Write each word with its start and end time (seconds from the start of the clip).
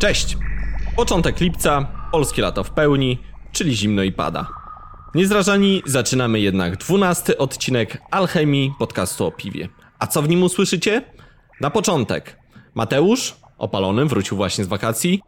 Cześć! 0.00 0.36
Początek 0.96 1.40
lipca, 1.40 1.86
polskie 2.12 2.42
lato 2.42 2.64
w 2.64 2.70
pełni, 2.70 3.18
czyli 3.52 3.76
zimno 3.76 4.02
i 4.02 4.12
pada. 4.12 4.46
Niezrażani 5.14 5.82
zaczynamy 5.86 6.40
jednak 6.40 6.76
dwunasty 6.76 7.38
odcinek 7.38 8.02
Alchemii 8.10 8.72
podcastu 8.78 9.26
o 9.26 9.30
piwie. 9.30 9.68
A 9.98 10.06
co 10.06 10.22
w 10.22 10.28
nim 10.28 10.42
usłyszycie? 10.42 11.02
Na 11.60 11.70
początek 11.70 12.36
Mateusz, 12.74 13.36
opalony, 13.58 14.06
wrócił 14.06 14.36
właśnie 14.36 14.64
z 14.64 14.68
wakacji. 14.68 15.20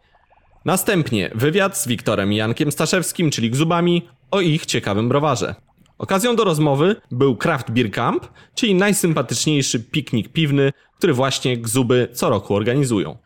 Następnie 0.65 1.31
wywiad 1.35 1.77
z 1.77 1.87
Wiktorem 1.87 2.33
i 2.33 2.35
Jankiem 2.35 2.71
Staszewskim, 2.71 3.31
czyli 3.31 3.51
Gzubami, 3.51 4.07
o 4.31 4.41
ich 4.41 4.65
ciekawym 4.65 5.09
browarze. 5.09 5.55
Okazją 5.97 6.35
do 6.35 6.43
rozmowy 6.43 6.95
był 7.11 7.37
Craft 7.37 7.71
Beer 7.71 7.91
Camp, 7.91 8.27
czyli 8.55 8.75
najsympatyczniejszy 8.75 9.79
piknik 9.79 10.29
piwny, 10.29 10.71
który 10.97 11.13
właśnie 11.13 11.57
Gzuby 11.57 12.07
co 12.13 12.29
roku 12.29 12.55
organizują. 12.55 13.17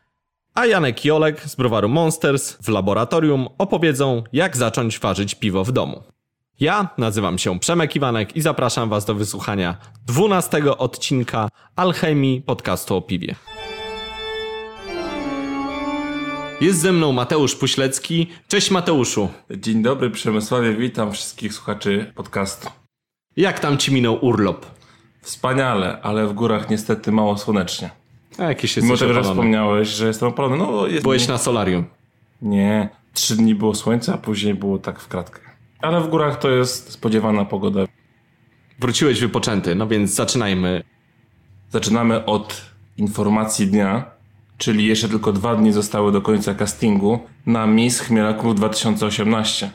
A 0.57 0.65
Janek 0.65 1.05
i 1.05 1.11
Olek 1.11 1.41
z 1.41 1.55
browaru 1.55 1.89
Monsters 1.89 2.57
w 2.61 2.67
laboratorium 2.69 3.47
opowiedzą, 3.57 4.23
jak 4.33 4.57
zacząć 4.57 4.99
ważyć 4.99 5.35
piwo 5.35 5.63
w 5.63 5.71
domu. 5.71 6.03
Ja 6.59 6.89
nazywam 6.97 7.37
się 7.37 7.59
Przemek 7.59 7.95
Iwanek 7.95 8.35
i 8.35 8.41
zapraszam 8.41 8.89
Was 8.89 9.05
do 9.05 9.15
wysłuchania 9.15 9.77
12 10.05 10.77
odcinka 10.77 11.49
Alchemii 11.75 12.41
podcastu 12.41 12.95
o 12.95 13.01
piwie. 13.01 13.35
Jest 16.61 16.79
ze 16.79 16.91
mną 16.91 17.11
Mateusz 17.11 17.55
Puślecki. 17.55 18.27
Cześć 18.47 18.71
Mateuszu. 18.71 19.29
Dzień 19.57 19.83
dobry 19.83 20.09
Przemysławie, 20.09 20.73
witam 20.73 21.11
wszystkich 21.11 21.53
słuchaczy 21.53 22.11
podcastu. 22.15 22.69
Jak 23.35 23.59
tam 23.59 23.77
Ci 23.77 23.93
minął 23.93 24.25
urlop? 24.25 24.65
Wspaniale, 25.21 26.01
ale 26.01 26.27
w 26.27 26.33
górach 26.33 26.69
niestety 26.69 27.11
mało 27.11 27.37
słonecznie. 27.37 28.06
A 28.37 28.43
jakieś 28.43 28.77
Mimo 28.77 28.91
jesteś 28.91 29.09
tego, 29.09 29.23
że 29.23 29.29
wspomniałeś, 29.29 29.87
że 29.87 30.07
jestem 30.07 30.29
opalony, 30.29 30.57
no 30.57 30.87
jest... 30.87 31.03
Byłeś 31.03 31.27
na 31.27 31.37
solarium. 31.37 31.85
Nie, 32.41 32.89
trzy 33.13 33.35
dni 33.35 33.55
było 33.55 33.75
słońca, 33.75 34.13
a 34.13 34.17
później 34.17 34.53
było 34.53 34.77
tak 34.77 34.99
w 34.99 35.07
kratkę. 35.07 35.39
Ale 35.79 36.01
w 36.01 36.07
górach 36.07 36.39
to 36.39 36.49
jest 36.49 36.91
spodziewana 36.91 37.45
pogoda. 37.45 37.79
Wróciłeś 38.79 39.19
wypoczęty, 39.19 39.75
no 39.75 39.87
więc 39.87 40.13
zaczynajmy. 40.13 40.83
Zaczynamy 41.69 42.25
od 42.25 42.61
informacji 42.97 43.67
dnia, 43.67 44.05
czyli 44.57 44.85
jeszcze 44.85 45.09
tylko 45.09 45.33
dwa 45.33 45.55
dni 45.55 45.71
zostały 45.71 46.11
do 46.11 46.21
końca 46.21 46.55
castingu 46.55 47.19
na 47.45 47.67
Miss 47.67 47.99
Chmielaków 47.99 48.55
2018. 48.55 49.71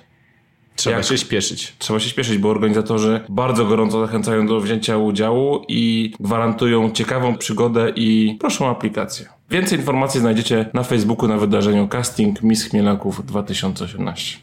Trzeba 0.76 0.96
Jak? 0.96 1.06
się 1.06 1.18
śpieszyć. 1.18 1.74
Trzeba 1.78 2.00
się 2.00 2.08
śpieszyć, 2.08 2.38
bo 2.38 2.48
organizatorzy 2.50 3.20
bardzo 3.28 3.64
gorąco 3.66 4.00
zachęcają 4.06 4.46
do 4.46 4.60
wzięcia 4.60 4.96
udziału 4.96 5.64
i 5.68 6.12
gwarantują 6.20 6.90
ciekawą 6.90 7.36
przygodę 7.36 7.92
i 7.96 8.36
proszą 8.40 8.66
o 8.66 8.70
aplikację. 8.70 9.26
Więcej 9.50 9.78
informacji 9.78 10.20
znajdziecie 10.20 10.70
na 10.74 10.82
Facebooku 10.82 11.28
na 11.28 11.36
wydarzeniu 11.36 11.88
Casting 11.88 12.42
Miss 12.42 12.64
Chmielaków 12.64 13.26
2018. 13.26 14.38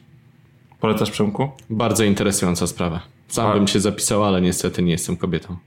Polecasz 0.80 1.12
Przemku? 1.12 1.50
Bardzo 1.70 2.04
interesująca 2.04 2.68
sprawa. 2.68 3.02
Sam 3.28 3.46
Tak. 3.48 3.56
bym 3.58 3.68
się 3.68 3.80
zapisał, 3.80 4.24
ale 4.24 4.42
niestety 4.42 4.82
nie 4.84 4.92
jestem 4.92 5.18
kobietą. 5.18 5.58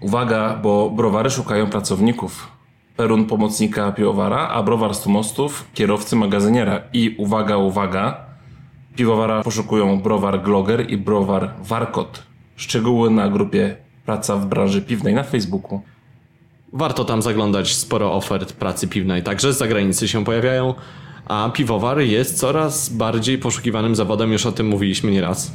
Uwaga, 0.00 0.58
bo 0.62 0.90
browary 0.90 1.30
szukają 1.30 1.66
pracowników. 1.70 2.48
Perun 2.96 3.24
pomocnika 3.26 3.92
piwowara, 3.92 4.48
a 4.48 4.62
browar 4.62 4.94
stu 4.94 5.10
mostów 5.10 5.66
kierowcy 5.74 6.16
magazyniera. 6.16 6.80
I 6.92 7.14
uwaga, 7.18 7.56
uwaga, 7.56 8.20
piwowara 8.96 9.42
poszukują 9.42 10.00
browar 10.00 10.42
Gloger 10.42 10.90
i 10.90 10.96
browar 10.96 11.50
Warkot. 11.62 12.22
Szczegóły 12.56 13.10
na 13.10 13.28
grupie 13.28 13.76
Praca 14.06 14.36
w 14.36 14.46
branży 14.46 14.82
piwnej 14.82 15.14
na 15.14 15.22
Facebooku. 15.22 15.80
Warto 16.72 17.04
tam 17.04 17.22
zaglądać, 17.22 17.74
sporo 17.74 18.12
ofert 18.12 18.52
pracy 18.52 18.88
piwnej 18.88 19.22
także 19.22 19.52
z 19.52 19.58
zagranicy 19.58 20.08
się 20.08 20.24
pojawiają, 20.24 20.74
a 21.26 21.50
piwowar 21.54 22.00
jest 22.00 22.38
coraz 22.38 22.88
bardziej 22.88 23.38
poszukiwanym 23.38 23.94
zawodem, 23.94 24.32
już 24.32 24.46
o 24.46 24.52
tym 24.52 24.68
mówiliśmy 24.68 25.10
nieraz. 25.10 25.54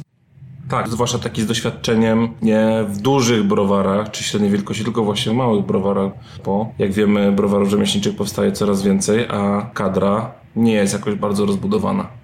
Tak, 0.68 0.88
zwłaszcza 0.88 1.18
taki 1.18 1.42
z 1.42 1.46
doświadczeniem 1.46 2.28
nie 2.42 2.84
w 2.88 3.00
dużych 3.00 3.44
browarach 3.44 4.10
czy 4.10 4.24
średniej 4.24 4.50
wielkości, 4.50 4.84
tylko 4.84 5.04
właśnie 5.04 5.32
w 5.32 5.34
małych 5.34 5.66
browarach, 5.66 6.12
bo 6.44 6.72
jak 6.78 6.92
wiemy, 6.92 7.32
browarów 7.32 7.68
rzemieślniczych 7.68 8.16
powstaje 8.16 8.52
coraz 8.52 8.82
więcej, 8.82 9.26
a 9.28 9.70
kadra 9.74 10.32
nie 10.56 10.72
jest 10.72 10.92
jakoś 10.92 11.14
bardzo 11.14 11.46
rozbudowana. 11.46 12.19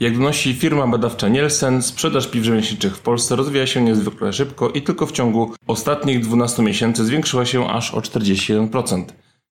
Jak 0.00 0.18
donosi 0.18 0.54
firma 0.54 0.86
badawcza 0.86 1.28
Nielsen, 1.28 1.82
sprzedaż 1.82 2.28
piw 2.28 2.44
rzemieślniczych 2.44 2.96
w 2.96 3.00
Polsce 3.00 3.36
rozwija 3.36 3.66
się 3.66 3.82
niezwykle 3.82 4.32
szybko 4.32 4.68
i 4.68 4.82
tylko 4.82 5.06
w 5.06 5.12
ciągu 5.12 5.52
ostatnich 5.66 6.20
12 6.20 6.62
miesięcy 6.62 7.04
zwiększyła 7.04 7.44
się 7.44 7.68
aż 7.68 7.94
o 7.94 8.00
41%. 8.00 9.04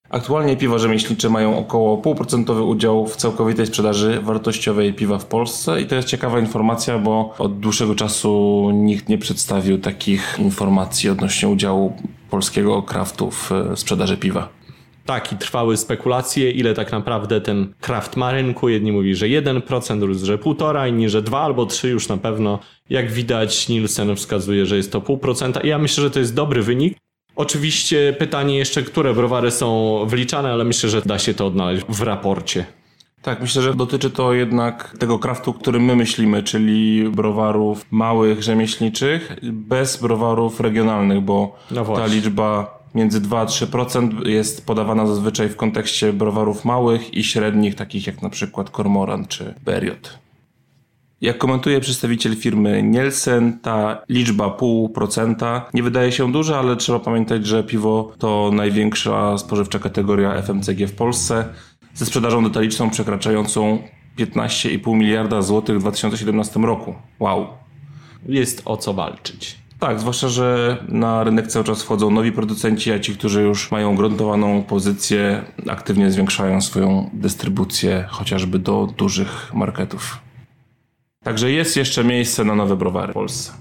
Aktualnie 0.09 0.57
piwa 0.57 0.78
rzemieślnicze 0.78 1.29
mają 1.29 1.57
około 1.57 1.97
0,5% 1.97 2.68
udział 2.68 3.07
w 3.07 3.16
całkowitej 3.16 3.68
sprzedaży 3.68 4.22
wartościowej 4.22 4.94
piwa 4.94 5.18
w 5.18 5.25
Polsce 5.25 5.81
i 5.81 5.85
to 5.85 5.96
jest 5.96 6.07
ciekawa 6.07 6.40
informacja, 6.40 7.00
bo 7.00 7.34
od 7.38 7.59
dłuższego 7.59 7.96
czasu 7.96 8.69
nikt 8.73 9.09
nie 9.09 9.18
przedstawił 9.18 9.78
takich 9.78 10.35
informacji 10.40 11.09
odnośnie 11.09 11.50
udziału 11.50 11.94
polskiego 12.29 12.84
kraftu 12.84 13.31
w 13.31 13.52
e, 13.52 13.78
sprzedaży 13.78 14.18
piwa. 14.18 14.60
Tak, 15.11 15.33
i 15.33 15.38
trwały 15.38 15.77
spekulacje, 15.77 16.51
ile 16.51 16.73
tak 16.73 16.91
naprawdę 16.91 17.41
ten 17.41 17.73
kraft 17.81 18.17
ma 18.17 18.31
rynku. 18.31 18.69
Jedni 18.69 18.91
mówili, 18.91 19.16
że 19.16 19.25
1%, 19.25 19.99
drudzy, 19.99 20.25
że 20.25 20.38
1,5%, 20.38 20.89
inni, 20.89 21.09
że 21.09 21.22
2 21.22 21.39
albo 21.39 21.66
3 21.66 21.89
już 21.89 22.09
na 22.09 22.17
pewno. 22.17 22.59
Jak 22.89 23.11
widać, 23.11 23.69
Nielsen 23.69 24.16
wskazuje, 24.16 24.66
że 24.66 24.77
jest 24.77 24.91
to 24.91 24.99
0,5%. 24.99 25.66
I 25.66 25.67
ja 25.67 25.77
myślę, 25.77 26.03
że 26.03 26.11
to 26.11 26.19
jest 26.19 26.35
dobry 26.35 26.63
wynik. 26.63 26.97
Oczywiście 27.35 28.16
pytanie 28.19 28.57
jeszcze, 28.57 28.83
które 28.83 29.13
browary 29.13 29.51
są 29.51 29.99
wliczane, 30.07 30.51
ale 30.51 30.63
myślę, 30.63 30.89
że 30.89 31.01
da 31.01 31.19
się 31.19 31.33
to 31.33 31.47
odnaleźć 31.47 31.85
w 31.89 32.01
raporcie. 32.01 32.66
Tak, 33.22 33.41
myślę, 33.41 33.61
że 33.61 33.73
dotyczy 33.73 34.09
to 34.09 34.33
jednak 34.33 34.97
tego 34.99 35.19
kraftu, 35.19 35.53
którym 35.53 35.83
my 35.85 35.95
myślimy, 35.95 36.43
czyli 36.43 37.09
browarów 37.09 37.85
małych, 37.91 38.43
rzemieślniczych, 38.43 39.35
bez 39.43 39.97
browarów 40.01 40.59
regionalnych, 40.59 41.22
bo 41.22 41.59
No 41.72 41.85
ta 41.85 42.05
liczba 42.05 42.80
między 42.96 43.22
2 43.22 43.40
a 43.40 43.46
3% 43.46 44.28
jest 44.28 44.66
podawana 44.66 45.07
zazwyczaj 45.07 45.50
w 45.50 45.56
kontekście 45.56 46.13
browarów 46.13 46.66
małych 46.66 47.13
i 47.13 47.24
średnich, 47.24 47.75
takich 47.75 48.07
jak 48.07 48.22
na 48.22 48.29
przykład 48.29 48.69
Cormoran 48.69 49.28
czy 49.28 49.53
Beriot. 49.66 50.19
Jak 51.22 51.38
komentuje 51.38 51.79
przedstawiciel 51.79 52.35
firmy 52.35 52.84
Nielsen, 52.84 53.59
ta 53.59 54.02
liczba 54.09 54.47
0,5% 54.47 55.62
nie 55.74 55.84
wydaje 55.84 56.12
się 56.12 56.31
duża, 56.31 56.59
ale 56.59 56.75
trzeba 56.75 57.00
pamiętać, 57.00 57.47
że 57.47 57.63
piwo 57.63 58.12
to 58.19 58.50
największa 58.53 59.38
spożywcza 59.38 59.79
kategoria 59.79 60.41
FMCG 60.41 60.88
w 60.88 60.96
Polsce, 60.96 61.46
ze 61.94 62.06
sprzedażą 62.06 62.44
detaliczną 62.44 62.90
przekraczającą 62.90 63.79
15,5 64.19 64.96
miliarda 64.96 65.41
złotych 65.41 65.78
w 65.78 65.79
2017 65.79 66.59
roku. 66.59 66.96
Wow. 67.19 67.47
Jest 68.25 68.62
o 68.66 68.78
co 68.78 68.94
walczyć. 68.94 69.60
Tak, 69.81 69.99
zwłaszcza, 69.99 70.29
że 70.29 70.77
na 70.87 71.23
rynek 71.23 71.47
cały 71.47 71.65
czas 71.65 71.83
wchodzą 71.83 72.11
nowi 72.11 72.31
producenci, 72.31 72.91
a 72.91 72.99
ci, 72.99 73.13
którzy 73.15 73.41
już 73.41 73.71
mają 73.71 73.95
gruntowaną 73.95 74.63
pozycję, 74.63 75.43
aktywnie 75.69 76.11
zwiększają 76.11 76.61
swoją 76.61 77.09
dystrybucję 77.13 78.05
chociażby 78.09 78.59
do 78.59 78.93
dużych 78.97 79.53
marketów. 79.53 80.17
Także 81.23 81.51
jest 81.51 81.77
jeszcze 81.77 82.03
miejsce 82.03 82.43
na 82.43 82.55
nowe 82.55 82.75
browary 82.75 83.11
w 83.11 83.15
Polsce. 83.15 83.53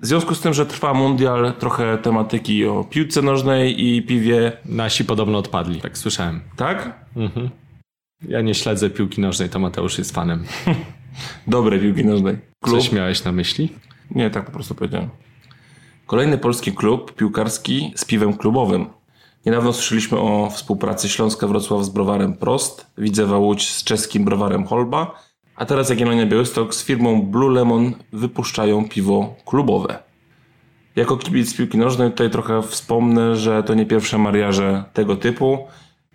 W 0.00 0.06
związku 0.06 0.34
z 0.34 0.40
tym, 0.40 0.54
że 0.54 0.66
trwa 0.66 0.94
mundial, 0.94 1.54
trochę 1.58 1.98
tematyki 1.98 2.66
o 2.66 2.84
piłce 2.84 3.22
nożnej 3.22 3.84
i 3.86 4.02
piwie, 4.02 4.52
Nasi 4.64 5.04
podobno 5.04 5.38
odpadli, 5.38 5.80
tak 5.80 5.98
słyszałem. 5.98 6.40
tak? 6.56 7.04
Ja 8.28 8.40
nie 8.40 8.54
śledzę 8.54 8.90
piłki 8.90 9.20
nożnej, 9.20 9.48
to 9.48 9.58
Mateusz 9.58 9.98
jest 9.98 10.14
fanem. 10.14 10.44
Dobre 11.46 11.78
piłki 11.78 12.04
nożnej. 12.04 12.38
Klub 12.64 12.78
Coś 12.78 12.92
miałeś 12.92 13.24
na 13.24 13.32
myśli? 13.32 13.72
Nie, 14.10 14.30
tak 14.30 14.46
po 14.46 14.52
prostu 14.52 14.74
powiedziałem. 14.74 15.08
Kolejny 16.06 16.38
polski 16.38 16.72
klub 16.72 17.14
piłkarski 17.14 17.92
z 17.96 18.04
piwem 18.04 18.36
klubowym. 18.36 18.86
Niedawno 19.46 19.72
słyszeliśmy 19.72 20.18
o 20.18 20.50
współpracy 20.50 21.08
Śląska 21.08 21.46
Wrocław 21.46 21.84
z 21.84 21.88
browarem 21.88 22.36
Prost, 22.36 22.86
Widzewa 22.98 23.38
Łódź 23.38 23.70
z 23.70 23.84
czeskim 23.84 24.24
browarem 24.24 24.66
Holba, 24.66 25.14
a 25.56 25.66
teraz 25.66 25.90
Jagiellonia 25.90 26.26
Białystok 26.26 26.74
z 26.74 26.84
firmą 26.84 27.22
Blue 27.22 27.54
Lemon 27.54 27.92
wypuszczają 28.12 28.88
piwo 28.88 29.34
klubowe. 29.46 30.02
Jako 30.96 31.16
kibic 31.16 31.56
piłki 31.56 31.78
nożnej 31.78 32.10
tutaj 32.10 32.30
trochę 32.30 32.62
wspomnę, 32.62 33.36
że 33.36 33.62
to 33.62 33.74
nie 33.74 33.86
pierwsze 33.86 34.18
mariaże 34.18 34.84
tego 34.92 35.16
typu. 35.16 35.58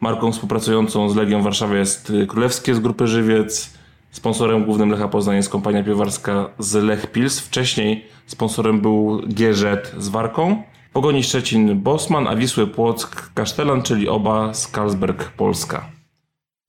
Marką 0.02 0.32
współpracującą 0.32 1.10
z 1.10 1.16
Legią 1.16 1.42
Warszawa 1.42 1.76
jest 1.76 2.14
Królewskie 2.28 2.76
z 2.76 2.80
grupy 2.80 3.08
Żywiec. 3.08 3.75
Sponsorem 4.16 4.66
głównym 4.66 4.90
Lecha 4.90 5.08
Poznań 5.08 5.36
jest 5.36 5.50
kompania 5.50 5.84
piewarska 5.84 6.50
z 6.60 6.74
Lech 6.74 7.12
Pils. 7.12 7.40
Wcześniej 7.40 8.06
sponsorem 8.26 8.82
był 8.82 9.22
GZ 9.28 9.94
z 9.98 10.10
Warką. 10.10 10.64
Pogoni 10.94 11.24
Szczecin 11.24 11.82
Bosman, 11.82 12.28
a 12.28 12.36
Wisły 12.36 12.68
Płock 12.68 13.34
Kasztelan, 13.34 13.82
czyli 13.82 14.10
oba 14.10 14.54
z 14.54 14.72
Carlsberg 14.72 15.32
Polska. 15.32 15.86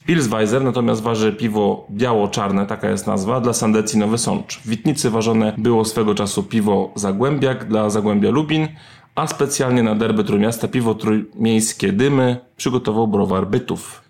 Pilsweiser 0.07 0.65
natomiast 0.65 1.03
waży 1.03 1.33
piwo 1.33 1.87
biało-czarne, 1.91 2.67
taka 2.67 2.91
jest 2.91 3.07
nazwa, 3.07 3.41
dla 3.41 3.53
Sandecji 3.53 3.99
Nowy 3.99 4.19
Sącz. 4.19 4.59
W 4.59 4.69
Witnicy 4.69 5.11
ważone 5.11 5.53
było 5.59 5.85
swego 5.85 6.15
czasu 6.15 6.43
piwo 6.43 6.93
Zagłębiak 6.95 7.69
dla 7.69 7.91
Zagłębia 7.91 8.31
Lubin, 8.31 8.69
a 9.15 9.27
specjalnie 9.27 9.83
na 9.83 9.95
derby 9.95 10.25
Trójmiasta 10.25 10.69
piwo 10.69 10.95
trójmiejskie 10.95 11.93
Dymy 11.93 12.37
przygotował 12.57 13.09
browar 13.09 13.47
Bytów. 13.47 14.06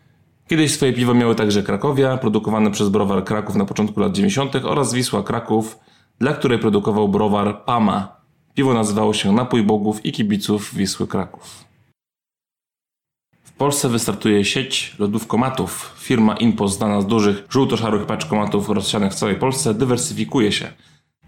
Kiedyś 0.48 0.75
swoje 0.75 0.93
piwo 0.93 1.14
miały 1.14 1.34
także 1.34 1.62
Krakowia, 1.62 2.16
produkowane 2.16 2.70
przez 2.70 2.88
browar 2.88 3.25
Kraków 3.25 3.56
na 3.56 3.64
początku 3.64 4.00
lat 4.00 4.12
90. 4.12 4.54
oraz 4.54 4.94
Wisła 4.94 5.22
Kraków, 5.22 5.78
dla 6.19 6.32
której 6.32 6.58
produkował 6.58 7.08
browar 7.08 7.64
Pama. 7.64 8.16
Piwo 8.54 8.75
nazywało 8.75 9.14
się 9.14 9.32
Napój 9.32 9.62
Bogów 9.62 10.06
i 10.06 10.12
Kibiców 10.12 10.75
Wisły 10.75 11.06
Kraków. 11.06 11.64
W 13.44 13.52
Polsce 13.52 13.88
wystartuje 13.88 14.44
sieć 14.44 14.94
lodówkomatów. 14.98 15.94
Firma 15.98 16.37
Impost, 16.37 16.78
znana 16.78 17.00
z 17.00 17.06
dużych 17.06 17.46
żółto-szarych 17.50 18.06
paczkomatów 18.06 18.69
rozsianych 18.69 19.12
w 19.12 19.16
całej 19.16 19.37
Polsce, 19.37 19.75
dywersyfikuje 19.75 20.52
się. 20.52 20.72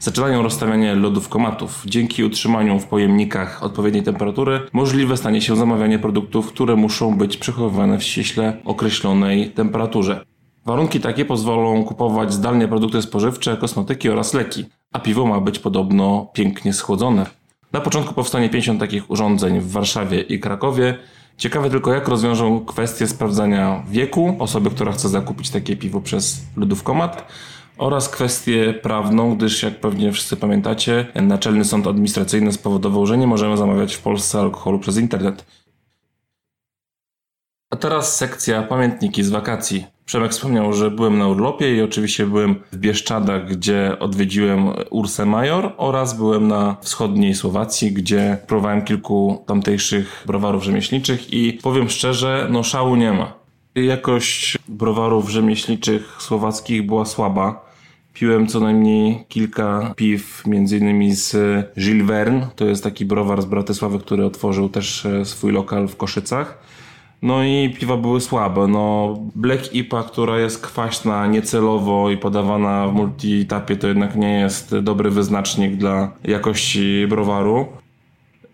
Zaczynają 0.00 0.42
rozstawianie 0.42 0.94
lodówkomatów. 0.94 1.82
Dzięki 1.86 2.24
utrzymaniu 2.24 2.80
w 2.80 2.86
pojemnikach 2.86 3.62
odpowiedniej 3.62 4.02
temperatury 4.02 4.60
możliwe 4.72 5.16
stanie 5.16 5.42
się 5.42 5.56
zamawianie 5.56 5.98
produktów, 5.98 6.48
które 6.48 6.76
muszą 6.76 7.16
być 7.16 7.36
przechowywane 7.36 7.98
w 7.98 8.02
ściśle 8.02 8.56
określonej 8.64 9.50
temperaturze. 9.50 10.24
Warunki 10.66 11.00
takie 11.00 11.24
pozwolą 11.24 11.84
kupować 11.84 12.32
zdalnie 12.32 12.68
produkty 12.68 13.02
spożywcze, 13.02 13.56
kosmetyki 13.56 14.08
oraz 14.08 14.34
leki, 14.34 14.64
a 14.92 14.98
piwo 14.98 15.26
ma 15.26 15.40
być 15.40 15.58
podobno 15.58 16.30
pięknie 16.32 16.72
schłodzone. 16.72 17.26
Na 17.72 17.80
początku 17.80 18.14
powstanie 18.14 18.48
50 18.48 18.80
takich 18.80 19.10
urządzeń 19.10 19.60
w 19.60 19.70
Warszawie 19.70 20.20
i 20.20 20.40
Krakowie. 20.40 20.98
Ciekawe 21.36 21.70
tylko, 21.70 21.92
jak 21.92 22.08
rozwiążą 22.08 22.64
kwestię 22.64 23.06
sprawdzania 23.06 23.82
wieku 23.90 24.36
osoby, 24.38 24.70
która 24.70 24.92
chce 24.92 25.08
zakupić 25.08 25.50
takie 25.50 25.76
piwo 25.76 26.00
przez 26.00 26.46
lodówkomat 26.56 27.32
oraz 27.78 28.08
kwestię 28.08 28.75
prawną, 28.82 29.36
gdyż 29.36 29.62
jak 29.62 29.80
pewnie 29.80 30.12
wszyscy 30.12 30.36
pamiętacie, 30.36 31.06
Naczelny 31.14 31.64
Sąd 31.64 31.86
Administracyjny 31.86 32.52
spowodował, 32.52 33.06
że 33.06 33.19
nie 33.19 33.26
możemy 33.26 33.56
zamawiać 33.56 33.94
w 33.94 34.02
Polsce 34.02 34.40
alkoholu 34.40 34.78
przez 34.78 34.96
internet. 34.96 35.44
A 37.70 37.76
teraz 37.76 38.16
sekcja 38.16 38.62
pamiętniki 38.62 39.25
z 39.25 39.30
wakacji. 39.30 39.86
Przemek 40.04 40.32
wspomniał, 40.32 40.72
że 40.72 40.90
byłem 40.90 41.19
na 41.19 41.28
urlopie 41.28 41.76
i 41.76 41.82
oczywiście 41.82 42.26
byłem 42.26 42.54
w 42.72 42.76
Bieszczadach, 42.76 43.48
gdzie 43.48 43.96
odwiedziłem 43.98 44.72
Ursę 44.90 45.26
Major 45.26 45.72
oraz 45.76 46.16
byłem 46.16 46.48
na 46.48 46.76
wschodniej 46.80 47.34
Słowacji, 47.34 47.92
gdzie 47.92 48.38
próbowałem 48.46 48.84
kilku 48.84 49.44
tamtejszych 49.46 50.25
browarów 50.26 50.64
rzemieślniczych 50.64 51.32
i 51.32 51.52
powiem 51.52 51.88
szczerze, 51.88 52.48
no 52.50 52.62
szału 52.62 52.96
nie 52.96 53.12
ma. 53.12 53.32
Jakość 53.75 54.58
browarów 54.69 55.30
rzemieślniczych 55.30 56.16
słowackich 56.20 56.86
była 56.86 57.04
słaba. 57.04 57.67
Piłem 58.18 58.46
co 58.46 58.60
najmniej 58.60 59.24
kilka 59.28 59.94
piw, 59.96 60.46
między 60.46 60.78
innymi 60.78 61.14
z 61.14 61.36
Gilles 61.78 62.06
Verne, 62.06 62.46
to 62.56 62.64
jest 62.64 62.84
taki 62.84 63.04
browar 63.04 63.42
z 63.42 63.44
Bratysławy, 63.44 63.98
który 63.98 64.24
otworzył 64.24 64.68
też 64.68 65.06
e, 65.06 65.24
swój 65.24 65.52
lokal 65.52 65.88
w 65.88 65.96
Koszycach. 65.96 66.58
No 67.22 67.44
i 67.44 67.74
piwa 67.80 67.96
były 67.96 68.20
słabe. 68.20 68.66
No, 68.66 69.16
Black 69.34 69.74
IPA, 69.74 70.02
która 70.02 70.38
jest 70.38 70.66
kwaśna 70.66 71.26
niecelowo 71.26 72.10
i 72.10 72.16
podawana 72.16 72.88
w 72.88 72.94
multitapie, 72.94 73.76
to 73.76 73.88
jednak 73.88 74.16
nie 74.16 74.40
jest 74.40 74.78
dobry 74.78 75.10
wyznacznik 75.10 75.76
dla 75.76 76.12
jakości 76.24 77.06
browaru. 77.08 77.66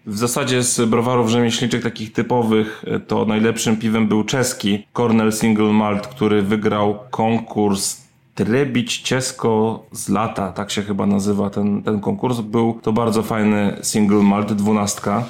W 0.06 0.18
zasadzie 0.18 0.62
z 0.62 0.88
browarów 0.88 1.28
rzemieślniczych 1.28 1.82
takich 1.82 2.12
typowych 2.12 2.84
e, 2.86 3.00
to 3.00 3.24
najlepszym 3.24 3.76
piwem 3.76 4.08
był 4.08 4.24
czeski 4.24 4.86
Cornell 4.92 5.32
Single 5.32 5.72
Malt, 5.72 6.06
który 6.06 6.42
wygrał 6.42 6.98
konkurs 7.10 8.03
Trebić 8.34 8.98
Ciesko 8.98 9.82
z 9.92 10.08
lata, 10.08 10.52
tak 10.52 10.70
się 10.70 10.82
chyba 10.82 11.06
nazywa 11.06 11.50
ten, 11.50 11.82
ten 11.82 12.00
konkurs. 12.00 12.40
Był 12.40 12.78
to 12.82 12.92
bardzo 12.92 13.22
fajny 13.22 13.76
single 13.82 14.22
malt, 14.22 14.52
dwunastka. 14.52 15.24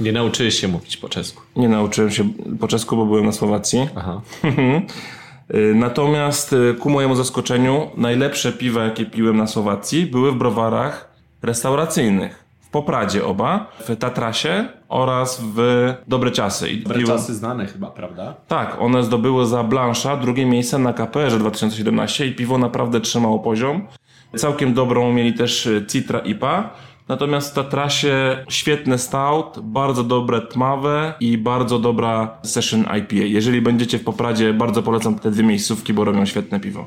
Nie 0.00 0.12
nauczyłeś 0.12 0.54
się 0.60 0.68
mówić 0.68 0.96
po 0.96 1.08
czesku. 1.08 1.42
Nie 1.56 1.68
nauczyłem 1.68 2.10
się 2.10 2.28
po 2.60 2.68
czesku, 2.68 2.96
bo 2.96 3.06
byłem 3.06 3.26
na 3.26 3.32
Słowacji. 3.32 3.88
Aha. 3.96 4.20
Y, 5.54 5.74
Natomiast 5.74 6.52
y, 6.52 6.74
ku 6.80 6.90
mojemu 6.90 7.14
zaskoczeniu 7.14 7.90
najlepsze 7.96 8.52
piwa, 8.52 8.84
jakie 8.84 9.06
piłem 9.06 9.36
na 9.36 9.46
Słowacji, 9.46 10.06
były 10.06 10.32
w 10.32 10.34
browarach 10.34 11.10
restauracyjnych. 11.42 12.44
Popradzie 12.72 13.24
oba, 13.24 13.70
w 13.80 13.96
Tatrasie 13.96 14.68
oraz 14.88 15.42
w 15.54 15.92
Dobre 16.08 16.30
Czasy. 16.30 16.70
I 16.70 16.82
piłem- 16.84 17.18
znane 17.18 17.66
chyba, 17.66 17.86
prawda? 17.90 18.34
Tak, 18.48 18.76
one 18.80 19.02
zdobyły 19.02 19.46
za 19.46 19.64
Blansza 19.64 20.16
drugie 20.16 20.46
miejsce 20.46 20.78
na 20.78 20.92
KPR 20.92 21.38
2017 21.38 22.26
i 22.26 22.34
piwo 22.34 22.58
naprawdę 22.58 23.00
trzymało 23.00 23.38
poziom. 23.38 23.86
Całkiem 24.36 24.74
dobrą 24.74 25.12
mieli 25.12 25.34
też 25.34 25.66
y, 25.66 25.86
Citra 25.88 26.18
IPA. 26.18 26.70
Natomiast 27.08 27.50
w 27.50 27.54
Tatrasie 27.54 28.44
świetny 28.48 28.98
stout, 28.98 29.58
bardzo 29.62 30.04
dobre 30.04 30.40
tmawe 30.40 31.14
i 31.20 31.38
bardzo 31.38 31.78
dobra 31.78 32.38
session 32.42 32.80
IPA. 32.98 33.14
Jeżeli 33.14 33.62
będziecie 33.62 33.98
w 33.98 34.04
Popradzie, 34.04 34.52
bardzo 34.54 34.82
polecam 34.82 35.18
te 35.18 35.30
dwie 35.30 35.42
miejscówki, 35.44 35.92
bo 35.92 36.04
robią 36.04 36.24
świetne 36.26 36.60
piwo. 36.60 36.86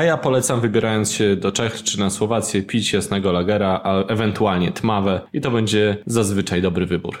A 0.00 0.04
ja 0.04 0.16
polecam 0.16 0.60
wybierając 0.60 1.12
się 1.12 1.36
do 1.36 1.52
Czech 1.52 1.82
czy 1.82 1.98
na 1.98 2.10
Słowację 2.10 2.62
pić 2.62 2.92
jasnego 2.92 3.32
lagera, 3.32 3.80
a 3.84 4.04
ewentualnie 4.04 4.72
tmawe 4.72 5.20
i 5.32 5.40
to 5.40 5.50
będzie 5.50 5.96
zazwyczaj 6.06 6.62
dobry 6.62 6.86
wybór. 6.86 7.18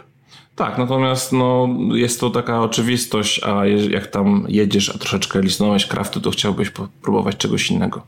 Tak, 0.56 0.78
natomiast 0.78 1.32
no, 1.32 1.68
jest 1.94 2.20
to 2.20 2.30
taka 2.30 2.60
oczywistość, 2.60 3.44
a 3.44 3.66
jak 3.66 4.06
tam 4.06 4.44
jedziesz, 4.48 4.94
a 4.94 4.98
troszeczkę 4.98 5.40
lisnąłeś 5.40 5.86
kraftu, 5.86 6.20
to 6.20 6.30
chciałbyś 6.30 6.70
popróbować 6.70 7.36
czegoś 7.36 7.70
innego. 7.70 8.02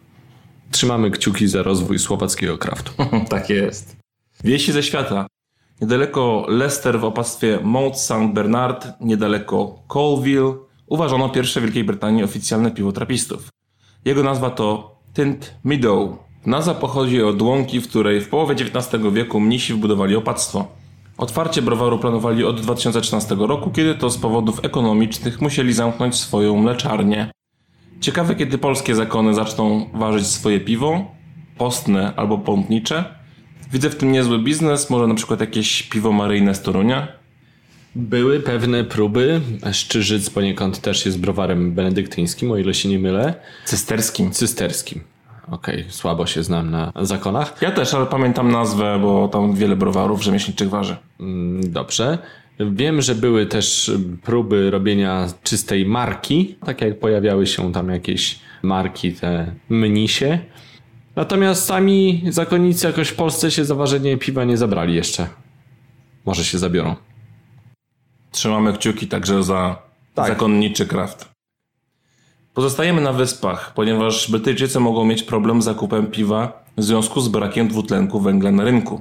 Trzymamy 0.71 1.11
kciuki 1.11 1.49
za 1.49 1.63
rozwój 1.63 1.99
słowackiego 1.99 2.59
kraftu. 2.59 2.93
tak 3.31 3.51
jest. 3.51 3.97
Wieści 4.45 4.73
ze 4.73 4.83
świata. 4.83 5.27
Niedaleko 5.81 6.47
Leicester 6.49 7.01
w 7.01 7.05
opactwie 7.05 7.59
Mount 7.63 7.99
St. 7.99 8.33
Bernard, 8.35 8.89
niedaleko 9.01 9.79
Colville, 9.89 10.55
uważano 10.87 11.29
pierwsze 11.29 11.61
w 11.61 11.63
Wielkiej 11.63 11.85
Brytanii 11.85 12.25
oficjalne 12.25 12.71
piwo 12.71 12.93
trapistów. 12.93 13.53
Jego 14.05 14.23
nazwa 14.23 14.51
to 14.51 14.97
Tint 15.15 15.55
Meadow. 15.65 16.19
Nazwa 16.47 16.75
pochodzi 16.75 17.23
od 17.23 17.43
łąki, 17.43 17.81
w 17.81 17.89
której 17.89 18.21
w 18.21 18.29
połowie 18.29 18.55
XIX 18.55 19.03
wieku 19.13 19.41
mnisi 19.41 19.75
wbudowali 19.75 20.17
opactwo. 20.17 20.67
Otwarcie 21.19 21.63
browaru 21.63 21.99
planowali 21.99 22.45
od 22.45 22.61
2013 22.61 23.35
roku, 23.35 23.71
kiedy 23.71 23.95
to 23.95 24.11
z 24.11 24.19
powodów 24.19 24.65
ekonomicznych 24.65 25.41
musieli 25.41 25.73
zamknąć 25.73 26.15
swoją 26.15 26.57
mleczarnię. 26.57 27.31
Ciekawe, 28.01 28.35
kiedy 28.35 28.59
polskie 28.59 28.95
zakony 28.95 29.35
zaczną 29.35 29.91
ważyć 29.95 30.27
swoje 30.27 30.61
piwo, 30.61 31.05
postne 31.59 32.13
albo 32.17 32.39
pątnicze. 32.39 33.05
Widzę 33.73 33.91
w 33.91 33.97
tym 33.97 34.13
niezły 34.13 34.39
biznes, 34.39 34.91
może 34.91 35.07
na 35.07 35.15
przykład 35.15 35.41
jakieś 35.41 35.83
piwo 35.83 36.13
maryjne 36.13 36.55
z 36.55 36.63
Torunia. 36.63 37.09
Były 37.97 38.41
pewne 38.41 38.85
próby, 38.85 39.41
Szczyżyc 39.73 40.31
poniekąd 40.31 40.81
też 40.81 41.07
jest 41.07 41.21
browarem 41.21 41.73
benedyktyńskim, 41.73 42.51
o 42.51 42.57
ile 42.59 42.75
się 42.75 42.89
nie 42.89 42.99
mylę, 42.99 43.35
Cysterskim. 43.65 44.31
cysterskim. 44.31 45.01
Okej, 45.51 45.85
słabo 45.89 46.27
się 46.27 46.43
znam 46.43 46.71
na 46.71 46.93
zakonach. 47.03 47.57
Ja 47.61 47.71
też, 47.71 47.95
ale 47.95 48.07
pamiętam 48.07 48.53
nazwę, 48.53 48.99
bo 49.03 49.29
tam 49.29 49.55
wiele 49.55 49.77
browarów 49.77 50.23
rzemieślniczych 50.23 50.69
waży. 50.71 50.97
Mm, 51.21 51.73
Dobrze. 51.73 52.19
Wiem, 52.71 53.03
że 53.03 53.15
były 53.15 53.47
też 53.47 53.91
próby 54.23 54.71
robienia 54.71 55.27
czystej 55.43 55.87
marki, 55.87 56.57
tak 56.67 56.81
jak 56.81 56.99
pojawiały 57.01 57.47
się 57.47 57.73
tam 57.73 57.89
jakieś 57.89 58.39
marki, 58.63 59.13
te 59.13 59.55
mnisie. 59.69 60.39
Natomiast 61.17 61.65
sami 61.65 62.23
zakonnicy 62.29 62.87
jakoś 62.87 63.09
w 63.09 63.15
Polsce 63.15 63.51
się 63.51 63.65
za 63.65 63.75
ważenie 63.75 64.17
piwa 64.17 64.45
nie 64.45 64.57
zabrali 64.57 64.95
jeszcze. 64.95 65.27
Może 66.27 66.45
się 66.45 66.59
zabiorą. 66.59 66.95
Trzymamy 68.33 68.73
kciuki 68.73 69.07
także 69.07 69.43
za 69.43 69.77
Tak. 70.15 70.29
zakonniczy 70.29 70.87
kraft. 70.87 71.29
Pozostajemy 72.55 73.01
na 73.01 73.13
wyspach, 73.13 73.73
ponieważ 73.75 74.31
Brytyjczycy 74.31 74.81
mogą 74.81 75.05
mieć 75.05 75.23
problem 75.23 75.63
z 75.63 75.65
zakupem 75.65 76.07
piwa 76.07 76.65
w 76.77 76.83
związku 76.83 77.21
z 77.21 77.29
brakiem 77.29 77.69
dwutlenku 77.69 78.21
węgla 78.21 78.51
na 78.51 78.65
rynku. 78.65 79.01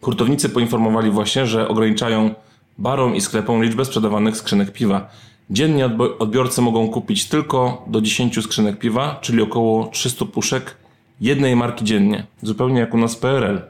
Hurtownicy 0.00 0.48
poinformowali 0.48 1.10
właśnie, 1.10 1.46
że 1.46 1.68
ograniczają 1.68 2.34
barom 2.78 3.14
i 3.16 3.20
sklepom 3.20 3.62
liczbę 3.62 3.84
sprzedawanych 3.84 4.36
skrzynek 4.36 4.72
piwa. 4.72 5.08
Dziennie 5.50 5.90
odbiorcy 6.18 6.62
mogą 6.62 6.88
kupić 6.88 7.28
tylko 7.28 7.84
do 7.86 8.00
10 8.00 8.42
skrzynek 8.42 8.78
piwa, 8.78 9.18
czyli 9.20 9.42
około 9.42 9.86
300 9.86 10.24
puszek 10.24 10.76
jednej 11.20 11.56
marki 11.56 11.84
dziennie. 11.84 12.26
Zupełnie 12.42 12.80
jak 12.80 12.94
u 12.94 12.98
nas 12.98 13.16
PRL. 13.16 13.60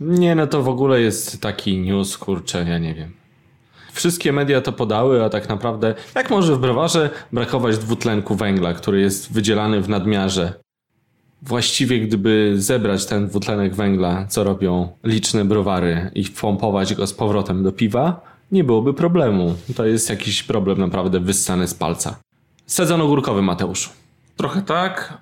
Nie, 0.00 0.34
no 0.34 0.46
to 0.46 0.62
w 0.62 0.68
ogóle 0.68 1.00
jest 1.00 1.40
taki 1.40 1.78
news, 1.78 2.18
kurczę, 2.18 2.64
ja 2.68 2.78
nie 2.78 2.94
wiem. 2.94 3.23
Wszystkie 3.94 4.32
media 4.32 4.60
to 4.60 4.72
podały, 4.72 5.24
a 5.24 5.28
tak 5.28 5.48
naprawdę 5.48 5.94
jak 6.14 6.30
może 6.30 6.56
w 6.56 6.58
browarze 6.58 7.10
brakować 7.32 7.78
dwutlenku 7.78 8.34
węgla, 8.34 8.74
który 8.74 9.00
jest 9.00 9.32
wydzielany 9.32 9.80
w 9.80 9.88
nadmiarze? 9.88 10.52
Właściwie 11.42 12.00
gdyby 12.00 12.54
zebrać 12.56 13.06
ten 13.06 13.28
dwutlenek 13.28 13.74
węgla, 13.74 14.26
co 14.26 14.44
robią 14.44 14.88
liczne 15.04 15.44
browary 15.44 16.10
i 16.14 16.24
wpompować 16.24 16.94
go 16.94 17.06
z 17.06 17.12
powrotem 17.12 17.62
do 17.62 17.72
piwa, 17.72 18.20
nie 18.52 18.64
byłoby 18.64 18.94
problemu. 18.94 19.54
To 19.76 19.86
jest 19.86 20.10
jakiś 20.10 20.42
problem 20.42 20.78
naprawdę 20.78 21.20
wyssany 21.20 21.68
z 21.68 21.74
palca. 21.74 22.16
Sezon 22.66 23.00
ogórkowy, 23.00 23.42
Mateusz. 23.42 23.90
Trochę 24.36 24.62
tak, 24.62 25.18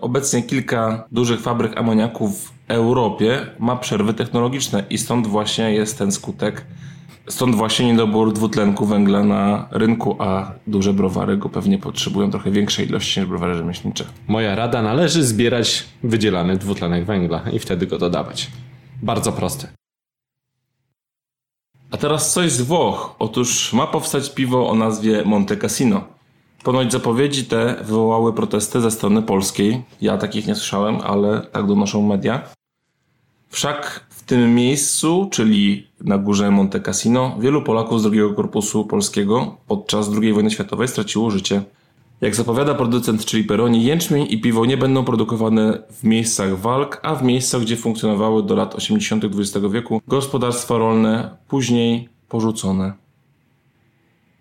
Obecnie 0.00 0.42
kilka 0.42 1.04
dużych 1.12 1.40
fabryk 1.40 1.76
amoniaku 1.76 2.28
w 2.28 2.52
Europie 2.68 3.46
ma 3.58 3.76
przerwy 3.76 4.14
technologiczne 4.14 4.84
i 4.90 4.98
stąd 4.98 5.26
właśnie 5.26 5.74
jest 5.74 5.98
ten 5.98 6.12
skutek. 6.12 6.66
Stąd 7.28 7.54
właśnie 7.54 7.86
niedobór 7.86 8.32
dwutlenku 8.32 8.86
węgla 8.86 9.24
na 9.24 9.68
rynku, 9.70 10.16
a 10.18 10.52
duże 10.66 10.92
browary 10.92 11.36
go 11.36 11.48
pewnie 11.48 11.78
potrzebują 11.78 12.30
trochę 12.30 12.50
większej 12.50 12.88
ilości 12.88 13.20
niż 13.20 13.28
browary 13.28 13.54
rzemieślnicze. 13.54 14.04
Moja 14.28 14.54
rada 14.54 14.82
należy 14.82 15.24
zbierać 15.24 15.84
wydzielany 16.02 16.56
dwutlenek 16.56 17.04
węgla 17.04 17.42
i 17.52 17.58
wtedy 17.58 17.86
go 17.86 17.98
dodawać. 17.98 18.50
Bardzo 19.02 19.32
proste. 19.32 19.68
A 21.90 21.96
teraz 21.96 22.32
coś 22.32 22.52
z 22.52 22.62
Włoch. 22.62 23.14
Otóż 23.18 23.72
ma 23.72 23.86
powstać 23.86 24.30
piwo 24.34 24.70
o 24.70 24.74
nazwie 24.74 25.22
Monte 25.24 25.56
Cassino. 25.56 26.04
Ponoć 26.62 26.92
zapowiedzi 26.92 27.44
te 27.44 27.74
wywołały 27.84 28.32
protesty 28.32 28.80
ze 28.80 28.90
strony 28.90 29.22
polskiej. 29.22 29.82
Ja 30.00 30.18
takich 30.18 30.46
nie 30.46 30.54
słyszałem, 30.54 31.00
ale 31.00 31.40
tak 31.40 31.66
donoszą 31.66 32.06
media. 32.06 32.42
Wszak 33.48 34.06
tym 34.28 34.54
miejscu, 34.54 35.28
czyli 35.30 35.86
na 36.00 36.18
górze 36.18 36.50
Monte 36.50 36.80
Cassino, 36.80 37.36
wielu 37.40 37.62
Polaków 37.62 38.00
z 38.00 38.02
drugiego 38.02 38.34
korpusu 38.34 38.84
polskiego 38.84 39.56
podczas 39.66 40.10
II 40.22 40.32
wojny 40.32 40.50
światowej 40.50 40.88
straciło 40.88 41.30
życie. 41.30 41.62
Jak 42.20 42.34
zapowiada 42.34 42.74
producent, 42.74 43.24
czyli 43.24 43.44
Peroni, 43.44 43.84
jęczmień 43.84 44.26
i 44.30 44.40
piwo 44.40 44.66
nie 44.66 44.76
będą 44.76 45.04
produkowane 45.04 45.82
w 45.90 46.04
miejscach 46.04 46.58
walk, 46.58 47.00
a 47.02 47.14
w 47.14 47.22
miejscach, 47.22 47.60
gdzie 47.60 47.76
funkcjonowały 47.76 48.42
do 48.42 48.56
lat 48.56 48.74
80. 48.74 49.24
XX 49.24 49.66
wieku 49.72 50.02
gospodarstwa 50.08 50.78
rolne, 50.78 51.36
później 51.48 52.08
porzucone. 52.28 52.92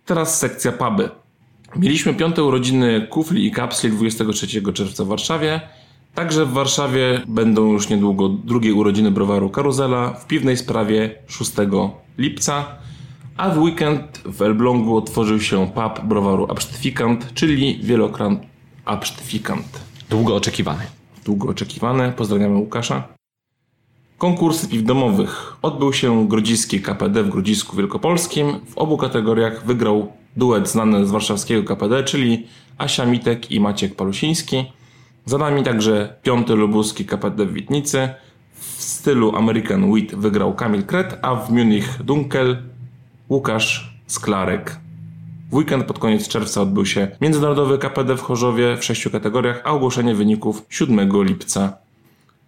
Teraz 0.06 0.40
sekcja 0.40 0.72
puby. 0.72 1.10
Mieliśmy 1.76 2.14
piąte 2.14 2.44
urodziny 2.44 3.08
kufli 3.10 3.46
i 3.46 3.52
kapsli 3.52 3.92
23 3.92 4.74
czerwca 4.74 5.04
w 5.04 5.08
Warszawie. 5.08 5.62
Także 6.18 6.46
w 6.46 6.52
Warszawie 6.52 7.22
będą 7.28 7.72
już 7.72 7.90
niedługo 7.90 8.30
drugie 8.30 8.74
urodziny 8.74 9.12
browaru 9.12 9.50
Karuzela 9.50 10.14
w 10.14 10.28
piwnej 10.28 10.58
sprawie 10.58 11.16
6 11.28 11.52
lipca. 12.18 12.66
A 13.38 13.50
w 13.50 13.58
weekend 13.58 14.22
w 14.26 14.42
Elblągu 14.42 14.98
otworzył 14.98 15.40
się 15.40 15.68
pub 15.68 16.06
browaru 16.06 16.48
Absztyfikant, 16.50 17.34
czyli 17.34 17.80
wielokrant 17.84 18.40
Absztyfikant. 18.86 19.80
Długo 20.10 20.36
oczekiwany. 20.36 20.84
Długo 21.26 21.50
oczekiwane. 21.50 22.12
Pozdrawiamy 22.12 22.58
Łukasza. 22.58 23.04
Konkursy 24.18 24.68
piw 24.68 24.84
domowych. 24.84 25.58
Odbył 25.62 25.94
się 25.94 26.28
Grodziskie 26.28 26.80
KPD 26.80 27.24
w 27.24 27.30
Grodzisku 27.30 27.78
Wielkopolskim. 27.78 28.60
W 28.70 28.78
obu 28.78 28.98
kategoriach 28.98 29.66
wygrał 29.66 30.12
duet 30.38 30.70
znany 30.70 31.06
z 31.06 31.12
warszawskiego 31.12 31.64
KPD, 31.64 32.04
czyli 32.04 32.48
Asia 32.78 33.06
Mitek 33.06 33.52
i 33.52 33.60
Maciek 33.60 33.96
Palusiński. 33.96 34.77
Za 35.28 35.38
nami 35.38 35.64
także 35.64 36.16
piąty 36.24 36.56
lubuski 36.56 37.06
KPD 37.06 37.46
w 37.46 37.54
Witnicy. 37.54 38.10
W 38.54 38.82
stylu 38.84 39.36
American 39.36 39.92
Wheat 39.92 40.16
wygrał 40.16 40.54
Kamil 40.54 40.84
Kret, 40.84 41.20
a 41.22 41.36
w 41.36 41.52
Munich 41.52 42.04
Dunkel 42.04 42.58
Łukasz 43.30 43.98
Sklarek. 44.08 44.80
W 45.52 45.54
weekend 45.56 45.86
pod 45.86 46.00
koniec 46.00 46.28
czerwca 46.28 46.62
odbył 46.62 46.86
się 46.86 47.08
Międzynarodowy 47.22 47.78
KPD 47.78 48.18
w 48.18 48.22
Chorzowie 48.22 48.78
w 48.78 48.86
sześciu 48.86 49.12
kategoriach, 49.12 49.62
a 49.64 49.72
ogłoszenie 49.72 50.16
wyników 50.16 50.66
7 50.70 51.24
lipca. 51.24 51.74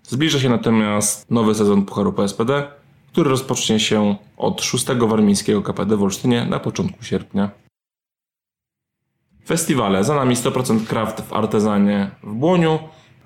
Zbliża 0.04 0.40
się 0.40 0.50
natomiast 0.50 1.32
nowy 1.32 1.56
sezon 1.56 1.86
Pucharu 1.86 2.14
PSPD, 2.14 2.68
który 3.12 3.30
rozpocznie 3.30 3.80
się 3.80 4.16
od 4.38 4.62
6 4.62 4.86
warmińskiego 4.86 5.62
KPD 5.62 5.98
w 5.98 6.04
Olsztynie 6.04 6.46
na 6.46 6.60
początku 6.60 7.04
sierpnia. 7.04 7.50
Festiwale. 9.50 10.04
Za 10.04 10.16
nami 10.16 10.36
100% 10.36 10.88
Craft 10.88 11.22
w 11.22 11.34
Artezanie 11.34 12.12
w 12.24 12.34
Błoniu, 12.34 12.80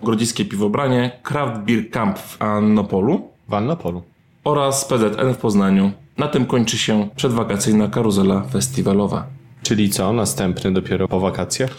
Grodziskie 0.04 0.46
Piwobranie, 0.46 1.20
Craft 1.24 1.62
Beer 1.62 1.90
Camp 1.90 2.20
w 2.20 2.42
Annopolu 2.42 3.30
W 3.48 3.54
Annopolu. 3.54 4.04
oraz 4.44 4.86
PZN 4.86 5.34
w 5.34 5.38
Poznaniu. 5.38 5.92
Na 6.18 6.28
tym 6.28 6.46
kończy 6.46 6.78
się 6.78 7.10
przedwakacyjna 7.16 7.88
karuzela 7.88 8.42
festiwalowa. 8.42 9.28
Czyli 9.64 9.90
co? 9.90 10.14
Następny 10.14 10.74
dopiero 10.74 11.08
po 11.08 11.20
wakacjach? 11.20 11.78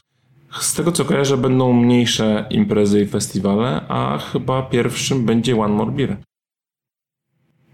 Z 0.61 0.75
tego 0.75 0.93
co 0.93 1.05
kojarzę 1.05 1.37
będą 1.37 1.73
mniejsze 1.73 2.47
imprezy 2.51 3.03
i 3.03 3.07
festiwale, 3.07 3.81
a 3.89 4.19
chyba 4.19 4.63
pierwszym 4.63 5.25
będzie 5.27 5.61
One 5.61 5.75
More 5.75 5.93
Beer. 5.93 6.17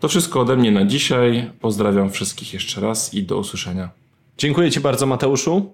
To 0.00 0.08
wszystko 0.08 0.40
ode 0.40 0.56
mnie 0.56 0.70
na 0.70 0.86
dzisiaj. 0.86 1.50
Pozdrawiam 1.60 2.10
wszystkich 2.10 2.52
jeszcze 2.52 2.80
raz 2.80 3.14
i 3.14 3.22
do 3.22 3.38
usłyszenia. 3.38 3.88
Dziękuję 4.38 4.70
Ci 4.70 4.80
bardzo, 4.80 5.06
Mateuszu. 5.06 5.72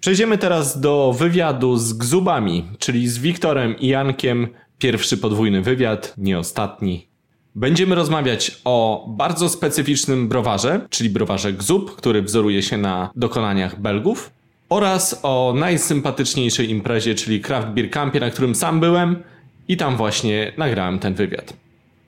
Przejdziemy 0.00 0.38
teraz 0.38 0.80
do 0.80 1.14
wywiadu 1.18 1.76
z 1.76 1.92
Gzubami, 1.92 2.64
czyli 2.78 3.08
z 3.08 3.18
Wiktorem 3.18 3.78
i 3.78 3.86
Jankiem. 3.86 4.48
Pierwszy 4.78 5.18
podwójny 5.18 5.62
wywiad, 5.62 6.14
nie 6.18 6.38
ostatni. 6.38 7.06
Będziemy 7.54 7.94
rozmawiać 7.94 8.60
o 8.64 9.06
bardzo 9.08 9.48
specyficznym 9.48 10.28
browarze, 10.28 10.86
czyli 10.90 11.10
browarze 11.10 11.52
Gzub, 11.52 11.96
który 11.96 12.22
wzoruje 12.22 12.62
się 12.62 12.76
na 12.76 13.10
dokonaniach 13.16 13.80
Belgów, 13.80 14.30
oraz 14.68 15.20
o 15.22 15.54
najsympatyczniejszej 15.56 16.70
imprezie, 16.70 17.14
czyli 17.14 17.40
Craft 17.40 17.68
Beer 17.68 17.90
Campie, 17.90 18.20
na 18.20 18.30
którym 18.30 18.54
sam 18.54 18.80
byłem 18.80 19.22
i 19.68 19.76
tam 19.76 19.96
właśnie 19.96 20.52
nagrałem 20.56 20.98
ten 20.98 21.14
wywiad. 21.14 21.52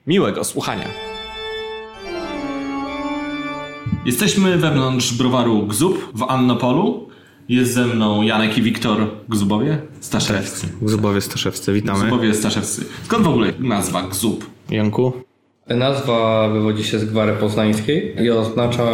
Miłego 0.07 0.43
słuchania. 0.43 0.85
Jesteśmy 4.05 4.57
wewnątrz 4.57 5.13
browaru 5.13 5.67
Gzub 5.67 6.11
w 6.13 6.23
Annopolu. 6.23 7.08
Jest 7.49 7.73
ze 7.73 7.85
mną 7.85 8.21
Janek 8.21 8.57
i 8.57 8.61
Wiktor 8.61 9.07
Gzubowie, 9.29 9.77
Staszewscy. 9.99 10.67
Zubowie 10.85 11.21
Staszewscy, 11.21 11.73
witamy. 11.73 12.05
Gzubowie 12.05 12.33
Staszewscy. 12.33 12.85
Skąd 13.03 13.23
w 13.23 13.27
ogóle 13.27 13.53
nazwa 13.59 14.03
Gzub? 14.03 14.49
Janku? 14.69 15.13
Nazwa 15.67 16.49
wywodzi 16.49 16.83
się 16.83 16.99
z 16.99 17.05
gwary 17.05 17.33
poznańskiej 17.33 18.15
i 18.23 18.29
oznacza 18.29 18.85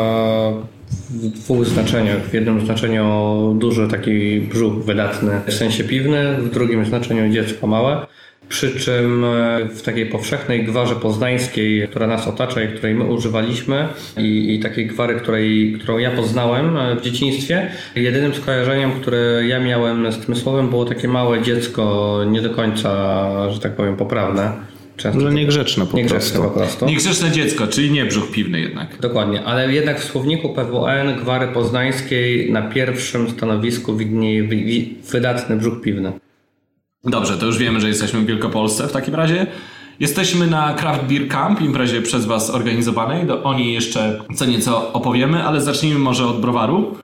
w 1.09 1.27
dwóch 1.29 1.65
znaczeniach. 1.65 2.21
W 2.29 2.33
jednym 2.33 2.65
znaczeniu 2.65 3.55
duży 3.59 3.87
taki 3.87 4.41
brzuch 4.41 4.73
wydatny 4.73 5.41
w 5.47 5.53
sensie 5.53 5.83
piwny, 5.83 6.37
w 6.37 6.49
drugim 6.49 6.85
znaczeniu 6.85 7.33
dziecko 7.33 7.67
małe. 7.67 8.07
Przy 8.49 8.79
czym 8.79 9.23
e, 9.23 9.65
w 9.75 9.81
takiej 9.81 10.05
powszechnej 10.05 10.63
gwarze 10.63 10.95
poznańskiej, 10.95 11.87
która 11.87 12.07
nas 12.07 12.27
otacza 12.27 12.63
i 12.63 12.67
której 12.67 12.95
my 12.95 13.03
używaliśmy 13.03 13.87
i, 14.17 14.55
i 14.55 14.59
takiej 14.59 14.87
gwary, 14.87 15.15
której, 15.15 15.77
którą 15.81 15.97
ja 15.97 16.11
poznałem 16.11 16.77
e, 16.77 16.95
w 16.95 17.01
dzieciństwie, 17.01 17.67
jedynym 17.95 18.33
skojarzeniem, 18.33 18.91
które 18.91 19.41
ja 19.47 19.59
miałem 19.59 20.11
z 20.11 20.25
tym 20.25 20.35
słowem 20.35 20.69
było 20.69 20.85
takie 20.85 21.07
małe 21.07 21.41
dziecko, 21.41 22.19
nie 22.27 22.41
do 22.41 22.49
końca, 22.49 23.29
że 23.51 23.59
tak 23.59 23.75
powiem, 23.75 23.95
poprawne. 23.95 24.51
Często 24.97 25.21
No 25.21 25.29
niegrzeczne 25.31 25.85
po 25.85 25.97
Niegrzeczne 25.97 26.39
prostu. 26.39 26.43
po 26.53 26.59
prostu. 26.59 26.85
Niegrzeczne 26.85 27.31
dziecko, 27.31 27.67
czyli 27.67 27.91
nie 27.91 28.05
brzuch 28.05 28.31
piwny 28.31 28.59
jednak. 28.59 28.87
Dokładnie, 29.01 29.43
ale 29.43 29.73
jednak 29.73 29.99
w 29.99 30.03
słowniku 30.03 30.49
PWN 30.53 31.15
gwary 31.21 31.47
poznańskiej 31.47 32.51
na 32.51 32.61
pierwszym 32.61 33.29
stanowisku 33.29 33.97
widnieje 33.97 34.43
wi- 34.43 34.65
wi- 34.65 34.93
wydatny 35.11 35.55
brzuch 35.57 35.81
piwny. 35.81 36.11
Dobrze, 37.05 37.37
to 37.37 37.45
już 37.45 37.57
wiemy, 37.57 37.81
że 37.81 37.87
jesteśmy 37.87 38.21
w 38.21 38.25
Wielkopolsce 38.25 38.87
w 38.87 38.91
takim 38.91 39.15
razie. 39.15 39.47
Jesteśmy 39.99 40.47
na 40.47 40.73
Craft 40.73 41.03
Beer 41.03 41.27
Camp, 41.27 41.61
imprezie 41.61 42.01
przez 42.01 42.25
Was 42.25 42.49
organizowanej. 42.49 43.25
Do, 43.25 43.43
o 43.43 43.53
niej 43.53 43.73
jeszcze 43.73 44.21
co 44.35 44.45
nieco 44.45 44.93
opowiemy, 44.93 45.43
ale 45.43 45.61
zacznijmy 45.61 45.99
może 45.99 46.27
od 46.27 46.41
browaru. 46.41 46.95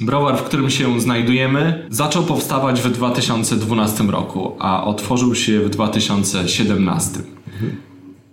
Browar, 0.00 0.38
w 0.38 0.42
którym 0.42 0.70
się 0.70 1.00
znajdujemy, 1.00 1.86
zaczął 1.90 2.22
powstawać 2.22 2.80
w 2.80 2.90
2012 2.90 4.04
roku, 4.04 4.56
a 4.58 4.84
otworzył 4.84 5.34
się 5.34 5.60
w 5.60 5.70
2017. 5.70 7.20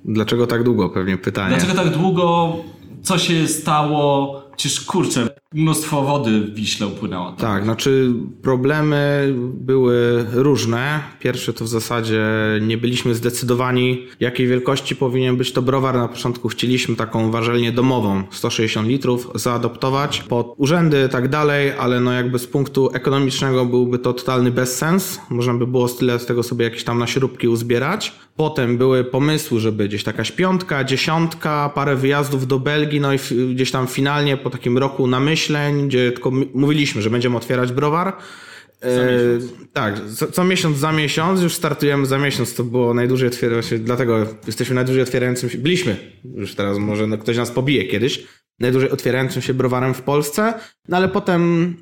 Dlaczego 0.06 0.48
tak 0.48 0.64
długo? 0.64 0.90
Pewnie 0.90 1.18
pytanie. 1.18 1.58
Dlaczego 1.58 1.84
tak 1.84 1.90
długo? 1.90 2.56
Co 3.04 3.18
się 3.18 3.48
stało? 3.48 4.36
Przecież 4.58 4.82
kurczę, 4.82 5.30
mnóstwo 5.54 6.02
wody 6.02 6.42
w 6.42 6.54
Wiśle 6.54 6.88
upłynęło. 6.88 7.32
Tak, 7.32 7.64
znaczy 7.64 8.14
problemy 8.42 9.34
były 9.54 10.26
różne. 10.32 11.00
Pierwsze 11.20 11.54
to 11.54 11.66
w 11.66 11.68
zasadzie 11.68 12.24
nie 12.62 12.78
byliśmy 12.78 13.16
zdecydowani, 13.16 14.08
jakiej 14.20 14.48
wielkości 14.48 14.96
powinien 14.96 15.38
być 15.38 15.52
to 15.52 15.62
browar. 15.62 15.96
Na 15.96 16.08
początku 16.08 16.48
chcieliśmy 16.48 16.96
taką 16.96 17.32
warzelnię 17.32 17.72
domową, 17.72 18.24
160 18.32 18.88
litrów, 18.88 19.32
zaadoptować 19.36 20.22
pod 20.22 20.54
urzędy 20.58 21.06
i 21.08 21.12
tak 21.12 21.28
dalej, 21.28 21.72
ale 21.80 22.00
no 22.00 22.12
jakby 22.12 22.40
z 22.40 22.48
punktu 22.48 22.90
ekonomicznego 22.94 23.66
byłby 23.66 24.00
to 24.00 24.14
totalny 24.14 24.52
bezsens. 24.52 25.20
Można 25.30 25.54
by 25.54 25.68
było 25.68 25.88
z 25.88 25.98
tyle 25.98 26.20
z 26.20 26.26
tego 26.26 26.44
sobie 26.44 26.66
jakieś 26.66 26.84
tam 26.84 27.00
na 27.00 27.08
śrubki 27.08 27.48
uzbierać. 27.48 28.14
Potem 28.36 28.78
były 28.78 29.04
pomysły, 29.04 29.60
żeby 29.60 29.88
gdzieś 29.88 30.04
taka 30.04 30.24
piątka, 30.36 30.84
dziesiątka, 30.84 31.72
parę 31.76 31.96
wyjazdów 31.96 32.48
do 32.48 32.60
Belgii, 32.60 33.00
no 33.00 33.14
i 33.14 33.18
gdzieś 33.54 33.72
tam 33.72 33.88
finalnie 33.88 34.38
po 34.38 34.50
takim 34.50 34.78
roku 34.78 35.08
namyśleń, 35.50 35.88
gdzie 35.88 36.12
tylko 36.12 36.32
mówiliśmy, 36.54 37.02
że 37.02 37.10
będziemy 37.10 37.38
otwierać 37.38 37.72
browar. 37.72 38.18
E, 38.84 38.98
tak, 39.74 40.02
co, 40.16 40.32
co 40.32 40.44
miesiąc 40.44 40.78
za 40.78 40.92
miesiąc, 40.92 41.42
już 41.42 41.54
startujemy 41.54 42.06
za 42.06 42.18
miesiąc, 42.18 42.56
to 42.56 42.64
było 42.64 42.94
najdłużej 42.94 43.28
otwierające 43.28 43.70
się, 43.70 43.80
dlatego 43.80 44.26
jesteśmy 44.48 44.76
najdłużej 44.76 45.04
otwierającym 45.04 45.50
się, 45.50 45.58
byliśmy, 45.58 45.96
już 46.36 46.56
teraz 46.56 46.78
może 46.78 47.08
no, 47.08 47.18
ktoś 47.18 47.38
nas 47.38 47.52
pobije 47.52 47.84
kiedyś, 47.84 48.28
najdłużej 48.60 48.90
otwierającym 48.90 49.42
się 49.42 49.54
browarem 49.54 49.94
w 49.94 50.02
Polsce, 50.02 50.54
no 50.88 50.98
ale 50.98 51.10
potem 51.10 51.76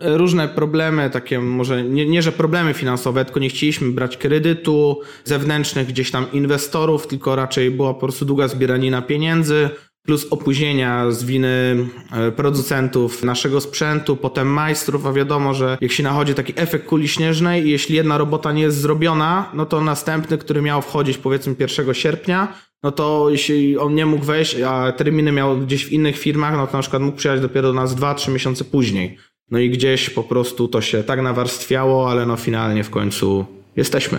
różne 0.00 0.48
problemy, 0.48 1.10
takie 1.10 1.40
może 1.40 1.84
nie, 1.84 2.06
nie, 2.06 2.22
że 2.22 2.32
problemy 2.32 2.74
finansowe, 2.74 3.24
tylko 3.24 3.40
nie 3.40 3.48
chcieliśmy 3.48 3.90
brać 3.90 4.16
kredytu 4.16 5.00
zewnętrznych 5.24 5.86
gdzieś 5.86 6.10
tam 6.10 6.32
inwestorów, 6.32 7.06
tylko 7.06 7.36
raczej 7.36 7.70
była 7.70 7.94
po 7.94 8.00
prostu 8.00 8.24
długa 8.24 8.48
zbieranina 8.48 9.02
pieniędzy, 9.02 9.70
plus 10.06 10.26
opóźnienia 10.30 11.10
z 11.10 11.24
winy 11.24 11.76
e, 12.12 12.32
producentów 12.32 13.22
naszego 13.22 13.60
sprzętu, 13.60 14.16
potem 14.16 14.48
majstrów, 14.48 15.06
a 15.06 15.12
wiadomo, 15.12 15.54
że 15.54 15.78
jak 15.80 15.92
się 15.92 16.02
nachodzi 16.02 16.34
taki 16.34 16.52
efekt 16.56 16.86
kuli 16.86 17.08
śnieżnej 17.08 17.66
i 17.66 17.70
jeśli 17.70 17.96
jedna 17.96 18.18
robota 18.18 18.52
nie 18.52 18.62
jest 18.62 18.80
zrobiona, 18.80 19.50
no 19.54 19.66
to 19.66 19.80
następny, 19.80 20.38
który 20.38 20.62
miał 20.62 20.82
wchodzić 20.82 21.18
powiedzmy 21.18 21.54
1 21.58 21.94
sierpnia, 21.94 22.54
no 22.82 22.92
to 22.92 23.26
jeśli 23.30 23.78
on 23.78 23.94
nie 23.94 24.06
mógł 24.06 24.24
wejść, 24.24 24.56
a 24.60 24.92
terminy 24.92 25.32
miał 25.32 25.58
gdzieś 25.58 25.86
w 25.86 25.92
innych 25.92 26.18
firmach, 26.18 26.56
no 26.56 26.66
to 26.66 26.76
na 26.76 26.82
przykład 26.82 27.02
mógł 27.02 27.16
przyjechać 27.16 27.42
dopiero 27.42 27.68
do 27.68 27.74
nas 27.74 27.96
2-3 27.96 28.32
miesiące 28.32 28.64
później. 28.64 29.18
No 29.50 29.58
i 29.58 29.70
gdzieś 29.70 30.10
po 30.10 30.22
prostu 30.22 30.68
to 30.68 30.80
się 30.80 31.02
tak 31.02 31.22
nawarstwiało, 31.22 32.10
ale 32.10 32.26
no 32.26 32.36
finalnie 32.36 32.84
w 32.84 32.90
końcu 32.90 33.46
jesteśmy. 33.76 34.18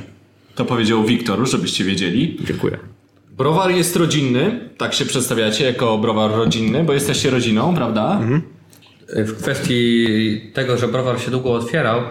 To 0.55 0.65
powiedział 0.65 1.03
Wiktor, 1.03 1.49
żebyście 1.49 1.83
wiedzieli. 1.83 2.37
Dziękuję. 2.43 2.94
Browar 3.37 3.71
jest 3.71 3.95
rodzinny, 3.95 4.69
tak 4.77 4.93
się 4.93 5.05
przedstawiacie 5.05 5.65
jako 5.65 5.97
browar 5.97 6.31
rodzinny, 6.31 6.83
bo 6.83 6.93
jesteście 6.93 7.29
rodziną, 7.29 7.75
prawda? 7.75 8.19
W 9.09 9.41
kwestii 9.41 10.41
tego, 10.53 10.77
że 10.77 10.87
browar 10.87 11.19
się 11.19 11.31
długo 11.31 11.53
otwierał, 11.53 12.01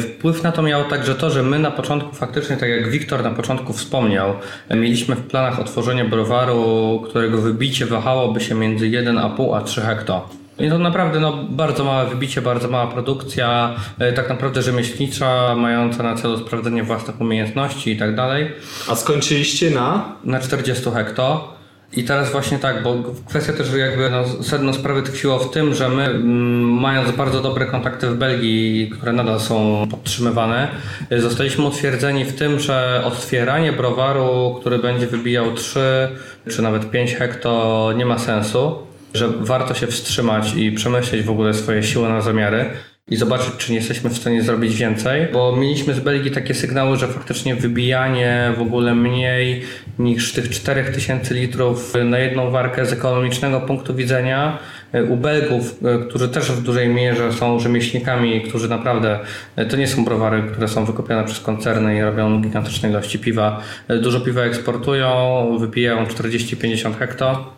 wpływ 0.00 0.42
na 0.42 0.52
to 0.52 0.62
miało 0.62 0.84
także 0.84 1.14
to, 1.14 1.30
że 1.30 1.42
my 1.42 1.58
na 1.58 1.70
początku 1.70 2.14
faktycznie, 2.14 2.56
tak 2.56 2.68
jak 2.68 2.90
Wiktor 2.90 3.22
na 3.22 3.30
początku 3.30 3.72
wspomniał, 3.72 4.34
mieliśmy 4.70 5.16
w 5.16 5.26
planach 5.26 5.60
otworzenie 5.60 6.04
browaru, 6.04 7.02
którego 7.08 7.38
wybicie 7.38 7.86
wahałoby 7.86 8.40
się 8.40 8.54
między 8.54 8.86
1,5 8.86 9.56
a 9.56 9.60
3 9.60 9.80
hekto. 9.80 10.28
I 10.58 10.70
to 10.70 10.78
naprawdę 10.78 11.20
no, 11.20 11.44
bardzo 11.50 11.84
małe 11.84 12.10
wybicie, 12.10 12.42
bardzo 12.42 12.68
mała 12.68 12.86
produkcja, 12.86 13.74
e, 13.98 14.12
tak 14.12 14.28
naprawdę 14.28 14.62
rzemieślnicza, 14.62 15.54
mająca 15.56 16.02
na 16.02 16.14
celu 16.14 16.38
sprawdzenie 16.38 16.82
własnych 16.82 17.20
umiejętności 17.20 17.90
i 17.90 17.96
tak 17.96 18.14
dalej. 18.14 18.52
A 18.88 18.94
skończyliście 18.94 19.70
na... 19.70 20.16
na 20.24 20.40
40 20.40 20.90
hekto. 20.90 21.54
I 21.96 22.04
teraz 22.04 22.32
właśnie 22.32 22.58
tak, 22.58 22.82
bo 22.82 22.94
kwestia 23.28 23.52
też 23.52 23.72
jakby 23.74 24.10
no, 24.10 24.42
sedno 24.42 24.72
sprawy 24.72 25.02
tkwiło 25.02 25.38
w 25.38 25.50
tym, 25.50 25.74
że 25.74 25.88
my 25.88 26.04
mm, 26.04 26.70
mając 26.70 27.16
bardzo 27.16 27.40
dobre 27.40 27.66
kontakty 27.66 28.10
w 28.10 28.14
Belgii, 28.14 28.90
które 28.90 29.12
nadal 29.12 29.40
są 29.40 29.86
podtrzymywane, 29.90 30.68
y, 31.12 31.20
zostaliśmy 31.20 31.64
utwierdzeni 31.64 32.24
w 32.24 32.36
tym, 32.36 32.60
że 32.60 33.02
otwieranie 33.04 33.72
browaru, 33.72 34.56
który 34.60 34.78
będzie 34.78 35.06
wybijał 35.06 35.52
3 35.52 36.08
czy 36.50 36.62
nawet 36.62 36.90
5 36.90 37.14
hekto 37.14 37.92
nie 37.96 38.06
ma 38.06 38.18
sensu, 38.18 38.78
że 39.14 39.28
warto 39.28 39.74
się 39.74 39.86
wstrzymać 39.86 40.54
i 40.56 40.72
przemyśleć 40.72 41.22
w 41.22 41.30
ogóle 41.30 41.54
swoje 41.54 41.82
siły 41.82 42.08
na 42.08 42.20
zamiary 42.20 42.70
i 43.08 43.16
zobaczyć, 43.16 43.50
czy 43.58 43.72
nie 43.72 43.78
jesteśmy 43.78 44.10
w 44.10 44.16
stanie 44.16 44.42
zrobić 44.42 44.76
więcej, 44.76 45.28
bo 45.32 45.56
mieliśmy 45.56 45.94
z 45.94 46.00
Belgii 46.00 46.30
takie 46.30 46.54
sygnały, 46.54 46.96
że 46.96 47.08
faktycznie 47.08 47.54
wybijanie 47.54 48.52
w 48.58 48.62
ogóle 48.62 48.94
mniej 48.94 49.62
niż 49.98 50.32
tych 50.32 50.50
4000 50.50 51.34
litrów 51.34 51.94
na 52.04 52.18
jedną 52.18 52.50
warkę 52.50 52.86
z 52.86 52.92
ekonomicznego 52.92 53.60
punktu 53.60 53.94
widzenia 53.94 54.58
e, 54.92 55.04
u 55.04 55.16
Belgów, 55.16 55.78
e, 55.84 55.98
którzy 56.08 56.28
też 56.28 56.52
w 56.52 56.62
dużej 56.62 56.88
mierze 56.88 57.32
są 57.32 57.58
rzemieślnikami, 57.58 58.42
którzy 58.42 58.68
naprawdę, 58.68 59.18
e, 59.56 59.66
to 59.66 59.76
nie 59.76 59.88
są 59.88 60.04
browary, 60.04 60.42
które 60.52 60.68
są 60.68 60.84
wykupione 60.84 61.24
przez 61.24 61.40
koncerny 61.40 61.96
i 61.96 62.02
robią 62.02 62.42
gigantyczne 62.42 62.90
ilości 62.90 63.18
piwa. 63.18 63.60
Dużo 64.02 64.20
piwa 64.20 64.42
eksportują, 64.42 65.46
wypijają 65.60 66.06
40-50 66.06 66.98
hekto. 66.98 67.54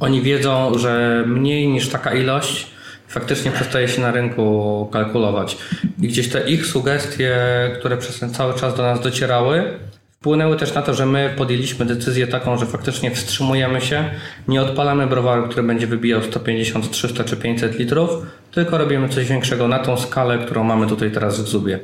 Oni 0.00 0.22
wiedzą, 0.22 0.78
że 0.78 1.24
mniej 1.26 1.68
niż 1.68 1.88
taka 1.88 2.14
ilość 2.14 2.66
faktycznie 3.08 3.50
przestaje 3.50 3.88
się 3.88 4.02
na 4.02 4.10
rynku 4.12 4.88
kalkulować. 4.92 5.56
I 6.02 6.08
gdzieś 6.08 6.28
te 6.28 6.50
ich 6.50 6.66
sugestie, 6.66 7.36
które 7.78 7.96
przez 7.96 8.20
ten 8.20 8.34
cały 8.34 8.54
czas 8.54 8.76
do 8.76 8.82
nas 8.82 9.00
docierały, 9.00 9.78
wpłynęły 10.20 10.56
też 10.56 10.74
na 10.74 10.82
to, 10.82 10.94
że 10.94 11.06
my 11.06 11.34
podjęliśmy 11.36 11.86
decyzję 11.86 12.26
taką, 12.26 12.58
że 12.58 12.66
faktycznie 12.66 13.10
wstrzymujemy 13.10 13.80
się, 13.80 14.04
nie 14.48 14.62
odpalamy 14.62 15.06
browaru, 15.06 15.48
który 15.48 15.62
będzie 15.62 15.86
wybijał 15.86 16.22
150, 16.22 16.90
300 16.90 17.24
czy 17.24 17.36
500 17.36 17.78
litrów, 17.78 18.10
tylko 18.52 18.78
robimy 18.78 19.08
coś 19.08 19.26
większego 19.26 19.68
na 19.68 19.78
tą 19.78 19.96
skalę, 19.96 20.38
którą 20.38 20.64
mamy 20.64 20.86
tutaj 20.86 21.10
teraz 21.10 21.40
w 21.40 21.48
Zubie. 21.48 21.80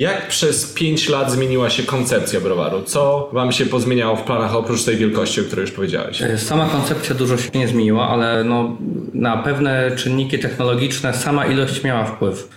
Jak 0.00 0.28
przez 0.28 0.72
5 0.72 1.08
lat 1.08 1.32
zmieniła 1.32 1.70
się 1.70 1.82
koncepcja 1.82 2.40
browaru? 2.40 2.82
Co 2.82 3.30
wam 3.32 3.52
się 3.52 3.66
pozmieniało 3.66 4.16
w 4.16 4.22
planach 4.22 4.56
oprócz 4.56 4.84
tej 4.84 4.96
wielkości, 4.96 5.40
o 5.40 5.44
której 5.44 5.62
już 5.62 5.72
powiedziałeś? 5.72 6.22
E, 6.22 6.38
Sama 6.38 6.66
koncepcja 6.66 7.14
dużo 7.14 7.36
się 7.38 7.50
nie 7.54 7.68
zmieniła, 7.68 8.08
ale 8.08 8.44
no, 8.44 8.76
na 9.14 9.36
pewne 9.36 9.90
czynniki 9.96 10.38
technologiczne 10.38 11.14
sama 11.14 11.46
ilość 11.46 11.84
miała 11.84 12.04
wpływ. 12.04 12.48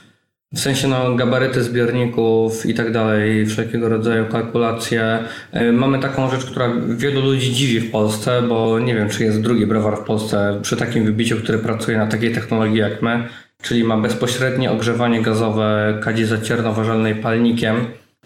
W 0.54 0.60
sensie 0.60 0.88
no, 0.88 1.16
gabaryty 1.16 1.64
zbiorników 1.64 2.66
i 2.66 2.74
tak 2.74 2.92
dalej, 2.92 3.46
wszelkiego 3.46 3.90
rodzaju 3.90 4.26
kalkulacje. 4.26 5.20
E, 5.52 5.72
Mamy 5.72 6.00
taką 6.00 6.30
rzecz, 6.30 6.46
która 6.46 6.72
wielu 6.88 7.22
ludzi 7.22 7.54
dziwi 7.54 7.80
w 7.80 7.92
Polsce, 7.92 8.42
bo 8.42 8.80
nie 8.80 8.96
wiem, 8.96 9.10
czy 9.10 9.24
jest 9.24 9.42
drugi 9.42 9.66
browar 9.66 9.98
w 9.98 10.04
Polsce 10.04 10.60
przy 10.62 10.78
takim 10.78 11.06
wybiciu, 11.06 11.38
który 11.38 11.58
pracuje 11.58 11.98
na 11.98 12.08
takiej 12.08 12.34
technologii 12.34 12.78
jak 12.80 13.02
my, 13.02 13.28
czyli 13.64 13.84
ma 13.84 13.98
bezpośrednie 13.98 14.72
ogrzewanie 14.72 15.22
gazowe 15.22 16.00
kadzi 16.04 16.26
zaciernoważalnej 16.26 17.16
palnikiem, 17.16 17.76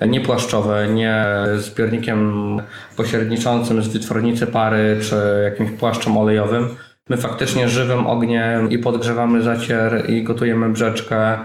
nie 0.07 0.21
płaszczowe, 0.21 0.87
nie 0.93 1.25
zbiornikiem 1.57 2.61
pośredniczącym 2.95 3.83
z 3.83 3.87
wytwornicy 3.87 4.47
pary 4.47 4.97
czy 5.01 5.15
jakimś 5.43 5.71
płaszczem 5.71 6.17
olejowym. 6.17 6.67
My 7.09 7.17
faktycznie 7.17 7.69
żywym 7.69 8.07
ogniem 8.07 8.71
i 8.71 8.77
podgrzewamy 8.77 9.41
zacier 9.41 10.09
i 10.09 10.23
gotujemy 10.23 10.69
brzeczkę. 10.69 11.37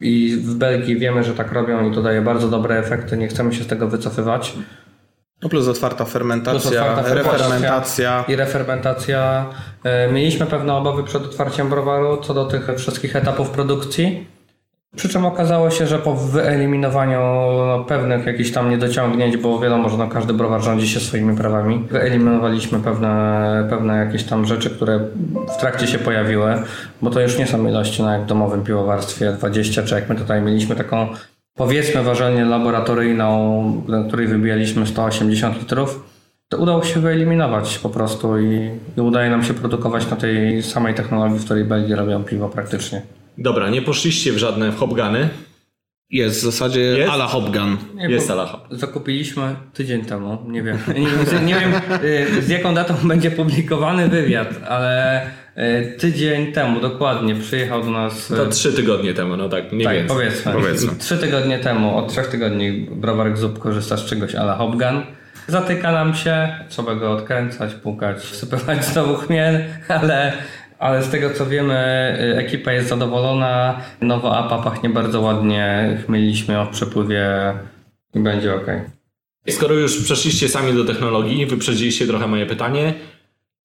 I 0.00 0.36
w 0.36 0.54
Belgii 0.54 0.98
wiemy, 0.98 1.24
że 1.24 1.34
tak 1.34 1.52
robią 1.52 1.90
i 1.90 1.94
to 1.94 2.02
daje 2.02 2.22
bardzo 2.22 2.48
dobre 2.48 2.78
efekty. 2.78 3.16
Nie 3.16 3.28
chcemy 3.28 3.54
się 3.54 3.64
z 3.64 3.66
tego 3.66 3.88
wycofywać. 3.88 4.54
No 5.42 5.48
plus 5.48 5.68
otwarta 5.68 6.04
fermentacja, 6.04 6.60
Plus 6.60 6.66
otwarta 6.66 7.02
fermentacja 7.02 7.38
refermentacja. 7.38 8.24
I 8.28 8.36
refermentacja. 8.36 9.46
E, 9.84 10.12
Mieliśmy 10.12 10.46
pewne 10.46 10.74
obawy 10.74 11.04
przed 11.04 11.24
otwarciem 11.24 11.68
browaru 11.68 12.16
co 12.22 12.34
do 12.34 12.44
tych 12.44 12.68
wszystkich 12.76 13.16
etapów 13.16 13.50
produkcji. 13.50 14.26
Przy 14.96 15.08
czym 15.08 15.26
okazało 15.26 15.70
się, 15.70 15.86
że 15.86 15.98
po 15.98 16.14
wyeliminowaniu 16.14 17.20
no, 17.66 17.84
pewnych 17.88 18.26
jakichś 18.26 18.50
tam 18.50 18.70
niedociągnięć, 18.70 19.36
bo 19.36 19.60
wiadomo, 19.60 19.88
że 19.88 19.96
no, 19.96 20.08
każdy 20.08 20.32
browar 20.32 20.62
rządzi 20.62 20.88
się 20.88 21.00
swoimi 21.00 21.36
prawami, 21.36 21.86
wyeliminowaliśmy 21.90 22.80
pewne, 22.80 23.66
pewne 23.70 23.96
jakieś 23.96 24.24
tam 24.24 24.46
rzeczy, 24.46 24.70
które 24.70 25.00
w 25.56 25.60
trakcie 25.60 25.86
się 25.86 25.98
pojawiły, 25.98 26.54
bo 27.02 27.10
to 27.10 27.20
już 27.20 27.38
nie 27.38 27.46
są 27.46 27.68
ilości 27.68 28.02
no, 28.02 28.12
jak 28.12 28.22
w 28.22 28.26
domowym 28.26 28.64
piwowarstwie 28.64 29.32
20, 29.32 29.82
czy 29.82 29.94
jak 29.94 30.08
my 30.08 30.14
tutaj 30.14 30.42
mieliśmy 30.42 30.76
taką 30.76 31.08
powiedzmy 31.56 32.02
ważalnię 32.02 32.44
laboratoryjną, 32.44 33.82
na 33.88 34.04
której 34.04 34.26
wybijaliśmy 34.26 34.86
180 34.86 35.58
litrów, 35.60 36.04
to 36.48 36.58
udało 36.58 36.84
się 36.84 37.00
wyeliminować 37.00 37.78
po 37.78 37.88
prostu 37.88 38.40
i, 38.40 38.70
i 38.96 39.00
udaje 39.00 39.30
nam 39.30 39.44
się 39.44 39.54
produkować 39.54 40.10
na 40.10 40.16
tej 40.16 40.62
samej 40.62 40.94
technologii, 40.94 41.38
w 41.38 41.44
której 41.44 41.64
Belgii 41.64 41.94
robią 41.94 42.24
piwo 42.24 42.48
praktycznie. 42.48 43.02
Dobra, 43.38 43.70
nie 43.70 43.82
poszliście 43.82 44.32
w 44.32 44.38
żadne 44.38 44.72
hopgany. 44.72 45.28
Jest 46.10 46.40
w 46.40 46.42
zasadzie 46.42 46.80
Jest? 46.80 47.12
ala 47.12 47.26
Hopgun. 47.26 47.76
Nie, 47.94 48.08
Jest 48.08 48.28
bo 48.28 48.32
Alaha. 48.32 48.60
Zakupiliśmy 48.70 49.56
tydzień 49.74 50.04
temu, 50.04 50.38
nie 50.48 50.62
wiem, 50.62 50.78
nie 50.88 50.94
wiem, 50.94 51.46
nie 51.46 51.54
wiem 51.54 51.72
y, 52.38 52.42
z 52.42 52.48
jaką 52.48 52.74
datą 52.74 52.94
będzie 53.08 53.30
publikowany 53.30 54.08
wywiad, 54.08 54.48
ale 54.68 55.22
tydzień 55.98 56.52
temu 56.52 56.80
dokładnie 56.80 57.34
przyjechał 57.34 57.82
do 57.82 57.90
nas... 57.90 58.30
y, 58.30 58.36
To 58.36 58.46
trzy 58.46 58.72
tygodnie 58.72 59.14
temu, 59.14 59.36
no 59.36 59.48
tak, 59.48 59.72
mniej 59.72 59.84
tak, 59.84 59.94
więcej. 59.94 60.16
powiedzmy. 60.16 60.52
Powiedzmy. 60.52 60.92
Trzy 60.98 61.18
tygodnie 61.18 61.58
temu, 61.58 61.96
od 61.98 62.08
trzech 62.12 62.26
tygodni 62.26 62.72
browar 62.90 63.36
Zub 63.36 63.58
korzysta 63.58 63.96
z 63.96 64.04
czegoś 64.04 64.34
ala 64.34 64.56
Hopgun. 64.56 65.02
Zatyka 65.48 65.92
nam 65.92 66.14
się, 66.14 66.48
trzeba 66.68 66.94
go 66.94 67.12
odkręcać, 67.12 67.74
pukać, 67.74 68.18
wsypywać 68.18 68.84
znowu 68.92 69.14
chmiel, 69.14 69.64
ale, 69.88 70.32
ale 70.78 71.02
z 71.02 71.08
tego 71.08 71.30
co 71.30 71.46
wiemy, 71.46 71.74
y, 72.34 72.38
ekipa 72.38 72.72
jest 72.72 72.88
zadowolona. 72.88 73.80
Nowa 74.00 74.36
APA 74.36 74.58
pachnie 74.58 74.90
bardzo 74.90 75.20
ładnie, 75.20 75.96
chmieliliśmy 76.06 76.60
o 76.60 76.66
przepływie 76.66 77.28
i 78.14 78.20
będzie 78.20 78.54
ok. 78.54 78.66
Skoro 79.50 79.74
już 79.74 80.04
przeszliście 80.04 80.48
sami 80.48 80.74
do 80.74 80.84
technologii, 80.84 81.46
wyprzedziliście 81.46 82.06
trochę 82.06 82.26
moje 82.26 82.46
pytanie. 82.46 82.94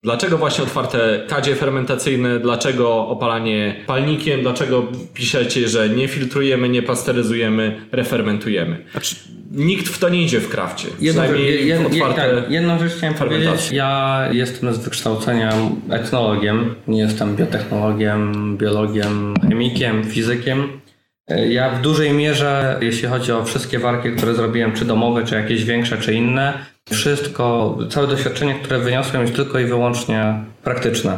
Dlaczego 0.03 0.37
właśnie 0.37 0.63
otwarte 0.63 1.23
kadzie 1.27 1.55
fermentacyjne? 1.55 2.39
Dlaczego 2.39 3.07
opalanie 3.07 3.75
palnikiem? 3.87 4.41
Dlaczego 4.41 4.87
piszecie, 5.13 5.67
że 5.67 5.89
nie 5.89 6.07
filtrujemy, 6.07 6.69
nie 6.69 6.83
pasteryzujemy, 6.83 7.81
refermentujemy? 7.91 8.85
Znaczy, 8.91 9.15
Nikt 9.51 9.87
w 9.87 9.99
to 9.99 10.09
nie 10.09 10.21
idzie 10.21 10.39
w 10.39 10.49
krafcie. 10.49 10.87
Jedną, 10.99 11.23
jed, 11.33 11.85
otwarte... 11.85 12.41
tak, 12.41 12.51
jedną 12.51 12.79
rzecz 12.79 12.93
chciałem 12.93 13.15
powiedzieć. 13.15 13.71
Ja 13.71 14.27
jestem 14.31 14.73
z 14.73 14.77
wykształcenia 14.77 15.53
etnologiem, 15.89 16.75
nie 16.87 16.99
jestem 16.99 17.35
biotechnologiem, 17.35 18.57
biologiem, 18.57 19.33
chemikiem, 19.49 20.03
fizykiem. 20.03 20.81
Ja 21.49 21.69
w 21.69 21.81
dużej 21.81 22.13
mierze, 22.13 22.77
jeśli 22.81 23.07
chodzi 23.07 23.31
o 23.31 23.45
wszystkie 23.45 23.79
warki, 23.79 24.11
które 24.11 24.33
zrobiłem, 24.33 24.73
czy 24.73 24.85
domowe, 24.85 25.25
czy 25.25 25.35
jakieś 25.35 25.63
większe, 25.63 25.97
czy 25.97 26.13
inne, 26.13 26.53
wszystko, 26.91 27.77
całe 27.89 28.07
doświadczenie, 28.07 28.55
które 28.55 28.79
wyniosłem 28.79 29.21
jest 29.21 29.35
tylko 29.35 29.59
i 29.59 29.65
wyłącznie 29.65 30.33
praktyczne. 30.63 31.17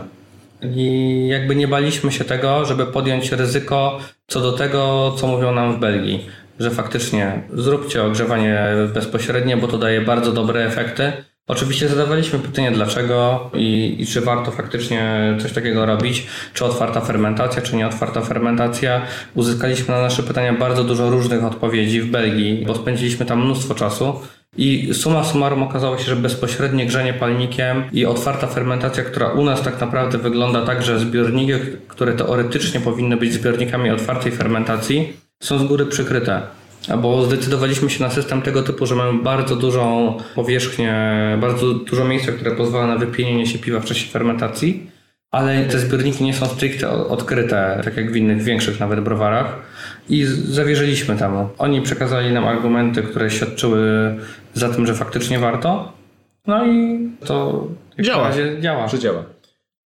i 0.61 1.27
jakby 1.27 1.55
nie 1.55 1.67
baliśmy 1.67 2.11
się 2.11 2.23
tego, 2.23 2.65
żeby 2.65 2.85
podjąć 2.85 3.31
ryzyko 3.31 3.99
co 4.27 4.41
do 4.41 4.51
tego, 4.51 5.13
co 5.17 5.27
mówią 5.27 5.51
nam 5.51 5.75
w 5.75 5.79
Belgii, 5.79 6.25
że 6.59 6.71
faktycznie 6.71 7.41
zróbcie 7.53 8.03
ogrzewanie 8.03 8.65
bezpośrednie, 8.93 9.57
bo 9.57 9.67
to 9.67 9.77
daje 9.77 10.01
bardzo 10.01 10.31
dobre 10.31 10.65
efekty. 10.65 11.11
Oczywiście 11.47 11.87
zadawaliśmy 11.87 12.39
pytanie 12.39 12.71
dlaczego 12.71 13.49
i, 13.53 13.95
i, 13.99 14.05
czy 14.05 14.21
warto 14.21 14.51
faktycznie 14.51 15.33
coś 15.41 15.53
takiego 15.53 15.85
robić, 15.85 16.27
czy 16.53 16.65
otwarta 16.65 17.01
fermentacja, 17.01 17.61
czy 17.61 17.75
nie 17.75 17.87
otwarta 17.87 18.21
fermentacja. 18.21 19.01
Uzyskaliśmy 19.35 19.95
na 19.95 20.01
nasze 20.01 20.23
pytania 20.23 20.53
bardzo 20.53 20.83
dużo 20.83 21.09
różnych 21.09 21.43
odpowiedzi 21.43 22.01
w 22.01 22.11
Belgii, 22.11 22.63
bo 22.67 22.75
spędziliśmy 22.75 23.25
tam 23.25 23.45
mnóstwo 23.45 23.75
czasu. 23.75 24.19
I 24.57 24.93
suma 24.93 25.23
summarum 25.23 25.63
okazało 25.63 25.97
się, 25.97 26.03
że 26.03 26.15
bezpośrednie 26.15 26.85
grzanie 26.85 27.13
palnikiem 27.13 27.83
i 27.91 28.05
otwarta 28.05 28.47
fermentacja, 28.47 29.03
która 29.03 29.31
u 29.31 29.45
nas 29.45 29.61
tak 29.61 29.81
naprawdę 29.81 30.17
wygląda 30.17 30.65
tak, 30.65 30.83
że 30.83 30.99
zbiorniki, 30.99 31.53
które 31.87 32.13
teoretycznie 32.13 32.79
powinny 32.79 33.17
być 33.17 33.33
zbiornikami 33.33 33.89
otwartej 33.89 34.31
fermentacji, 34.31 35.13
są 35.43 35.59
z 35.59 35.63
góry 35.63 35.85
przykryte. 35.85 36.41
Bo 37.01 37.25
zdecydowaliśmy 37.25 37.89
się 37.89 38.03
na 38.03 38.09
system 38.09 38.41
tego 38.41 38.63
typu, 38.63 38.85
że 38.85 38.95
mamy 38.95 39.23
bardzo 39.23 39.55
dużą 39.55 40.13
powierzchnię, 40.35 40.93
bardzo 41.41 41.73
dużo 41.73 42.05
miejsca, 42.05 42.31
które 42.31 42.51
pozwala 42.51 42.87
na 42.87 42.97
wypienienie 42.97 43.47
się 43.47 43.59
piwa 43.59 43.79
w 43.79 43.85
czasie 43.85 44.07
fermentacji, 44.07 44.91
ale 45.31 45.65
te 45.65 45.79
zbiorniki 45.79 46.23
nie 46.23 46.33
są 46.33 46.45
stricte 46.45 46.89
odkryte, 46.89 47.81
tak 47.83 47.97
jak 47.97 48.11
w 48.11 48.15
innych 48.15 48.41
większych 48.41 48.79
nawet 48.79 48.99
browarach. 48.99 49.55
I 50.09 50.25
zawierzyliśmy 50.25 51.15
temu. 51.15 51.49
Oni 51.57 51.81
przekazali 51.81 52.33
nam 52.33 52.45
argumenty, 52.45 53.03
które 53.03 53.29
świadczyły 53.29 54.15
za 54.53 54.69
tym, 54.69 54.87
że 54.87 54.93
faktycznie 54.93 55.39
warto. 55.39 55.91
No 56.47 56.65
i 56.67 56.99
to 57.25 57.67
działa. 57.99 58.31
działa. 58.59 58.87
Że 58.87 58.99
działa. 58.99 59.23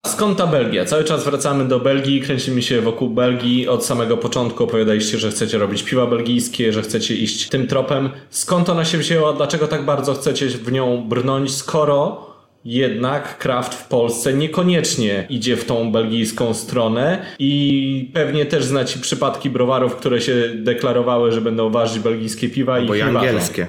Skąd 0.08 0.38
ta 0.38 0.48
Belgia? 0.48 0.86
Cały 0.86 1.04
czas 1.04 1.26
wracamy 1.26 1.66
do 1.68 1.80
Belgii, 1.80 2.22
kręcimy 2.22 2.62
się 2.62 2.82
wokół 2.82 3.10
Belgii. 3.10 3.68
Od 3.68 3.86
samego 3.86 4.18
początku 4.18 4.64
opowiadaliście, 4.64 5.18
że 5.18 5.32
chcecie 5.32 5.58
robić 5.58 5.84
piwa 5.84 6.08
belgijskie, 6.08 6.74
że 6.74 6.82
chcecie 6.82 7.16
iść 7.16 7.50
tym 7.50 7.68
tropem. 7.68 8.10
Skąd 8.30 8.70
ona 8.70 8.86
się 8.86 8.98
wzięła? 8.98 9.34
Dlaczego 9.34 9.68
tak 9.68 9.86
bardzo 9.86 10.14
chcecie 10.14 10.48
w 10.48 10.72
nią 10.72 11.06
brnąć, 11.10 11.56
skoro 11.56 12.28
jednak 12.66 13.38
Kraft 13.38 13.74
w 13.74 13.88
Polsce 13.88 14.34
niekoniecznie 14.34 15.28
idzie 15.30 15.58
w 15.58 15.66
tą 15.66 15.92
belgijską 15.92 16.54
stronę 16.54 17.26
i 17.40 18.12
pewnie 18.14 18.46
też 18.46 18.64
znacie 18.66 19.00
przypadki 19.00 19.50
browarów, 19.50 19.96
które 19.96 20.22
się 20.22 20.50
deklarowały, 20.56 21.32
że 21.32 21.42
będą 21.42 21.70
ważyć 21.70 22.00
belgijskie 22.00 22.50
piwa 22.50 22.80
i 22.80 22.88
Bo 22.88 22.96
i 22.96 23.00
ważą. 23.00 23.20
angielskie. 23.20 23.68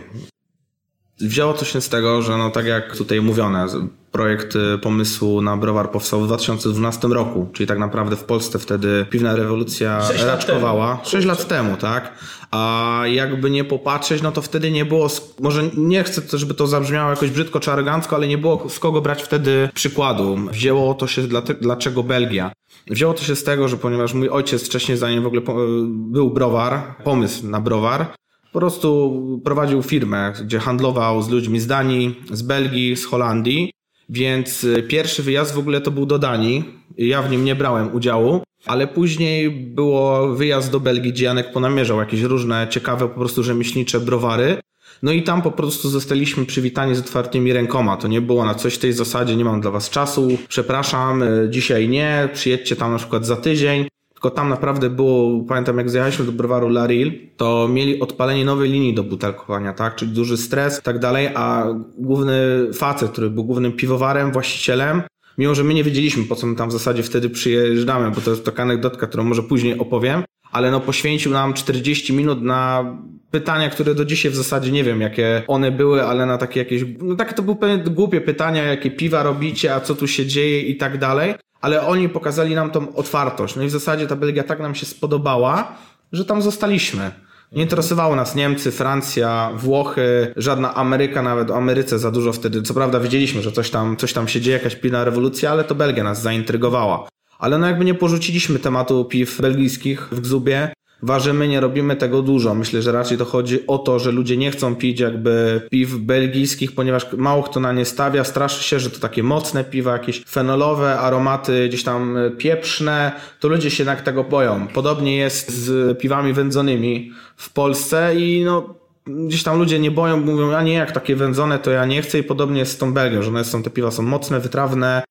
Wzięło 1.20 1.52
to 1.52 1.64
się 1.64 1.80
z 1.80 1.88
tego, 1.88 2.22
że 2.22 2.36
no 2.36 2.50
tak 2.50 2.66
jak 2.66 2.96
tutaj 2.96 3.20
mówione, 3.20 3.66
projekt 4.12 4.56
y, 4.56 4.78
pomysłu 4.78 5.42
na 5.42 5.56
browar 5.56 5.90
powstał 5.90 6.20
w 6.20 6.26
2012 6.26 7.08
roku, 7.08 7.48
czyli 7.52 7.66
tak 7.66 7.78
naprawdę 7.78 8.16
w 8.16 8.24
Polsce 8.24 8.58
wtedy 8.58 9.06
piwna 9.10 9.36
rewolucja 9.36 10.02
Sześć 10.02 10.24
lat 10.24 10.28
raczkowała. 10.34 10.90
temu. 10.96 11.08
6 11.08 11.26
lat 11.26 11.48
temu, 11.48 11.76
tak? 11.76 12.12
A 12.50 13.02
jakby 13.06 13.50
nie 13.50 13.64
popatrzeć, 13.64 14.22
no 14.22 14.32
to 14.32 14.42
wtedy 14.42 14.70
nie 14.70 14.84
było, 14.84 15.08
może 15.40 15.62
nie 15.76 16.04
chcę, 16.04 16.38
żeby 16.38 16.54
to 16.54 16.66
zabrzmiało 16.66 17.10
jakoś 17.10 17.30
brzydko 17.30 17.60
czy 17.60 17.72
arogancko, 17.72 18.16
ale 18.16 18.28
nie 18.28 18.38
było 18.38 18.68
z 18.68 18.78
kogo 18.78 19.00
brać 19.00 19.22
wtedy 19.22 19.68
przykładu. 19.74 20.36
Wzięło 20.52 20.94
to 20.94 21.06
się, 21.06 21.22
dlate, 21.22 21.54
dlaczego 21.54 22.02
Belgia? 22.02 22.52
Wzięło 22.90 23.14
to 23.14 23.22
się 23.24 23.36
z 23.36 23.44
tego, 23.44 23.68
że 23.68 23.76
ponieważ 23.76 24.14
mój 24.14 24.28
ojciec 24.28 24.66
wcześniej, 24.66 24.98
zanim 24.98 25.22
w 25.22 25.26
ogóle 25.26 25.40
po- 25.42 25.56
był 25.88 26.30
browar, 26.30 26.82
pomysł 27.04 27.46
na 27.46 27.60
browar, 27.60 28.06
po 28.52 28.58
prostu 28.58 29.40
prowadził 29.44 29.82
firmę, 29.82 30.32
gdzie 30.44 30.58
handlował 30.58 31.22
z 31.22 31.28
ludźmi 31.28 31.60
z 31.60 31.66
Danii, 31.66 32.20
z 32.32 32.42
Belgii, 32.42 32.96
z 32.96 33.06
Holandii, 33.06 33.72
więc 34.08 34.64
y, 34.64 34.82
pierwszy 34.82 35.22
wyjazd 35.22 35.54
w 35.54 35.58
ogóle 35.58 35.80
to 35.80 35.90
był 35.90 36.06
do 36.06 36.18
Danii. 36.18 36.64
Ja 36.98 37.22
w 37.22 37.30
nim 37.30 37.44
nie 37.44 37.54
brałem 37.54 37.94
udziału, 37.94 38.42
ale 38.66 38.86
później 38.86 39.50
było 39.50 40.28
wyjazd 40.34 40.70
do 40.70 40.80
Belgii, 40.80 41.12
gdzie 41.12 41.24
Janek 41.24 41.52
ponamierzał 41.52 41.98
jakieś 41.98 42.20
różne 42.20 42.66
ciekawe 42.70 43.08
po 43.08 43.14
prostu 43.14 43.42
rzemieślnicze 43.42 44.00
browary. 44.00 44.56
No 45.02 45.12
i 45.12 45.22
tam 45.22 45.42
po 45.42 45.50
prostu 45.50 45.88
zostaliśmy 45.88 46.46
przywitani 46.46 46.94
z 46.94 47.00
otwartymi 47.00 47.52
rękoma. 47.52 47.96
To 47.96 48.08
nie 48.08 48.20
było 48.20 48.44
na 48.44 48.54
coś 48.54 48.74
w 48.74 48.78
tej 48.78 48.92
zasadzie, 48.92 49.36
nie 49.36 49.44
mam 49.44 49.60
dla 49.60 49.70
was 49.70 49.90
czasu, 49.90 50.28
przepraszam, 50.48 51.22
y, 51.22 51.48
dzisiaj 51.50 51.88
nie, 51.88 52.28
przyjedźcie 52.32 52.76
tam 52.76 52.92
na 52.92 52.98
przykład 52.98 53.26
za 53.26 53.36
tydzień. 53.36 53.88
Tylko 54.18 54.30
tam 54.30 54.48
naprawdę 54.48 54.90
było, 54.90 55.44
pamiętam 55.44 55.78
jak 55.78 55.90
zjechaliśmy 55.90 56.24
do 56.24 56.32
browaru 56.32 56.68
Laril, 56.68 57.12
to 57.36 57.68
mieli 57.68 58.00
odpalenie 58.00 58.44
nowej 58.44 58.70
linii 58.70 58.94
do 58.94 59.04
butelkowania, 59.04 59.72
tak? 59.72 59.96
Czyli 59.96 60.12
duży 60.12 60.36
stres 60.36 60.78
i 60.78 60.82
tak 60.82 60.98
dalej, 60.98 61.28
a 61.34 61.66
główny 61.98 62.34
facet, 62.74 63.10
który 63.10 63.30
był 63.30 63.44
głównym 63.44 63.72
piwowarem, 63.72 64.32
właścicielem, 64.32 65.02
mimo 65.38 65.54
że 65.54 65.64
my 65.64 65.74
nie 65.74 65.84
wiedzieliśmy, 65.84 66.24
po 66.24 66.36
co 66.36 66.46
my 66.46 66.56
tam 66.56 66.68
w 66.68 66.72
zasadzie 66.72 67.02
wtedy 67.02 67.30
przyjeżdżamy, 67.30 68.10
bo 68.10 68.20
to 68.20 68.30
jest 68.30 68.44
taka 68.44 68.62
anegdotka, 68.62 69.06
którą 69.06 69.24
może 69.24 69.42
później 69.42 69.78
opowiem, 69.78 70.22
ale 70.52 70.70
no 70.70 70.80
poświęcił 70.80 71.32
nam 71.32 71.54
40 71.54 72.12
minut 72.12 72.42
na 72.42 72.84
pytania, 73.30 73.70
które 73.70 73.94
do 73.94 74.04
dzisiaj 74.04 74.32
w 74.32 74.36
zasadzie 74.36 74.72
nie 74.72 74.84
wiem, 74.84 75.00
jakie 75.00 75.42
one 75.46 75.70
były, 75.72 76.02
ale 76.02 76.26
na 76.26 76.38
takie 76.38 76.60
jakieś, 76.60 76.84
no 77.02 77.16
takie 77.16 77.34
to 77.34 77.42
były 77.42 77.78
głupie 77.78 78.20
pytania, 78.20 78.62
jakie 78.62 78.90
piwa 78.90 79.22
robicie, 79.22 79.74
a 79.74 79.80
co 79.80 79.94
tu 79.94 80.06
się 80.06 80.26
dzieje 80.26 80.60
i 80.60 80.76
tak 80.76 80.98
dalej, 80.98 81.34
ale 81.60 81.86
oni 81.86 82.08
pokazali 82.08 82.54
nam 82.54 82.70
tą 82.70 82.94
otwartość. 82.94 83.56
No 83.56 83.62
i 83.62 83.66
w 83.66 83.70
zasadzie 83.70 84.06
ta 84.06 84.16
Belgia 84.16 84.44
tak 84.44 84.60
nam 84.60 84.74
się 84.74 84.86
spodobała, 84.86 85.76
że 86.12 86.24
tam 86.24 86.42
zostaliśmy. 86.42 87.10
Nie 87.52 87.62
interesowały 87.62 88.16
nas 88.16 88.34
Niemcy, 88.34 88.72
Francja, 88.72 89.50
Włochy, 89.56 90.32
żadna 90.36 90.74
Ameryka, 90.74 91.22
nawet 91.22 91.50
o 91.50 91.56
Ameryce 91.56 91.98
za 91.98 92.10
dużo 92.10 92.32
wtedy. 92.32 92.62
Co 92.62 92.74
prawda 92.74 93.00
wiedzieliśmy, 93.00 93.42
że 93.42 93.52
coś 93.52 93.70
tam, 93.70 93.96
coś 93.96 94.12
tam 94.12 94.28
się 94.28 94.40
dzieje, 94.40 94.56
jakaś 94.56 94.76
pilna 94.76 95.04
rewolucja, 95.04 95.50
ale 95.50 95.64
to 95.64 95.74
Belgia 95.74 96.04
nas 96.04 96.22
zaintrygowała. 96.22 97.08
Ale 97.38 97.58
no 97.58 97.66
jakby 97.66 97.84
nie 97.84 97.94
porzuciliśmy 97.94 98.58
tematu 98.58 99.04
piw 99.04 99.40
belgijskich 99.40 100.08
w 100.10 100.20
Gzubie. 100.20 100.72
Ważymy, 101.02 101.48
nie 101.48 101.60
robimy 101.60 101.96
tego 101.96 102.22
dużo. 102.22 102.54
Myślę, 102.54 102.82
że 102.82 102.92
raczej 102.92 103.18
to 103.18 103.24
chodzi 103.24 103.66
o 103.66 103.78
to, 103.78 103.98
że 103.98 104.12
ludzie 104.12 104.36
nie 104.36 104.50
chcą 104.50 104.76
pić 104.76 105.00
jakby 105.00 105.62
piw 105.70 105.96
belgijskich, 105.96 106.74
ponieważ 106.74 107.12
mało 107.12 107.42
kto 107.42 107.60
na 107.60 107.72
nie 107.72 107.84
stawia. 107.84 108.24
Straszy 108.24 108.64
się, 108.64 108.80
że 108.80 108.90
to 108.90 109.00
takie 109.00 109.22
mocne 109.22 109.64
piwa, 109.64 109.92
jakieś 109.92 110.24
fenolowe, 110.24 110.98
aromaty 110.98 111.68
gdzieś 111.68 111.84
tam 111.84 112.16
e, 112.16 112.30
pieprzne, 112.30 113.12
to 113.40 113.48
ludzie 113.48 113.70
się 113.70 113.82
jednak 113.82 114.02
tego 114.02 114.24
boją. 114.24 114.66
Podobnie 114.74 115.16
jest 115.16 115.50
z 115.50 115.98
piwami 115.98 116.32
wędzonymi 116.32 117.12
w 117.36 117.52
Polsce 117.52 118.14
i 118.16 118.42
no 118.44 118.74
gdzieś 119.06 119.42
tam 119.42 119.58
ludzie 119.58 119.78
nie 119.78 119.90
boją, 119.90 120.20
mówią, 120.20 120.52
a 120.52 120.62
nie, 120.62 120.72
jak 120.72 120.92
takie 120.92 121.16
wędzone, 121.16 121.58
to 121.58 121.70
ja 121.70 121.86
nie 121.86 122.02
chcę 122.02 122.18
i 122.18 122.22
podobnie 122.22 122.58
jest 122.58 122.72
z 122.72 122.78
tą 122.78 122.92
Belgią, 122.92 123.22
że 123.22 123.28
one 123.28 123.44
są, 123.44 123.62
te 123.62 123.70
piwa 123.70 123.90
są 123.90 124.02
mocne, 124.02 124.40
wytrawne, 124.40 125.02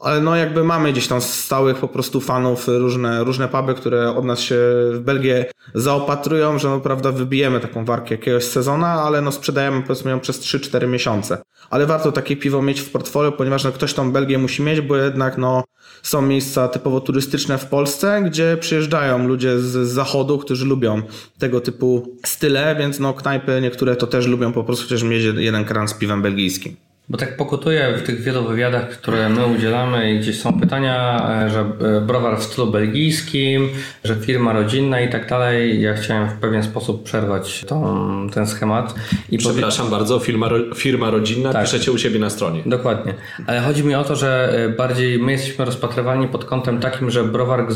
ale 0.00 0.20
no 0.20 0.36
jakby 0.36 0.64
mamy 0.64 0.92
gdzieś 0.92 1.08
tam 1.08 1.20
stałych 1.20 1.76
po 1.76 1.88
prostu 1.88 2.20
fanów, 2.20 2.68
różne, 2.68 3.24
różne 3.24 3.48
puby, 3.48 3.74
które 3.74 4.16
od 4.16 4.24
nas 4.24 4.40
się 4.40 4.56
w 4.92 5.00
Belgię 5.00 5.46
zaopatrują, 5.74 6.58
że 6.58 6.68
no 6.68 6.80
prawda 6.80 7.12
wybijemy 7.12 7.60
taką 7.60 7.84
warkę 7.84 8.14
jakiegoś 8.14 8.44
sezona, 8.44 8.86
ale 8.86 9.20
no 9.20 9.32
sprzedajemy 9.32 9.82
powiedzmy 9.82 10.10
ją 10.10 10.20
przez 10.20 10.40
3-4 10.40 10.88
miesiące. 10.88 11.42
Ale 11.70 11.86
warto 11.86 12.12
takie 12.12 12.36
piwo 12.36 12.62
mieć 12.62 12.80
w 12.80 12.90
portfolio, 12.90 13.32
ponieważ 13.32 13.64
no 13.64 13.72
ktoś 13.72 13.94
tą 13.94 14.12
Belgię 14.12 14.38
musi 14.38 14.62
mieć, 14.62 14.80
bo 14.80 14.96
jednak 14.96 15.38
no 15.38 15.64
są 16.02 16.22
miejsca 16.22 16.68
typowo 16.68 17.00
turystyczne 17.00 17.58
w 17.58 17.66
Polsce, 17.66 18.22
gdzie 18.22 18.56
przyjeżdżają 18.60 19.28
ludzie 19.28 19.60
z 19.60 19.88
zachodu, 19.88 20.38
którzy 20.38 20.66
lubią 20.66 21.02
tego 21.38 21.60
typu 21.60 22.16
style, 22.24 22.76
więc 22.78 22.98
no 22.98 23.14
knajpy 23.14 23.60
niektóre 23.62 23.96
to 23.96 24.06
też 24.06 24.26
lubią 24.26 24.52
po 24.52 24.64
prostu 24.64 24.84
chociaż 24.84 25.02
mieć 25.02 25.24
jeden 25.36 25.64
kran 25.64 25.88
z 25.88 25.94
piwem 25.94 26.22
belgijskim. 26.22 26.85
Bo 27.08 27.18
tak 27.18 27.36
pokutuje 27.36 27.94
w 27.98 28.02
tych 28.02 28.20
wielu 28.22 28.44
wywiadach, 28.44 28.88
które 28.88 29.28
my 29.28 29.46
udzielamy 29.46 30.12
i 30.14 30.18
gdzieś 30.18 30.40
są 30.40 30.60
pytania, 30.60 31.26
e, 31.46 31.50
że 31.50 31.60
e, 31.60 32.00
browar 32.00 32.38
w 32.38 32.42
stylu 32.42 32.66
belgijskim, 32.66 33.68
że 34.04 34.14
firma 34.16 34.52
rodzinna 34.52 35.00
i 35.00 35.10
tak 35.10 35.28
dalej. 35.28 35.82
Ja 35.82 35.94
chciałem 35.94 36.28
w 36.28 36.32
pewien 36.32 36.62
sposób 36.62 37.02
przerwać 37.04 37.64
tą, 37.68 38.30
ten 38.34 38.46
schemat. 38.46 38.94
I 39.30 39.38
powie- 39.38 39.50
Przepraszam 39.52 39.90
bardzo, 39.90 40.18
firma, 40.18 40.50
firma 40.74 41.10
rodzinna, 41.10 41.52
Tak. 41.52 41.64
piszecie 41.64 41.92
u 41.92 41.98
siebie 41.98 42.18
na 42.18 42.30
stronie. 42.30 42.62
Dokładnie. 42.66 43.14
Ale 43.46 43.60
chodzi 43.60 43.84
mi 43.84 43.94
o 43.94 44.04
to, 44.04 44.16
że 44.16 44.52
e, 44.64 44.68
bardziej 44.68 45.18
my 45.18 45.32
jesteśmy 45.32 45.64
rozpatrywani 45.64 46.28
pod 46.28 46.44
kątem 46.44 46.80
takim, 46.80 47.10
że 47.10 47.24
browar 47.24 47.66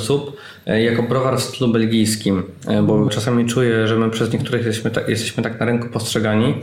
e, 0.66 0.83
jako 0.83 1.03
browar 1.03 1.37
w 1.38 1.43
stylu 1.43 1.73
belgijskim, 1.73 2.43
bo 2.83 3.09
czasami 3.09 3.47
czuję, 3.47 3.88
że 3.88 3.97
my 3.97 4.11
przez 4.11 4.33
niektórych 4.33 4.66
jesteśmy 4.66 4.90
tak, 4.90 5.09
jesteśmy 5.09 5.43
tak 5.43 5.61
na 5.61 5.66
rynku 5.66 5.88
postrzegani. 5.88 6.55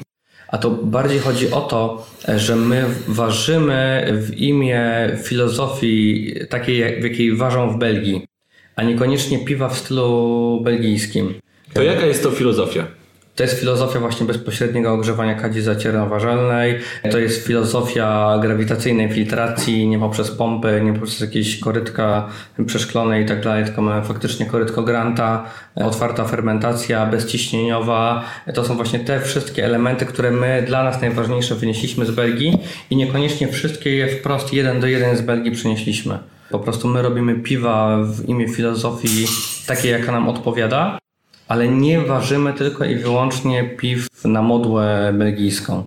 A 0.48 0.58
to 0.58 0.70
bardziej 0.70 1.20
chodzi 1.20 1.52
o 1.52 1.62
to, 1.62 2.08
że 2.38 2.56
my 2.56 2.86
ważymy 3.08 4.08
w 4.12 4.38
imię 4.38 5.10
filozofii 5.24 6.34
takiej, 6.50 7.02
w 7.02 7.04
jakiej 7.04 7.36
ważą 7.36 7.70
w 7.70 7.78
Belgii, 7.78 8.28
a 8.76 8.84
niekoniecznie 8.84 9.40
piwa 9.40 9.70
w 9.70 9.78
stylu 9.78 10.62
belgijskim. 10.64 11.34
To 11.74 11.84
jaka 11.84 12.06
jest 12.06 12.24
to 12.24 12.32
filozofia? 12.32 12.88
To 13.38 13.44
jest 13.44 13.60
filozofia 13.60 14.00
właśnie 14.00 14.26
bezpośredniego 14.26 14.94
ogrzewania 14.94 15.36
kadzi 15.36 15.62
zaciernoważalnej. 15.62 16.80
To 17.12 17.18
jest 17.18 17.48
filozofia 17.48 18.40
grawitacyjnej 18.42 19.12
filtracji, 19.12 19.88
nie 19.88 20.00
poprzez 20.00 20.32
pompy, 20.32 20.82
nie 20.84 20.94
poprzez 20.94 21.20
jakieś 21.20 21.60
korytka 21.60 22.28
przeszklone 22.66 23.22
i 23.22 23.26
tak 23.26 23.44
dalej, 23.44 23.66
tylko 23.66 23.82
mamy 23.82 24.06
faktycznie 24.06 24.46
korytko 24.46 24.84
Granta, 24.84 25.46
otwarta 25.76 26.26
fermentacja, 26.26 27.06
bezciśnieniowa. 27.06 28.24
To 28.54 28.64
są 28.64 28.76
właśnie 28.76 29.00
te 29.00 29.20
wszystkie 29.20 29.66
elementy, 29.66 30.06
które 30.06 30.32
my 30.32 30.64
dla 30.68 30.84
nas 30.84 31.02
najważniejsze 31.02 31.56
wynieśliśmy 31.56 32.06
z 32.06 32.12
Belgii 32.12 32.58
i 32.90 32.96
niekoniecznie 32.96 33.48
wszystkie 33.48 33.96
je 33.96 34.08
wprost 34.08 34.54
jeden 34.54 34.80
do 34.80 34.88
jeden 34.88 35.18
z 35.18 35.22
Belgii 35.22 35.52
przynieśliśmy. 35.52 36.20
Po 36.52 36.60
prostu 36.60 36.88
my 36.88 37.02
robimy 37.02 37.36
piwa 37.36 37.98
w 38.04 38.30
imię 38.30 38.48
filozofii 38.48 39.26
takiej, 39.68 39.92
jaka 39.92 40.12
nam 40.12 40.30
odpowiada, 40.30 40.98
ale 41.48 41.68
nie 41.68 42.02
ważymy 42.02 42.54
tylko 42.54 42.86
i 42.86 42.96
wyłącznie 42.96 43.64
piw 43.64 44.08
na 44.26 44.42
modłę 44.42 45.14
belgijską. 45.14 45.84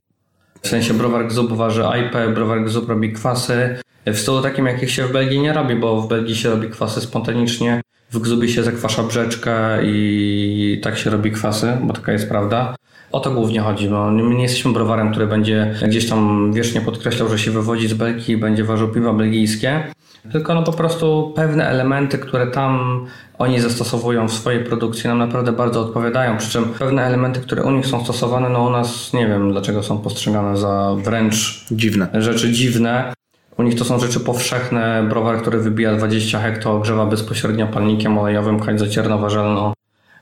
W 0.63 0.69
sensie 0.69 0.95
browar 0.95 1.27
Gzub 1.27 1.53
waży 1.53 1.85
IPę, 2.01 2.29
browar 2.29 2.65
Gzub 2.65 2.89
robi 2.89 3.13
kwasy 3.13 3.79
w 4.07 4.19
stylu 4.19 4.43
takim, 4.43 4.67
jakich 4.67 4.91
się 4.91 5.07
w 5.07 5.13
Belgii 5.13 5.41
nie 5.41 5.53
robi, 5.53 5.75
bo 5.77 6.01
w 6.01 6.09
Belgii 6.09 6.37
się 6.37 6.51
robi 6.51 6.69
kwasy 6.69 7.01
spontanicznie, 7.01 7.81
w 8.11 8.19
Gzubie 8.19 8.49
się 8.49 8.63
zakwasza 8.63 9.03
brzeczkę 9.03 9.79
i 9.85 10.81
tak 10.83 10.99
się 10.99 11.11
robi 11.11 11.33
kwasy, 11.33 11.77
bo 11.83 11.93
taka 11.93 12.13
jest 12.13 12.29
prawda. 12.29 12.77
O 13.13 13.21
to 13.21 13.31
głównie 13.31 13.61
chodzi. 13.61 13.89
bo 13.89 14.11
my 14.11 14.35
nie 14.35 14.43
jesteśmy 14.43 14.73
browarem, 14.73 15.11
który 15.11 15.27
będzie 15.27 15.75
gdzieś 15.89 16.09
tam 16.09 16.53
wiecznie 16.53 16.81
podkreślał, 16.81 17.29
że 17.29 17.39
się 17.39 17.51
wywodzi 17.51 17.89
z 17.89 17.95
Belgii 17.95 18.35
i 18.35 18.37
będzie 18.37 18.65
ważył 18.65 18.89
piwa 18.89 19.13
belgijskie. 19.13 19.85
Tylko 20.33 20.55
no 20.55 20.63
po 20.63 20.73
prostu 20.73 21.33
pewne 21.37 21.69
elementy, 21.69 22.19
które 22.19 22.47
tam 22.47 23.05
oni 23.39 23.61
zastosowują 23.61 24.29
w 24.29 24.33
swojej 24.33 24.65
produkcji 24.65 25.09
nam 25.09 25.19
naprawdę 25.19 25.53
bardzo 25.53 25.81
odpowiadają. 25.81 26.37
Przy 26.37 26.51
czym 26.51 26.65
pewne 26.65 27.03
elementy, 27.03 27.41
które 27.41 27.63
u 27.63 27.71
nich 27.71 27.87
są 27.87 28.05
stosowane, 28.05 28.49
no 28.49 28.63
u 28.63 28.71
nas 28.71 29.13
nie 29.13 29.27
wiem 29.27 29.53
dlaczego 29.53 29.83
są 29.83 29.99
postrzegane 29.99 30.57
za 30.57 30.95
wręcz 30.99 31.65
Dziwne. 31.71 32.09
rzeczy 32.15 32.53
dziwne. 32.53 33.13
U 33.59 33.63
nich 33.63 33.75
to 33.75 33.85
są 33.85 33.99
rzeczy 33.99 34.21
powszechne. 34.21 35.07
Browar, 35.09 35.41
który 35.41 35.59
wybija 35.59 35.97
20 35.97 36.41
hekto, 36.41 36.73
ogrzewa 36.73 37.07
bezpośrednio 37.07 37.67
palnikiem 37.67 38.19
olejowym, 38.19 38.61
kać 38.61 38.81
zacierno-warzelną. 38.81 39.73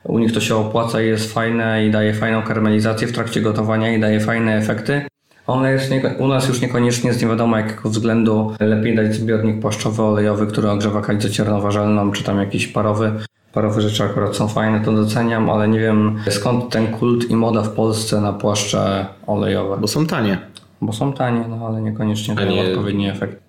U 0.03 0.19
nich 0.19 0.33
to 0.33 0.41
się 0.41 0.55
opłaca 0.55 1.01
i 1.01 1.07
jest 1.07 1.33
fajne 1.33 1.85
i 1.85 1.91
daje 1.91 2.13
fajną 2.13 2.41
karmelizację 2.43 3.07
w 3.07 3.11
trakcie 3.11 3.41
gotowania 3.41 3.93
i 3.95 3.99
daje 3.99 4.19
fajne 4.19 4.57
efekty. 4.57 5.01
One 5.47 5.71
jest 5.71 5.91
nie, 5.91 6.01
u 6.19 6.27
nas 6.27 6.47
już 6.47 6.61
niekoniecznie 6.61 7.13
z 7.13 7.21
nie 7.21 7.27
wiadomo 7.27 7.57
jakiego 7.57 7.89
względu 7.89 8.53
lepiej 8.59 8.95
dać 8.95 9.15
zbiornik 9.15 9.61
płaszczowy 9.61 10.03
olejowy, 10.03 10.47
który 10.47 10.69
ogrzewa 10.69 11.01
kać 11.01 11.23
zacierno-warzelną, 11.23 12.11
czy 12.11 12.23
tam 12.23 12.37
jakiś 12.37 12.67
parowy. 12.67 13.11
Parowe 13.53 13.81
rzeczy 13.81 14.03
akurat 14.03 14.35
są 14.35 14.47
fajne, 14.47 14.81
to 14.85 14.91
doceniam, 14.93 15.49
ale 15.49 15.67
nie 15.67 15.79
wiem 15.79 16.19
skąd 16.29 16.69
ten 16.69 16.87
kult 16.87 17.29
i 17.31 17.35
moda 17.35 17.61
w 17.61 17.69
Polsce 17.69 18.21
na 18.21 18.33
płaszcze 18.33 19.05
olejowe. 19.27 19.77
Bo 19.81 19.87
są 19.87 20.05
tanie. 20.07 20.37
Bo 20.81 20.93
są 20.93 21.13
tanie, 21.13 21.45
no 21.49 21.67
ale 21.67 21.81
niekoniecznie 21.81 22.35
dają 22.35 22.51
nie- 22.51 22.69
odpowiedni 22.71 23.09
efekt. 23.09 23.39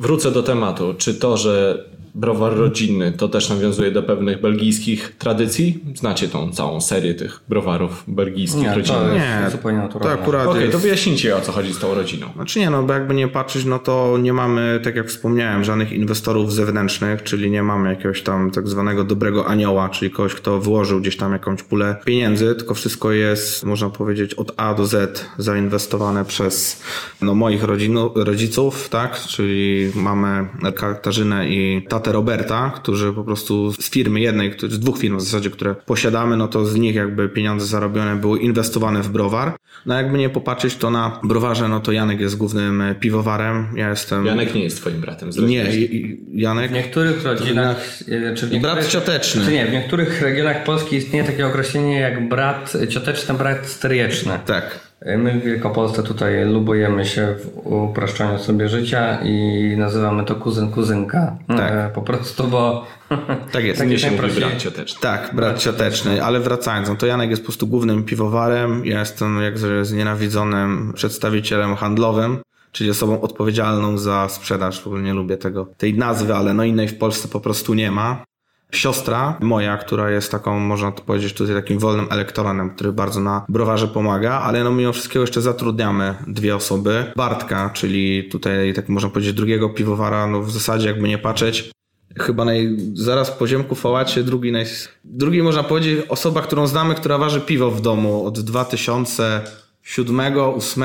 Wrócę 0.00 0.30
do 0.30 0.42
tematu. 0.42 0.94
Czy 0.94 1.14
to, 1.14 1.36
że 1.36 1.84
browar 2.18 2.56
rodzinny, 2.56 3.12
to 3.12 3.28
też 3.28 3.50
nawiązuje 3.50 3.90
do 3.90 4.02
pewnych 4.02 4.40
belgijskich 4.40 5.14
tradycji? 5.18 5.84
Znacie 5.94 6.28
tą 6.28 6.52
całą 6.52 6.80
serię 6.80 7.14
tych 7.14 7.40
browarów 7.48 8.04
belgijskich 8.08 8.62
Nie, 8.62 8.74
rodzinnych. 8.74 9.12
Nie, 9.12 9.50
zupełnie 9.50 9.78
naturalne. 9.78 10.16
To 10.16 10.22
akurat 10.22 10.46
Okej, 10.46 10.60
jest... 10.60 10.72
to 10.72 10.78
wyjaśnijcie 10.78 11.36
o 11.36 11.40
co 11.40 11.52
chodzi 11.52 11.74
z 11.74 11.78
tą 11.78 11.94
rodziną. 11.94 12.26
Znaczy 12.34 12.58
nie, 12.58 12.70
no 12.70 12.82
bo 12.82 12.92
jakby 12.92 13.14
nie 13.14 13.28
patrzeć, 13.28 13.64
no 13.64 13.78
to 13.78 14.18
nie 14.22 14.32
mamy, 14.32 14.80
tak 14.84 14.96
jak 14.96 15.08
wspomniałem, 15.08 15.64
żadnych 15.64 15.92
inwestorów 15.92 16.52
zewnętrznych, 16.52 17.22
czyli 17.22 17.50
nie 17.50 17.62
mamy 17.62 17.88
jakiegoś 17.90 18.22
tam 18.22 18.50
tak 18.50 18.68
zwanego 18.68 19.04
dobrego 19.04 19.46
anioła, 19.46 19.88
czyli 19.88 20.10
kogoś, 20.10 20.34
kto 20.34 20.60
wyłożył 20.60 21.00
gdzieś 21.00 21.16
tam 21.16 21.32
jakąś 21.32 21.62
pulę 21.62 21.96
pieniędzy, 22.04 22.54
tylko 22.54 22.74
wszystko 22.74 23.12
jest, 23.12 23.64
można 23.64 23.90
powiedzieć, 23.90 24.34
od 24.34 24.52
A 24.56 24.74
do 24.74 24.86
Z 24.86 25.24
zainwestowane 25.38 26.24
przez 26.24 26.82
no, 27.22 27.34
moich 27.34 27.64
rodzinu, 27.64 28.10
rodziców, 28.14 28.88
tak, 28.88 29.20
czyli 29.20 29.92
mamy 29.94 30.48
Katarzynę 30.76 31.48
i 31.48 31.86
tatę 31.88 32.07
Roberta, 32.12 32.72
którzy 32.76 33.12
po 33.12 33.24
prostu 33.24 33.72
z 33.72 33.90
firmy 33.90 34.20
jednej, 34.20 34.50
którzy- 34.50 34.74
z 34.74 34.78
dwóch 34.78 34.98
firm 34.98 35.16
w 35.16 35.20
zasadzie, 35.20 35.50
które 35.50 35.74
posiadamy, 35.74 36.36
no 36.36 36.48
to 36.48 36.64
z 36.66 36.74
nich 36.74 36.94
jakby 36.94 37.28
pieniądze 37.28 37.66
zarobione 37.66 38.16
były 38.16 38.38
inwestowane 38.38 39.02
w 39.02 39.08
browar. 39.08 39.56
No 39.86 39.94
jakby 39.94 40.18
nie 40.18 40.28
popatrzeć, 40.30 40.76
to 40.76 40.90
na 40.90 41.20
browarze, 41.24 41.68
no 41.68 41.80
to 41.80 41.92
Janek 41.92 42.20
jest 42.20 42.36
głównym 42.36 42.80
e, 42.82 42.94
piwowarem, 42.94 43.66
ja 43.76 43.90
jestem... 43.90 44.26
Janek 44.26 44.54
nie 44.54 44.62
jest 44.62 44.76
twoim 44.80 45.00
bratem. 45.00 45.30
Nie, 45.46 45.70
i- 45.76 45.96
i- 45.96 46.20
Janek... 46.40 46.70
W 46.70 46.74
niektórych 46.74 47.24
rodzinach, 47.24 47.76
e, 48.00 48.34
czy 48.34 48.46
w 48.46 48.50
niektórych, 48.52 48.60
Brat 48.76 48.86
cioteczny. 48.88 49.44
Czy 49.44 49.52
nie, 49.52 49.66
w 49.66 49.72
niektórych 49.72 50.22
regionach 50.22 50.64
Polski 50.64 50.96
istnieje 50.96 51.24
takie 51.24 51.46
określenie 51.46 52.00
jak 52.00 52.28
brat 52.28 52.72
cioteczny, 52.88 53.34
brat 53.34 53.66
stryjeczny. 53.66 54.38
Tak. 54.46 54.87
My 55.06 55.40
w 55.40 55.44
Wielkopolsce 55.44 56.02
tutaj 56.02 56.44
lubujemy 56.44 57.04
się 57.04 57.34
w 57.38 57.66
upraszczaniu 57.66 58.38
sobie 58.38 58.68
życia 58.68 59.18
i 59.24 59.74
nazywamy 59.76 60.24
to 60.24 60.34
kuzyn, 60.34 60.70
kuzynka. 60.70 61.36
Tak. 61.48 61.72
E, 61.72 61.90
Po 61.94 62.02
prostu, 62.02 62.48
bo 62.48 62.86
Tak 63.52 63.64
jest. 63.64 63.78
Tak 63.78 63.88
Nie 63.88 63.92
jest 63.94 64.04
się 64.04 64.10
mówi 64.10 64.40
brat 64.40 64.56
cioteczny. 64.56 65.00
Tak, 65.00 65.30
brat 65.34 65.58
cioteczny, 65.58 66.24
ale 66.24 66.40
wracając, 66.40 66.88
no 66.88 66.96
to 66.96 67.06
Janek 67.06 67.30
jest 67.30 67.42
po 67.42 67.46
prostu 67.46 67.66
głównym 67.66 68.04
piwowarem, 68.04 68.86
ja 68.86 69.00
jestem 69.00 69.42
jakże 69.42 69.84
znienawidzonym 69.84 70.92
przedstawicielem 70.94 71.76
handlowym, 71.76 72.38
czyli 72.72 72.90
osobą 72.90 73.20
odpowiedzialną 73.20 73.98
za 73.98 74.28
sprzedaż, 74.28 74.82
w 74.82 74.86
ogóle 74.86 75.02
nie 75.02 75.14
lubię 75.14 75.36
tego, 75.36 75.68
tej 75.76 75.94
nazwy, 75.94 76.34
ale 76.34 76.54
no 76.54 76.64
innej 76.64 76.88
w 76.88 76.98
Polsce 76.98 77.28
po 77.28 77.40
prostu 77.40 77.74
nie 77.74 77.90
ma. 77.90 78.24
Siostra 78.72 79.38
moja, 79.40 79.76
która 79.76 80.10
jest 80.10 80.30
taką, 80.30 80.58
można 80.58 80.92
to 80.92 81.02
powiedzieć, 81.02 81.32
tutaj 81.32 81.54
takim 81.54 81.78
wolnym 81.78 82.06
elektronem, 82.10 82.70
który 82.70 82.92
bardzo 82.92 83.20
na 83.20 83.44
browarze 83.48 83.88
pomaga, 83.88 84.32
ale 84.32 84.64
no 84.64 84.70
mimo 84.70 84.92
wszystkiego 84.92 85.20
jeszcze 85.20 85.42
zatrudniamy 85.42 86.14
dwie 86.26 86.56
osoby. 86.56 87.04
Bartka, 87.16 87.70
czyli 87.74 88.28
tutaj, 88.28 88.74
tak 88.74 88.88
można 88.88 89.10
powiedzieć, 89.10 89.34
drugiego 89.34 89.68
piwowara, 89.68 90.26
no 90.26 90.42
w 90.42 90.50
zasadzie 90.50 90.88
jakby 90.88 91.08
nie 91.08 91.18
patrzeć, 91.18 91.70
chyba 92.18 92.44
naj, 92.44 92.76
zaraz 92.94 93.30
po 93.30 93.46
ziemku 93.46 93.74
Fałacie, 93.74 94.22
drugi, 94.22 94.52
naj, 94.52 94.66
drugi 95.04 95.42
można 95.42 95.62
powiedzieć 95.62 96.06
osoba, 96.08 96.42
którą 96.42 96.66
znamy, 96.66 96.94
która 96.94 97.18
waży 97.18 97.40
piwo 97.40 97.70
w 97.70 97.80
domu 97.80 98.26
od 98.26 98.40
2007, 98.40 100.16
2008. 100.24 100.84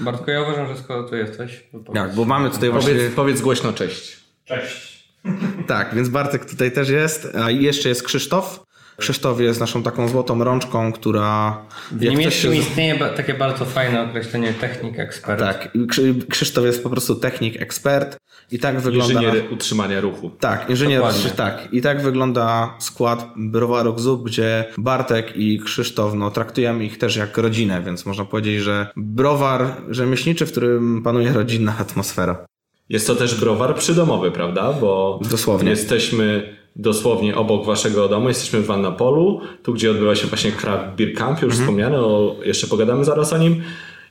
Bartko, 0.00 0.30
ja 0.30 0.42
uważam, 0.42 0.66
że 0.66 0.82
skoro 0.82 1.08
tu 1.08 1.16
jesteś, 1.16 1.64
to 1.72 1.78
powiedz. 1.78 2.02
Tak, 2.02 2.14
bo 2.14 2.24
mamy 2.24 2.50
tutaj 2.50 2.70
właśnie... 2.70 2.94
Powiedz, 2.94 3.14
powiedz 3.14 3.40
głośno 3.40 3.72
cześć. 3.72 4.16
Cześć. 4.44 4.89
Tak, 5.66 5.94
więc 5.94 6.08
Bartek 6.08 6.44
tutaj 6.44 6.72
też 6.72 6.88
jest, 6.88 7.28
a 7.44 7.50
jeszcze 7.50 7.88
jest 7.88 8.02
Krzysztof. 8.02 8.60
Krzysztof 8.96 9.40
jest 9.40 9.60
naszą 9.60 9.82
taką 9.82 10.08
złotą 10.08 10.44
rączką, 10.44 10.92
która... 10.92 11.58
W 11.92 12.00
niemieckim 12.00 12.52
się- 12.52 12.58
istnieje 12.58 12.98
takie 13.16 13.34
bardzo 13.34 13.64
fajne 13.64 14.02
określenie 14.02 14.52
technik 14.54 14.98
ekspert. 14.98 15.40
Tak, 15.40 15.68
Krzy- 15.88 16.26
Krzysztof 16.28 16.64
jest 16.64 16.82
po 16.82 16.90
prostu 16.90 17.14
technik, 17.14 17.62
ekspert 17.62 18.16
i 18.50 18.58
tak 18.58 18.80
wygląda... 18.80 19.22
Inżynier 19.22 19.52
utrzymania 19.52 20.00
ruchu. 20.00 20.30
Tak, 20.30 20.70
inżynier, 20.70 21.00
Dokładnie. 21.00 21.30
tak. 21.30 21.68
I 21.72 21.82
tak 21.82 22.02
wygląda 22.02 22.74
skład 22.78 23.26
browaru 23.36 23.94
Gzub, 23.94 24.24
gdzie 24.26 24.64
Bartek 24.78 25.36
i 25.36 25.60
Krzysztof, 25.60 26.14
no 26.14 26.30
traktujemy 26.30 26.84
ich 26.84 26.98
też 26.98 27.16
jak 27.16 27.38
rodzinę, 27.38 27.82
więc 27.86 28.06
można 28.06 28.24
powiedzieć, 28.24 28.62
że 28.62 28.86
browar 28.96 29.66
rzemieślniczy, 29.88 30.46
w 30.46 30.50
którym 30.50 31.02
panuje 31.02 31.32
rodzinna 31.32 31.74
atmosfera. 31.78 32.44
Jest 32.90 33.06
to 33.06 33.14
też 33.14 33.40
browar 33.40 33.74
przydomowy, 33.74 34.30
prawda? 34.30 34.72
Bo 34.72 35.20
Dosłownie. 35.30 35.70
jesteśmy 35.70 36.56
dosłownie 36.76 37.36
obok 37.36 37.66
waszego 37.66 38.08
domu, 38.08 38.28
jesteśmy 38.28 38.60
w 38.60 38.66
Wannapolu, 38.66 39.40
tu 39.62 39.74
gdzie 39.74 39.90
odbywa 39.90 40.14
się 40.14 40.26
właśnie 40.26 40.52
Craft 40.52 40.84
Beer 40.96 41.14
Camp, 41.14 41.42
już 41.42 41.54
wspomniane, 41.54 42.00
o, 42.00 42.36
jeszcze 42.44 42.66
pogadamy 42.66 43.04
zaraz 43.04 43.32
o 43.32 43.38
nim. 43.38 43.62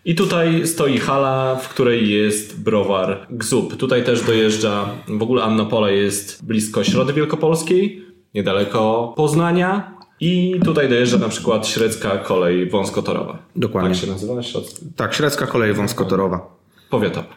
I 0.05 0.15
tutaj 0.15 0.67
stoi 0.67 0.97
hala, 0.97 1.55
w 1.55 1.69
której 1.69 2.09
jest 2.09 2.61
browar 2.61 3.27
Gzub. 3.29 3.75
Tutaj 3.75 4.03
też 4.03 4.21
dojeżdża, 4.23 4.89
w 5.07 5.21
ogóle 5.23 5.43
Annapole 5.43 5.93
jest 5.93 6.45
blisko 6.45 6.83
Środy 6.83 7.13
Wielkopolskiej, 7.13 8.05
niedaleko 8.33 9.13
Poznania. 9.17 9.99
I 10.19 10.59
tutaj 10.65 10.89
dojeżdża 10.89 11.17
na 11.17 11.29
przykład 11.29 11.67
Średzka 11.67 12.17
Kolej 12.17 12.69
Wąskotorowa. 12.69 13.37
Dokładnie. 13.55 13.89
Tak 13.91 13.99
się 13.99 14.07
nazywa? 14.07 14.43
Środ... 14.43 14.79
Tak, 14.95 15.13
Średzka 15.13 15.47
kolej 15.47 15.73
wąskotorowa, 15.73 16.55
Powiatowa. 16.89 17.27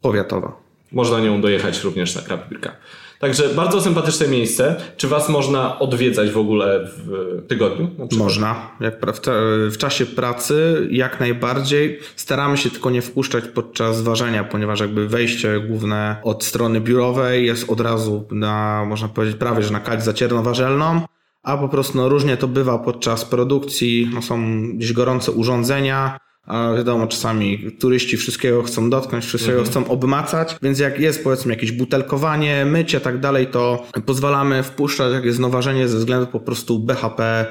powiatowa. 0.00 0.65
Można 0.92 1.20
nią 1.20 1.40
dojechać 1.40 1.84
również 1.84 2.16
na 2.16 2.22
Camp. 2.22 2.42
Także 3.18 3.48
bardzo 3.48 3.80
sympatyczne 3.80 4.28
miejsce. 4.28 4.76
Czy 4.96 5.08
was 5.08 5.28
można 5.28 5.78
odwiedzać 5.78 6.30
w 6.30 6.38
ogóle 6.38 6.80
w 6.96 7.42
tygodniu? 7.48 7.90
Można. 8.18 8.70
Jak 8.80 9.06
w, 9.16 9.20
w 9.72 9.78
czasie 9.78 10.06
pracy 10.06 10.88
jak 10.90 11.20
najbardziej. 11.20 11.98
Staramy 12.16 12.56
się 12.56 12.70
tylko 12.70 12.90
nie 12.90 13.02
wpuszczać 13.02 13.44
podczas 13.54 14.02
ważenia, 14.02 14.44
ponieważ 14.44 14.80
jakby 14.80 15.08
wejście 15.08 15.60
główne 15.60 16.16
od 16.22 16.44
strony 16.44 16.80
biurowej 16.80 17.46
jest 17.46 17.70
od 17.70 17.80
razu 17.80 18.24
na, 18.30 18.84
można 18.84 19.08
powiedzieć, 19.08 19.36
prawie 19.36 19.62
że 19.62 19.72
na 19.72 19.80
kać 19.80 20.04
zacierno-warzelną, 20.04 21.00
a 21.42 21.56
po 21.56 21.68
prostu 21.68 21.96
no, 21.96 22.08
różnie 22.08 22.36
to 22.36 22.48
bywa 22.48 22.78
podczas 22.78 23.24
produkcji. 23.24 24.10
No, 24.14 24.22
są 24.22 24.62
gdzieś 24.72 24.92
gorące 24.92 25.32
urządzenia, 25.32 26.18
a 26.46 26.72
wiadomo, 26.76 27.06
czasami 27.06 27.72
turyści 27.80 28.16
wszystkiego 28.16 28.62
chcą 28.62 28.90
dotknąć, 28.90 29.24
wszystkiego 29.24 29.64
chcą 29.64 29.88
obmacać, 29.88 30.56
więc 30.62 30.78
jak 30.78 31.00
jest 31.00 31.24
powiedzmy 31.24 31.52
jakieś 31.54 31.72
butelkowanie, 31.72 32.64
mycie, 32.64 33.00
tak 33.00 33.20
dalej, 33.20 33.46
to 33.46 33.86
pozwalamy 34.06 34.62
wpuszczać, 34.62 35.12
jak 35.12 35.24
jest 35.24 35.38
noważenie 35.38 35.88
ze 35.88 35.98
względu 35.98 36.26
po 36.26 36.40
prostu 36.40 36.78
BHP. 36.78 37.46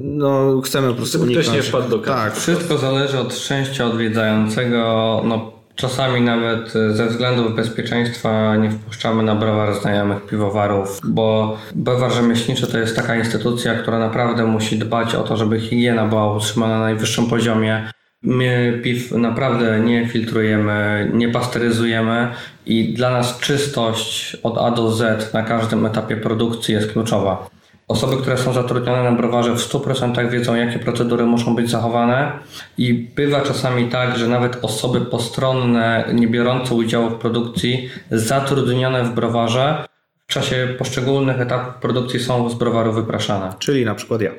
No, 0.00 0.60
chcemy 0.60 0.88
po 0.88 0.94
prostu 0.94 1.18
Żeby 1.18 1.32
ktoś 1.32 1.46
uniknąć. 1.46 1.66
nie 1.66 1.70
wpadł 1.70 1.88
do 1.88 1.98
kawy. 1.98 2.20
Tak, 2.30 2.36
Wszystko 2.36 2.78
zależy 2.78 3.18
od 3.18 3.34
szczęścia 3.34 3.86
odwiedzającego. 3.86 5.22
No, 5.24 5.52
czasami 5.74 6.20
nawet 6.20 6.76
e, 6.76 6.94
ze 6.94 7.06
względów 7.06 7.56
bezpieczeństwa 7.56 8.56
nie 8.56 8.70
wpuszczamy 8.70 9.22
na 9.22 9.34
browar 9.34 9.74
znajomych 9.74 10.26
piwowarów, 10.26 11.00
bo 11.04 11.56
browar 11.74 12.12
rzemieślniczy 12.12 12.66
to 12.66 12.78
jest 12.78 12.96
taka 12.96 13.16
instytucja, 13.16 13.74
która 13.74 13.98
naprawdę 13.98 14.46
musi 14.46 14.78
dbać 14.78 15.14
o 15.14 15.22
to, 15.22 15.36
żeby 15.36 15.60
higiena 15.60 16.06
była 16.06 16.36
utrzymana 16.36 16.74
na 16.78 16.84
najwyższym 16.84 17.26
poziomie. 17.26 17.92
My 18.22 18.80
piw 18.82 19.12
naprawdę 19.12 19.80
nie 19.80 20.08
filtrujemy, 20.08 21.10
nie 21.14 21.28
pasteryzujemy 21.28 22.28
i 22.66 22.94
dla 22.94 23.10
nas 23.10 23.38
czystość 23.38 24.36
od 24.42 24.58
A 24.58 24.70
do 24.70 24.90
Z 24.92 25.32
na 25.34 25.42
każdym 25.42 25.86
etapie 25.86 26.16
produkcji 26.16 26.74
jest 26.74 26.92
kluczowa. 26.92 27.50
Osoby, 27.88 28.16
które 28.16 28.38
są 28.38 28.52
zatrudnione 28.52 29.02
na 29.02 29.12
browarze 29.12 29.54
w 29.54 29.58
100% 29.58 30.30
wiedzą, 30.30 30.54
jakie 30.54 30.78
procedury 30.78 31.24
muszą 31.24 31.54
być 31.54 31.70
zachowane 31.70 32.32
i 32.78 32.94
bywa 32.94 33.40
czasami 33.40 33.88
tak, 33.88 34.18
że 34.18 34.28
nawet 34.28 34.64
osoby 34.64 35.00
postronne, 35.00 36.04
nie 36.14 36.28
biorące 36.28 36.74
udziału 36.74 37.10
w 37.10 37.14
produkcji, 37.14 37.90
zatrudnione 38.10 39.04
w 39.04 39.14
browarze, 39.14 39.84
w 40.32 40.34
czasie 40.34 40.74
poszczególnych 40.78 41.40
etapów 41.40 41.74
produkcji 41.74 42.20
są 42.20 42.50
z 42.50 42.54
browaru 42.54 42.92
wypraszane. 42.92 43.52
Czyli 43.58 43.84
na 43.84 43.94
przykład 43.94 44.20
ja. 44.20 44.30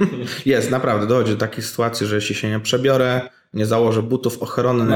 Jest, 0.46 0.70
naprawdę, 0.70 1.06
dochodzi 1.06 1.32
do 1.32 1.38
takiej 1.38 1.64
sytuacji, 1.64 2.06
że 2.06 2.14
jeśli 2.14 2.34
się 2.34 2.50
nie 2.50 2.60
przebiorę, 2.60 3.20
nie 3.54 3.66
założę 3.66 4.02
butów 4.02 4.42
ochronnych, 4.42 4.88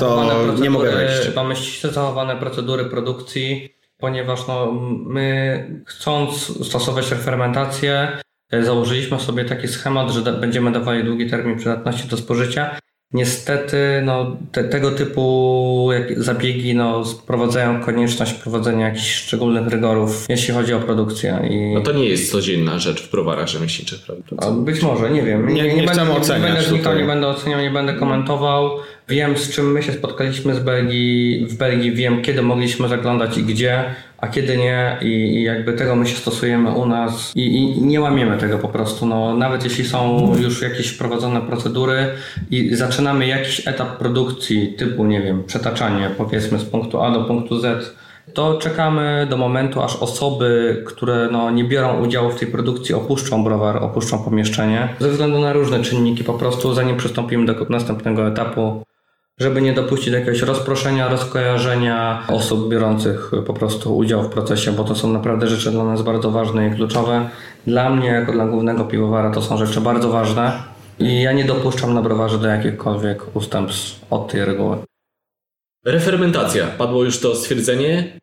to 0.00 0.54
nie 0.60 0.70
mogę 0.70 0.92
wejść. 0.92 1.34
mamy 1.36 1.56
ściśle 1.56 1.90
zachowane 1.90 2.36
procedury 2.36 2.84
produkcji, 2.84 3.74
ponieważ 3.98 4.46
no, 4.48 4.72
my 5.06 5.84
chcąc 5.86 6.36
stosować 6.66 7.10
refermentację, 7.10 8.18
e, 8.52 8.64
założyliśmy 8.64 9.20
sobie 9.20 9.44
taki 9.44 9.68
schemat, 9.68 10.10
że 10.10 10.32
będziemy 10.32 10.72
dawali 10.72 11.04
długi 11.04 11.30
termin 11.30 11.58
przydatności 11.58 12.08
do 12.08 12.16
spożycia. 12.16 12.76
Niestety 13.14 13.76
no, 14.04 14.36
te, 14.52 14.64
tego 14.64 14.90
typu 14.90 15.88
zabiegi 16.16 16.74
no, 16.74 17.04
sprowadzają 17.04 17.80
konieczność 17.80 18.32
wprowadzenia 18.32 18.88
jakichś 18.88 19.14
szczególnych 19.14 19.66
rygorów, 19.68 20.26
jeśli 20.28 20.54
chodzi 20.54 20.74
o 20.74 20.80
produkcję. 20.80 21.48
I... 21.50 21.74
No 21.74 21.80
to 21.80 21.92
nie 21.92 22.04
jest 22.04 22.32
codzienna 22.32 22.78
rzecz 22.78 23.02
w 23.02 23.10
browarach 23.10 23.48
rzemieślniczych, 23.48 24.02
prawda? 24.02 24.24
A 24.38 24.50
Być 24.50 24.82
może, 24.82 25.10
nie 25.10 25.22
wiem. 25.22 25.48
Nie- 25.48 25.74
nie 25.74 25.86
chcemy 25.86 25.96
będę, 26.06 26.12
oceniać 26.12 26.50
Nie 26.50 26.56
będę 26.62 26.78
tutaj. 26.78 26.98
nie 26.98 27.04
będę 27.04 27.28
oceniał, 27.28 27.60
nie 27.60 27.70
będę 27.70 27.94
komentował. 27.94 28.70
Wiem, 29.08 29.36
z 29.36 29.50
czym 29.50 29.72
my 29.72 29.82
się 29.82 29.92
spotkaliśmy 29.92 30.54
z 30.54 30.58
Belgii, 30.58 31.46
w 31.46 31.56
Belgii, 31.56 31.92
wiem, 31.92 32.22
kiedy 32.22 32.42
mogliśmy 32.42 32.88
zaglądać 32.88 33.38
i 33.38 33.42
gdzie, 33.42 33.84
a 34.18 34.28
kiedy 34.28 34.56
nie. 34.56 34.98
I, 35.02 35.06
i 35.06 35.42
jakby 35.42 35.72
tego 35.72 35.96
my 35.96 36.06
się 36.06 36.16
stosujemy 36.16 36.70
u 36.70 36.86
nas. 36.86 37.32
I, 37.36 37.56
i 37.56 37.82
nie 37.82 38.00
łamiemy 38.00 38.38
tego 38.38 38.58
po 38.58 38.68
prostu. 38.68 39.06
No, 39.06 39.36
nawet 39.36 39.64
jeśli 39.64 39.84
są 39.84 40.32
już 40.42 40.62
jakieś 40.62 40.88
wprowadzone 40.88 41.40
procedury 41.40 42.06
i 42.50 42.74
zaczynamy 42.74 43.26
jakiś 43.26 43.68
etap 43.68 43.98
produkcji 43.98 44.72
typu, 44.72 45.04
nie 45.04 45.22
wiem, 45.22 45.44
przetaczanie 45.44 46.10
powiedzmy 46.18 46.58
z 46.58 46.64
punktu 46.64 47.02
A 47.02 47.10
do 47.10 47.24
punktu 47.24 47.60
Z, 47.60 47.94
to 48.34 48.58
czekamy 48.58 49.26
do 49.30 49.36
momentu, 49.36 49.82
aż 49.82 49.96
osoby, 49.96 50.82
które 50.86 51.28
no, 51.32 51.50
nie 51.50 51.64
biorą 51.64 52.04
udziału 52.04 52.30
w 52.30 52.38
tej 52.38 52.48
produkcji, 52.48 52.94
opuszczą 52.94 53.44
browar, 53.44 53.76
opuszczą 53.76 54.18
pomieszczenie, 54.18 54.88
ze 55.00 55.10
względu 55.10 55.38
na 55.38 55.52
różne 55.52 55.82
czynniki, 55.82 56.24
po 56.24 56.34
prostu 56.34 56.74
zanim 56.74 56.96
przystąpimy 56.96 57.46
do 57.46 57.66
następnego 57.68 58.28
etapu, 58.28 58.82
żeby 59.40 59.62
nie 59.62 59.72
dopuścić 59.72 60.10
do 60.10 60.18
jakiegoś 60.18 60.42
rozproszenia, 60.42 61.08
rozkojarzenia 61.08 62.22
osób 62.28 62.68
biorących 62.68 63.30
po 63.46 63.54
prostu 63.54 63.96
udział 63.96 64.22
w 64.22 64.28
procesie, 64.28 64.72
bo 64.72 64.84
to 64.84 64.94
są 64.94 65.12
naprawdę 65.12 65.46
rzeczy 65.46 65.70
dla 65.70 65.84
nas 65.84 66.02
bardzo 66.02 66.30
ważne 66.30 66.68
i 66.68 66.70
kluczowe. 66.76 67.30
Dla 67.66 67.90
mnie, 67.90 68.08
jako 68.08 68.32
dla 68.32 68.46
głównego 68.46 68.84
piwowara, 68.84 69.30
to 69.30 69.42
są 69.42 69.56
rzeczy 69.56 69.80
bardzo 69.80 70.08
ważne 70.08 70.62
i 70.98 71.22
ja 71.22 71.32
nie 71.32 71.44
dopuszczam 71.44 71.94
na 71.94 72.02
browarze 72.02 72.38
do 72.38 72.48
jakichkolwiek 72.48 73.36
ustępstw 73.36 74.00
od 74.10 74.32
tej 74.32 74.44
reguły. 74.44 74.76
Refermentacja. 75.84 76.66
Padło 76.66 77.04
już 77.04 77.20
to 77.20 77.36
stwierdzenie. 77.36 78.18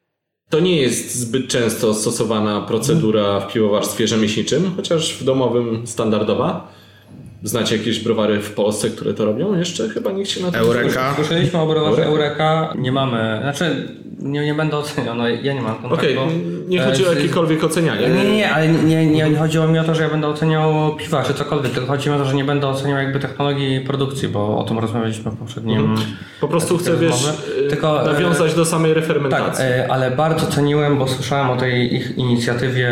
To 0.50 0.60
nie 0.60 0.82
jest 0.82 1.15
zbyt 1.15 1.47
często 1.47 1.93
stosowana 1.93 2.62
procedura 2.62 3.39
w 3.39 3.54
piwowarstwie 3.54 4.08
rzemieślniczym, 4.08 4.71
chociaż 4.76 5.17
w 5.17 5.24
domowym 5.24 5.88
standardowa. 5.88 6.67
Znacie 7.43 7.77
jakieś 7.77 7.99
browary 7.99 8.39
w 8.39 8.51
Polsce, 8.54 8.89
które 8.89 9.13
to 9.13 9.25
robią? 9.25 9.58
Jeszcze 9.58 9.89
chyba 9.89 10.12
nikt 10.12 10.30
się 10.30 10.41
na 10.41 10.51
to 10.51 10.58
nie 10.58 10.63
Eureka. 10.63 11.13
Słyszeliśmy 11.15 11.60
o 11.60 11.67
browarze 11.67 12.06
Eureka, 12.06 12.73
nie 12.77 12.91
mamy, 12.91 13.39
znaczy 13.41 13.88
nie, 14.19 14.45
nie 14.45 14.54
będę 14.54 14.77
oceniał, 14.77 15.15
no 15.15 15.27
ja 15.30 15.54
nie 15.54 15.62
mam 15.62 15.75
kontaktu. 15.75 15.93
Okej, 15.95 16.17
nie 16.67 16.82
chodzi 16.82 17.04
E, 17.06 17.08
o 17.10 17.12
z- 17.13 17.15
jakiekolwiek 17.15 17.63
ocenianie. 17.63 18.10
Nie, 18.10 18.23
nie, 18.23 18.38
nie, 18.38 18.51
ale 18.54 18.67
nie, 18.67 19.06
nie, 19.06 19.30
nie 19.30 19.38
chodziło 19.38 19.67
mi 19.67 19.80
o 19.80 19.84
to, 19.84 19.95
że 19.95 20.04
ja 20.04 20.10
będę 20.10 20.27
oceniał 20.27 20.95
piwa 20.97 21.23
czy 21.23 21.34
cokolwiek, 21.34 21.71
tylko 21.71 21.88
chodzi 21.88 22.10
mi 22.10 22.15
o 22.15 22.19
to, 22.19 22.25
że 22.25 22.36
nie 22.36 22.43
będę 22.43 22.67
oceniał 22.67 22.97
jakby 22.97 23.19
technologii 23.19 23.82
produkcji, 23.82 24.27
bo 24.27 24.58
o 24.58 24.63
tym 24.63 24.80
rozmawialiśmy 24.80 25.32
w 25.32 25.38
poprzednim... 25.38 25.95
Po 26.41 26.47
prostu 26.47 26.77
chcę, 26.77 26.97
wiesz, 26.97 27.27
y, 27.65 27.69
Tylko, 27.69 28.01
e, 28.01 28.13
nawiązać 28.13 28.54
do 28.54 28.65
samej 28.65 28.91
Tak, 28.93 29.01
refermentacji. 29.01 29.65
e, 29.65 29.91
ale 29.91 30.12
bardzo 30.12 30.47
ceniłem, 30.47 30.97
bo 30.97 31.08
słyszałem 31.08 31.49
o 31.49 31.58
tej 31.58 31.95
ich 31.95 32.17
inicjatywie 32.17 32.89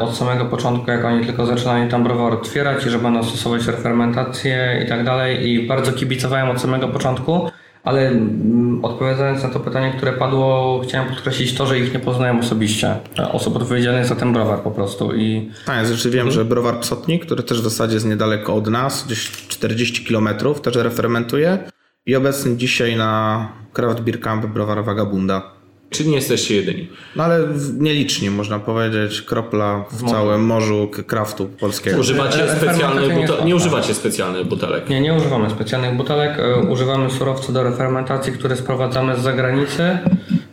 od 0.00 0.16
samego 0.16 0.44
początku, 0.44 0.90
jak 0.90 1.04
oni 1.04 1.26
tylko 1.26 1.46
zaczynali 1.46 1.90
tam 1.90 2.04
browar 2.04 2.32
otwierać 2.32 2.86
i 2.86 2.90
że 2.90 2.98
będą 2.98 3.22
stosować 3.24 3.62
refermentację 3.68 4.82
i 4.84 4.88
tak 4.88 5.04
dalej 5.04 5.48
i 5.48 5.66
bardzo 5.66 5.92
kibicowałem 5.92 6.50
od 6.50 6.60
samego 6.60 6.88
początku, 6.88 7.50
ale 7.84 8.08
mm, 8.08 8.84
odpowiadając 8.84 9.42
na 9.42 9.48
to 9.48 9.60
pytanie, 9.60 9.92
które 9.96 10.12
padło, 10.12 10.80
chciałem 10.84 11.08
podkreślić 11.08 11.54
to, 11.54 11.66
że 11.66 11.78
ich 11.78 11.94
nie 11.94 12.00
poznałem 12.00 12.38
osobiście, 12.38 12.96
osób 13.32 13.56
odpowiedzialnych 13.56 14.06
za 14.06 14.16
ten 14.16 14.32
browar 14.32 14.62
po 14.62 14.70
prostu 14.70 15.14
i 15.14 15.50
Tak, 15.66 15.86
zresztą 15.86 16.10
wiem, 16.10 16.30
że 16.30 16.44
browar 16.44 16.80
Psotnik, 16.80 17.26
który 17.26 17.42
też 17.42 17.60
w 17.60 17.64
zasadzie 17.64 17.94
jest 17.94 18.06
niedaleko 18.06 18.54
od 18.54 18.66
nas, 18.66 19.06
gdzieś 19.06 19.30
40 19.30 20.04
km, 20.04 20.28
też 20.62 20.76
refermentuje 20.76 21.58
i 22.06 22.16
obecny 22.16 22.56
dzisiaj 22.56 22.96
na 22.96 23.52
Craft 23.72 24.00
Beer 24.00 24.20
Camp 24.20 24.46
browar 24.46 24.84
Vagabunda. 24.84 25.57
Czy 25.90 26.06
nie 26.08 26.14
jesteście 26.14 26.56
jedyni? 26.56 26.88
No 27.16 27.24
ale 27.24 27.46
w- 27.46 27.80
nieliczni, 27.80 28.30
można 28.30 28.58
powiedzieć, 28.58 29.22
kropla 29.22 29.84
w 29.92 30.10
całym 30.10 30.44
morzu 30.44 30.88
kraftu 31.06 31.46
polskiego. 31.60 31.98
Używacie 32.00 32.40
E, 32.44 32.52
e, 32.52 32.56
specjalnych 32.56 32.78
fermentacja 32.80 33.14
nie 33.14 33.20
butelek? 33.26 33.44
Nie 33.46 33.56
używacie 33.56 33.94
specjalnych 33.94 34.46
butelek. 34.46 34.88
Nie, 34.88 35.00
nie 35.00 35.14
używamy 35.14 35.50
specjalnych 35.50 35.96
butelek. 35.96 36.38
e, 36.38 36.56
Używamy 36.56 37.10
surowca 37.10 37.52
do 37.52 37.62
refermentacji, 37.62 38.32
które 38.32 38.56
sprowadzamy 38.56 39.16
z 39.16 39.20
zagranicy, 39.20 39.82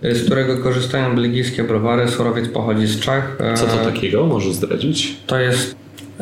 e, 0.02 0.16
z 0.16 0.26
którego 0.26 0.58
korzystają 0.58 1.16
belgijskie 1.16 1.64
browary. 1.64 2.08
Surowiec 2.08 2.48
pochodzi 2.50 2.88
z 2.88 3.00
Czech. 3.00 3.38
E, 3.40 3.54
Co 3.58 3.66
to 3.66 3.78
takiego? 3.78 4.26
Możesz 4.26 4.54
zdradzić? 4.54 5.16
To 5.28 5.40
jest 5.40 5.76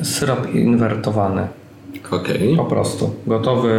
syrop 0.04 0.54
inwertowany. 0.56 1.48
Okej. 2.12 2.58
Po 2.58 2.66
prostu. 2.66 3.16
Gotowy, 3.28 3.74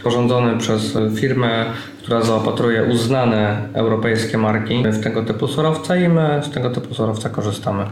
sporządzony 0.00 0.58
przez 0.58 0.98
firmę, 1.16 1.64
która 2.02 2.22
zaopatruje 2.22 2.84
uznane 2.84 3.68
europejskie 3.72 4.38
marki 4.38 4.84
w 4.84 5.00
tego 5.00 5.22
typu 5.22 5.48
surowce 5.48 6.02
i 6.02 6.08
my 6.08 6.40
z 6.42 6.50
tego 6.50 6.70
typu 6.70 6.94
surowca 6.94 7.28
korzystamy. 7.28 7.84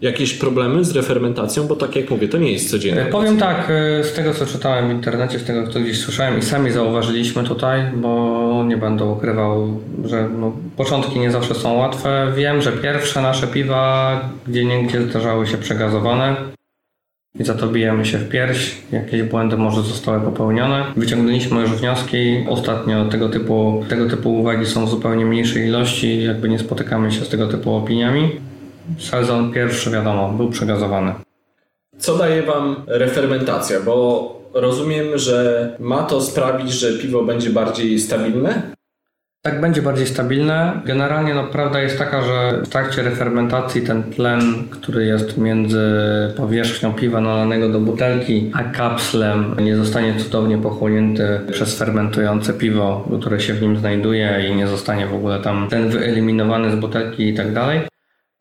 Jakieś 0.00 0.34
problemy 0.34 0.84
z 0.84 0.96
refermentacją? 0.96 1.66
Bo 1.66 1.76
tak 1.76 1.96
jak 1.96 2.10
mówię, 2.10 2.28
to 2.28 2.38
nie 2.38 2.52
jest 2.52 2.70
codzienne. 2.70 3.02
E, 3.02 3.06
Powiem 3.06 3.36
tak, 3.38 3.70
e, 3.70 4.04
z 4.04 4.12
tego 4.12 4.34
co 4.34 4.46
czytałem 4.46 4.88
w 4.88 4.92
internecie, 4.92 5.38
z 5.38 5.44
tego 5.44 5.68
co 5.68 5.80
gdzieś 5.80 6.00
słyszałem 6.00 6.38
i 6.38 6.42
sami 6.42 6.70
zauważyliśmy 6.70 7.44
tutaj, 7.44 7.82
bo 7.96 8.64
nie 8.66 8.76
będę 8.76 9.04
ukrywał, 9.04 9.80
że 10.04 10.28
no, 10.38 10.52
początki 10.76 11.18
nie 11.18 11.30
zawsze 11.30 11.54
są 11.54 11.72
łatwe. 11.74 12.32
Wiem, 12.36 12.62
że 12.62 12.72
pierwsze 12.72 13.22
nasze 13.22 13.46
piwa 13.46 14.20
gdzie 14.46 14.64
niegdzie 14.64 15.02
zdarzały 15.02 15.46
się 15.46 15.56
przegazowane 15.56 16.53
i 17.38 17.44
za 17.44 17.54
to 17.54 17.68
bijemy 17.68 18.06
się 18.06 18.18
w 18.18 18.28
pierś. 18.28 18.74
Jakieś 18.92 19.22
błędy 19.22 19.56
może 19.56 19.82
zostały 19.82 20.20
popełnione. 20.20 20.84
Wyciągnęliśmy 20.96 21.60
już 21.60 21.70
wnioski. 21.70 22.46
Ostatnio 22.48 23.04
tego 23.04 23.28
typu, 23.28 23.84
tego 23.88 24.10
typu 24.10 24.40
uwagi 24.40 24.66
są 24.66 24.86
w 24.86 24.90
zupełnie 24.90 25.26
mniejszej 25.26 25.66
ilości, 25.66 26.24
jakby 26.24 26.48
nie 26.48 26.58
spotykamy 26.58 27.12
się 27.12 27.24
z 27.24 27.28
tego 27.28 27.46
typu 27.46 27.74
opiniami. 27.74 28.30
Sezon 28.98 29.52
pierwszy, 29.52 29.90
wiadomo, 29.90 30.28
był 30.28 30.50
przegazowany. 30.50 31.12
Co 31.98 32.18
daje 32.18 32.42
wam 32.42 32.76
refermentacja? 32.86 33.80
Bo 33.80 34.28
rozumiem, 34.54 35.18
że 35.18 35.68
ma 35.80 36.02
to 36.02 36.20
sprawić, 36.20 36.70
że 36.70 36.98
piwo 36.98 37.24
będzie 37.24 37.50
bardziej 37.50 37.98
stabilne? 37.98 38.62
Tak 39.46 39.60
będzie 39.60 39.82
bardziej 39.82 40.06
stabilne. 40.06 40.80
Generalnie 40.84 41.34
no, 41.34 41.44
prawda 41.44 41.80
jest 41.80 41.98
taka, 41.98 42.22
że 42.22 42.62
w 42.64 42.68
trakcie 42.68 43.02
refermentacji 43.02 43.82
ten 43.82 44.02
tlen, 44.02 44.40
który 44.70 45.06
jest 45.06 45.38
między 45.38 45.80
powierzchnią 46.36 46.92
piwa 46.92 47.20
nalanego 47.20 47.68
do 47.68 47.80
butelki, 47.80 48.50
a 48.54 48.62
kapslem 48.62 49.56
nie 49.60 49.76
zostanie 49.76 50.14
cudownie 50.18 50.58
pochłonięty 50.58 51.40
przez 51.52 51.78
fermentujące 51.78 52.52
piwo, 52.52 53.08
które 53.20 53.40
się 53.40 53.54
w 53.54 53.62
nim 53.62 53.76
znajduje 53.76 54.48
i 54.50 54.54
nie 54.56 54.66
zostanie 54.66 55.06
w 55.06 55.14
ogóle 55.14 55.40
tam 55.40 55.68
ten 55.68 55.88
wyeliminowany 55.88 56.70
z 56.70 56.74
butelki 56.74 57.28
i 57.28 57.34
tak 57.34 57.52
dalej. 57.52 57.93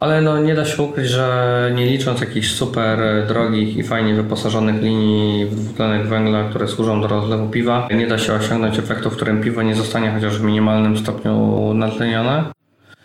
Ale 0.04 0.22
no 0.22 0.38
nie 0.38 0.56
da 0.56 0.66
się 0.66 0.84
ukryć, 0.84 1.08
że 1.08 1.72
nie 1.76 1.86
licząc 1.86 2.22
jakichś 2.22 2.52
super 2.52 3.00
drogich 3.28 3.78
i 3.78 3.84
fajnie 3.84 4.14
wyposażonych 4.14 4.82
linii 4.82 5.46
dwutlenek 5.46 6.08
węgla, 6.08 6.44
które 6.50 6.68
służą 6.68 7.02
do 7.02 7.08
rozlewu 7.08 7.50
piwa, 7.50 7.88
nie 7.96 8.08
da 8.08 8.18
się 8.18 8.34
osiągnąć 8.34 8.80
efektu, 8.80 9.10
w 9.10 9.16
którym 9.16 9.42
piwo 9.42 9.62
nie 9.62 9.76
zostanie 9.76 10.12
chociaż 10.12 10.40
w 10.40 10.44
minimalnym 10.44 10.98
stopniu 10.98 11.74
natlenione. 11.74 12.44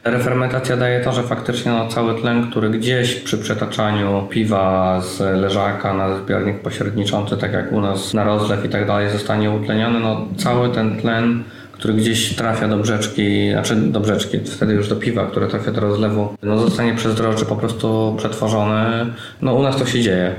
Refermentacja 0.05 0.76
daje 0.76 1.01
to, 1.01 1.12
że 1.12 1.22
faktycznie 1.22 1.72
no, 1.72 1.88
cały 1.88 2.20
tlen, 2.20 2.51
który 2.51 2.70
gdzieś 2.70 3.14
przy 3.14 3.38
przetaczaniu 3.38 4.26
piwa 4.30 5.01
z 5.01 5.20
leżaka 5.40 5.94
na 5.94 6.16
zbiornik 6.16 6.61
pośredniczący, 6.61 7.36
tak 7.36 7.53
jak 7.53 7.72
u 7.72 7.80
nas 7.80 8.14
na 8.14 8.24
rozlew 8.24 8.64
i 8.64 8.68
tak 8.68 8.86
dalej, 8.86 9.11
zostanie 9.11 9.51
utleniony, 9.51 10.01
no 10.01 10.26
cały 10.36 10.68
ten 10.68 11.01
tlen 11.01 11.44
który 11.78 11.94
gdzieś 11.94 12.34
trafia 12.34 12.68
do 12.68 12.76
brzeczki, 12.76 13.50
znaczy 13.52 13.76
do 13.76 14.00
brzeczki, 14.00 14.38
wtedy 14.38 14.74
już 14.74 14.88
do 14.88 14.96
piwa, 14.96 15.26
które 15.26 15.48
trafia 15.48 15.72
do 15.72 15.80
rozlewu, 15.80 16.34
no 16.42 16.58
zostanie 16.58 16.94
przez 16.94 17.14
drożdże 17.14 17.46
po 17.46 17.56
prostu 17.56 18.14
przetworzony. 18.18 19.06
No 19.42 19.54
u 19.54 19.62
nas 19.62 19.76
to 19.76 19.86
się 19.86 20.00
dzieje. 20.00 20.34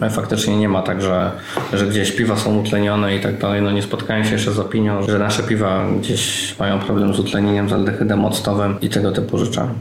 No 0.00 0.10
faktycznie 0.10 0.56
nie 0.56 0.68
ma 0.68 0.82
tak, 0.82 1.02
że, 1.02 1.30
że 1.72 1.86
gdzieś 1.86 2.12
piwa 2.12 2.36
są 2.36 2.58
utlenione 2.58 3.16
i 3.16 3.20
tak 3.20 3.38
dalej. 3.38 3.62
No 3.62 3.70
nie 3.70 3.82
spotkałem 3.82 4.24
się 4.24 4.32
jeszcze 4.32 4.52
z 4.52 4.58
opinią, 4.58 5.02
że 5.02 5.18
nasze 5.18 5.42
piwa 5.42 5.86
gdzieś 6.00 6.54
mają 6.58 6.78
problem 6.78 7.14
z 7.14 7.18
utlenieniem, 7.18 7.68
z 7.68 7.72
aldehydem 7.72 8.24
octowym 8.24 8.80
i 8.80 8.88
tego 8.88 9.12
typu 9.12 9.38
rzeczami. 9.38 9.74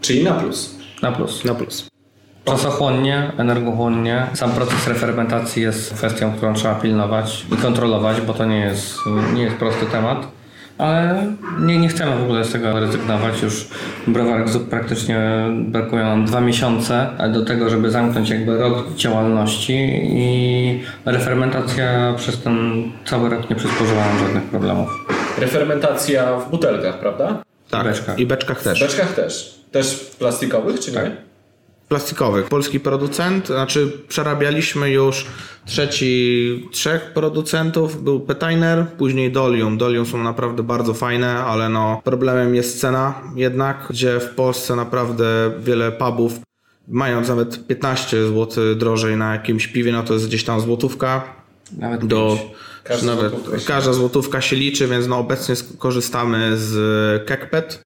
Czyli 0.00 0.24
na 0.24 0.32
plus. 0.32 0.76
Na 1.02 1.12
plus. 1.12 1.44
Na 1.44 1.54
plus. 1.54 1.89
Czasochłonnie, 2.44 3.32
energochłonnie. 3.38 4.26
Sam 4.34 4.50
proces 4.52 4.86
refermentacji 4.88 5.62
jest 5.62 5.94
kwestią, 5.94 6.32
którą 6.32 6.54
trzeba 6.54 6.74
pilnować 6.74 7.46
i 7.52 7.56
kontrolować, 7.56 8.20
bo 8.20 8.34
to 8.34 8.44
nie 8.44 8.58
jest, 8.58 8.98
nie 9.34 9.42
jest 9.42 9.56
prosty 9.56 9.86
temat. 9.86 10.26
Ale 10.78 11.26
nie, 11.58 11.78
nie 11.78 11.88
chcemy 11.88 12.16
w 12.16 12.22
ogóle 12.22 12.44
z 12.44 12.52
tego 12.52 12.80
rezygnować. 12.80 13.42
Już 13.42 13.68
browarek 14.06 14.48
zup 14.48 14.68
praktycznie 14.68 15.20
brakują 15.52 16.04
nam 16.04 16.24
dwa 16.26 16.40
miesiące 16.40 17.06
do 17.32 17.44
tego, 17.44 17.70
żeby 17.70 17.90
zamknąć 17.90 18.30
jakby 18.30 18.58
rok 18.58 18.94
działalności 18.94 20.00
i 20.02 20.82
refermentacja 21.04 22.14
przez 22.16 22.42
ten 22.42 22.84
cały 23.04 23.28
rok 23.30 23.50
nie 23.50 23.56
przysporzyła 23.56 24.04
nam 24.06 24.18
żadnych 24.18 24.42
problemów. 24.44 24.88
Refermentacja 25.38 26.36
w 26.36 26.50
butelkach, 26.50 26.98
prawda? 26.98 27.42
Tak. 27.70 27.84
beczkach. 27.84 28.18
I 28.18 28.26
beczkach 28.26 28.60
W 28.60 28.64
też. 28.64 28.80
beczkach 28.80 29.12
też. 29.12 29.60
Też 29.72 30.10
plastikowych, 30.18 30.80
czy 30.80 30.92
nie? 30.92 31.29
Plastikowych. 31.90 32.48
Polski 32.48 32.80
producent, 32.80 33.46
znaczy 33.46 33.92
przerabialiśmy 34.08 34.90
już 34.90 35.26
trzeci, 35.66 36.68
trzech 36.72 37.12
producentów, 37.14 38.02
był 38.02 38.20
Petainer, 38.20 38.86
później 38.98 39.32
Dolium. 39.32 39.78
Dolium 39.78 40.06
są 40.06 40.22
naprawdę 40.22 40.62
bardzo 40.62 40.94
fajne, 40.94 41.44
ale 41.44 41.68
no 41.68 42.00
problemem 42.04 42.54
jest 42.54 42.80
cena 42.80 43.14
jednak, 43.36 43.86
gdzie 43.90 44.20
w 44.20 44.34
Polsce 44.34 44.76
naprawdę 44.76 45.24
wiele 45.58 45.92
pubów 45.92 46.32
mając 46.88 47.28
nawet 47.28 47.66
15 47.66 48.26
zł 48.26 48.74
drożej 48.74 49.16
na 49.16 49.32
jakimś 49.32 49.66
piwie, 49.66 49.92
no 49.92 50.02
to 50.02 50.14
jest 50.14 50.26
gdzieś 50.26 50.44
tam 50.44 50.60
złotówka 50.60 51.24
Nawet 51.78 52.06
do. 52.06 52.38
Każda 52.84 53.14
nawet 53.14 53.32
złotówka 53.32 53.58
się 53.58 53.66
każda 53.66 53.92
złotówka 53.92 54.40
się 54.40 54.56
liczy, 54.56 54.86
więc 54.86 55.06
no 55.06 55.18
obecnie 55.18 55.54
korzystamy 55.78 56.52
z 56.56 57.26
Kekpet. 57.26 57.82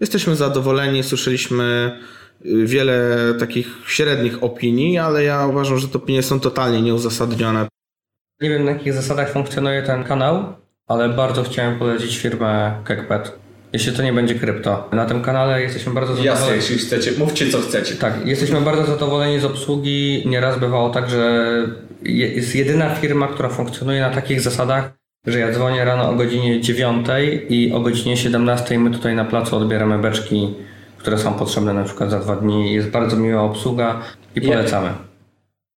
Jesteśmy 0.00 0.36
zadowoleni, 0.36 1.02
słyszeliśmy 1.02 1.98
wiele 2.44 3.08
takich 3.38 3.68
średnich 3.86 4.42
opinii, 4.44 4.98
ale 4.98 5.24
ja 5.24 5.46
uważam, 5.46 5.78
że 5.78 5.88
te 5.88 5.98
opinie 5.98 6.22
są 6.22 6.40
totalnie 6.40 6.82
nieuzasadnione. 6.82 7.66
Nie 8.40 8.48
wiem 8.50 8.64
na 8.64 8.70
jakich 8.70 8.92
zasadach 8.92 9.30
funkcjonuje 9.32 9.82
ten 9.82 10.04
kanał, 10.04 10.44
ale 10.86 11.08
bardzo 11.08 11.42
chciałem 11.42 11.78
polecić 11.78 12.18
firmę 12.18 12.74
Kekpet. 12.84 13.38
Jeśli 13.72 13.92
to 13.92 14.02
nie 14.02 14.12
będzie 14.12 14.34
krypto. 14.34 14.88
Na 14.92 15.04
tym 15.06 15.22
kanale 15.22 15.62
jesteśmy 15.62 15.94
bardzo 15.94 16.12
Jasne, 16.12 16.24
zadowoleni. 16.32 16.56
jeśli 16.62 16.78
chcecie, 16.78 17.12
mówcie 17.18 17.50
co 17.50 17.58
chcecie. 17.60 17.94
Tak, 17.94 18.26
jesteśmy 18.26 18.60
bardzo 18.60 18.84
zadowoleni 18.86 19.40
z 19.40 19.44
obsługi. 19.44 20.22
Nieraz 20.26 20.58
bywało 20.58 20.90
tak, 20.90 21.10
że 21.10 21.46
je- 22.02 22.28
jest 22.34 22.54
jedyna 22.54 22.94
firma, 22.94 23.28
która 23.28 23.48
funkcjonuje 23.48 24.00
na 24.00 24.10
takich 24.10 24.40
zasadach, 24.40 24.92
że 25.26 25.38
ja 25.38 25.52
dzwonię 25.52 25.84
rano 25.84 26.10
o 26.10 26.14
godzinie 26.14 26.60
9 26.60 27.06
i 27.48 27.72
o 27.72 27.80
godzinie 27.80 28.16
17 28.16 28.78
my 28.78 28.90
tutaj 28.90 29.14
na 29.14 29.24
placu 29.24 29.56
odbieramy 29.56 29.98
beczki, 29.98 30.54
które 31.06 31.18
są 31.18 31.34
potrzebne 31.34 31.74
na 31.74 31.84
przykład 31.84 32.10
za 32.10 32.18
dwa 32.18 32.36
dni. 32.36 32.74
Jest 32.74 32.88
bardzo 32.88 33.16
miła 33.16 33.42
obsługa 33.42 34.02
i 34.34 34.40
polecamy. 34.40 34.90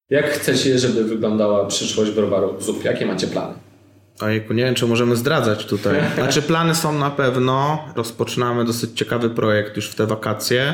Jak 0.10 0.30
chcecie, 0.30 0.80
żeby 0.80 1.04
wyglądała 1.04 1.66
przyszłość 1.66 2.12
browaru 2.12 2.62
ZUP? 2.62 2.84
Jakie 2.84 3.06
macie 3.06 3.28
plany? 3.28 3.54
Ojejku, 4.20 4.54
nie 4.54 4.64
wiem, 4.64 4.76
czy 4.76 4.88
możemy 4.88 5.16
zdradzać 5.16 5.66
tutaj. 5.66 5.96
Znaczy, 6.16 6.42
plany 6.42 6.76
są 6.76 6.94
na 6.94 7.10
pewno. 7.10 7.86
Rozpoczynamy 7.96 8.66
dosyć 8.66 8.98
ciekawy 8.98 9.30
projekt 9.30 9.76
już 9.76 9.90
w 9.90 9.96
te 9.96 10.08
wakacje, 10.08 10.74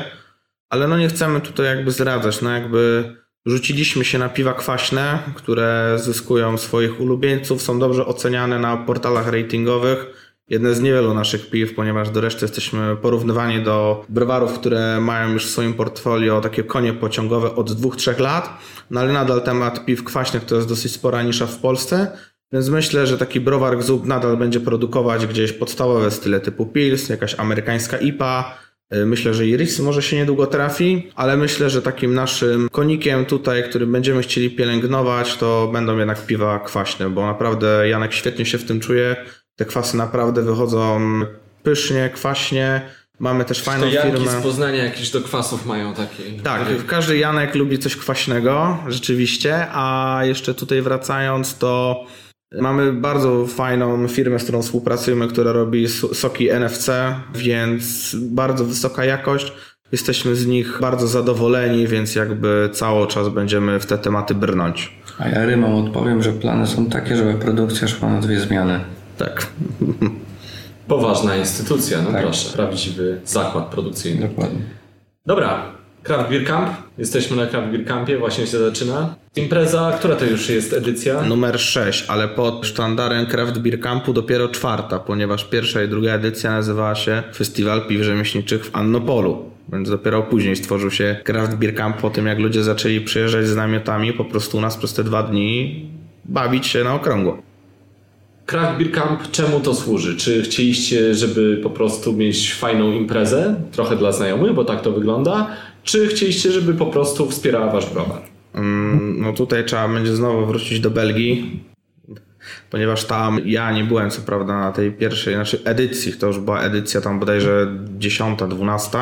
ale 0.70 0.88
no 0.88 0.98
nie 0.98 1.08
chcemy 1.08 1.40
tutaj 1.40 1.66
jakby 1.66 1.90
zdradzać. 1.90 2.42
No 2.42 2.50
jakby 2.50 3.14
rzuciliśmy 3.46 4.04
się 4.04 4.18
na 4.18 4.28
piwa 4.28 4.54
kwaśne, 4.54 5.18
które 5.34 5.96
zyskują 5.96 6.58
swoich 6.58 7.00
ulubieńców, 7.00 7.62
są 7.62 7.78
dobrze 7.78 8.06
oceniane 8.06 8.58
na 8.58 8.76
portalach 8.76 9.32
ratingowych. 9.32 10.25
Jedne 10.48 10.74
z 10.74 10.80
niewielu 10.80 11.14
naszych 11.14 11.50
piw, 11.50 11.74
ponieważ 11.74 12.10
do 12.10 12.20
reszty 12.20 12.44
jesteśmy 12.44 12.96
porównywani 12.96 13.62
do 13.62 14.04
browarów, 14.08 14.58
które 14.58 15.00
mają 15.00 15.32
już 15.32 15.46
w 15.46 15.50
swoim 15.50 15.74
portfolio 15.74 16.40
takie 16.40 16.64
konie 16.64 16.92
pociągowe 16.92 17.54
od 17.54 17.70
2-3 17.70 18.20
lat, 18.20 18.58
no 18.90 19.00
ale 19.00 19.12
nadal 19.12 19.42
temat 19.42 19.84
piw 19.84 20.04
kwaśnych 20.04 20.44
to 20.44 20.56
jest 20.56 20.68
dosyć 20.68 20.92
spora 20.92 21.22
nisza 21.22 21.46
w 21.46 21.58
Polsce. 21.58 22.18
Więc 22.52 22.68
myślę, 22.68 23.06
że 23.06 23.18
taki 23.18 23.40
browar 23.40 23.78
Gzub 23.78 24.06
nadal 24.06 24.36
będzie 24.36 24.60
produkować 24.60 25.26
gdzieś 25.26 25.52
podstawowe 25.52 26.10
style 26.10 26.40
typu 26.40 26.66
Pils, 26.66 27.08
jakaś 27.08 27.34
amerykańska 27.38 27.98
IPA. 27.98 28.58
Y, 28.94 29.06
Myślę, 29.06 29.34
że 29.34 29.46
Iris 29.46 29.78
może 29.78 30.02
się 30.02 30.16
niedługo 30.16 30.46
trafi, 30.46 31.10
ale 31.14 31.36
myślę, 31.36 31.70
że 31.70 31.82
takim 31.82 32.14
naszym 32.14 32.68
konikiem 32.68 33.24
tutaj, 33.24 33.64
który 33.64 33.86
będziemy 33.86 34.22
chcieli 34.22 34.50
pielęgnować, 34.50 35.36
to 35.36 35.70
będą 35.72 35.98
jednak 35.98 36.26
piwa 36.26 36.58
kwaśne, 36.58 37.10
bo 37.10 37.26
naprawdę 37.26 37.88
Janek 37.88 38.12
świetnie 38.12 38.46
się 38.46 38.58
w 38.58 38.64
tym 38.64 38.80
czuje. 38.80 39.16
Te 39.56 39.64
kwasy 39.64 39.96
naprawdę 39.96 40.42
wychodzą 40.42 41.00
pysznie, 41.62 42.10
kwaśnie. 42.14 42.80
Mamy 43.18 43.44
też 43.44 43.62
fajną 43.62 43.90
firmę. 43.90 44.42
Poznania 44.42 44.84
jakichś 44.84 45.10
do 45.10 45.20
kwasów 45.20 45.66
mają 45.66 45.94
takie. 45.94 46.22
Tak, 46.42 46.86
każdy 46.86 47.16
Janek 47.18 47.54
lubi 47.54 47.78
coś 47.78 47.96
kwaśnego, 47.96 48.78
rzeczywiście, 48.88 49.66
a 49.72 50.20
jeszcze 50.24 50.54
tutaj 50.54 50.82
wracając, 50.82 51.58
to 51.58 52.04
mamy 52.60 52.92
bardzo 52.92 53.46
fajną 53.46 54.08
firmę, 54.08 54.38
z 54.38 54.42
którą 54.42 54.62
współpracujemy, 54.62 55.28
która 55.28 55.52
robi 55.52 55.88
so- 55.88 56.14
soki 56.14 56.50
NFC, 56.50 56.90
więc 57.34 58.16
bardzo 58.20 58.64
wysoka 58.64 59.04
jakość. 59.04 59.52
Jesteśmy 59.92 60.36
z 60.36 60.46
nich 60.46 60.78
bardzo 60.80 61.06
zadowoleni, 61.06 61.86
więc 61.86 62.14
jakby 62.14 62.70
cały 62.72 63.06
czas 63.06 63.28
będziemy 63.28 63.80
w 63.80 63.86
te 63.86 63.98
tematy 63.98 64.34
brnąć. 64.34 64.92
A 65.18 65.28
ja 65.28 65.46
Rymom 65.46 65.86
odpowiem, 65.86 66.22
że 66.22 66.32
plany 66.32 66.66
są 66.66 66.86
takie, 66.86 67.16
żeby 67.16 67.34
produkcja 67.34 67.88
szła 67.88 68.08
na 68.10 68.20
dwie 68.20 68.40
zmiany. 68.40 68.80
Tak. 69.18 69.46
Poważna 70.88 71.36
instytucja, 71.36 72.02
no 72.02 72.12
Tak. 72.12 72.22
proszę. 72.22 72.52
Prawdziwy 72.52 73.20
zakład 73.24 73.64
produkcyjny. 73.64 74.28
Dokładnie. 74.28 74.60
Dobra, 75.26 75.72
Craft 76.02 76.30
Beer 76.30 76.44
Camp. 76.44 76.68
Jesteśmy 76.98 77.36
na 77.36 77.46
Craft 77.46 77.68
Beer 77.68 77.84
Campie, 77.84 78.18
właśnie 78.18 78.46
się 78.46 78.58
zaczyna. 78.58 79.14
Impreza, 79.36 79.92
która 79.98 80.16
to 80.16 80.24
już 80.24 80.48
jest 80.48 80.72
edycja? 80.72 81.22
Numer 81.22 81.60
6, 81.60 82.04
ale 82.08 82.28
pod 82.28 82.66
sztandarem 82.66 83.26
Craft 83.26 83.58
Beer 83.58 83.80
Campu 83.80 84.12
dopiero 84.12 84.48
czwarta, 84.48 84.98
ponieważ 84.98 85.44
pierwsza 85.44 85.82
i 85.82 85.88
druga 85.88 86.12
edycja 86.12 86.50
nazywała 86.50 86.94
się 86.94 87.22
Festiwal 87.34 87.86
Piw 87.86 88.02
Rzemieślniczych 88.02 88.64
w 88.64 88.76
Annopolu. 88.76 89.50
Więc 89.72 89.90
dopiero 89.90 90.22
później 90.22 90.56
stworzył 90.56 90.90
się 90.90 91.16
Craft 91.24 91.54
Beer 91.54 91.74
Camp 91.74 91.96
po 91.96 92.10
tym, 92.10 92.26
jak 92.26 92.38
ludzie 92.38 92.62
zaczęli 92.62 93.00
przyjeżdżać 93.00 93.46
z 93.46 93.56
namiotami 93.56 94.12
po 94.12 94.24
prostu 94.24 94.58
u 94.58 94.60
nas 94.60 94.76
przez 94.76 94.94
te 94.94 95.04
dwa 95.04 95.22
dni 95.22 95.86
bawić 96.24 96.66
się 96.66 96.84
na 96.84 96.94
okrągło. 96.94 97.38
Craft 98.46 98.78
Beer 98.78 98.92
Camp, 98.92 99.30
czemu 99.30 99.60
to 99.60 99.74
służy? 99.74 100.16
Czy 100.16 100.42
chcieliście, 100.42 101.14
żeby 101.14 101.60
po 101.62 101.70
prostu 101.70 102.12
mieć 102.12 102.54
fajną 102.54 102.92
imprezę, 102.92 103.54
trochę 103.72 103.96
dla 103.96 104.12
znajomych, 104.12 104.54
bo 104.54 104.64
tak 104.64 104.82
to 104.82 104.92
wygląda? 104.92 105.50
Czy 105.84 106.06
chcieliście, 106.06 106.52
żeby 106.52 106.74
po 106.74 106.86
prostu 106.86 107.30
wspierała 107.30 107.72
wasz 107.72 107.90
browar? 107.90 108.22
Mm, 108.54 109.20
No 109.20 109.32
tutaj 109.32 109.64
trzeba 109.64 109.88
będzie 109.88 110.16
znowu 110.16 110.46
wrócić 110.46 110.80
do 110.80 110.90
Belgii, 110.90 111.60
ponieważ 112.70 113.04
tam 113.04 113.40
ja 113.44 113.72
nie 113.72 113.84
byłem 113.84 114.10
co 114.10 114.22
prawda 114.22 114.58
na 114.60 114.72
tej 114.72 114.92
pierwszej, 114.92 115.34
znaczy 115.34 115.60
edycji, 115.64 116.12
to 116.12 116.26
już 116.26 116.38
była 116.38 116.60
edycja 116.60 117.00
tam 117.00 117.18
bodajże 117.20 117.66
10, 117.98 118.38
12. 118.48 118.98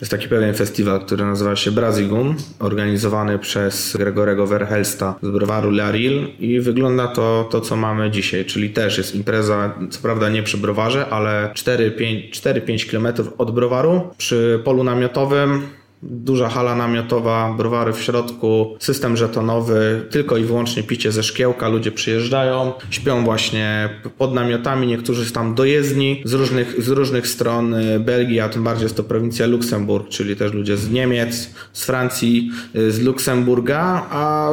Jest 0.00 0.10
taki 0.10 0.28
pewien 0.28 0.54
festiwal, 0.54 1.00
który 1.00 1.24
nazywa 1.24 1.56
się 1.56 1.70
Brazigun, 1.70 2.34
organizowany 2.58 3.38
przez 3.38 3.96
Gregorego 3.96 4.46
Verhelsta 4.46 5.14
z 5.22 5.28
browaru 5.28 5.70
Laril 5.70 6.26
i 6.38 6.60
wygląda 6.60 7.08
to, 7.08 7.48
to 7.50 7.60
co 7.60 7.76
mamy 7.76 8.10
dzisiaj, 8.10 8.44
czyli 8.44 8.70
też 8.70 8.98
jest 8.98 9.14
impreza, 9.14 9.74
co 9.90 10.00
prawda 10.02 10.28
nie 10.28 10.42
przy 10.42 10.56
browarze, 10.56 11.06
ale 11.10 11.50
4-5 11.54 12.90
km 12.90 13.28
od 13.38 13.50
browaru 13.50 14.10
przy 14.18 14.60
polu 14.64 14.84
namiotowym, 14.84 15.62
Duża 16.02 16.48
hala 16.48 16.76
namiotowa, 16.76 17.54
browary 17.58 17.92
w 17.92 18.02
środku, 18.02 18.76
system 18.78 19.16
żetonowy, 19.16 20.06
tylko 20.10 20.36
i 20.36 20.44
wyłącznie 20.44 20.82
picie 20.82 21.12
ze 21.12 21.22
szkiełka. 21.22 21.68
Ludzie 21.68 21.92
przyjeżdżają, 21.92 22.72
śpią 22.90 23.24
właśnie 23.24 23.88
pod 24.18 24.34
namiotami, 24.34 24.86
niektórzy 24.86 25.32
tam 25.32 25.54
dojezdni 25.54 26.22
z 26.24 26.32
różnych, 26.32 26.82
z 26.82 26.88
różnych 26.88 27.28
stron 27.28 27.74
y, 27.74 28.00
Belgii, 28.00 28.40
a 28.40 28.48
tym 28.48 28.64
bardziej 28.64 28.84
jest 28.84 28.96
to 28.96 29.04
prowincja 29.04 29.46
Luksemburg, 29.46 30.08
czyli 30.08 30.36
też 30.36 30.52
ludzie 30.52 30.76
z 30.76 30.90
Niemiec, 30.90 31.50
z 31.72 31.84
Francji, 31.84 32.50
y, 32.76 32.92
z 32.92 33.00
Luksemburga, 33.00 34.06
a 34.10 34.50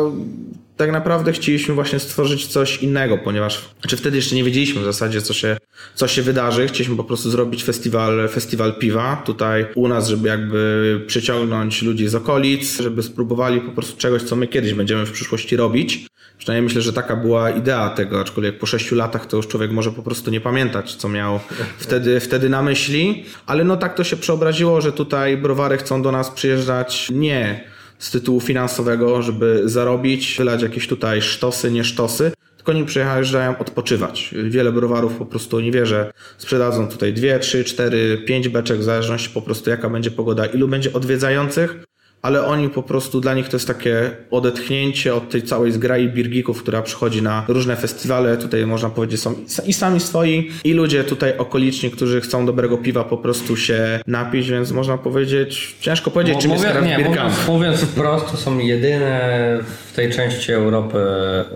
tak 0.77 0.91
naprawdę 0.91 1.31
chcieliśmy 1.31 1.75
właśnie 1.75 1.99
stworzyć 1.99 2.47
coś 2.47 2.83
innego, 2.83 3.17
ponieważ 3.17 3.69
znaczy 3.81 3.97
wtedy 3.97 4.17
jeszcze 4.17 4.35
nie 4.35 4.43
wiedzieliśmy 4.43 4.81
w 4.81 4.85
zasadzie, 4.85 5.21
co 5.21 5.33
się, 5.33 5.57
co 5.95 6.07
się 6.07 6.21
wydarzy. 6.21 6.67
Chcieliśmy 6.67 6.95
po 6.95 7.03
prostu 7.03 7.29
zrobić 7.29 7.63
festiwal, 7.63 8.29
festiwal 8.29 8.75
piwa 8.79 9.21
tutaj 9.25 9.65
u 9.75 9.87
nas, 9.87 10.07
żeby 10.07 10.27
jakby 10.27 11.01
przyciągnąć 11.07 11.81
ludzi 11.81 12.07
z 12.07 12.15
okolic, 12.15 12.81
żeby 12.81 13.03
spróbowali 13.03 13.61
po 13.61 13.71
prostu 13.71 13.97
czegoś, 13.97 14.23
co 14.23 14.35
my 14.35 14.47
kiedyś 14.47 14.73
będziemy 14.73 15.05
w 15.05 15.11
przyszłości 15.11 15.55
robić. 15.55 16.07
Przynajmniej 16.37 16.63
myślę, 16.63 16.81
że 16.81 16.93
taka 16.93 17.15
była 17.15 17.49
idea 17.49 17.89
tego, 17.89 18.21
aczkolwiek 18.21 18.59
po 18.59 18.65
sześciu 18.65 18.95
latach 18.95 19.25
to 19.25 19.37
już 19.37 19.47
człowiek 19.47 19.71
może 19.71 19.91
po 19.91 20.03
prostu 20.03 20.31
nie 20.31 20.41
pamiętać, 20.41 20.95
co 20.95 21.09
miał 21.09 21.39
wtedy, 21.77 22.19
wtedy 22.19 22.49
na 22.49 22.63
myśli. 22.63 23.25
Ale 23.45 23.63
no 23.63 23.77
tak 23.77 23.95
to 23.95 24.03
się 24.03 24.17
przeobraziło, 24.17 24.81
że 24.81 24.93
tutaj 24.93 25.37
browary 25.37 25.77
chcą 25.77 26.01
do 26.01 26.11
nas 26.11 26.29
przyjeżdżać 26.29 27.09
nie 27.11 27.63
z 27.99 28.11
tytułu 28.11 28.41
finansowego, 28.41 29.21
żeby 29.21 29.61
zarobić, 29.65 30.35
wylać 30.37 30.61
jakieś 30.61 30.87
tutaj 30.87 31.21
sztosy, 31.21 31.71
nie 31.71 31.83
sztosy, 31.83 32.31
tylko 32.67 32.77
oni 32.77 32.87
przyjeżdżają 32.87 33.57
odpoczywać. 33.57 34.35
Wiele 34.49 34.71
browarów 34.71 35.15
po 35.15 35.25
prostu 35.25 35.59
nie 35.59 35.71
wie, 35.71 35.85
że 35.85 36.11
sprzedadzą 36.37 36.87
tutaj 36.87 37.13
dwie, 37.13 37.39
trzy, 37.39 37.63
cztery, 37.63 38.17
pięć 38.25 38.49
beczek, 38.49 38.79
w 38.79 38.83
zależności 38.83 39.29
po 39.29 39.41
prostu 39.41 39.69
jaka 39.69 39.89
będzie 39.89 40.11
pogoda, 40.11 40.45
ilu 40.45 40.67
będzie 40.67 40.93
odwiedzających, 40.93 41.75
ale 42.21 42.45
oni 42.45 42.69
po 42.69 42.83
prostu, 42.83 43.21
dla 43.21 43.33
nich 43.33 43.49
to 43.49 43.55
jest 43.55 43.67
takie 43.67 44.11
odetchnięcie 44.31 45.15
od 45.15 45.29
tej 45.29 45.43
całej 45.43 45.71
zgrai 45.71 46.09
birgików, 46.09 46.61
która 46.63 46.81
przychodzi 46.81 47.21
na 47.21 47.45
różne 47.47 47.75
festiwale. 47.75 48.37
Tutaj 48.37 48.65
można 48.65 48.89
powiedzieć 48.89 49.21
są 49.21 49.35
i 49.65 49.73
sami 49.73 49.99
swoi, 49.99 50.51
i 50.63 50.73
ludzie 50.73 51.03
tutaj 51.03 51.37
okoliczni, 51.37 51.91
którzy 51.91 52.21
chcą 52.21 52.45
dobrego 52.45 52.77
piwa 52.77 53.03
po 53.03 53.17
prostu 53.17 53.57
się 53.57 53.99
napić, 54.07 54.49
więc 54.49 54.71
można 54.71 54.97
powiedzieć, 54.97 55.75
ciężko 55.79 56.11
powiedzieć, 56.11 56.37
czym 56.41 56.51
jest 56.51 56.65
Mówię, 56.65 56.97
nie, 56.97 56.99
mówiąc, 57.09 57.47
mówiąc 57.47 57.81
wprost, 57.81 58.31
to 58.31 58.37
są 58.37 58.59
jedyne 58.59 59.59
w 59.91 59.95
tej 59.95 60.11
części 60.11 60.51
Europy 60.51 60.97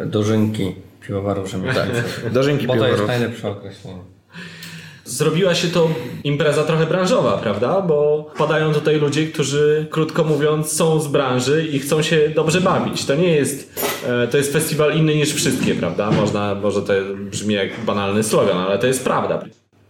dożynki 0.05 0.90
piwowarów 1.01 1.49
rzemieślniczych. 1.49 2.25
Dożynki 2.33 2.67
Bo 2.67 2.75
to 2.75 2.87
jest 2.87 3.07
najlepsze 3.07 3.49
określenie. 3.49 3.99
Zrobiła 5.05 5.55
się 5.55 5.67
to 5.67 5.89
impreza 6.23 6.63
trochę 6.63 6.85
branżowa, 6.85 7.37
prawda? 7.37 7.81
Bo 7.81 8.25
padają 8.37 8.73
tutaj 8.73 8.99
ludzie, 8.99 9.27
którzy 9.27 9.87
krótko 9.89 10.23
mówiąc 10.23 10.71
są 10.71 10.99
z 10.99 11.07
branży 11.07 11.67
i 11.71 11.79
chcą 11.79 12.01
się 12.01 12.29
dobrze 12.35 12.61
bawić. 12.61 13.05
To 13.05 13.15
nie 13.15 13.35
jest, 13.35 13.81
e, 14.07 14.27
to 14.27 14.37
jest 14.37 14.53
festiwal 14.53 14.97
inny 14.97 15.15
niż 15.15 15.33
wszystkie, 15.33 15.75
prawda? 15.75 16.11
Można, 16.11 16.55
może 16.55 16.81
to 16.81 16.93
brzmi 17.31 17.53
jak 17.53 17.85
banalny 17.85 18.23
slogan, 18.23 18.57
ale 18.57 18.79
to 18.79 18.87
jest 18.87 19.03
prawda. 19.03 19.43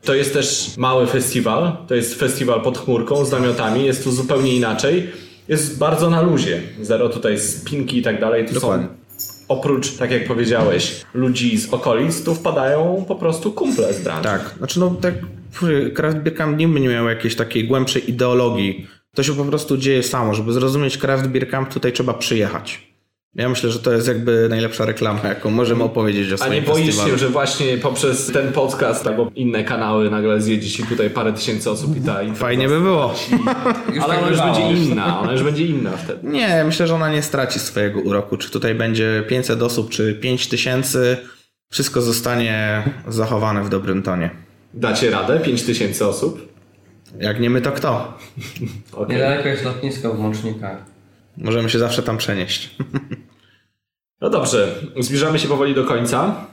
To 0.04 0.14
jest 0.14 0.34
też 0.34 0.78
mały 0.78 1.08
festiwal, 1.08 1.78
to 1.88 1.96
jest 1.96 2.20
festiwal 2.20 2.62
pod 2.62 2.78
chmurką 2.78 3.26
z 3.26 3.32
namiotami, 3.32 3.86
jest 3.86 4.04
tu 4.04 4.12
zupełnie 4.12 4.56
inaczej. 4.56 5.10
Jest 5.48 5.78
bardzo 5.78 6.10
na 6.10 6.22
luzie. 6.22 6.62
Zero 6.82 7.10
tutaj 7.10 7.40
spinki 7.40 7.98
i 7.98 8.02
tak 8.02 8.20
dalej. 8.20 8.46
Tu 8.46 8.54
Dokładnie. 8.54 8.88
są 8.88 9.01
oprócz, 9.52 9.92
tak 9.92 10.12
jak 10.12 10.28
powiedziałeś, 10.28 11.02
ludzi 11.14 11.58
z 11.58 11.74
okolic, 11.74 12.24
tu 12.24 12.36
wpadają 12.36 13.06
po 13.08 13.16
prostu 13.16 13.52
kumple 13.52 13.94
z 13.94 14.02
branży. 14.02 14.24
Tak, 14.24 14.54
znaczy 14.58 14.80
no 14.80 14.96
tak 15.02 15.14
Craft 15.96 16.18
Beer 16.18 16.36
Camp 16.36 16.58
nie 16.58 16.68
miał 16.68 17.10
jakiejś 17.10 17.36
takiej 17.36 17.68
głębszej 17.68 18.10
ideologii. 18.10 18.88
To 19.14 19.24
się 19.24 19.34
po 19.34 19.46
prostu 19.46 19.78
dzieje 19.78 20.04
samo. 20.04 20.34
Żeby 20.34 20.54
zrozumieć 20.54 20.98
Craft 20.98 21.28
Beer 21.28 21.50
Camp 21.50 21.74
tutaj 21.74 21.94
trzeba 21.94 22.14
przyjechać. 22.14 22.91
Ja 23.36 23.50
myślę, 23.50 23.72
że 23.72 23.80
to 23.80 23.94
jest 23.94 24.08
jakby 24.08 24.48
najlepsza 24.50 24.86
reklama, 24.86 25.20
jaką 25.24 25.50
możemy 25.50 25.84
opowiedzieć 25.84 26.32
o 26.32 26.34
A 26.34 26.38
swoim 26.38 26.54
nie 26.54 26.62
boisz 26.62 26.86
festiwalu. 26.86 27.12
się, 27.12 27.18
że 27.18 27.30
właśnie 27.30 27.78
poprzez 27.78 28.32
ten 28.32 28.52
podcast 28.52 29.08
albo 29.08 29.32
inne 29.36 29.64
kanały 29.64 30.10
nagle 30.10 30.42
zjedzie 30.42 30.70
ci 30.70 30.84
tutaj 30.84 31.10
parę 31.10 31.34
tysięcy 31.34 31.72
osób 31.72 31.98
i 31.98 32.02
ta 32.02 32.20
Fajnie 32.36 32.68
by 32.68 32.80
było. 32.82 33.14
Ale 34.04 34.18
ona 34.20 34.28
już 34.28 34.38
bywało. 34.38 34.54
będzie 34.56 34.84
inna, 34.84 35.20
ona 35.20 35.32
już 35.32 35.44
będzie 35.44 35.66
inna 35.66 35.92
wtedy. 35.98 36.20
Nie, 36.28 36.64
myślę, 36.66 36.88
że 36.88 36.96
ona 36.96 37.12
nie 37.12 37.22
straci 37.22 37.60
swojego 37.60 38.00
uroku. 38.00 38.38
Czy 38.38 38.52
tutaj 38.52 38.76
będzie 38.76 39.24
500 39.30 39.62
osób, 39.62 39.90
czy 39.90 40.14
5000, 40.22 41.18
wszystko 41.72 42.02
zostanie 42.02 42.84
zachowane 43.08 43.64
w 43.64 43.70
dobrym 43.70 44.04
tonie. 44.04 44.30
Dacie 44.74 45.12
radę? 45.12 45.40
5000 45.40 46.08
osób? 46.08 46.48
Jak 47.20 47.40
nie 47.40 47.50
my, 47.50 47.62
to 47.62 47.72
kto? 47.72 48.18
Okej. 48.94 49.16
Niedaleko 49.16 49.48
jest 49.48 49.66
lotnisko 49.66 50.14
w 50.14 50.20
Łącznikach. 50.20 50.91
Możemy 51.42 51.70
się 51.70 51.80
zawsze 51.80 52.04
tam 52.04 52.18
przenieść. 52.18 52.70
No 54.22 54.30
dobrze, 54.30 54.76
zbliżamy 55.00 55.40
się 55.40 55.48
powoli 55.48 55.76
do 55.76 55.86
końca. 55.86 56.46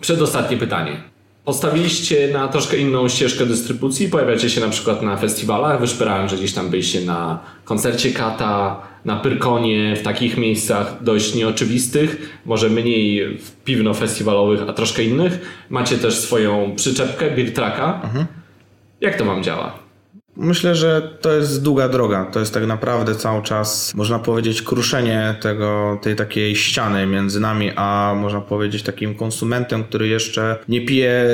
Przedostatnie 0.00 0.56
pytanie. 0.56 1.02
Postawiliście 1.44 2.28
na 2.32 2.48
troszkę 2.48 2.76
inną 2.76 3.08
ścieżkę 3.08 3.46
dystrybucji, 3.46 4.08
pojawiacie 4.08 4.50
się 4.50 4.60
na 4.60 4.68
przykład 4.68 5.02
na 5.02 5.16
festiwalach, 5.16 5.80
wyszperałem, 5.80 6.28
że 6.28 6.36
gdzieś 6.36 6.52
tam 6.52 6.70
byliście 6.70 7.00
na 7.00 7.38
koncercie 7.64 8.12
Kata, 8.12 8.82
na 9.04 9.16
Pyrkonie, 9.16 9.96
w 9.96 10.02
takich 10.02 10.36
miejscach 10.36 11.02
dość 11.02 11.34
nieoczywistych, 11.34 12.40
może 12.46 12.68
mniej 12.68 13.38
piwno-festiwalowych, 13.64 14.68
a 14.68 14.72
troszkę 14.72 15.04
innych. 15.04 15.64
Macie 15.70 15.98
też 15.98 16.18
swoją 16.18 16.76
przyczepkę, 16.76 17.30
beer 17.30 17.54
trucka. 17.54 18.10
Jak 19.00 19.16
to 19.16 19.24
wam 19.24 19.42
działa? 19.44 19.89
Myślę, 20.36 20.74
że 20.74 21.18
to 21.20 21.32
jest 21.32 21.62
długa 21.62 21.88
droga. 21.88 22.24
To 22.24 22.40
jest 22.40 22.54
tak 22.54 22.66
naprawdę 22.66 23.14
cały 23.14 23.42
czas, 23.42 23.94
można 23.94 24.18
powiedzieć, 24.18 24.62
kruszenie 24.62 25.34
tego, 25.40 25.98
tej 26.02 26.16
takiej 26.16 26.56
ściany 26.56 27.06
między 27.06 27.40
nami, 27.40 27.72
a 27.76 28.14
można 28.16 28.40
powiedzieć 28.40 28.82
takim 28.82 29.14
konsumentem, 29.14 29.84
który 29.84 30.08
jeszcze 30.08 30.58
nie 30.68 30.86
pije 30.86 31.24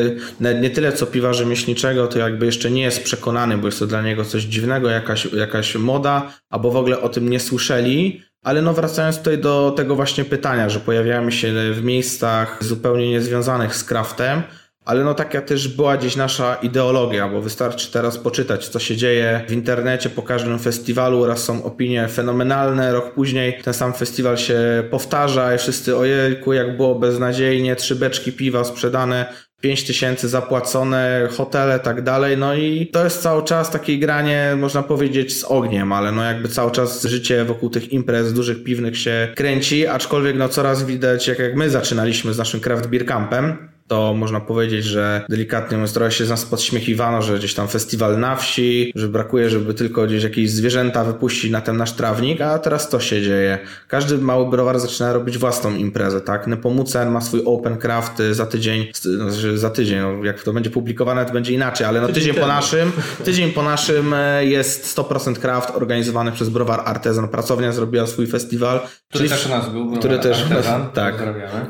nie 0.61 0.71
tyle 0.71 0.93
co 0.93 1.07
piwa 1.07 1.33
rzemieślniczego, 1.33 2.07
to 2.07 2.19
jakby 2.19 2.47
jeszcze 2.47 2.71
nie 2.71 2.83
jest 2.83 3.05
przekonany, 3.05 3.59
bo 3.59 3.67
jest 3.67 3.79
to 3.79 3.87
dla 3.87 4.03
niego 4.03 4.25
coś 4.25 4.43
dziwnego, 4.43 4.89
jakaś, 4.89 5.33
jakaś 5.33 5.77
moda, 5.77 6.33
albo 6.51 6.71
w 6.71 6.77
ogóle 6.77 7.01
o 7.01 7.09
tym 7.09 7.31
nie 7.31 7.41
słyszeli. 7.41 8.23
Ale 8.43 8.63
no 8.63 8.73
wracając 8.73 9.19
tutaj 9.19 9.39
do 9.39 9.75
tego 9.77 9.97
właśnie 9.97 10.25
pytania, 10.25 10.69
że 10.69 10.81
pojawiamy 10.81 11.33
się 11.33 11.73
w 11.73 11.85
miejscach 11.85 12.65
zupełnie 12.65 13.11
niezwiązanych 13.11 13.77
z 13.77 13.85
craftem, 13.85 14.43
ale 14.87 15.05
no 15.05 15.15
taka 15.15 15.41
też 15.43 15.69
była 15.69 15.97
gdzieś 15.97 16.17
nasza 16.17 16.55
ideologia, 16.55 17.29
bo 17.29 17.41
wystarczy 17.43 17.93
teraz 17.93 18.19
poczytać, 18.19 18.69
co 18.69 18.79
się 18.79 18.97
dzieje 18.97 19.45
w 19.49 19.53
internecie 19.53 20.11
po 20.11 20.23
każdym 20.23 20.59
festiwalu. 20.59 21.27
Raz 21.27 21.45
są 21.45 21.65
opinie 21.65 22.09
fenomenalne, 22.09 22.93
rok 22.93 23.15
później 23.15 23.59
ten 23.65 23.75
sam 23.75 23.93
festiwal 23.93 24.37
się 24.37 24.59
powtarza 24.91 25.55
i 25.55 25.59
wszyscy 25.59 25.97
ojejku, 25.97 26.53
jak 26.53 26.77
było 26.77 26.95
beznadziejnie, 26.95 27.77
trzy 27.77 27.97
beczki 27.97 28.33
piwa 28.33 28.65
sprzedane, 28.65 29.33
5 29.61 29.85
tysięcy 29.85 30.29
zapłacone, 30.29 31.29
hotele, 31.37 31.81
tak 31.81 32.03
dalej. 32.03 32.39
No 32.39 32.55
i 32.55 32.87
to 32.87 33.05
jest 33.05 33.23
cały 33.23 33.45
czas 33.45 33.71
takie 33.71 33.99
granie, 33.99 34.55
można 34.59 34.83
powiedzieć, 34.83 35.41
z 35.41 35.45
ogniem, 35.45 35.93
ale 35.93 36.13
no 36.13 36.25
jakby 36.25 36.49
cały 36.49 36.71
czas 36.71 37.05
życie 37.05 37.45
wokół 37.45 37.71
tych 37.71 37.93
imprez 37.93 38.33
dużych 38.33 38.65
piwnych 38.65 38.99
się 38.99 39.29
kręci, 39.35 39.87
aczkolwiek 39.87 40.37
no 40.37 40.49
coraz 40.49 40.85
widać, 40.85 41.29
jak, 41.29 41.39
jak 41.39 41.57
my 41.57 41.71
zaczynaliśmy 41.71 42.35
z 42.35 42.39
naszym 42.39 42.61
craft 42.61 42.87
beer 42.87 43.07
campem, 43.07 43.76
to 43.89 44.15
można 44.15 44.41
powiedzieć, 44.41 44.85
że 44.85 45.25
delikatnie 45.29 45.77
mówiąc 45.77 45.93
trochę 45.95 46.11
się 46.13 46.25
z 46.25 46.31
nas 46.31 46.45
podśmiechiwano, 46.45 47.23
że 47.23 47.39
gdzieś 47.39 47.55
tam 47.55 47.69
festiwal 47.69 48.19
na 48.19 48.37
wsi, 48.37 48.93
że 48.95 49.09
brakuje, 49.09 49.51
żeby 49.51 49.75
tylko 49.75 50.07
gdzieś 50.07 50.23
jakieś 50.25 50.51
zwierzęta 50.51 51.05
wypuścić 51.05 51.51
na 51.51 51.61
ten 51.61 51.77
nasz 51.77 51.93
trawnik, 51.93 52.41
a 52.41 52.59
teraz 52.59 52.89
to 52.89 53.01
się 53.01 53.23
dzieje. 53.23 53.59
Każdy 53.89 54.19
mały 54.19 54.51
browar 54.51 54.81
zaczyna 54.81 55.13
robić 55.13 55.39
własną 55.39 55.75
imprezę, 55.75 56.21
tak? 56.21 56.47
Nepomucen 56.47 57.11
ma 57.11 57.21
swój 57.21 57.43
open 57.45 57.77
craft 57.77 58.23
za 58.33 58.47
tydzień, 58.47 58.87
znaczy 59.03 59.59
za 59.59 59.71
tydzień, 59.71 59.99
no 60.01 60.25
jak 60.25 60.43
to 60.43 60.53
będzie 60.53 60.71
publikowane, 60.71 61.25
to 61.27 61.33
będzie 61.33 61.53
inaczej, 61.53 61.87
ale 61.87 62.01
no 62.01 62.09
tydzień 62.09 62.35
po 62.35 62.41
temu. 62.41 62.53
naszym, 62.53 62.93
tydzień 63.25 63.53
po 63.53 63.63
naszym 63.63 64.15
e, 64.15 64.47
jest 64.47 64.97
100% 64.99 65.37
craft 65.37 65.77
organizowany 65.77 66.33
przez 66.33 66.49
browar 66.49 66.83
Artezan. 66.85 67.29
Pracownia 67.29 67.73
zrobiła 67.73 68.07
swój 68.07 68.27
festiwal. 68.27 68.81
Który 69.09 69.25
czyli- 69.25 69.31
też 69.31 69.47
u 69.47 69.49
nas 69.49 69.69
był. 69.69 69.93
który 69.97 70.19
też 70.19 70.43
Artezan. 70.43 70.89
tak. 70.95 71.15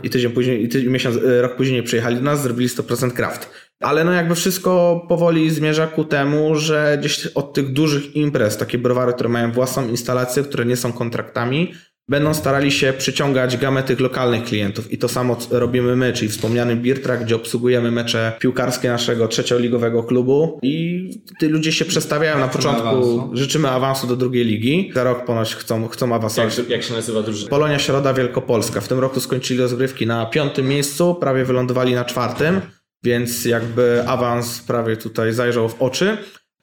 I 0.03 0.11
tydzień 0.11 0.31
później, 0.33 0.65
i 0.65 0.69
tydzień, 0.69 0.91
miesiąc, 0.91 1.17
e, 1.17 1.43
rok 1.43 1.57
później 1.57 1.83
przyjechali 2.07 2.17
do 2.17 2.23
nas, 2.23 2.43
zrobili 2.43 2.69
100% 2.69 3.13
craft. 3.13 3.51
Ale 3.81 4.05
no 4.05 4.13
jakby 4.13 4.35
wszystko 4.35 5.01
powoli 5.09 5.51
zmierza 5.51 5.87
ku 5.87 6.05
temu, 6.05 6.55
że 6.55 6.97
gdzieś 7.01 7.27
od 7.27 7.53
tych 7.53 7.73
dużych 7.73 8.17
imprez, 8.17 8.57
takie 8.57 8.79
browary, 8.79 9.13
które 9.13 9.29
mają 9.29 9.53
własną 9.53 9.89
instalację, 9.89 10.43
które 10.43 10.67
nie 10.67 10.77
są 10.77 10.93
kontraktami, 10.93 11.75
będą 12.09 12.35
starali 12.35 12.73
się 12.73 12.93
przyciągać 12.93 13.57
gamę 13.57 13.83
tych 13.83 14.01
lokalnych 14.01 14.45
klientów. 14.45 14.93
I 14.93 14.99
to 14.99 15.09
samo 15.09 15.37
robimy 15.51 15.97
my, 15.97 16.13
czyli 16.13 16.29
wspomniany 16.29 16.77
Beer 16.77 17.03
Track, 17.03 17.23
gdzie 17.25 17.37
obsługujemy 17.37 17.91
mecze 17.91 18.33
piłkarskie 18.41 18.89
naszego 18.89 19.29
trzecioligowego 19.29 20.03
klubu 20.03 20.59
i 20.63 21.11
ty 21.39 21.49
ludzie 21.49 21.73
się 21.73 21.85
przestawiają 21.85 22.39
na 22.39 22.49
początku, 22.49 22.89
awansu. 22.89 23.31
życzymy 23.33 23.71
awansu 23.71 24.07
do 24.07 24.17
drugiej 24.17 24.45
ligi. 24.45 24.91
Za 24.95 25.05
rok 25.05 25.25
ponoć 25.25 25.55
chcą, 25.55 25.89
chcą 25.89 26.15
awansować. 26.15 26.59
Jak, 26.59 26.69
jak 26.69 26.83
się 26.83 26.95
nazywa 26.95 27.23
drużyna? 27.23 27.51
Polonia 27.51 27.79
Środa 27.79 28.15
Wielkopolska. 28.15 28.81
W 28.81 28.89
tym 28.89 28.99
roku 28.99 29.21
skończyli 29.21 29.61
rozgrywki 29.61 30.07
na 30.07 30.27
piątym 30.27 30.69
miejscu, 30.69 31.15
prawie 31.15 31.45
wylądowali 31.45 31.95
na 31.95 32.05
czwartym, 32.05 32.61
więc 33.05 33.45
jakby 33.45 34.03
awans 34.07 34.61
prawie 34.61 34.97
tutaj 34.97 35.33
zajrzał 35.33 35.69
w 35.69 35.83
oczy. 35.83 36.17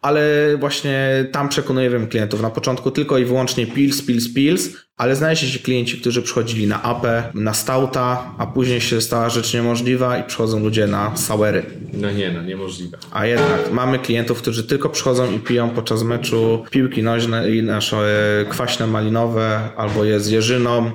Ale 0.03 0.21
właśnie 0.57 1.25
tam 1.31 1.49
przekonujemy 1.49 2.07
klientów. 2.07 2.41
Na 2.41 2.49
początku 2.49 2.91
tylko 2.91 3.17
i 3.17 3.25
wyłącznie 3.25 3.67
Pils, 3.67 4.01
Pils, 4.01 4.33
Pils, 4.33 4.69
ale 4.97 5.15
znaleźli 5.15 5.49
się 5.49 5.59
klienci, 5.59 5.97
którzy 5.97 6.21
przychodzili 6.21 6.67
na 6.67 6.83
apę, 6.83 7.23
na 7.33 7.53
stauta, 7.53 8.33
a 8.37 8.47
później 8.47 8.81
się 8.81 9.01
stała 9.01 9.29
rzecz 9.29 9.53
niemożliwa 9.53 10.17
i 10.17 10.23
przychodzą 10.23 10.59
ludzie 10.59 10.87
na 10.87 11.17
sauery. 11.17 11.63
No 11.93 12.11
nie, 12.11 12.31
no 12.31 12.41
niemożliwe. 12.41 12.97
A 13.11 13.25
jednak 13.25 13.71
mamy 13.71 13.99
klientów, 13.99 14.41
którzy 14.41 14.63
tylko 14.63 14.89
przychodzą 14.89 15.31
i 15.31 15.39
piją 15.39 15.69
podczas 15.69 16.03
meczu 16.03 16.63
piłki 16.71 17.03
nożne 17.03 17.51
i 17.51 17.63
nasze 17.63 18.05
kwaśne 18.49 18.87
malinowe 18.87 19.69
albo 19.77 20.03
je 20.03 20.19
z 20.19 20.29
jeżyną. 20.29 20.91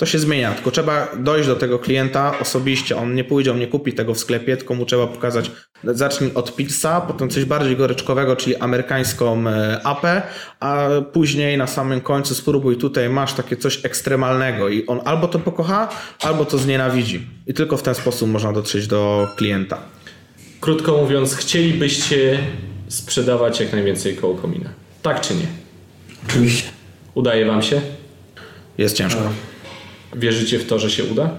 To 0.00 0.06
się 0.06 0.18
zmienia, 0.18 0.52
tylko 0.54 0.70
trzeba 0.70 1.08
dojść 1.18 1.48
do 1.48 1.56
tego 1.56 1.78
klienta 1.78 2.38
osobiście. 2.38 2.96
On 2.96 3.14
nie 3.14 3.24
pójdzie, 3.24 3.50
on 3.50 3.58
nie 3.58 3.66
kupi 3.66 3.92
tego 3.92 4.14
w 4.14 4.18
sklepie, 4.18 4.56
tylko 4.56 4.74
mu 4.74 4.86
trzeba 4.86 5.06
pokazać. 5.06 5.50
Zacznij 5.84 6.30
od 6.34 6.56
pilsa, 6.56 7.00
potem 7.00 7.30
coś 7.30 7.44
bardziej 7.44 7.76
goryczkowego, 7.76 8.36
czyli 8.36 8.56
amerykańską 8.56 9.48
e, 9.48 9.80
apę, 9.84 10.22
a 10.60 10.88
później 11.12 11.58
na 11.58 11.66
samym 11.66 12.00
końcu 12.00 12.34
spróbuj 12.34 12.76
tutaj, 12.76 13.08
masz 13.08 13.32
takie 13.32 13.56
coś 13.56 13.84
ekstremalnego 13.84 14.68
i 14.68 14.86
on 14.86 15.00
albo 15.04 15.28
to 15.28 15.38
pokocha, 15.38 15.88
albo 16.20 16.44
to 16.44 16.58
znienawidzi. 16.58 17.26
I 17.46 17.54
tylko 17.54 17.76
w 17.76 17.82
ten 17.82 17.94
sposób 17.94 18.30
można 18.30 18.52
dotrzeć 18.52 18.86
do 18.86 19.28
klienta. 19.36 19.78
Krótko 20.60 20.96
mówiąc, 20.96 21.34
chcielibyście 21.34 22.38
sprzedawać 22.88 23.60
jak 23.60 23.72
najwięcej 23.72 24.16
koło 24.16 24.34
komina. 24.34 24.70
Tak 25.02 25.20
czy 25.20 25.34
nie? 25.34 25.46
Oczywiście. 26.28 26.68
Udaje 27.14 27.46
wam 27.46 27.62
się? 27.62 27.80
jest 28.78 28.96
ciężko. 28.96 29.20
Wierzycie 30.16 30.58
w 30.58 30.66
to, 30.66 30.78
że 30.78 30.90
się 30.90 31.04
uda? 31.04 31.30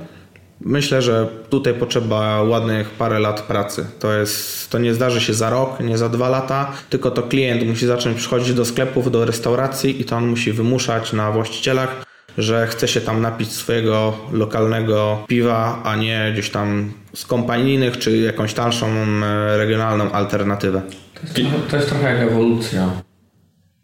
Myślę, 0.61 1.01
że 1.01 1.27
tutaj 1.49 1.73
potrzeba 1.73 2.43
ładnych 2.43 2.89
parę 2.89 3.19
lat 3.19 3.41
pracy. 3.41 3.85
To, 3.99 4.13
jest, 4.13 4.69
to 4.69 4.79
nie 4.79 4.93
zdarzy 4.93 5.21
się 5.21 5.33
za 5.33 5.49
rok, 5.49 5.79
nie 5.79 5.97
za 5.97 6.09
dwa 6.09 6.29
lata, 6.29 6.71
tylko 6.89 7.11
to 7.11 7.23
klient 7.23 7.67
musi 7.67 7.85
zacząć 7.87 8.17
przychodzić 8.17 8.53
do 8.53 8.65
sklepów, 8.65 9.11
do 9.11 9.25
restauracji 9.25 10.01
i 10.01 10.05
to 10.05 10.15
on 10.15 10.27
musi 10.27 10.51
wymuszać 10.51 11.13
na 11.13 11.31
właścicielach, 11.31 12.05
że 12.37 12.67
chce 12.67 12.87
się 12.87 13.01
tam 13.01 13.21
napić 13.21 13.51
swojego 13.51 14.17
lokalnego 14.31 15.23
piwa, 15.27 15.81
a 15.83 15.95
nie 15.95 16.29
gdzieś 16.33 16.49
tam 16.49 16.91
z 17.13 17.25
kompanijnych 17.25 17.97
czy 17.97 18.17
jakąś 18.17 18.53
tańszą 18.53 18.87
e, 18.87 19.57
regionalną 19.57 20.11
alternatywę. 20.11 20.81
To 21.13 21.21
jest, 21.21 21.35
trochę, 21.35 21.57
to 21.69 21.75
jest 21.77 21.89
trochę 21.89 22.13
jak 22.13 22.21
ewolucja. 22.31 22.89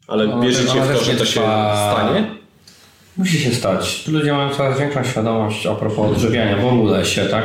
Ale 0.08 0.28
No, 0.28 0.42
wierzycie 0.42 0.82
w 0.82 0.98
to, 0.98 1.04
że 1.04 1.14
to 1.14 1.26
się 1.26 1.42
stanie? 1.94 2.38
Musi 3.18 3.40
się 3.40 3.52
stać. 3.54 4.08
Ludzie 4.08 4.34
mają 4.34 4.50
coraz 4.50 4.80
większą 4.80 5.04
świadomość 5.04 5.66
a 5.66 5.76
propos 5.76 6.12
odżywiania 6.12 6.58
w 6.58 6.66
ogóle 6.66 7.06
się, 7.06 7.26
tak? 7.26 7.44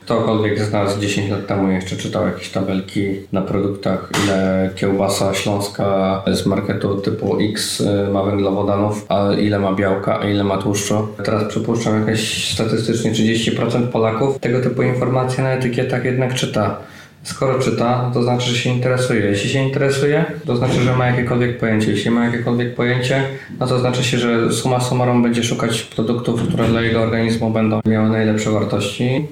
Ktokolwiek 0.00 0.64
z 0.64 0.72
nas 0.72 0.98
10 0.98 1.30
lat 1.30 1.46
temu 1.46 1.70
jeszcze 1.70 1.96
czytał 1.96 2.26
jakieś 2.26 2.48
tabelki 2.48 3.06
na 3.32 3.42
produktach, 3.42 4.10
ile 4.24 4.70
kiełbasa 4.76 5.34
śląska 5.34 6.22
z 6.32 6.46
marketu 6.46 6.96
typu 6.96 7.38
X 7.40 7.80
y, 7.80 8.08
ma 8.12 8.22
węglowodanów, 8.22 9.06
a 9.08 9.32
ile 9.32 9.58
ma 9.58 9.74
białka, 9.74 10.20
a 10.20 10.24
ile 10.24 10.44
ma 10.44 10.58
tłuszczu. 10.58 11.08
Teraz 11.24 11.44
przypuszczam 11.48 12.00
jakieś 12.00 12.52
statystycznie 12.54 13.12
30% 13.12 13.86
Polaków 13.86 14.38
tego 14.38 14.60
typu 14.60 14.82
informacje 14.82 15.44
na 15.44 15.50
etykietach 15.50 16.04
jednak 16.04 16.34
czyta. 16.34 16.78
Skoro 17.26 17.58
czyta, 17.58 18.10
to 18.14 18.22
znaczy, 18.22 18.50
że 18.50 18.56
się 18.56 18.70
interesuje. 18.70 19.20
Jeśli 19.20 19.50
się 19.50 19.62
interesuje, 19.62 20.24
to 20.46 20.56
znaczy, 20.56 20.80
że 20.80 20.96
ma 20.96 21.06
jakiekolwiek 21.06 21.58
pojęcie. 21.58 21.90
Jeśli 21.90 22.10
ma 22.10 22.24
jakiekolwiek 22.24 22.74
pojęcie, 22.74 23.22
no 23.60 23.66
to 23.66 23.78
znaczy 23.78 24.04
się, 24.04 24.18
że 24.18 24.52
suma 24.52 24.80
summarum 24.80 25.22
będzie 25.22 25.44
szukać 25.44 25.82
produktów, 25.82 26.42
które 26.48 26.68
dla 26.68 26.80
jego 26.80 27.00
organizmu 27.00 27.50
będą 27.50 27.80
miały 27.86 28.08
najlepsze 28.08 28.50
wartości. 28.50 29.26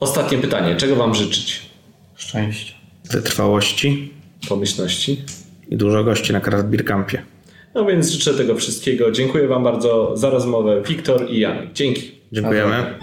Ostatnie 0.00 0.38
pytanie. 0.38 0.76
Czego 0.76 0.96
wam 0.96 1.14
życzyć? 1.14 1.70
Szczęście. 2.14 2.74
Wytrwałości 3.10 4.12
Pomyślności? 4.48 5.24
i 5.70 5.76
dużo 5.76 6.04
gości 6.04 6.32
na 6.32 6.40
Craft 6.40 6.66
Beer 6.66 6.84
Campie. 6.84 7.22
No 7.74 7.84
więc 7.84 8.10
życzę 8.10 8.34
tego 8.34 8.54
wszystkiego. 8.54 9.10
Dziękuję 9.10 9.48
wam 9.48 9.64
bardzo 9.64 10.16
za 10.16 10.30
rozmowę. 10.30 10.82
Wiktor 10.82 11.30
i 11.30 11.40
Janek. 11.40 11.72
Dzięki. 11.72 12.12
Dziękujemy. 12.32 12.94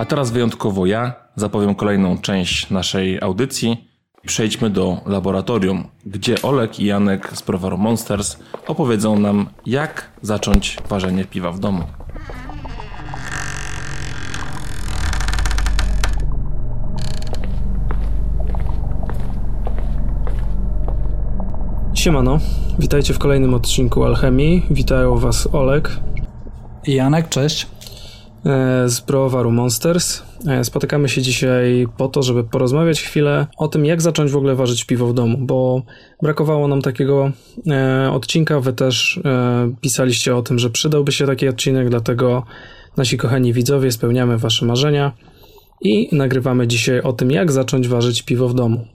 A 0.00 0.04
teraz 0.04 0.30
wyjątkowo 0.30 0.86
ja 0.86 1.12
zapowiem 1.36 1.74
kolejną 1.74 2.18
część 2.18 2.70
naszej 2.70 3.20
audycji. 3.20 3.88
Przejdźmy 4.26 4.70
do 4.70 5.00
laboratorium, 5.06 5.88
gdzie 6.06 6.42
Olek 6.42 6.80
i 6.80 6.84
Janek 6.84 7.36
z 7.36 7.42
browaru 7.42 7.78
Monsters 7.78 8.36
opowiedzą 8.66 9.18
nam, 9.18 9.48
jak 9.66 10.10
zacząć 10.22 10.76
ważenie 10.88 11.24
piwa 11.24 11.52
w 11.52 11.58
domu. 11.58 11.82
Siemano, 21.94 22.38
witajcie 22.78 23.14
w 23.14 23.18
kolejnym 23.18 23.54
odcinku 23.54 24.04
Alchemii. 24.04 24.66
Witają 24.70 25.18
Was 25.18 25.48
Olek 25.52 25.90
Janek, 26.86 27.28
cześć. 27.28 27.66
E, 28.46 28.88
z 28.88 29.00
browaru 29.00 29.50
Monsters. 29.50 30.22
E, 30.46 30.64
Spotykamy 30.64 31.08
się 31.08 31.22
dzisiaj 31.22 31.86
po 31.96 32.08
to, 32.08 32.22
żeby 32.22 32.44
porozmawiać 32.44 33.02
chwilę 33.02 33.46
o 33.56 33.68
tym, 33.68 33.84
jak 33.84 34.02
zacząć 34.02 34.30
w 34.30 34.36
ogóle 34.36 34.54
ważyć 34.54 34.84
piwo 34.84 35.06
w 35.06 35.14
domu, 35.14 35.38
bo 35.40 35.82
brakowało 36.22 36.68
nam 36.68 36.82
takiego 36.82 37.30
e, 37.70 38.10
odcinka. 38.12 38.60
Wy 38.60 38.72
też 38.72 39.20
pisaliście 39.80 40.36
o 40.36 40.42
tym, 40.42 40.58
że 40.58 40.70
przydałby 40.70 41.12
się 41.12 41.26
taki 41.26 41.48
odcinek, 41.48 41.88
dlatego 41.88 42.44
nasi 42.96 43.18
kochani 43.18 43.52
widzowie 43.52 43.92
spełniamy 43.92 44.38
Wasze 44.38 44.66
marzenia 44.66 45.12
i 45.80 46.16
nagrywamy 46.16 46.66
dzisiaj 46.66 47.00
o 47.00 47.12
tym, 47.12 47.30
jak 47.30 47.52
zacząć 47.52 47.88
ważyć 47.88 48.22
piwo 48.22 48.48
w 48.48 48.54
domu. 48.54 48.86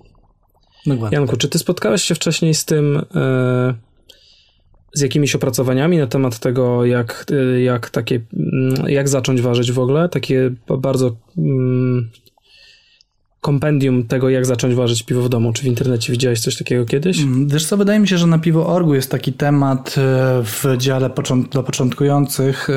Dokładnie. 0.85 1.17
Janku, 1.17 1.37
czy 1.37 1.49
ty 1.49 1.59
spotkałeś 1.59 2.03
się 2.03 2.15
wcześniej 2.15 2.53
z 2.53 2.65
tym, 2.65 3.05
z 4.95 5.01
jakimiś 5.01 5.35
opracowaniami 5.35 5.97
na 5.97 6.07
temat 6.07 6.39
tego, 6.39 6.85
jak, 6.85 7.25
e, 7.31 7.61
jak 7.61 7.89
takie, 7.89 8.21
mm, 8.33 8.89
jak 8.89 9.09
zacząć 9.09 9.41
ważyć 9.41 9.71
w 9.71 9.79
ogóle? 9.79 10.09
Takie 10.09 10.51
ba- 10.67 10.77
bardzo 10.77 11.15
mm, 11.37 12.09
kompendium 13.45 14.03
tego, 14.03 14.29
jak 14.29 14.45
zacząć 14.45 14.75
ważyć 14.75 15.03
piwo 15.03 15.21
w 15.21 15.29
domu. 15.29 15.53
Czy 15.53 15.63
w 15.63 15.65
internecie 15.65 16.11
widziałeś 16.11 16.39
coś 16.39 16.57
takiego 16.57 16.85
kiedyś? 16.85 17.19
Mm, 17.21 17.47
Wiesz 17.47 17.65
co, 17.65 17.77
wydaje 17.77 17.99
mi 17.99 18.07
się, 18.07 18.17
że 18.17 18.27
na 18.27 18.39
piwo 18.39 18.67
orgu 18.67 18.95
jest 18.95 19.11
taki 19.11 19.33
temat 19.33 19.89
e, 19.97 20.01
w 20.43 20.63
dziale 20.77 21.09
począ- 21.09 21.49
dla 21.49 21.63
początkujących. 21.63 22.67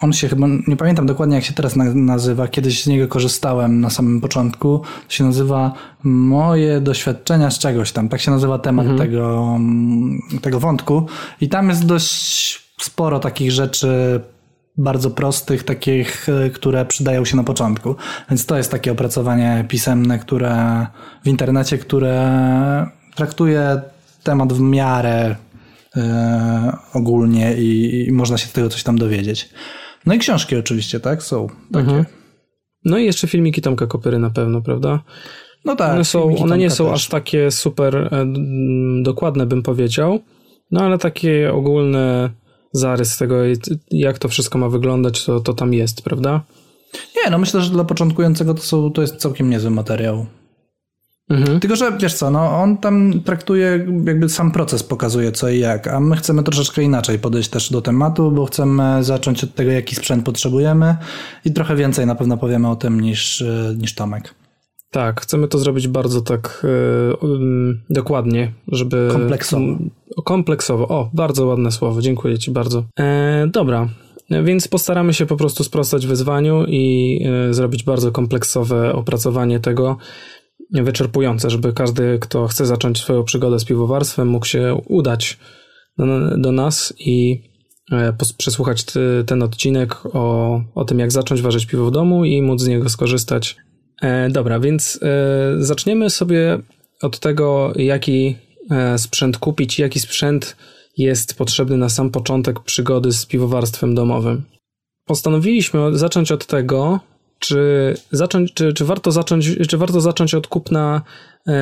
On 0.00 0.12
się 0.12 0.28
chyba, 0.28 0.46
nie 0.68 0.76
pamiętam 0.76 1.06
dokładnie 1.06 1.36
jak 1.36 1.44
się 1.44 1.52
teraz 1.52 1.76
na- 1.76 1.94
nazywa, 1.94 2.48
kiedyś 2.48 2.82
z 2.84 2.86
niego 2.86 3.08
korzystałem 3.08 3.80
na 3.80 3.90
samym 3.90 4.20
początku. 4.20 4.78
To 5.08 5.14
się 5.14 5.24
nazywa 5.24 5.72
Moje 6.04 6.80
doświadczenia 6.80 7.50
z 7.50 7.58
czegoś 7.58 7.92
tam. 7.92 8.08
Tak 8.08 8.20
się 8.20 8.30
nazywa 8.30 8.58
temat 8.58 8.86
tego, 8.98 9.52
mm, 9.56 10.18
tego 10.42 10.60
wątku. 10.60 11.06
I 11.40 11.48
tam 11.48 11.68
jest 11.68 11.86
dość 11.86 12.60
sporo 12.80 13.18
takich 13.20 13.52
rzeczy 13.52 14.20
bardzo 14.78 15.10
prostych, 15.10 15.62
takich, 15.62 16.28
e, 16.28 16.50
które 16.50 16.84
przydają 16.84 17.24
się 17.24 17.36
na 17.36 17.44
początku. 17.44 17.94
Więc 18.30 18.46
to 18.46 18.56
jest 18.56 18.70
takie 18.70 18.92
opracowanie 18.92 19.64
pisemne, 19.68 20.18
które 20.18 20.86
w 21.24 21.28
internecie, 21.28 21.78
które 21.78 22.86
traktuje 23.16 23.80
temat 24.22 24.52
w 24.52 24.60
miarę 24.60 25.36
e, 25.96 26.76
ogólnie 26.94 27.54
i, 27.54 28.04
i 28.08 28.12
można 28.12 28.38
się 28.38 28.46
z 28.46 28.52
tego 28.52 28.68
coś 28.68 28.82
tam 28.82 28.98
dowiedzieć. 28.98 29.50
No 30.06 30.14
i 30.14 30.18
książki 30.18 30.56
oczywiście, 30.56 31.00
tak? 31.00 31.22
Są 31.22 31.46
takie. 31.72 31.88
Mhm. 31.88 32.04
No 32.84 32.98
i 32.98 33.04
jeszcze 33.04 33.26
filmiki 33.26 33.62
Tomka 33.62 33.86
Kopyry 33.86 34.18
na 34.18 34.30
pewno, 34.30 34.62
prawda? 34.62 35.02
No 35.64 35.76
tak. 35.76 35.92
one 35.92 36.04
są, 36.04 36.36
one 36.36 36.58
nie 36.58 36.70
są 36.70 36.84
też. 36.84 36.94
aż 36.94 37.08
takie 37.08 37.50
super 37.50 37.96
e, 37.96 38.26
dokładne, 39.02 39.46
bym 39.46 39.62
powiedział, 39.62 40.18
no 40.70 40.80
ale 40.80 40.98
takie 40.98 41.52
ogólny 41.52 42.30
zarys 42.72 43.16
tego, 43.16 43.36
jak 43.90 44.18
to 44.18 44.28
wszystko 44.28 44.58
ma 44.58 44.68
wyglądać, 44.68 45.24
to, 45.24 45.40
to 45.40 45.54
tam 45.54 45.74
jest, 45.74 46.02
prawda? 46.02 46.44
Nie, 46.94 47.30
no 47.30 47.38
myślę, 47.38 47.60
że 47.60 47.70
dla 47.70 47.84
początkującego 47.84 48.54
to, 48.54 48.62
są, 48.62 48.92
to 48.92 49.02
jest 49.02 49.16
całkiem 49.16 49.50
niezły 49.50 49.70
materiał. 49.70 50.26
Mhm. 51.30 51.60
Tylko, 51.60 51.76
że 51.76 51.98
wiesz 51.98 52.14
co, 52.14 52.30
no 52.30 52.62
on 52.62 52.76
tam 52.76 53.22
traktuje, 53.24 53.86
jakby 54.04 54.28
sam 54.28 54.50
proces 54.50 54.82
pokazuje 54.82 55.32
co 55.32 55.48
i 55.48 55.58
jak, 55.58 55.88
a 55.88 56.00
my 56.00 56.16
chcemy 56.16 56.42
troszeczkę 56.42 56.82
inaczej 56.82 57.18
podejść 57.18 57.48
też 57.48 57.70
do 57.70 57.82
tematu, 57.82 58.30
bo 58.30 58.46
chcemy 58.46 59.04
zacząć 59.04 59.44
od 59.44 59.54
tego, 59.54 59.70
jaki 59.70 59.94
sprzęt 59.94 60.24
potrzebujemy 60.24 60.96
i 61.44 61.52
trochę 61.52 61.76
więcej 61.76 62.06
na 62.06 62.14
pewno 62.14 62.36
powiemy 62.36 62.68
o 62.68 62.76
tym 62.76 63.00
niż, 63.00 63.42
e, 63.42 63.74
niż 63.78 63.94
Tomek. 63.94 64.34
Tak, 64.90 65.20
chcemy 65.20 65.48
to 65.48 65.58
zrobić 65.58 65.88
bardzo 65.88 66.20
tak 66.20 66.66
e, 67.12 67.16
um, 67.16 67.82
dokładnie, 67.90 68.52
żeby... 68.68 69.08
Kompleksowo. 69.12 69.78
kompleksowo, 70.24 70.88
o, 70.88 71.10
bardzo 71.14 71.46
ładne 71.46 71.72
słowo, 71.72 72.00
dziękuję 72.00 72.38
Ci 72.38 72.50
bardzo. 72.50 72.84
E, 72.98 73.46
dobra, 73.52 73.88
więc 74.44 74.68
postaramy 74.68 75.14
się 75.14 75.26
po 75.26 75.36
prostu 75.36 75.64
sprostać 75.64 76.06
wyzwaniu 76.06 76.64
i 76.68 77.18
e, 77.26 77.54
zrobić 77.54 77.82
bardzo 77.82 78.12
kompleksowe 78.12 78.92
opracowanie 78.92 79.60
tego, 79.60 79.96
wyczerpujące, 80.70 81.50
żeby 81.50 81.72
każdy, 81.72 82.18
kto 82.18 82.46
chce 82.46 82.66
zacząć 82.66 82.98
swoją 82.98 83.24
przygodę 83.24 83.58
z 83.58 83.64
piwowarstwem, 83.64 84.28
mógł 84.28 84.46
się 84.46 84.80
udać 84.86 85.38
do, 85.98 86.36
do 86.36 86.52
nas 86.52 86.94
i 86.98 87.42
e, 87.92 88.12
przesłuchać 88.38 88.84
ty, 88.84 89.00
ten 89.26 89.42
odcinek 89.42 89.96
o, 90.16 90.60
o 90.74 90.84
tym, 90.84 90.98
jak 90.98 91.12
zacząć 91.12 91.42
ważyć 91.42 91.66
piwo 91.66 91.86
w 91.86 91.90
domu 91.90 92.24
i 92.24 92.42
móc 92.42 92.60
z 92.60 92.68
niego 92.68 92.88
skorzystać. 92.88 93.56
E, 94.02 94.30
dobra, 94.30 94.60
więc 94.60 94.98
e, 95.02 95.64
zaczniemy 95.64 96.10
sobie 96.10 96.58
od 97.02 97.18
tego, 97.18 97.72
jaki 97.76 98.36
e, 98.70 98.98
sprzęt 98.98 99.38
kupić, 99.38 99.78
jaki 99.78 100.00
sprzęt 100.00 100.56
jest 100.96 101.34
potrzebny 101.38 101.76
na 101.76 101.88
sam 101.88 102.10
początek 102.10 102.60
przygody 102.60 103.12
z 103.12 103.26
piwowarstwem 103.26 103.94
domowym. 103.94 104.44
Postanowiliśmy 105.04 105.98
zacząć 105.98 106.32
od 106.32 106.46
tego, 106.46 107.00
czy, 107.38 107.94
zacząć, 108.12 108.54
czy, 108.54 108.72
czy, 108.72 108.84
warto 108.84 109.12
zacząć, 109.12 109.58
czy 109.68 109.78
warto 109.78 110.00
zacząć 110.00 110.34
od 110.34 110.46
kupna 110.46 111.02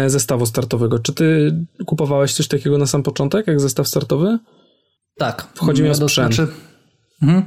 zestawu 0.06 0.46
startowego. 0.46 0.98
Czy 0.98 1.12
ty 1.12 1.56
kupowałeś 1.86 2.34
coś 2.34 2.48
takiego 2.48 2.78
na 2.78 2.86
sam 2.86 3.02
początek, 3.02 3.46
jak 3.46 3.60
zestaw 3.60 3.88
startowy? 3.88 4.38
Tak. 5.18 5.48
Wchodzi 5.54 5.82
mi 5.82 5.90
o 5.90 5.94
sprzęt. 5.94 6.36
mhm. 7.22 7.42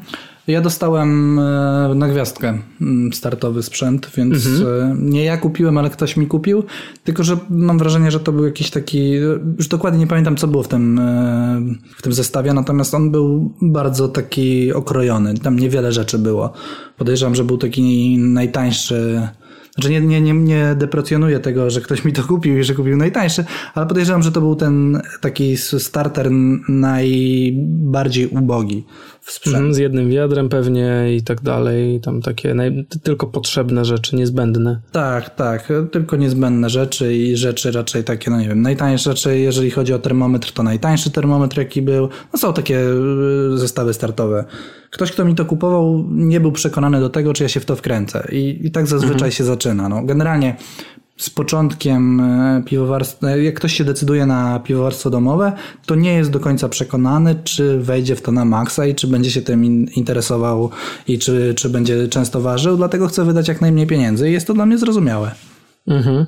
Ja 0.50 0.62
dostałem 0.62 1.40
e, 1.40 1.96
na 1.96 2.08
gwiazdkę 2.08 2.58
mm, 2.82 3.14
startowy 3.14 3.64
sprzęt, 3.64 4.12
więc 4.18 4.46
Mhm. 4.46 4.92
e, 4.92 4.96
nie 5.00 5.24
ja 5.24 5.38
kupiłem, 5.38 5.78
ale 5.78 5.90
ktoś 5.90 6.18
mi 6.18 6.28
kupił. 6.28 6.64
Tylko, 7.04 7.24
że 7.24 7.38
mam 7.50 7.80
wrażenie, 7.80 8.12
że 8.12 8.20
to 8.20 8.32
był 8.32 8.46
jakiś 8.46 8.70
taki. 8.70 9.12
Już 9.58 9.68
dokładnie 9.68 10.00
nie 10.00 10.08
pamiętam, 10.08 10.36
co 10.36 10.48
było 10.48 10.64
w 10.64 10.68
tym, 10.68 11.00
e, 11.00 11.62
w 11.98 12.02
tym 12.02 12.14
zestawie, 12.14 12.54
natomiast 12.54 12.94
on 12.94 13.12
był 13.12 13.54
bardzo 13.62 14.08
taki 14.08 14.74
okrojony. 14.74 15.34
Tam 15.34 15.60
niewiele 15.60 15.92
rzeczy 15.92 16.20
było. 16.20 16.54
Podejrzewam, 16.98 17.36
że 17.36 17.44
był 17.44 17.58
taki 17.58 18.18
najtańszy 18.18 19.28
Znaczy 19.80 19.90
nie, 19.90 20.02
nie, 20.02 20.22
nie, 20.22 20.34
nie 20.34 20.76
deprecjonuję 20.76 21.40
tego, 21.40 21.70
że 21.70 21.82
ktoś 21.82 22.06
mi 22.06 22.14
to 22.14 22.24
kupił 22.24 22.58
i 22.58 22.64
że 22.64 22.76
kupił 22.76 22.98
najtańszy, 22.98 23.46
ale 23.74 23.86
podejrzewam, 23.86 24.24
że 24.24 24.32
to 24.32 24.42
był 24.42 24.56
ten 24.56 25.02
taki 25.22 25.58
starter 25.58 26.32
najbardziej 26.70 28.28
ubogi 28.28 28.86
w 29.30 29.32
sprzęcie. 29.32 29.58
Mhm, 29.58 29.74
z 29.74 29.78
jednym 29.78 30.10
wiadrem 30.10 30.50
pewnie 30.50 31.16
i 31.16 31.22
tak 31.22 31.42
dalej. 31.42 32.00
Tam 32.02 32.22
takie 32.22 32.54
naj... 32.54 32.86
tylko 33.04 33.28
potrzebne 33.28 33.86
rzeczy, 33.86 34.16
niezbędne. 34.16 34.82
Tak, 34.92 35.36
tak. 35.36 35.70
Tylko 35.92 36.16
niezbędne 36.16 36.70
rzeczy 36.70 37.16
i 37.16 37.38
rzeczy 37.38 37.72
raczej 37.72 38.04
takie, 38.04 38.32
no 38.32 38.40
nie 38.40 38.48
wiem, 38.48 38.62
najtańsze 38.62 39.10
raczej, 39.10 39.44
jeżeli 39.44 39.72
chodzi 39.72 39.94
o 39.94 40.00
termometr, 40.00 40.52
to 40.52 40.64
najtańszy 40.64 41.12
termometr 41.12 41.58
jaki 41.58 41.82
był. 41.82 42.10
No 42.34 42.40
są 42.40 42.54
takie 42.54 42.80
y, 43.54 43.58
zestawy 43.58 43.94
startowe. 43.94 44.46
Ktoś, 44.92 45.12
kto 45.12 45.26
mi 45.26 45.36
to 45.36 45.46
kupował, 45.46 46.06
nie 46.10 46.40
był 46.40 46.52
przekonany 46.52 47.00
do 47.00 47.10
tego, 47.10 47.34
czy 47.34 47.44
ja 47.44 47.50
się 47.50 47.60
w 47.60 47.66
to 47.66 47.76
wkręcę. 47.76 48.28
I, 48.32 48.60
i 48.64 48.72
tak 48.72 48.88
zazwyczaj 48.88 49.14
mhm. 49.14 49.32
się 49.32 49.44
zaczyna. 49.44 49.90
No, 49.90 50.04
generalnie 50.04 50.56
z 51.20 51.30
początkiem 51.30 52.20
e, 52.20 52.64
piwowarstwa, 52.66 53.30
jak 53.30 53.56
ktoś 53.56 53.74
się 53.74 53.84
decyduje 53.84 54.26
na 54.26 54.60
piwowarstwo 54.60 55.10
domowe, 55.10 55.54
to 55.86 55.96
nie 55.96 56.14
jest 56.14 56.32
do 56.32 56.40
końca 56.40 56.70
przekonany, 56.70 57.36
czy 57.44 57.80
wejdzie 57.80 58.16
w 58.16 58.22
to 58.22 58.32
na 58.32 58.46
maksa 58.46 58.86
i 58.86 58.96
czy 58.96 59.08
będzie 59.08 59.32
się 59.32 59.42
tym 59.42 59.66
interesował 59.96 60.70
i 61.08 61.20
czy, 61.20 61.54
czy 61.54 61.70
będzie 61.70 62.08
często 62.08 62.42
ważył, 62.42 62.78
dlatego 62.78 63.08
chce 63.08 63.26
wydać 63.26 63.48
jak 63.48 63.62
najmniej 63.62 63.88
pieniędzy 63.88 64.30
i 64.30 64.34
jest 64.34 64.48
to 64.48 64.54
dla 64.54 64.66
mnie 64.66 64.78
zrozumiałe. 64.78 65.32
Mhm. 65.88 66.26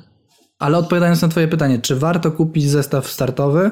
Ale 0.58 0.78
odpowiadając 0.78 1.22
na 1.22 1.28
twoje 1.28 1.48
pytanie, 1.48 1.78
czy 1.78 1.96
warto 1.96 2.30
kupić 2.30 2.70
zestaw 2.70 3.08
startowy? 3.08 3.70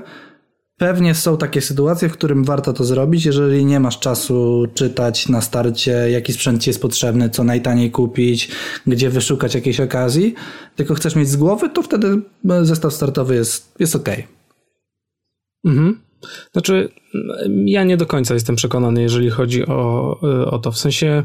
Pewnie 0.81 1.14
są 1.14 1.37
takie 1.37 1.61
sytuacje, 1.61 2.09
w 2.09 2.12
którym 2.12 2.45
warto 2.45 2.72
to 2.72 2.85
zrobić, 2.85 3.24
jeżeli 3.24 3.64
nie 3.64 3.81
masz 3.81 3.99
czasu 3.99 4.66
czytać 4.74 5.28
na 5.28 5.41
starcie, 5.41 5.93
jaki 6.11 6.33
sprzęt 6.33 6.62
ci 6.62 6.70
jest 6.70 6.83
potrzebny, 6.83 7.31
co 7.31 7.45
najtaniej 7.45 7.91
kupić, 7.91 8.49
gdzie 8.87 9.11
wyszukać 9.11 9.55
jakiejś 9.55 9.81
okazji, 9.81 10.35
tylko 10.76 10.95
chcesz 10.95 11.16
mieć 11.16 11.28
z 11.28 11.37
głowy, 11.37 11.70
to 11.70 11.83
wtedy 11.83 12.22
zestaw 12.62 12.95
startowy 12.95 13.35
jest, 13.35 13.74
jest 13.78 13.97
ok. 13.97 14.09
Mhm. 15.64 16.01
Znaczy, 16.53 16.89
ja 17.64 17.85
nie 17.85 17.97
do 17.97 18.07
końca 18.07 18.35
jestem 18.35 18.57
przekonany, 18.57 19.03
jeżeli 19.03 19.31
chodzi 19.31 19.66
o, 19.66 20.11
o 20.51 20.59
to. 20.59 20.72
W 20.72 20.78
sensie, 20.78 21.24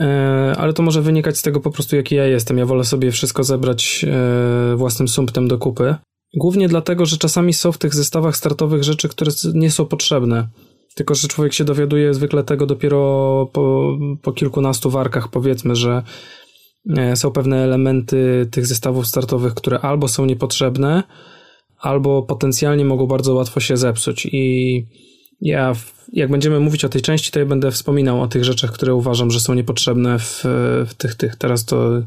e, 0.00 0.54
ale 0.58 0.72
to 0.72 0.82
może 0.82 1.02
wynikać 1.02 1.38
z 1.38 1.42
tego 1.42 1.60
po 1.60 1.70
prostu, 1.70 1.96
jaki 1.96 2.14
ja 2.14 2.26
jestem. 2.26 2.58
Ja 2.58 2.66
wolę 2.66 2.84
sobie 2.84 3.10
wszystko 3.10 3.44
zebrać 3.44 4.04
e, 4.08 4.76
własnym 4.76 5.08
sumptem 5.08 5.48
do 5.48 5.58
kupy. 5.58 5.94
Głównie 6.34 6.68
dlatego, 6.68 7.06
że 7.06 7.16
czasami 7.18 7.52
są 7.52 7.72
w 7.72 7.78
tych 7.78 7.94
zestawach 7.94 8.36
startowych 8.36 8.84
rzeczy, 8.84 9.08
które 9.08 9.32
nie 9.54 9.70
są 9.70 9.86
potrzebne. 9.86 10.48
Tylko, 10.94 11.14
że 11.14 11.28
człowiek 11.28 11.52
się 11.52 11.64
dowiaduje 11.64 12.14
zwykle 12.14 12.44
tego 12.44 12.66
dopiero 12.66 13.50
po, 13.52 13.96
po 14.22 14.32
kilkunastu 14.32 14.90
warkach, 14.90 15.28
powiedzmy, 15.28 15.76
że 15.76 16.02
e, 16.96 17.16
są 17.16 17.30
pewne 17.30 17.64
elementy 17.64 18.48
tych 18.50 18.66
zestawów 18.66 19.06
startowych, 19.06 19.54
które 19.54 19.78
albo 19.78 20.08
są 20.08 20.24
niepotrzebne, 20.24 21.02
albo 21.78 22.22
potencjalnie 22.22 22.84
mogą 22.84 23.06
bardzo 23.06 23.34
łatwo 23.34 23.60
się 23.60 23.76
zepsuć. 23.76 24.26
I 24.32 24.86
ja, 25.40 25.72
jak 26.12 26.30
będziemy 26.30 26.60
mówić 26.60 26.84
o 26.84 26.88
tej 26.88 27.02
części, 27.02 27.30
to 27.30 27.38
ja 27.38 27.46
będę 27.46 27.70
wspominał 27.70 28.22
o 28.22 28.28
tych 28.28 28.44
rzeczach, 28.44 28.72
które 28.72 28.94
uważam, 28.94 29.30
że 29.30 29.40
są 29.40 29.54
niepotrzebne 29.54 30.18
w, 30.18 30.44
w 30.88 30.94
tych, 30.94 31.14
tych. 31.14 31.36
Teraz 31.36 31.64
to 31.64 32.02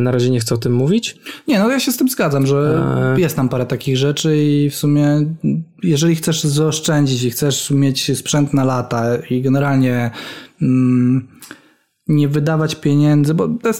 na 0.00 0.10
razie 0.10 0.30
nie 0.30 0.40
chcę 0.40 0.54
o 0.54 0.58
tym 0.58 0.72
mówić. 0.72 1.18
Nie, 1.48 1.58
no 1.58 1.70
ja 1.70 1.80
się 1.80 1.92
z 1.92 1.96
tym 1.96 2.08
zgadzam, 2.08 2.46
że 2.46 2.84
e... 3.16 3.20
jest 3.20 3.36
tam 3.36 3.48
parę 3.48 3.66
takich 3.66 3.96
rzeczy 3.96 4.36
i 4.36 4.70
w 4.70 4.74
sumie 4.74 5.34
jeżeli 5.82 6.16
chcesz 6.16 6.44
zaoszczędzić 6.44 7.22
i 7.22 7.30
chcesz 7.30 7.70
mieć 7.70 8.18
sprzęt 8.18 8.54
na 8.54 8.64
lata 8.64 9.16
i 9.30 9.42
generalnie 9.42 10.10
mm, 10.62 11.28
nie 12.08 12.28
wydawać 12.28 12.74
pieniędzy, 12.74 13.34
bo 13.34 13.48
te 13.48 13.72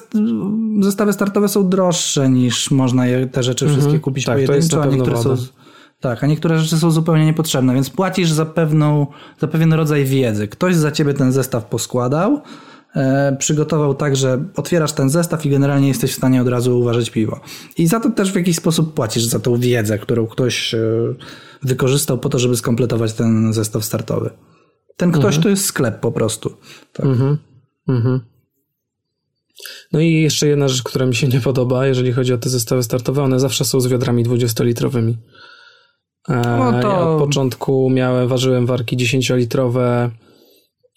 zestawy 0.80 1.12
startowe 1.12 1.48
są 1.48 1.68
droższe 1.68 2.30
niż 2.30 2.70
można 2.70 3.06
je, 3.06 3.26
te 3.26 3.42
rzeczy 3.42 3.64
mhm. 3.64 3.80
wszystkie 3.80 4.00
kupić 4.00 4.24
tak, 4.24 4.34
pojedynczo, 4.34 4.82
a 4.82 4.86
niektóre 4.86 5.22
są... 5.22 5.36
Tak, 6.00 6.24
a 6.24 6.26
niektóre 6.26 6.58
rzeczy 6.58 6.78
są 6.78 6.90
zupełnie 6.90 7.26
niepotrzebne, 7.26 7.74
więc 7.74 7.90
płacisz 7.90 8.30
za, 8.30 8.46
pewną, 8.46 9.06
za 9.40 9.48
pewien 9.48 9.72
rodzaj 9.72 10.04
wiedzy. 10.04 10.48
Ktoś 10.48 10.74
za 10.74 10.92
ciebie 10.92 11.14
ten 11.14 11.32
zestaw 11.32 11.64
poskładał, 11.64 12.40
E, 12.40 12.40
przygotował 13.38 13.94
tak, 13.94 14.16
że 14.16 14.44
otwierasz 14.56 14.92
ten 14.92 15.10
zestaw 15.10 15.46
i 15.46 15.50
generalnie 15.50 15.88
jesteś 15.88 16.12
w 16.12 16.16
stanie 16.16 16.42
od 16.42 16.48
razu 16.48 16.80
uważać 16.80 17.10
piwo. 17.10 17.40
I 17.78 17.86
za 17.86 18.00
to 18.00 18.10
też 18.10 18.32
w 18.32 18.36
jakiś 18.36 18.56
sposób 18.56 18.94
płacisz, 18.94 19.24
za 19.24 19.38
tą 19.38 19.56
wiedzę, 19.56 19.98
którą 19.98 20.26
ktoś 20.26 20.74
e, 20.74 20.80
wykorzystał 21.62 22.18
po 22.18 22.28
to, 22.28 22.38
żeby 22.38 22.56
skompletować 22.56 23.12
ten 23.12 23.52
zestaw 23.52 23.84
startowy. 23.84 24.30
Ten 24.96 25.12
ktoś 25.12 25.24
mhm. 25.24 25.42
to 25.42 25.48
jest 25.48 25.64
sklep 25.64 26.00
po 26.00 26.12
prostu. 26.12 26.56
Tak. 26.92 27.06
Mhm. 27.06 27.38
Mhm. 27.88 28.20
No 29.92 30.00
i 30.00 30.12
jeszcze 30.12 30.46
jedna 30.46 30.68
rzecz, 30.68 30.82
która 30.82 31.06
mi 31.06 31.14
się 31.14 31.28
nie 31.28 31.40
podoba, 31.40 31.86
jeżeli 31.86 32.12
chodzi 32.12 32.32
o 32.32 32.38
te 32.38 32.48
zestawy 32.48 32.82
startowe, 32.82 33.22
one 33.22 33.40
zawsze 33.40 33.64
są 33.64 33.80
z 33.80 33.86
wiadrami 33.86 34.24
20-litrowymi. 34.24 35.14
E, 36.28 36.42
no 36.58 36.82
to... 36.82 36.88
Ja 36.88 37.00
od 37.00 37.18
początku 37.18 37.90
miałem, 37.90 38.28
ważyłem 38.28 38.66
warki 38.66 38.96
10-litrowe, 38.96 40.10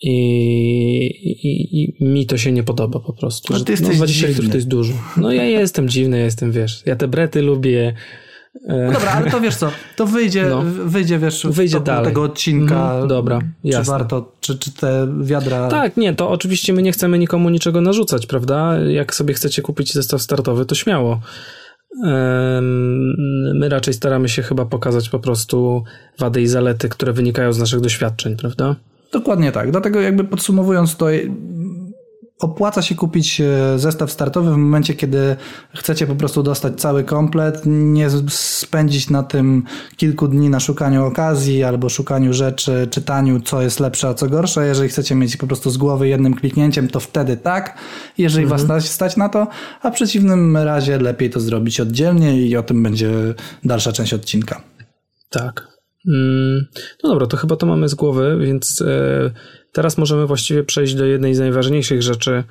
i, 0.02 1.06
i, 1.24 1.82
I, 1.82 2.06
mi 2.06 2.26
to 2.26 2.38
się 2.38 2.52
nie 2.52 2.64
podoba 2.64 3.00
po 3.00 3.14
prostu. 3.14 3.54
No, 3.54 3.60
ty 3.60 3.72
jesteś 3.72 3.90
no, 3.90 3.96
20 3.96 4.28
litrów 4.28 4.50
to 4.50 4.56
jest 4.56 4.68
dużo. 4.68 4.94
No 5.18 5.32
ja 5.32 5.44
jestem 5.44 5.90
dziwny, 5.90 6.18
ja 6.18 6.26
jestem, 6.26 6.52
wiesz, 6.52 6.84
ja 6.86 6.96
te 6.96 7.08
brety 7.08 7.42
lubię. 7.42 7.94
E, 8.68 8.86
no 8.86 8.92
dobra, 8.92 9.12
ale 9.12 9.32
to 9.32 9.42
wiesz 9.42 9.56
co, 9.56 9.72
to 9.96 10.06
wyjdzie, 10.06 10.46
no. 10.46 10.62
wyjdzie 10.86 11.20
wiesz, 11.20 11.48
wyjdzie 11.50 11.80
dalej. 11.80 12.06
tego 12.06 12.24
odcinka. 12.24 12.96
Mm, 12.96 13.08
dobra, 13.08 13.40
jasne. 13.64 13.84
Czy 13.86 13.92
warto, 13.92 14.32
czy, 14.40 14.60
czy 14.60 14.72
te 14.72 15.08
wiadra... 15.22 15.68
Tak, 15.68 15.98
nie, 15.98 16.14
to 16.16 16.30
oczywiście 16.30 16.74
my 16.74 16.82
nie 16.82 16.92
chcemy 16.92 17.20
nikomu 17.20 17.50
niczego 17.50 17.82
narzucać, 17.82 18.26
prawda? 18.26 18.80
Jak 18.80 19.16
sobie 19.16 19.34
chcecie 19.34 19.62
kupić 19.62 19.94
zestaw 19.94 20.22
startowy, 20.22 20.66
to 20.66 20.76
śmiało. 20.76 21.22
My 23.54 23.70
raczej 23.70 23.94
staramy 23.94 24.30
się 24.30 24.42
chyba 24.42 24.66
pokazać 24.66 25.10
po 25.10 25.20
prostu 25.20 25.84
wady 26.20 26.42
i 26.42 26.48
zalety, 26.48 26.90
które 26.90 27.14
wynikają 27.14 27.54
z 27.54 27.60
naszych 27.60 27.80
doświadczeń, 27.80 28.38
prawda? 28.38 28.76
Dokładnie 29.14 29.52
tak. 29.52 29.72
Dlatego 29.72 30.02
jakby 30.02 30.24
podsumowując 30.24 30.96
to, 30.96 31.08
opłaca 32.42 32.82
się 32.82 32.96
kupić 32.96 33.42
e, 33.42 33.80
zestaw 33.80 34.12
startowy 34.12 34.54
w 34.54 34.58
momencie, 34.58 34.94
kiedy 34.94 35.36
chcecie 35.76 36.08
po 36.08 36.16
prostu 36.16 36.44
dostać 36.44 36.82
cały 36.82 37.04
komplet, 37.04 37.62
nie 37.66 38.10
spędzić 38.30 39.10
na 39.10 39.24
tym 39.24 39.64
kilku 39.98 40.28
dni 40.28 40.50
na 40.50 40.60
szukaniu 40.60 41.06
okazji 41.06 41.64
albo 41.64 41.90
szukaniu 41.90 42.34
rzeczy, 42.34 42.88
czytaniu, 42.92 43.40
co 43.40 43.62
jest 43.62 43.80
lepsze, 43.80 44.08
a 44.08 44.14
co 44.14 44.30
gorsze. 44.30 44.68
Jeżeli 44.68 44.90
chcecie 44.90 45.16
mieć 45.16 45.38
po 45.38 45.48
prostu 45.48 45.70
z 45.70 45.78
głowy 45.78 46.08
jednym 46.08 46.34
kliknięciem, 46.34 46.88
to 46.88 47.00
wtedy 47.00 47.38
tak, 47.38 47.78
jeżeli 48.18 48.44
mhm. 48.44 48.68
was 48.68 48.86
stać 48.86 49.18
na 49.18 49.30
to, 49.30 49.48
a 49.82 49.92
w 49.92 49.94
przeciwnym 49.94 50.58
razie 50.58 50.98
lepiej 50.98 51.30
to 51.30 51.40
zrobić 51.40 51.80
oddzielnie 51.80 52.42
i 52.42 52.58
o 52.58 52.64
tym 52.64 52.84
będzie 52.84 53.12
dalsza 53.64 53.92
część 53.92 54.14
odcinka. 54.14 54.62
Tak. 55.30 55.71
Mm, 56.08 56.66
no 57.04 57.10
dobra, 57.10 57.28
to 57.28 57.38
chyba 57.38 57.56
to 57.56 57.66
mamy 57.66 57.90
z 57.90 57.96
głowy, 57.96 58.38
więc 58.42 58.82
e, 58.82 59.32
teraz 59.72 59.98
możemy 59.98 60.28
właściwie 60.28 60.64
przejść 60.64 60.96
do 60.96 61.06
jednej 61.06 61.36
z 61.36 61.40
najważniejszych 61.40 62.02
rzeczy, 62.02 62.44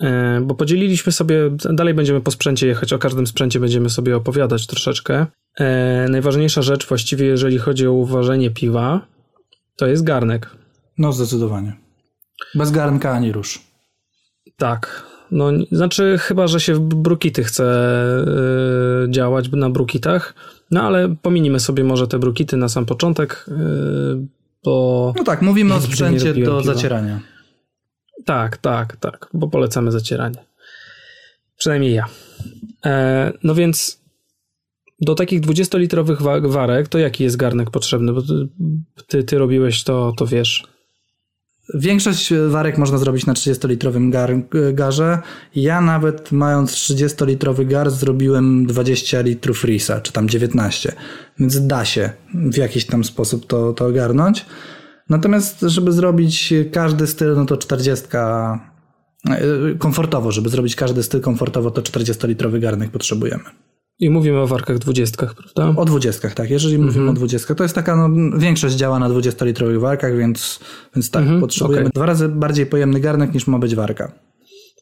e, 0.00 0.40
bo 0.40 0.54
podzieliliśmy 0.54 1.12
sobie, 1.12 1.56
dalej 1.70 1.94
będziemy 1.94 2.20
po 2.20 2.30
sprzęcie 2.30 2.66
jechać, 2.66 2.92
o 2.92 2.98
każdym 2.98 3.26
sprzęcie 3.26 3.60
będziemy 3.60 3.90
sobie 3.90 4.16
opowiadać 4.16 4.66
troszeczkę. 4.66 5.26
E, 5.58 6.06
najważniejsza 6.10 6.62
rzecz 6.62 6.86
właściwie, 6.86 7.26
jeżeli 7.26 7.58
chodzi 7.58 7.86
o 7.86 7.92
uważenie 7.92 8.50
piwa, 8.50 9.06
to 9.76 9.86
jest 9.86 10.04
garnek. 10.04 10.50
No 10.98 11.12
zdecydowanie. 11.12 11.76
Bez 12.54 12.70
garnka 12.70 13.12
ani 13.12 13.32
rusz. 13.32 13.60
Tak. 14.56 15.10
No, 15.30 15.50
znaczy 15.72 16.18
chyba, 16.18 16.46
że 16.46 16.60
się 16.60 16.74
w 16.74 16.80
brukity 16.80 17.44
chce 17.44 17.96
działać 19.08 19.50
na 19.52 19.70
brukitach, 19.70 20.34
no 20.70 20.82
ale 20.82 21.14
pominimy 21.22 21.60
sobie 21.60 21.84
może 21.84 22.08
te 22.08 22.18
brukity 22.18 22.56
na 22.56 22.68
sam 22.68 22.86
początek, 22.86 23.46
yy, 23.48 24.26
bo... 24.64 25.12
No 25.16 25.24
tak, 25.24 25.42
mówimy 25.42 25.74
o 25.74 25.80
sprzęcie 25.80 26.28
do 26.28 26.34
piwa. 26.34 26.62
zacierania. 26.62 27.20
Tak, 28.24 28.56
tak, 28.56 28.96
tak, 28.96 29.28
bo 29.34 29.48
polecamy 29.48 29.92
zacieranie. 29.92 30.44
Przynajmniej 31.56 31.94
ja. 31.94 32.06
E, 32.86 33.32
no 33.42 33.54
więc 33.54 34.00
do 35.00 35.14
takich 35.14 35.40
20-litrowych 35.40 36.50
warek, 36.50 36.88
to 36.88 36.98
jaki 36.98 37.24
jest 37.24 37.36
garnek 37.36 37.70
potrzebny? 37.70 38.12
Bo 38.12 38.22
ty, 39.06 39.24
ty 39.24 39.38
robiłeś 39.38 39.84
to, 39.84 40.12
to 40.16 40.26
wiesz. 40.26 40.64
Większość 41.74 42.32
warek 42.48 42.78
można 42.78 42.98
zrobić 42.98 43.26
na 43.26 43.32
30-litrowym 43.32 44.10
gar, 44.10 44.30
garze. 44.72 45.18
Ja 45.54 45.80
nawet 45.80 46.32
mając 46.32 46.72
30-litrowy 46.72 47.66
gar 47.66 47.90
zrobiłem 47.90 48.66
20 48.66 49.20
litrów 49.20 49.64
risa, 49.64 50.00
czy 50.00 50.12
tam 50.12 50.28
19. 50.28 50.92
Więc 51.38 51.66
da 51.66 51.84
się 51.84 52.10
w 52.34 52.56
jakiś 52.56 52.86
tam 52.86 53.04
sposób 53.04 53.46
to, 53.46 53.72
to 53.72 53.86
ogarnąć. 53.86 54.46
Natomiast 55.08 55.60
żeby 55.60 55.92
zrobić 55.92 56.54
każdy 56.72 57.06
styl, 57.06 57.34
no 57.36 57.46
to 57.46 57.56
40 57.56 58.06
e, 58.14 58.58
komfortowo, 59.78 60.32
żeby 60.32 60.48
zrobić 60.48 60.76
każdy 60.76 61.02
styl 61.02 61.20
komfortowo, 61.20 61.70
to 61.70 61.82
40-litrowy 61.82 62.60
garnek 62.60 62.90
potrzebujemy. 62.90 63.44
I 64.00 64.10
mówimy 64.10 64.38
o 64.38 64.46
warkach 64.46 64.78
dwudziestkach, 64.78 65.34
prawda? 65.34 65.80
O 65.80 65.84
dwudziestkach, 65.84 66.34
tak. 66.34 66.50
Jeżeli 66.50 66.74
mm 66.74 66.86
-hmm. 66.86 66.90
mówimy 66.90 67.10
o 67.10 67.12
dwudziestkach, 67.12 67.56
to 67.56 67.62
jest 67.62 67.74
taka, 67.74 67.96
no, 67.96 68.38
większość 68.38 68.74
działa 68.74 68.98
na 68.98 69.10
20-litrowych 69.10 69.80
warkach, 69.80 70.16
więc, 70.16 70.60
więc 70.96 71.10
tak, 71.10 71.22
mm 71.22 71.36
-hmm. 71.36 71.40
potrzebujemy 71.40 71.86
okay. 71.86 71.92
dwa 71.94 72.06
razy 72.06 72.28
bardziej 72.28 72.66
pojemny 72.66 73.00
garnek 73.00 73.34
niż 73.34 73.46
ma 73.46 73.58
być 73.58 73.74
warka. 73.74 74.12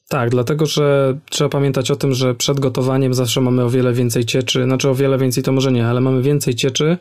Tak, 0.08 0.30
dlatego 0.30 0.66
że 0.66 1.18
trzeba 1.30 1.50
pamiętać 1.50 1.90
o 1.90 1.96
tym, 1.96 2.14
że 2.14 2.34
przed 2.34 2.60
gotowaniem 2.60 3.14
zawsze 3.14 3.40
mamy 3.40 3.64
o 3.64 3.70
wiele 3.70 3.92
więcej 3.92 4.24
cieczy, 4.24 4.64
znaczy 4.64 4.88
o 4.88 4.94
wiele 4.94 5.18
więcej 5.18 5.42
to 5.42 5.52
może 5.52 5.72
nie, 5.72 5.86
ale 5.86 6.00
mamy 6.00 6.22
więcej 6.22 6.54
cieczy, 6.54 6.98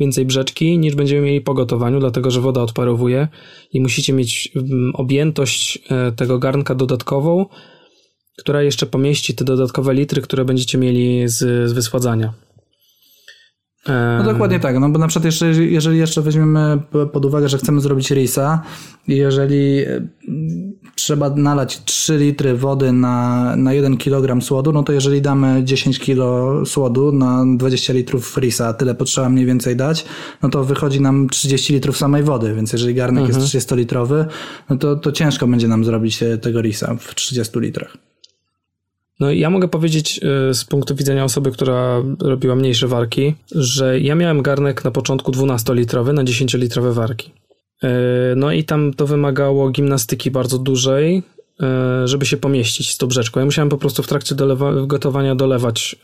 więcej 0.00 0.26
brzeczki 0.26 0.78
niż 0.78 0.94
będziemy 0.94 1.22
mieli 1.22 1.40
po 1.40 1.54
gotowaniu, 1.54 2.00
dlatego 2.00 2.30
że 2.30 2.40
woda 2.40 2.62
odparowuje 2.62 3.28
i 3.72 3.80
musicie 3.80 4.12
mieć 4.12 4.52
mm, 4.56 4.92
objętość 4.94 5.78
e, 5.90 6.12
tego 6.12 6.38
garnka 6.38 6.74
dodatkową, 6.74 7.46
która 8.38 8.62
jeszcze 8.62 8.86
pomieści 8.86 9.34
te 9.34 9.44
dodatkowe 9.44 9.94
litry, 9.94 10.22
które 10.22 10.44
będziecie 10.44 10.78
mieli 10.78 11.28
z, 11.28 11.38
z 11.70 11.72
wysładzania. 11.72 12.32
No 14.18 14.24
dokładnie 14.24 14.60
tak, 14.60 14.78
no 14.78 14.90
bo 14.90 14.98
na 14.98 15.08
przykład 15.08 15.24
jeszcze, 15.24 15.46
jeżeli 15.46 15.98
jeszcze 15.98 16.22
weźmiemy 16.22 16.78
pod 17.12 17.24
uwagę, 17.24 17.48
że 17.48 17.58
chcemy 17.58 17.80
zrobić 17.80 18.10
risa 18.10 18.62
i 19.08 19.16
jeżeli 19.16 19.78
e, 19.78 20.06
trzeba 20.94 21.30
nalać 21.30 21.84
3 21.84 22.18
litry 22.18 22.56
wody 22.56 22.92
na, 22.92 23.56
na 23.56 23.72
1 23.72 23.96
kg 23.96 24.44
słodu, 24.44 24.72
no 24.72 24.82
to 24.82 24.92
jeżeli 24.92 25.22
damy 25.22 25.64
10 25.64 25.98
kg 25.98 26.66
słodu 26.66 27.12
na 27.12 27.44
20 27.56 27.92
litrów 27.92 28.36
risa, 28.36 28.68
a 28.68 28.74
tyle 28.74 28.94
potrzeba 28.94 29.28
mniej 29.28 29.46
więcej 29.46 29.76
dać, 29.76 30.04
no 30.42 30.48
to 30.48 30.64
wychodzi 30.64 31.00
nam 31.00 31.28
30 31.28 31.72
litrów 31.72 31.96
samej 31.96 32.22
wody, 32.22 32.54
więc 32.54 32.72
jeżeli 32.72 32.94
garnek 32.94 33.24
Mhm. 33.24 33.42
jest 33.42 33.70
30-litrowy, 33.70 34.24
no 34.70 34.76
to, 34.76 34.96
to 34.96 35.12
ciężko 35.12 35.46
będzie 35.46 35.68
nam 35.68 35.84
zrobić 35.84 36.22
e, 36.22 36.38
tego 36.38 36.62
risa 36.62 36.94
w 37.00 37.14
30 37.14 37.60
litrach. 37.60 38.09
No 39.20 39.30
ja 39.30 39.50
mogę 39.50 39.68
powiedzieć 39.68 40.20
y, 40.50 40.54
z 40.54 40.64
punktu 40.64 40.94
widzenia 40.94 41.24
osoby, 41.24 41.50
która 41.52 42.02
robiła 42.20 42.56
mniejsze 42.56 42.88
warki, 42.88 43.34
że 43.54 44.00
ja 44.00 44.14
miałem 44.14 44.42
garnek 44.42 44.84
na 44.84 44.90
początku 44.90 45.32
12-litrowy 45.32 46.12
na 46.12 46.24
10-litrowe 46.24 46.92
warki. 46.92 47.32
Y, 47.84 47.88
No 48.36 48.52
i 48.52 48.64
tam 48.64 48.94
to 48.94 49.06
wymagało 49.06 49.70
gimnastyki 49.70 50.30
bardzo 50.30 50.58
dużej, 50.58 51.18
y, 51.18 52.08
żeby 52.08 52.26
się 52.26 52.36
pomieścić 52.36 52.90
z 52.90 52.98
tą 52.98 53.06
brzeczką. 53.06 53.40
Ja 53.40 53.46
musiałem 53.46 53.68
po 53.68 53.78
prostu 53.78 54.02
w 54.02 54.06
trakcie 54.08 54.34
dolewa- 54.34 54.86
gotowania 54.86 55.34
dolewać, 55.34 55.96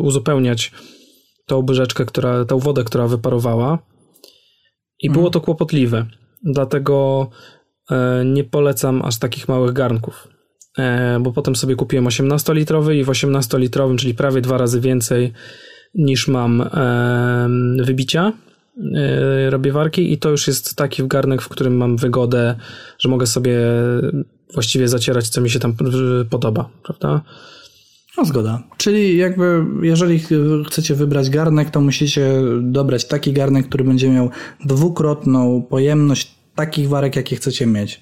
uzupełniać 0.00 0.72
tą 1.46 1.62
brzeczkę, 1.62 2.04
która, 2.04 2.44
tą 2.44 2.58
wodę, 2.58 2.84
która 2.84 3.06
wyparowała. 3.08 3.78
I 5.00 5.10
było 5.10 5.30
to 5.30 5.40
kłopotliwe. 5.40 6.06
Dlatego 6.42 7.28
nie 8.24 8.44
polecam 8.44 9.02
aż 9.02 9.18
takich 9.18 9.48
małych 9.48 9.72
garnków 9.72 10.33
bo 11.20 11.32
potem 11.32 11.56
sobie 11.56 11.76
kupiłem 11.76 12.04
18-litrowy 12.04 12.94
i 12.94 13.04
w 13.04 13.08
18-litrowym, 13.08 13.96
czyli 13.96 14.14
prawie 14.14 14.40
dwa 14.40 14.58
razy 14.58 14.80
więcej 14.80 15.32
niż 15.94 16.28
mam 16.28 16.60
e, 16.60 17.48
wybicia, 17.84 18.32
e, 18.94 19.50
robię 19.50 19.72
warki 19.72 20.12
i 20.12 20.18
to 20.18 20.30
już 20.30 20.46
jest 20.46 20.76
taki 20.76 21.06
garnek, 21.06 21.42
w 21.42 21.48
którym 21.48 21.76
mam 21.76 21.96
wygodę, 21.96 22.54
że 22.98 23.08
mogę 23.08 23.26
sobie 23.26 23.58
właściwie 24.54 24.88
zacierać, 24.88 25.28
co 25.28 25.40
mi 25.40 25.50
się 25.50 25.58
tam 25.58 25.70
e, 26.20 26.24
podoba, 26.24 26.68
prawda? 26.82 27.22
No 28.16 28.24
zgoda. 28.24 28.62
Czyli 28.76 29.16
jakby 29.16 29.64
jeżeli 29.82 30.18
ch- 30.18 30.66
chcecie 30.66 30.94
wybrać 30.94 31.30
garnek, 31.30 31.70
to 31.70 31.80
musicie 31.80 32.42
dobrać 32.62 33.04
taki 33.04 33.32
garnek, 33.32 33.68
który 33.68 33.84
będzie 33.84 34.08
miał 34.08 34.30
dwukrotną 34.64 35.62
pojemność 35.62 36.34
takich 36.54 36.88
warek, 36.88 37.16
jakie 37.16 37.36
chcecie 37.36 37.66
mieć. 37.66 38.00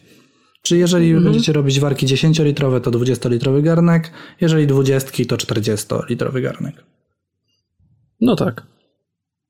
Czy 0.62 0.76
jeżeli 0.76 1.14
będziecie 1.14 1.52
robić 1.52 1.80
warki 1.80 2.06
10-litrowe, 2.06 2.80
to 2.80 2.90
20-litrowy 2.90 3.62
garnek, 3.62 4.10
jeżeli 4.40 4.66
20, 4.66 5.24
to 5.28 5.36
40-litrowy 5.36 6.42
garnek. 6.42 6.84
No 8.20 8.36
tak. 8.36 8.66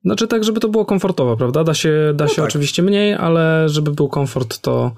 Znaczy 0.05 0.27
tak, 0.27 0.43
żeby 0.43 0.59
to 0.59 0.69
było 0.69 0.85
komfortowo, 0.85 1.37
prawda? 1.37 1.63
Da 1.63 1.73
się, 1.73 2.13
da 2.15 2.27
się 2.27 2.35
tak. 2.35 2.45
oczywiście 2.45 2.83
mniej, 2.83 3.13
ale 3.13 3.69
żeby 3.69 3.91
był 3.91 4.09
komfort, 4.09 4.59
to, 4.59 4.95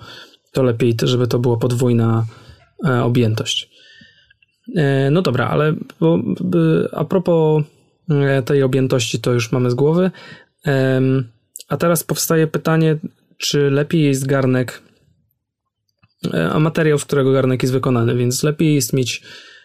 to 0.52 0.64
lepiej, 0.64 0.96
żeby 1.04 1.28
to 1.28 1.40
była 1.40 1.58
podwójna 1.58 2.26
e, 2.86 3.04
objętość. 3.04 3.70
E, 4.76 5.12
no 5.12 5.22
dobra, 5.22 5.48
ale 5.48 5.74
bo, 6.00 6.20
a 6.92 7.06
propos 7.06 7.64
e, 8.10 8.42
tej 8.42 8.64
objętości, 8.64 9.20
to 9.20 9.34
już 9.34 9.52
mamy 9.52 9.72
z 9.72 9.74
głowy. 9.74 10.12
A 11.70 11.78
teraz 11.78 12.04
powstaje 12.04 12.48
pytanie, 12.48 12.98
czy 13.38 13.70
lepiej 13.72 14.04
jest 14.04 14.28
garnek, 14.28 14.82
a 16.52 16.60
materiał, 16.60 17.00
z 17.00 17.06
którego 17.06 17.32
garnek 17.32 17.64
jest 17.64 17.74
wykonany, 17.74 18.16
więc 18.16 18.44
lepiej 18.44 18.76
jest 18.76 18.94
mieć 18.94 19.24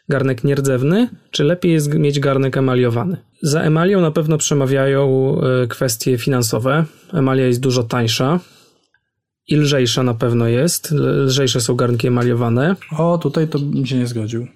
garnek 0.09 0.45
nierdzewny, 0.45 1.09
czy 1.31 1.45
lepiej 1.45 1.73
jest 1.73 1.95
mieć 1.95 2.21
garnek 2.21 2.57
emaliowany? 2.57 3.17
Za 3.43 3.63
emalią 3.63 4.01
na 4.01 4.11
pewno 4.11 4.39
przemawiają 4.39 5.37
e, 5.41 5.67
kwestie 5.67 6.19
finansowe. 6.19 6.85
Emalia 7.13 7.47
jest 7.47 7.61
dużo 7.61 7.83
tańsza 7.83 8.41
i 9.49 9.57
lżejsza 9.57 10.03
na 10.03 10.15
pewno 10.15 10.49
jest. 10.49 10.91
Lżejsze 11.27 11.61
są 11.61 11.75
garnki 11.75 12.07
emaliowane. 12.07 12.77
O, 12.99 13.19
tutaj 13.19 13.49
to 13.49 13.59
bym 13.59 13.87
się 13.87 13.97
nie 13.97 14.07
zgodził. 14.07 14.47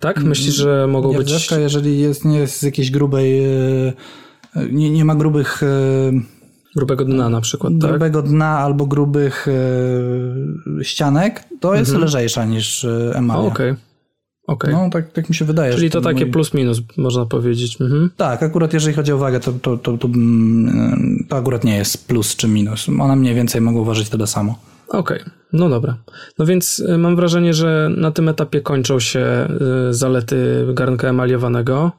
Tak? 0.00 0.22
Myślisz, 0.22 0.54
że 0.54 0.86
mogą 0.86 1.08
być... 1.08 1.30
Nierdzewka, 1.30 1.58
jeżeli 1.58 2.00
jest, 2.00 2.24
nie 2.24 2.38
jest 2.38 2.58
z 2.58 2.62
jakiejś 2.62 2.90
grubej, 2.90 3.44
e, 3.44 3.92
nie, 4.70 4.90
nie 4.90 5.04
ma 5.04 5.14
grubych, 5.14 5.62
e, 5.62 5.66
grubego 6.76 7.04
dna 7.04 7.28
na 7.28 7.40
przykład, 7.40 7.72
tak? 7.80 7.90
grubego 7.90 8.22
dna 8.22 8.58
albo 8.58 8.86
grubych 8.86 9.48
e, 9.48 10.84
ścianek, 10.84 11.44
to 11.60 11.74
jest 11.74 11.94
lżejsza 11.94 12.44
niż 12.44 12.84
e, 12.84 13.12
emalia. 13.14 13.48
Okej. 13.48 13.74
Okej. 14.46 14.72
No, 14.72 14.90
tak, 14.90 15.12
tak 15.12 15.28
mi 15.28 15.34
się 15.34 15.44
wydaje. 15.44 15.74
Czyli 15.74 15.90
to 15.90 16.00
takie 16.00 16.26
mój- 16.26 16.32
plus 16.32 16.54
minus, 16.54 16.80
można 16.96 17.26
powiedzieć. 17.26 17.80
Mhm. 17.80 18.10
Tak, 18.16 18.42
akurat 18.42 18.72
jeżeli 18.72 18.94
chodzi 18.94 19.12
o 19.12 19.18
wagę, 19.18 19.40
to, 19.40 19.52
to, 19.52 19.76
to, 19.76 19.98
to, 19.98 20.08
mm, 20.08 21.26
to 21.28 21.36
akurat 21.36 21.64
nie 21.64 21.76
jest 21.76 22.08
plus 22.08 22.36
czy 22.36 22.48
minus. 22.48 22.88
One 22.88 23.16
mniej 23.16 23.34
więcej 23.34 23.60
mogą 23.60 23.84
ważyć 23.84 24.08
tyle 24.08 24.26
samo. 24.26 24.58
Okej, 24.88 25.20
no 25.52 25.68
dobra. 25.68 25.96
No 26.38 26.46
więc 26.46 26.84
mam 26.98 27.16
wrażenie, 27.16 27.54
że 27.54 27.90
na 27.96 28.10
tym 28.10 28.28
etapie 28.28 28.60
kończą 28.60 29.00
się 29.00 29.48
zalety 29.90 30.66
garnka 30.74 31.08
emaliowanego. 31.08 31.92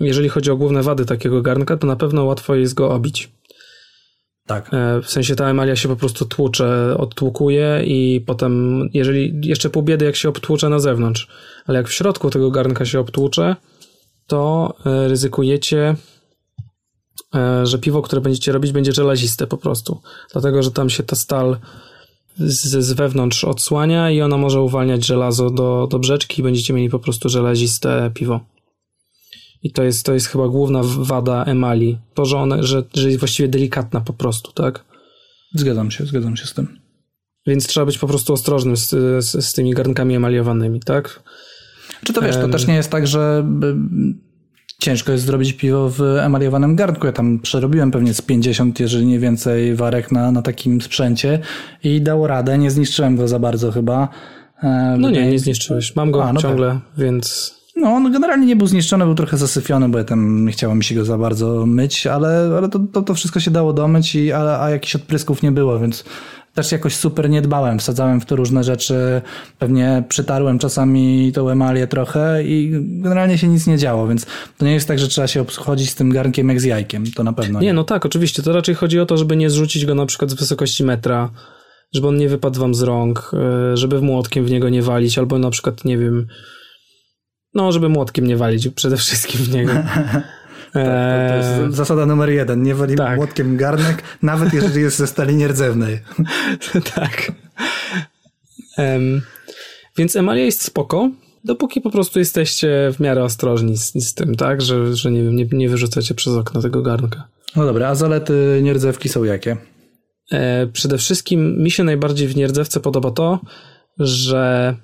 Jeżeli 0.00 0.28
chodzi 0.28 0.50
o 0.50 0.56
główne 0.56 0.82
wady 0.82 1.04
takiego 1.04 1.42
garnka, 1.42 1.76
to 1.76 1.86
na 1.86 1.96
pewno 1.96 2.24
łatwo 2.24 2.54
jest 2.54 2.74
go 2.74 2.90
obić. 2.90 3.32
Tak. 4.48 4.74
E, 4.74 5.02
W 5.02 5.10
sensie 5.10 5.36
ta 5.36 5.50
emalia 5.50 5.76
się 5.76 5.88
po 5.88 5.96
prostu 5.96 6.24
tłucze, 6.24 6.94
odtłukuje 6.98 7.82
i 7.86 8.24
potem, 8.26 8.82
jeżeli 8.94 9.40
jeszcze 9.42 9.70
pół 9.70 9.82
biedy 9.82 10.04
jak 10.04 10.16
się 10.16 10.28
obtłucze 10.28 10.68
na 10.68 10.78
zewnątrz, 10.78 11.28
ale 11.66 11.78
jak 11.78 11.88
w 11.88 11.92
środku 11.92 12.30
tego 12.30 12.50
garnka 12.50 12.84
się 12.84 13.00
obtłucze, 13.00 13.56
to 14.26 14.74
e, 14.86 15.08
ryzykujecie, 15.08 15.96
e, 17.34 17.66
że 17.66 17.78
piwo, 17.78 18.02
które 18.02 18.20
będziecie 18.20 18.52
robić, 18.52 18.72
będzie 18.72 18.92
żelaziste 18.92 19.46
po 19.46 19.56
prostu. 19.56 20.00
Dlatego, 20.32 20.62
że 20.62 20.70
tam 20.70 20.90
się 20.90 21.02
ta 21.02 21.16
stal 21.16 21.56
z, 22.38 22.84
z 22.84 22.92
wewnątrz 22.92 23.44
odsłania 23.44 24.10
i 24.10 24.20
ona 24.20 24.36
może 24.36 24.60
uwalniać 24.60 25.06
żelazo 25.06 25.50
do, 25.50 25.88
do 25.90 25.98
brzeczki 25.98 26.40
i 26.40 26.44
będziecie 26.44 26.74
mieli 26.74 26.90
po 26.90 26.98
prostu 26.98 27.28
żelaziste 27.28 28.10
piwo. 28.14 28.40
I 29.62 29.72
to 29.72 29.82
jest, 29.82 30.06
to 30.06 30.14
jest 30.14 30.26
chyba 30.26 30.48
główna 30.48 30.80
wada 30.98 31.44
emali. 31.44 31.98
To, 32.14 32.24
że 32.24 32.38
ona, 32.38 32.62
że, 32.62 32.82
że 32.94 33.08
jest 33.08 33.18
właściwie 33.18 33.48
delikatna 33.48 34.00
po 34.00 34.12
prostu, 34.12 34.52
tak? 34.52 34.84
Zgadzam 35.54 35.90
się, 35.90 36.06
zgadzam 36.06 36.36
się 36.36 36.46
z 36.46 36.54
tym. 36.54 36.78
Więc 37.46 37.66
trzeba 37.66 37.86
być 37.86 37.98
po 37.98 38.06
prostu 38.06 38.32
ostrożnym 38.32 38.76
z, 38.76 38.90
z, 39.24 39.44
z 39.46 39.52
tymi 39.52 39.74
garnkami 39.74 40.14
emaliowanymi, 40.14 40.80
tak? 40.80 41.22
Czy 42.04 42.12
to 42.12 42.22
wiesz, 42.22 42.36
to 42.36 42.48
też 42.48 42.66
nie 42.66 42.74
jest 42.74 42.90
tak, 42.90 43.06
że 43.06 43.44
ciężko 44.78 45.12
jest 45.12 45.24
zrobić 45.24 45.52
piwo 45.52 45.90
w 45.90 46.02
emaliowanym 46.02 46.76
garnku. 46.76 47.06
Ja 47.06 47.12
tam 47.12 47.38
przerobiłem 47.38 47.90
pewnie 47.90 48.14
z 48.14 48.22
50, 48.22 48.80
jeżeli 48.80 49.06
nie 49.06 49.18
więcej 49.18 49.74
warek 49.74 50.12
na, 50.12 50.32
na 50.32 50.42
takim 50.42 50.80
sprzęcie 50.80 51.38
i 51.84 52.02
dało 52.02 52.26
radę. 52.26 52.58
Nie 52.58 52.70
zniszczyłem 52.70 53.16
go 53.16 53.28
za 53.28 53.38
bardzo 53.38 53.72
chyba. 53.72 54.08
E, 54.62 54.96
No 54.98 55.10
nie, 55.10 55.30
nie 55.30 55.38
zniszczyłeś. 55.38 55.96
Mam 55.96 56.10
go 56.10 56.24
A, 56.24 56.32
no 56.32 56.40
ciągle, 56.40 56.80
więc 56.98 57.57
No, 57.78 57.88
on 57.88 58.12
generalnie 58.12 58.46
nie 58.46 58.56
był 58.56 58.66
zniszczony, 58.66 59.04
był 59.04 59.14
trochę 59.14 59.36
zasyfiony, 59.36 59.88
bo 59.88 59.98
ja 59.98 60.04
tam 60.04 60.44
nie 60.44 60.52
chciało 60.52 60.74
mi 60.74 60.84
się 60.84 60.94
go 60.94 61.04
za 61.04 61.18
bardzo 61.18 61.66
myć, 61.66 62.06
ale, 62.06 62.50
ale 62.58 62.68
to, 62.68 62.78
to, 62.92 63.02
to 63.02 63.14
wszystko 63.14 63.40
się 63.40 63.50
dało 63.50 63.72
domyć, 63.72 64.14
i, 64.14 64.32
a, 64.32 64.62
a 64.62 64.70
jakichś 64.70 64.96
odprysków 64.96 65.42
nie 65.42 65.52
było, 65.52 65.78
więc 65.78 66.04
też 66.54 66.72
jakoś 66.72 66.96
super 66.96 67.30
nie 67.30 67.42
dbałem. 67.42 67.78
Wsadzałem 67.78 68.20
w 68.20 68.26
to 68.26 68.36
różne 68.36 68.64
rzeczy, 68.64 69.22
pewnie 69.58 70.04
przytarłem 70.08 70.58
czasami 70.58 71.32
tą 71.32 71.48
emalię 71.48 71.86
trochę 71.86 72.44
i 72.44 72.70
generalnie 73.02 73.38
się 73.38 73.48
nic 73.48 73.66
nie 73.66 73.78
działo, 73.78 74.08
więc 74.08 74.26
to 74.58 74.64
nie 74.64 74.72
jest 74.72 74.88
tak, 74.88 74.98
że 74.98 75.08
trzeba 75.08 75.26
się 75.26 75.40
obchodzić 75.40 75.90
z 75.90 75.94
tym 75.94 76.10
garnkiem 76.10 76.48
jak 76.48 76.60
z 76.60 76.64
jajkiem, 76.64 77.04
to 77.12 77.24
na 77.24 77.32
pewno 77.32 77.60
Nie, 77.60 77.72
no 77.72 77.84
tak, 77.84 78.06
oczywiście. 78.06 78.42
To 78.42 78.52
raczej 78.52 78.74
chodzi 78.74 79.00
o 79.00 79.06
to, 79.06 79.16
żeby 79.16 79.36
nie 79.36 79.50
zrzucić 79.50 79.86
go 79.86 79.94
na 79.94 80.06
przykład 80.06 80.30
z 80.30 80.34
wysokości 80.34 80.84
metra, 80.84 81.30
żeby 81.94 82.08
on 82.08 82.16
nie 82.16 82.28
wypadł 82.28 82.60
wam 82.60 82.74
z 82.74 82.82
rąk, 82.82 83.30
e, 83.72 83.76
żeby 83.76 84.02
młotkiem 84.02 84.44
w 84.44 84.50
niego 84.50 84.68
nie 84.68 84.82
walić, 84.82 85.18
albo 85.18 85.38
na 85.38 85.50
przykład, 85.50 85.84
nie 85.84 85.98
wiem, 85.98 86.26
no, 87.58 87.72
żeby 87.72 87.88
młotkiem 87.88 88.26
nie 88.26 88.36
walić 88.36 88.68
przede 88.68 88.96
wszystkim 88.96 89.40
w 89.40 89.52
niego. 89.52 89.72
To 90.72 90.80
Eee, 90.80 91.62
jest 91.66 91.76
zasada 91.76 92.06
numer 92.06 92.30
jeden. 92.30 92.62
Nie 92.62 92.74
walimy 92.74 92.98
tak. 92.98 93.16
młotkiem 93.16 93.56
garnek, 93.56 94.02
nawet 94.22 94.52
jeżeli 94.52 94.80
jest 94.82 94.96
ze 94.96 95.06
stali 95.06 95.36
nierdzewnej. 95.36 96.00
tak. 96.94 97.32
Em, 98.76 99.22
więc 99.96 100.16
emalia 100.16 100.44
jest 100.44 100.62
spoko, 100.62 101.10
dopóki 101.44 101.80
po 101.80 101.90
prostu 101.90 102.18
jesteście 102.18 102.90
w 102.94 103.00
miarę 103.00 103.24
ostrożni 103.24 103.76
z, 103.76 103.92
z 103.94 104.14
tym, 104.14 104.34
tak, 104.34 104.62
że, 104.62 104.96
że 104.96 105.10
nie, 105.10 105.22
nie, 105.22 105.46
nie 105.52 105.68
wyrzucacie 105.68 106.14
przez 106.14 106.32
okno 106.32 106.62
tego 106.62 106.82
garnka. 106.82 107.28
No 107.56 107.66
dobra, 107.66 107.88
a 107.88 107.94
zalety 107.94 108.60
nierdzewki 108.62 109.08
są 109.08 109.24
jakie? 109.24 109.56
E, 110.32 110.66
przede 110.66 110.98
wszystkim 110.98 111.62
mi 111.62 111.70
się 111.70 111.84
najbardziej 111.84 112.28
w 112.28 112.36
nierdzewce 112.36 112.80
podoba 112.80 113.10
to, 113.10 113.40
że 113.98 114.74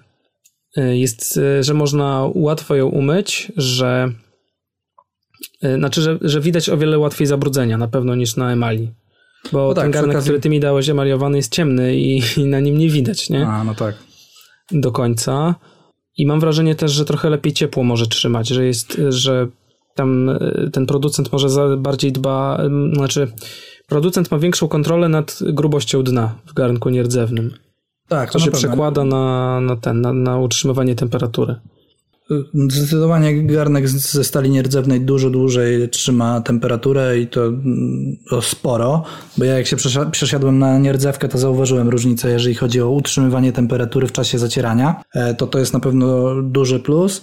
jest, 0.76 1.36
y, 1.36 1.62
że 1.62 1.74
można 1.74 2.30
łatwo 2.34 2.74
ją 2.74 2.86
umyć, 2.86 3.52
że 3.56 4.08
y, 5.64 5.74
znaczy, 5.76 6.02
że, 6.02 6.18
że 6.20 6.40
widać 6.40 6.68
o 6.68 6.76
wiele 6.76 6.98
łatwiej 6.98 7.26
zabrudzenia 7.26 7.78
na 7.78 7.88
pewno 7.88 8.14
niż 8.14 8.36
na 8.36 8.52
emali. 8.52 8.90
Bo 9.52 9.68
No 9.68 9.74
tak, 9.74 9.84
ten 9.84 9.92
garnek, 9.92 10.16
okazji- 10.16 10.22
który 10.22 10.40
ty 10.40 10.48
mi 10.48 10.60
dałeś 10.60 10.88
emaliowany 10.88 11.36
jest 11.36 11.52
ciemny 11.52 11.96
i, 11.96 12.22
i 12.36 12.44
na 12.44 12.60
nim 12.60 12.78
nie 12.78 12.88
widać, 12.88 13.30
nie? 13.30 13.46
A, 13.46 13.64
no 13.64 13.74
tak. 13.74 13.94
do 14.72 14.92
końca. 14.92 15.54
I 16.16 16.26
mam 16.26 16.40
wrażenie 16.40 16.74
też, 16.74 16.92
że 16.92 17.04
trochę 17.04 17.30
lepiej 17.30 17.52
ciepło 17.52 17.84
może 17.84 18.06
trzymać, 18.06 18.48
że 18.48 18.66
jest, 18.66 19.00
że 19.08 19.48
tam 19.94 20.28
e, 20.30 20.70
ten 20.72 20.86
producent 20.86 21.32
może 21.32 21.48
za 21.48 21.76
bardziej 21.76 22.12
dba, 22.12 22.62
znaczy 22.92 23.32
producent 23.88 24.30
ma 24.30 24.38
większą 24.38 24.68
kontrolę 24.68 25.08
nad 25.08 25.38
grubością 25.42 26.02
dna 26.02 26.34
w 26.46 26.52
garnku 26.52 26.90
nierdzewnym. 26.90 27.54
Tak, 28.08 28.30
To 28.32 28.38
na 28.38 28.44
się 28.44 28.50
pewno. 28.50 28.68
przekłada 28.68 29.04
na, 29.04 29.60
na 29.60 29.76
ten, 29.76 30.00
na, 30.00 30.12
na 30.12 30.38
utrzymywanie 30.38 30.94
temperatury. 30.94 31.54
Zdecydowanie 32.68 33.42
garnek 33.42 33.88
ze 33.88 34.24
stali 34.24 34.50
nierdzewnej 34.50 35.00
dużo 35.00 35.30
dłużej 35.30 35.88
trzyma 35.88 36.40
temperaturę 36.40 37.18
i 37.18 37.26
to, 37.26 37.46
mm, 37.46 38.16
to 38.30 38.42
sporo, 38.42 39.02
bo 39.38 39.44
ja 39.44 39.54
jak 39.58 39.66
się 39.66 39.76
przesi- 39.76 40.10
przesiadłem 40.10 40.58
na 40.58 40.78
nierdzewkę, 40.78 41.28
to 41.28 41.38
zauważyłem 41.38 41.88
różnicę, 41.88 42.30
jeżeli 42.30 42.54
chodzi 42.54 42.80
o 42.80 42.90
utrzymywanie 42.90 43.52
temperatury 43.52 44.06
w 44.06 44.12
czasie 44.12 44.38
zacierania, 44.38 45.02
E, 45.14 45.34
to 45.34 45.46
to 45.46 45.58
jest 45.58 45.72
na 45.72 45.80
pewno 45.80 46.34
duży 46.42 46.80
plus. 46.80 47.22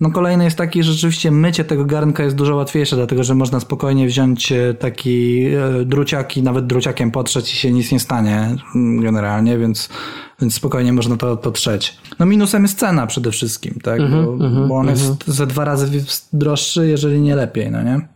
No 0.00 0.10
kolejny 0.10 0.44
jest 0.44 0.56
taki, 0.56 0.82
że 0.82 0.92
rzeczywiście 0.92 1.30
mycie 1.30 1.64
tego 1.64 1.84
garnka 1.84 2.22
jest 2.22 2.36
dużo 2.36 2.56
łatwiejsze, 2.56 2.96
dlatego 2.96 3.24
że 3.24 3.34
można 3.34 3.60
spokojnie 3.60 4.06
wziąć 4.06 4.52
e, 4.52 4.74
taki 4.74 5.46
e, 5.46 5.84
druciak 5.84 6.36
i 6.36 6.42
nawet 6.42 6.66
druciakiem 6.66 7.10
potrzeć 7.10 7.54
i 7.54 7.56
się 7.56 7.70
nic 7.70 7.92
nie 7.92 8.00
stanie 8.00 8.56
mm, 8.74 9.02
generalnie, 9.02 9.58
więc, 9.58 9.88
więc 10.40 10.54
spokojnie 10.54 10.92
można 10.92 11.16
to, 11.16 11.36
to 11.36 11.50
trzeć. 11.50 11.96
No 12.18 12.26
minusem 12.26 12.62
jest 12.62 12.78
cena 12.78 13.06
przede 13.06 13.30
wszystkim, 13.30 13.78
tak? 13.82 14.00
bo, 14.10 14.36
bo 14.68 14.74
on 14.74 14.88
jest 14.88 15.26
ze 15.26 15.46
dwa 15.46 15.64
razy 15.64 16.04
droższy, 16.32 16.88
jeżeli 16.88 17.20
nie 17.20 17.36
lepiej, 17.36 17.70
no 17.70 17.82
nie? 17.82 18.08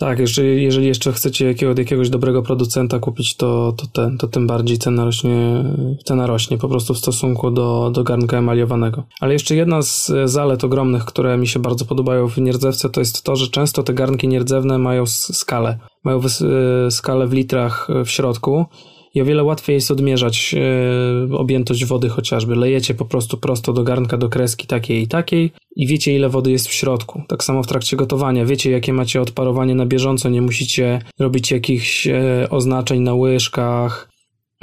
Tak, 0.00 0.18
jeżeli, 0.18 0.62
jeżeli 0.62 0.86
jeszcze 0.86 1.12
chcecie 1.12 1.46
jakiego, 1.46 1.74
jakiegoś 1.78 2.10
dobrego 2.10 2.42
producenta 2.42 2.98
kupić, 2.98 3.36
to, 3.36 3.74
to, 3.76 3.86
ten, 3.86 4.18
to 4.18 4.28
tym 4.28 4.46
bardziej 4.46 4.78
cena 4.78 5.04
rośnie, 5.04 5.64
cena 6.04 6.26
rośnie 6.26 6.58
po 6.58 6.68
prostu 6.68 6.94
w 6.94 6.98
stosunku 6.98 7.50
do, 7.50 7.90
do 7.94 8.04
garnka 8.04 8.38
emaliowanego. 8.38 9.04
Ale 9.20 9.32
jeszcze 9.32 9.54
jedna 9.54 9.82
z 9.82 10.12
zalet 10.24 10.64
ogromnych, 10.64 11.04
które 11.04 11.36
mi 11.36 11.46
się 11.46 11.60
bardzo 11.60 11.84
podobają 11.84 12.28
w 12.28 12.38
nierdzewce, 12.38 12.90
to 12.90 13.00
jest 13.00 13.22
to, 13.22 13.36
że 13.36 13.48
często 13.48 13.82
te 13.82 13.94
garnki 13.94 14.28
nierdzewne 14.28 14.78
mają 14.78 15.06
skalę. 15.06 15.78
Mają 16.04 16.20
y, 16.86 16.90
skalę 16.90 17.26
w 17.26 17.32
litrach 17.32 17.90
y, 17.90 18.04
w 18.04 18.10
środku 18.10 18.66
i 19.14 19.22
o 19.22 19.24
wiele 19.24 19.42
łatwiej 19.44 19.74
jest 19.74 19.90
odmierzać 19.90 20.54
y, 21.30 21.36
objętość 21.36 21.84
wody 21.84 22.08
chociażby. 22.08 22.56
Lejecie 22.56 22.94
po 22.94 23.04
prostu 23.04 23.36
prosto 23.36 23.72
do 23.72 23.82
garnka, 23.82 24.16
do 24.16 24.28
kreski 24.28 24.66
takiej 24.66 25.02
i 25.02 25.08
takiej 25.08 25.52
i 25.76 25.86
wiecie 25.86 26.16
ile 26.16 26.28
wody 26.28 26.50
jest 26.50 26.68
w 26.68 26.72
środku. 26.72 27.22
Tak 27.28 27.44
samo 27.44 27.62
w 27.62 27.66
trakcie 27.66 27.96
gotowania. 27.96 28.44
Wiecie 28.44 28.70
jakie 28.70 28.92
macie 28.92 29.20
odparowanie 29.20 29.74
na 29.74 29.86
bieżąco, 29.86 30.28
nie 30.28 30.42
musicie 30.42 31.02
robić 31.18 31.50
jakichś 31.50 32.06
e, 32.06 32.46
oznaczeń 32.50 33.00
na 33.00 33.14
łyżkach, 33.14 34.08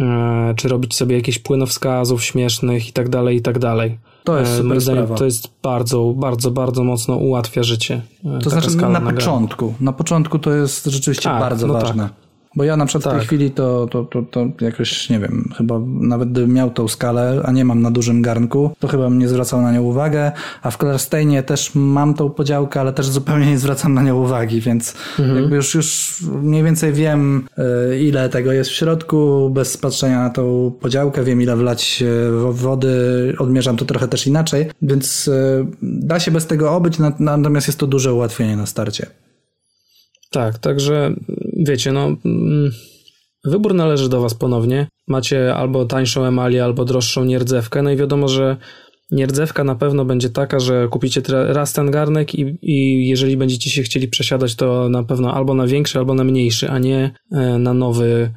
e, 0.01 0.53
czy 0.57 0.67
robić 0.67 0.95
sobie 0.95 1.15
jakichś 1.15 1.39
płynowskazów 1.39 2.23
śmiesznych 2.23 2.89
i 2.89 2.93
tak 2.93 3.09
dalej, 3.09 3.37
i 3.37 3.41
tak 3.41 3.59
dalej. 3.59 3.97
To 4.23 4.39
jest 4.39 4.57
super 4.57 4.81
zdaniem 4.81 5.07
to 5.07 5.25
jest 5.25 5.47
bardzo, 5.63 6.13
bardzo, 6.17 6.51
bardzo 6.51 6.83
mocno 6.83 7.15
ułatwia 7.15 7.63
życie. 7.63 8.01
To 8.43 8.49
znaczy 8.49 8.77
na 8.77 8.89
nagrania. 8.89 9.17
początku. 9.17 9.73
Na 9.79 9.93
początku 9.93 10.39
to 10.39 10.51
jest 10.51 10.85
rzeczywiście 10.85 11.23
Tak, 11.23 11.39
bardzo 11.39 11.67
no 11.67 11.73
ważne. 11.73 12.03
tak. 12.03 12.26
Bo 12.57 12.63
ja 12.63 12.77
na 12.77 12.85
przykład 12.85 13.03
w 13.03 13.07
Tak. 13.07 13.17
tej 13.17 13.27
chwili 13.27 13.51
to, 13.51 13.87
to, 13.91 14.03
to, 14.03 14.21
to 14.31 14.47
jakoś, 14.61 15.09
nie 15.09 15.19
wiem, 15.19 15.49
chyba 15.57 15.79
nawet 16.01 16.31
gdybym 16.31 16.53
miał 16.53 16.69
tą 16.69 16.87
skalę, 16.87 17.41
a 17.45 17.51
nie 17.51 17.65
mam 17.65 17.81
na 17.81 17.91
dużym 17.91 18.21
garnku, 18.21 18.71
to 18.79 18.87
chyba 18.87 19.03
bym 19.03 19.19
nie 19.19 19.27
zwracał 19.27 19.61
na 19.61 19.71
nią 19.71 19.81
uwagę, 19.81 20.31
a 20.61 20.71
w 20.71 20.77
Klarsteinie 20.77 21.43
też 21.43 21.71
mam 21.75 22.13
tą 22.13 22.29
podziałkę, 22.29 22.79
ale 22.81 22.93
też 22.93 23.07
zupełnie 23.09 23.45
nie 23.45 23.57
zwracam 23.57 23.93
na 23.93 24.03
nią 24.03 24.15
uwagi, 24.23 24.61
więc 24.61 24.95
Mhm. 25.19 25.37
jakby 25.37 25.55
już, 25.55 25.75
już 25.75 26.17
mniej 26.41 26.63
więcej 26.63 26.93
wiem, 26.93 27.43
y, 27.93 27.99
ile 27.99 28.29
tego 28.29 28.51
jest 28.51 28.69
w 28.69 28.73
środku, 28.73 29.49
bez 29.53 29.77
patrzenia 29.77 30.19
na 30.19 30.29
tą 30.29 30.71
podziałkę, 30.81 31.23
wiem 31.23 31.41
ile 31.41 31.55
wlać 31.55 32.03
y, 32.27 32.31
wo- 32.31 32.53
wody, 32.53 33.35
odmierzam 33.39 33.77
to 33.77 33.85
trochę 33.85 34.07
też 34.07 34.27
inaczej, 34.27 34.65
więc 34.81 35.27
y, 35.27 35.65
da 35.81 36.19
się 36.19 36.31
bez 36.31 36.47
tego 36.47 36.71
obyć, 36.75 36.99
na- 36.99 37.13
natomiast 37.19 37.67
jest 37.67 37.79
to 37.79 37.87
duże 37.87 38.13
ułatwienie 38.13 38.57
na 38.57 38.65
starcie. 38.65 39.05
Tak, 40.31 40.59
także 40.59 41.15
wiecie, 41.57 41.91
no 41.91 42.15
mm, 42.25 42.71
wybór 43.45 43.73
należy 43.73 44.09
do 44.09 44.21
was 44.21 44.33
ponownie. 44.33 44.87
Macie 45.07 45.55
albo 45.55 45.85
tańszą 45.85 46.25
emalię, 46.25 46.63
albo 46.63 46.85
droższą 46.85 47.25
nierdzewkę, 47.25 47.81
no 47.81 47.91
i 47.91 47.95
wiadomo, 47.95 48.27
że 48.27 48.57
nierdzewka 49.11 49.63
na 49.63 49.75
pewno 49.75 50.05
będzie 50.05 50.29
taka, 50.29 50.59
że 50.59 50.87
kupicie 50.91 51.21
raz 51.29 51.73
ten 51.73 51.91
garnek 51.91 52.35
i, 52.35 52.57
i 52.61 53.07
jeżeli 53.07 53.37
będziecie 53.37 53.69
się 53.69 53.83
chcieli 53.83 54.07
przesiadać, 54.07 54.55
to 54.55 54.89
na 54.89 55.03
pewno 55.03 55.33
albo 55.33 55.53
na 55.53 55.67
większy, 55.67 55.99
albo 55.99 56.13
na 56.13 56.23
mniejszy, 56.23 56.69
a 56.69 56.79
nie 56.79 57.11
e, 57.31 57.57
na 57.57 57.73
nowy, 57.73 58.31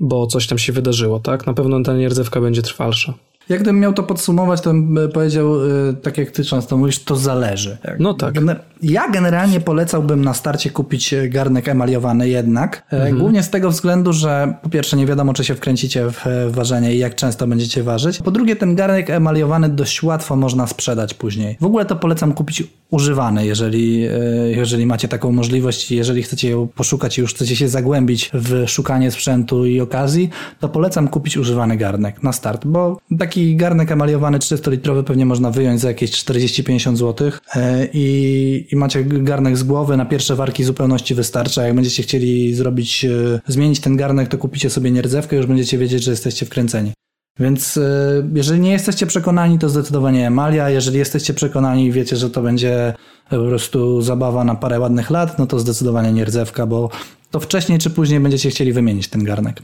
bo 0.00 0.26
coś 0.26 0.46
tam 0.46 0.58
się 0.58 0.72
wydarzyło, 0.72 1.20
tak? 1.20 1.46
Na 1.46 1.54
pewno 1.54 1.82
ta 1.82 1.96
nierdzewka 1.96 2.40
będzie 2.40 2.62
trwalsza. 2.62 3.14
Jak 3.48 3.60
gdybym 3.60 3.80
miał 3.80 3.92
to 3.92 4.02
podsumować, 4.02 4.60
to 4.60 4.70
bym 4.70 4.98
e, 4.98 5.08
powiedział, 5.08 5.64
y, 5.64 5.94
tak 6.02 6.18
jak 6.18 6.30
ty 6.30 6.44
często 6.44 6.76
mówisz, 6.76 7.04
to 7.04 7.16
zależy. 7.16 7.78
No 7.98 8.14
tak. 8.14 8.34
Ja 8.82 9.10
generalnie 9.10 9.60
polecałbym 9.60 10.24
na 10.24 10.34
starcie 10.34 10.70
kupić 10.70 11.12
e, 11.14 11.28
garnek 11.28 11.68
emaliowany 11.68 12.28
jednak. 12.28 12.82
E, 12.92 12.96
Mhm. 12.96 13.18
Głównie 13.18 13.42
z 13.42 13.50
tego 13.50 13.70
względu, 13.70 14.12
że 14.12 14.54
po 14.62 14.68
pierwsze 14.68 14.96
nie 14.96 15.06
wiadomo, 15.06 15.32
czy 15.34 15.44
się 15.44 15.54
wkręcicie 15.54 16.10
w 16.10 16.26
e, 16.26 16.50
ważenie 16.50 16.94
i 16.94 16.98
jak 16.98 17.14
często 17.14 17.46
będziecie 17.46 17.82
ważyć. 17.82 18.18
Po 18.18 18.30
drugie, 18.30 18.56
ten 18.56 18.74
garnek 18.76 19.10
emaliowany 19.10 19.68
dość 19.68 20.02
łatwo 20.02 20.36
można 20.36 20.66
sprzedać 20.66 21.14
później. 21.14 21.56
W 21.60 21.64
ogóle 21.64 21.84
to 21.84 21.96
polecam 21.96 22.32
kupić 22.32 22.62
używany, 22.90 23.46
jeżeli, 23.46 24.06
e, 24.06 24.10
jeżeli 24.50 24.86
macie 24.86 25.08
taką 25.08 25.32
możliwość 25.32 25.90
jeżeli 25.90 26.22
chcecie 26.22 26.50
ją 26.50 26.68
poszukać 26.68 27.18
i 27.18 27.20
już 27.20 27.34
chcecie 27.34 27.56
się 27.56 27.68
zagłębić 27.68 28.30
w 28.34 28.64
szukanie 28.68 29.10
sprzętu 29.10 29.66
i 29.66 29.80
okazji, 29.80 30.30
to 30.60 30.68
polecam 30.68 31.08
kupić 31.08 31.36
używany 31.36 31.76
garnek 31.76 32.22
na 32.22 32.32
start, 32.32 32.66
bo 32.66 33.00
taki 33.18 33.56
garnek 33.56 33.92
emaliowany 33.92 34.38
300-litrowy 34.38 35.02
pewnie 35.02 35.26
można 35.26 35.50
wyjąć 35.50 35.80
za 35.80 35.88
jakieś 35.88 36.10
40-50 36.10 36.96
zł 36.96 37.30
e, 37.54 37.88
i, 37.92 38.66
i 38.72 38.76
macie 38.76 39.04
garnek 39.04 39.56
z 39.56 39.62
głowy, 39.62 39.96
na 39.96 40.04
pierwsze 40.04 40.36
warki 40.36 40.64
zupełności 40.64 41.14
wystarcza. 41.14 41.62
Jak 41.62 41.74
będziecie 41.74 42.02
chcieli 42.02 42.54
zrobić, 42.54 43.04
e, 43.04 43.40
zmienić 43.46 43.80
ten 43.80 43.96
garnek, 43.96 44.28
to 44.28 44.38
kupicie 44.38 44.70
sobie 44.70 44.90
nierdzewkę, 44.90 45.36
już 45.36 45.46
będziecie 45.46 45.78
wiedzieć, 45.78 46.02
że 46.02 46.10
jesteście 46.10 46.46
wkręceni. 46.46 46.92
Więc 47.40 47.76
e, 47.76 48.28
jeżeli 48.34 48.60
nie 48.60 48.72
jesteście 48.72 49.06
przekonani, 49.06 49.58
to 49.58 49.68
zdecydowanie 49.68 50.26
emalia. 50.26 50.70
Jeżeli 50.70 50.98
jesteście 50.98 51.34
przekonani 51.34 51.86
i 51.86 51.92
wiecie, 51.92 52.16
że 52.16 52.30
to 52.30 52.42
będzie 52.42 52.94
po 53.30 53.36
prostu 53.36 54.02
zabawa 54.02 54.44
na 54.44 54.54
parę 54.54 54.80
ładnych 54.80 55.10
lat, 55.10 55.38
no 55.38 55.46
to 55.46 55.58
zdecydowanie 55.58 56.12
nierdzewka, 56.12 56.66
bo 56.66 56.90
to 57.30 57.40
wcześniej 57.40 57.78
czy 57.78 57.90
później 57.90 58.20
będziecie 58.20 58.50
chcieli 58.50 58.72
wymienić 58.72 59.08
ten 59.08 59.24
garnek. 59.24 59.62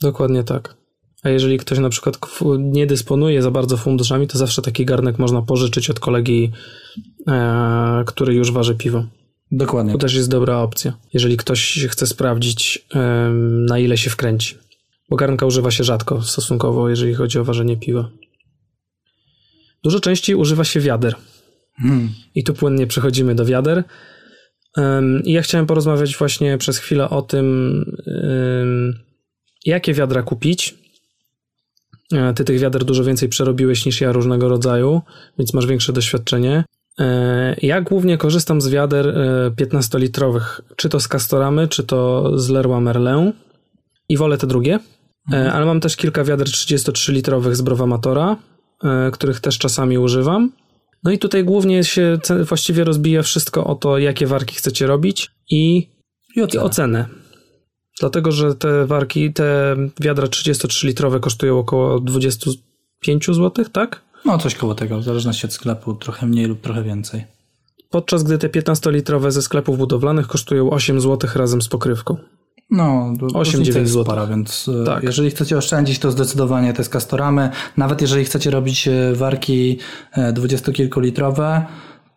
Dokładnie 0.00 0.44
tak. 0.44 0.76
A 1.22 1.28
jeżeli 1.28 1.58
ktoś 1.58 1.78
na 1.78 1.88
przykład 1.88 2.18
nie 2.58 2.86
dysponuje 2.86 3.42
za 3.42 3.50
bardzo 3.50 3.76
funduszami, 3.76 4.26
to 4.26 4.38
zawsze 4.38 4.62
taki 4.62 4.84
garnek 4.84 5.18
można 5.18 5.42
pożyczyć 5.42 5.90
od 5.90 6.00
kolegi, 6.00 6.52
e, 7.28 8.04
który 8.06 8.34
już 8.34 8.52
waży 8.52 8.74
piwo. 8.74 9.04
Dokładnie. 9.52 9.92
To 9.92 9.98
też 9.98 10.14
jest 10.14 10.30
dobra 10.30 10.58
opcja, 10.58 10.92
jeżeli 11.12 11.36
ktoś 11.36 11.86
chce 11.90 12.06
sprawdzić, 12.06 12.86
em, 12.94 13.66
na 13.66 13.78
ile 13.78 13.96
się 13.96 14.10
wkręci. 14.10 14.58
Bo 15.12 15.16
garnka 15.16 15.46
używa 15.46 15.70
się 15.70 15.84
rzadko 15.84 16.22
stosunkowo, 16.22 16.88
jeżeli 16.88 17.14
chodzi 17.14 17.38
o 17.38 17.44
ważenie 17.44 17.76
piwa. 17.76 18.08
Dużo 19.84 20.00
częściej 20.00 20.36
używa 20.36 20.64
się 20.64 20.80
wiader. 20.80 21.14
Hmm. 21.76 22.08
I 22.34 22.44
tu 22.44 22.54
płynnie 22.54 22.86
przechodzimy 22.86 23.34
do 23.34 23.44
wiader. 23.44 23.84
Em, 24.76 25.22
I 25.24 25.32
ja 25.32 25.42
chciałem 25.42 25.66
porozmawiać 25.66 26.16
właśnie 26.16 26.58
przez 26.58 26.78
chwilę 26.78 27.10
o 27.10 27.22
tym, 27.22 27.46
em, 28.06 28.98
jakie 29.66 29.94
wiadra 29.94 30.22
kupić. 30.22 30.74
E, 32.12 32.34
Ty 32.34 32.44
tych 32.44 32.58
wiader 32.58 32.84
dużo 32.84 33.04
więcej 33.04 33.28
przerobiłeś 33.28 33.86
niż 33.86 34.00
ja 34.00 34.12
różnego 34.12 34.48
rodzaju, 34.48 35.00
więc 35.38 35.54
masz 35.54 35.66
większe 35.66 35.92
doświadczenie. 35.92 36.64
E, 36.98 37.56
Ja 37.62 37.80
głównie 37.80 38.18
korzystam 38.18 38.60
z 38.60 38.68
wiader 38.68 39.08
e, 39.08 39.50
15-litrowych, 39.50 40.60
czy 40.76 40.88
to 40.88 41.00
z 41.00 41.08
Castoramy, 41.08 41.68
czy 41.68 41.84
to 41.84 42.30
z 42.38 42.48
Leroy 42.48 42.80
Merlin 42.80 43.32
i 44.08 44.16
wolę 44.16 44.38
te 44.38 44.46
drugie. 44.46 44.78
E, 45.32 45.52
Ale 45.52 45.66
mam 45.66 45.80
też 45.80 45.96
kilka 45.96 46.24
wiader 46.24 46.46
33-litrowych 46.46 47.54
z 47.54 47.62
Browamatora, 47.62 48.36
e, 48.84 49.10
których 49.10 49.40
też 49.40 49.58
czasami 49.58 49.98
używam. 49.98 50.52
No 51.04 51.10
i 51.10 51.18
tutaj 51.18 51.44
głównie 51.44 51.84
się 51.84 52.18
właściwie 52.48 52.84
rozbija 52.84 53.22
wszystko 53.22 53.64
o 53.64 53.74
to, 53.74 53.98
jakie 53.98 54.26
warki 54.26 54.54
chcecie 54.54 54.86
robić 54.86 55.30
i, 55.50 55.76
I 56.36 56.38
i 56.38 56.42
ocenę. 56.42 56.64
ocenę. 56.64 57.06
Dlatego, 58.00 58.32
że 58.32 58.54
te 58.54 58.86
warki, 58.86 59.32
te 59.32 59.76
wiadra 60.00 60.26
33-litrowe 60.26 61.20
kosztują 61.20 61.58
około 61.58 62.00
25 62.00 63.26
zł, 63.26 63.64
tak? 63.72 64.02
No 64.24 64.38
coś 64.38 64.54
koło 64.54 64.74
tego, 64.74 64.98
w 64.98 65.04
zależności 65.04 65.46
od 65.46 65.52
sklepu, 65.52 65.94
trochę 65.94 66.26
mniej 66.26 66.46
lub 66.46 66.60
trochę 66.60 66.82
więcej. 66.82 67.24
Podczas 67.90 68.22
gdy 68.22 68.38
te 68.38 68.48
15-litrowe 68.48 69.30
ze 69.30 69.42
sklepów 69.42 69.78
budowlanych 69.78 70.26
kosztują 70.26 70.70
8 70.70 71.00
zł 71.00 71.30
razem 71.34 71.62
z 71.62 71.68
pokrywką. 71.68 72.16
No, 72.72 73.12
8-9 73.18 73.58
jest 73.76 73.92
zł. 73.92 74.04
spora, 74.04 74.26
więc 74.26 74.70
e, 74.82 74.84
Tak. 74.84 75.02
jeżeli 75.02 75.30
chcecie 75.30 75.58
oszczędzić, 75.58 75.98
to 75.98 76.10
zdecydowanie 76.10 76.72
te 76.72 76.84
z 76.84 76.88
Castoramy. 76.88 77.50
Nawet 77.76 78.00
jeżeli 78.00 78.24
chcecie 78.24 78.50
robić 78.50 78.88
e, 78.88 79.12
warki 79.14 79.78
e, 80.12 80.32
dwudziestokilkulitrowe, 80.32 81.66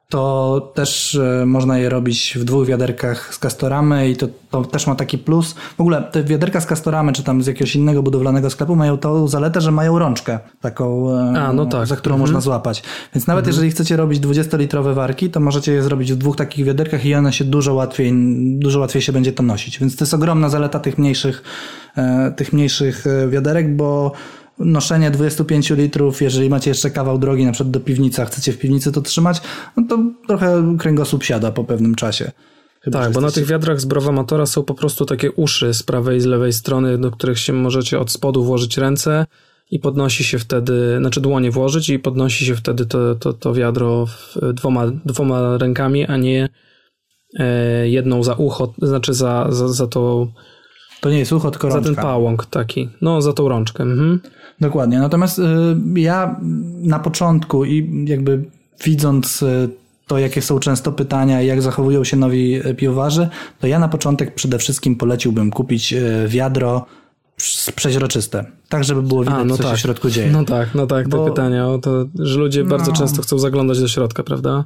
to 0.10 0.72
też 0.76 1.16
e, 1.16 1.45
można 1.45 1.78
je 1.78 1.89
robić 1.89 2.34
w 2.39 2.43
dwóch 2.43 2.68
wiaderkach 2.68 3.34
z 3.34 3.39
Castoramy 3.39 4.10
i 4.10 4.16
to, 4.16 4.28
to 4.51 4.64
też 4.64 4.88
ma 4.88 4.95
taki 4.95 5.18
plus. 5.18 5.53
W 5.53 5.82
ogóle 5.82 6.03
te 6.03 6.24
wiaderka 6.24 6.62
z 6.62 6.66
Castoramy, 6.66 7.14
czy 7.14 7.24
tam 7.24 7.43
z 7.43 7.47
jakiegoś 7.47 7.76
innego 7.76 8.03
budowlanego 8.03 8.49
sklepu 8.49 8.76
mają 8.76 8.97
tą 8.97 9.28
zaletę, 9.28 9.62
że 9.62 9.72
mają 9.72 9.99
rączkę 9.99 10.39
taką, 10.62 11.12
e, 11.12 11.41
A, 11.41 11.53
no 11.53 11.66
tak. 11.66 11.88
za 11.88 11.95
którą 11.95 12.16
Mhm. 12.16 12.22
można 12.22 12.41
złapać. 12.41 12.84
Więc 13.16 13.28
nawet 13.28 13.47
jeżeli 13.47 13.72
chcecie 13.72 13.97
robić 13.97 14.20
20-litrowe 14.20 14.93
warki, 14.93 15.30
to 15.30 15.39
możecie 15.39 15.74
je 15.74 15.84
zrobić 15.84 16.14
w 16.14 16.16
dwóch 16.18 16.36
takich 16.36 16.66
wiaderkach 16.66 17.06
i 17.06 17.16
one 17.16 17.34
się 17.34 17.45
dużo 17.45 17.74
łatwiej, 17.74 18.14
dużo 18.60 18.80
łatwiej 18.80 19.01
się 19.01 19.12
będzie 19.12 19.32
to 19.34 19.43
nosić. 19.43 19.80
Więc 19.80 19.95
to 19.95 20.03
jest 20.03 20.14
ogromna 20.14 20.49
zaleta 20.49 20.80
tych 20.80 20.97
mniejszych, 20.97 21.43
e, 21.97 22.32
tych 22.32 22.53
mniejszych 22.53 23.06
wiaderek, 23.30 23.76
bo 23.76 24.12
noszenie 24.60 25.12
25 25.12 25.70
litrów, 25.70 26.22
jeżeli 26.22 26.49
macie 26.49 26.72
jeszcze 26.72 26.91
kawał 26.91 27.18
drogi, 27.18 27.45
na 27.45 27.51
przykład 27.51 27.72
do 27.72 27.80
piwnicy, 27.80 28.22
a 28.22 28.26
chcecie 28.26 28.51
w 28.51 28.58
piwnicy 28.58 28.91
to 28.91 29.01
trzymać, 29.01 29.41
no 29.78 29.84
to 29.89 29.99
trochę 30.28 30.76
kręgosłup 30.80 31.24
siada 31.24 31.51
po 31.51 31.64
pewnym 31.64 31.95
czasie. 31.95 32.32
Chyba, 32.82 32.99
Tak, 32.99 33.12
bo 33.14 33.22
na 33.22 33.32
tych 33.32 33.45
wiadrach 33.45 33.82
z 33.82 33.86
Browamatora 33.86 34.45
są 34.45 34.64
po 34.64 34.74
prostu 34.74 35.06
takie 35.06 35.32
uszy 35.32 35.74
z 35.74 35.84
prawej 35.84 36.18
i 36.18 36.22
z 36.22 36.26
lewej 36.26 36.53
strony, 36.53 36.97
do 36.97 37.12
których 37.12 37.39
się 37.39 37.53
możecie 37.53 37.99
od 37.99 38.12
spodu 38.12 38.43
włożyć 38.43 38.78
ręce 38.78 39.26
i 39.72 39.80
podnosi 39.80 40.24
się 40.24 40.39
wtedy, 40.39 40.97
znaczy 40.99 41.22
dłonie 41.22 41.51
włożyć 41.51 41.89
i 41.89 41.99
podnosi 41.99 42.45
się 42.45 42.56
wtedy 42.56 42.86
to, 42.86 43.16
to, 43.16 43.34
to 43.34 43.53
wiadro 43.53 44.06
dwoma, 44.53 44.88
dwoma 45.06 45.58
rękami, 45.58 46.06
a 46.06 46.18
nie 46.18 46.49
e, 47.39 47.89
jedną 47.89 48.24
za 48.24 48.34
ucho, 48.34 48.74
znaczy 48.82 49.14
za, 49.14 49.47
za, 49.49 49.68
za, 49.68 49.88
to, 49.88 50.28
To 51.01 51.10
nie 51.10 51.20
jest 51.20 51.34
ucho, 51.34 51.51
tylko 51.51 51.68
za 51.72 51.76
rączka. 51.76 51.95
ten 51.95 52.03
pałąk 52.03 52.45
taki. 52.45 52.89
No, 53.01 53.22
za 53.22 53.34
tą 53.34 53.49
rączkę. 53.49 53.84
Mhm. 53.84 54.20
Dokładnie. 54.62 54.99
Natomiast 54.99 55.39
y, 55.39 55.43
ja 55.95 56.39
na 56.82 56.99
początku 56.99 57.66
i 57.66 58.06
jakby 58.08 58.43
widząc 58.86 59.41
y, 59.43 59.70
to, 60.08 60.20
jakie 60.20 60.41
są 60.41 60.60
często 60.60 60.91
pytania 60.91 61.41
i 61.41 61.47
jak 61.47 61.62
zachowują 61.62 62.03
się 62.03 62.18
nowi 62.18 62.68
y, 62.68 62.76
piwowarzy, 62.76 63.30
to 63.60 63.68
ja 63.68 63.80
na 63.80 63.88
początek 63.88 64.36
przede 64.36 64.58
wszystkim 64.58 64.95
poleciłbym 64.95 65.51
kupić 65.51 65.93
wiadro 66.28 66.86
prz- 67.39 67.72
przeźroczyste. 67.72 68.45
Tak, 68.70 68.84
żeby 68.84 69.01
było 69.01 69.22
widać, 69.24 69.36
A, 69.39 69.43
no 69.45 69.58
co 69.58 69.64
się 69.64 69.70
tak. 69.70 69.78
w 69.78 69.82
środku 69.82 70.10
dzieje. 70.10 70.32
No 70.32 70.43
tak, 70.45 70.76
no 70.76 70.88
tak, 70.88 71.03
te 71.06 71.18
Bo- 71.18 71.26
pytania 71.26 71.68
o 71.68 71.78
to, 71.78 72.06
że 72.20 72.39
ludzie 72.39 72.64
bardzo 72.64 72.91
No. 72.91 72.97
często 72.97 73.22
chcą 73.22 73.39
zaglądać 73.39 73.80
do 73.80 73.88
środka, 73.88 74.24
prawda? 74.24 74.66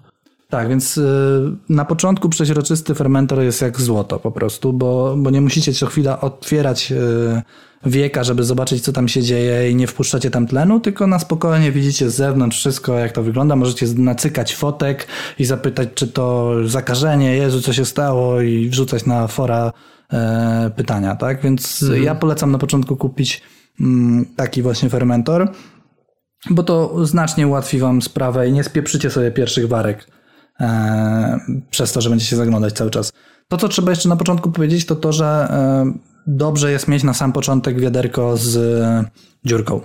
Tak, 0.49 0.69
więc 0.69 0.97
y, 0.97 1.01
na 1.69 1.85
początku 1.85 2.29
przeźroczysty 2.29 2.95
fermentor 2.95 3.41
jest 3.41 3.61
jak 3.61 3.81
złoto 3.81 4.19
po 4.19 4.31
prostu, 4.31 4.73
bo, 4.73 5.15
bo 5.17 5.29
nie 5.29 5.41
musicie 5.41 5.73
co 5.73 5.85
chwila 5.85 6.21
otwierać 6.21 6.91
y, 6.91 7.41
wieka, 7.85 8.23
żeby 8.23 8.43
zobaczyć, 8.43 8.83
co 8.83 8.93
tam 8.93 9.07
się 9.07 9.21
dzieje 9.21 9.71
i 9.71 9.75
nie 9.75 9.87
wpuszczacie 9.87 10.31
tam 10.31 10.47
tlenu, 10.47 10.79
tylko 10.79 11.07
na 11.07 11.19
spokojnie 11.19 11.71
widzicie 11.71 12.09
z 12.09 12.15
zewnątrz 12.15 12.57
wszystko, 12.57 12.97
jak 12.97 13.11
to 13.11 13.23
wygląda. 13.23 13.55
Możecie 13.55 13.85
nacykać 13.95 14.55
fotek 14.55 15.07
i 15.39 15.45
zapytać, 15.45 15.89
czy 15.95 16.07
to 16.07 16.53
zakażenie, 16.65 17.35
Jezu, 17.35 17.61
co 17.61 17.73
się 17.73 17.85
stało 17.85 18.41
i 18.41 18.69
wrzucać 18.69 19.05
na 19.05 19.27
fora 19.27 19.73
e, 20.13 20.71
pytania, 20.75 21.15
tak? 21.15 21.41
Więc 21.41 21.85
ja 22.01 22.15
polecam 22.15 22.51
na 22.51 22.57
początku 22.57 22.97
kupić 22.97 23.41
mm, 23.81 24.25
taki 24.35 24.61
właśnie 24.61 24.89
fermentor, 24.89 25.51
bo 26.49 26.63
to 26.63 27.05
znacznie 27.05 27.47
ułatwi 27.47 27.79
wam 27.79 28.01
sprawę 28.01 28.47
i 28.47 28.51
nie 28.51 28.63
spieprzycie 28.63 29.09
sobie 29.09 29.31
pierwszych 29.31 29.67
warek 29.67 30.18
przez 31.69 31.91
to, 31.91 32.01
że 32.01 32.09
będziecie 32.09 32.35
zaglądać 32.35 32.73
cały 32.73 32.91
czas. 32.91 33.13
To, 33.47 33.57
co 33.57 33.67
trzeba 33.67 33.89
jeszcze 33.89 34.09
na 34.09 34.15
początku 34.15 34.51
powiedzieć, 34.51 34.85
to 34.85 34.95
to, 34.95 35.13
że 35.13 35.25
e, 35.25 35.93
dobrze 36.27 36.71
jest 36.71 36.87
mieć 36.87 37.03
na 37.03 37.13
sam 37.13 37.33
początek 37.33 37.79
wiaderko 37.79 38.37
z 38.37 38.57
e, 38.57 39.05
dziurką. 39.45 39.81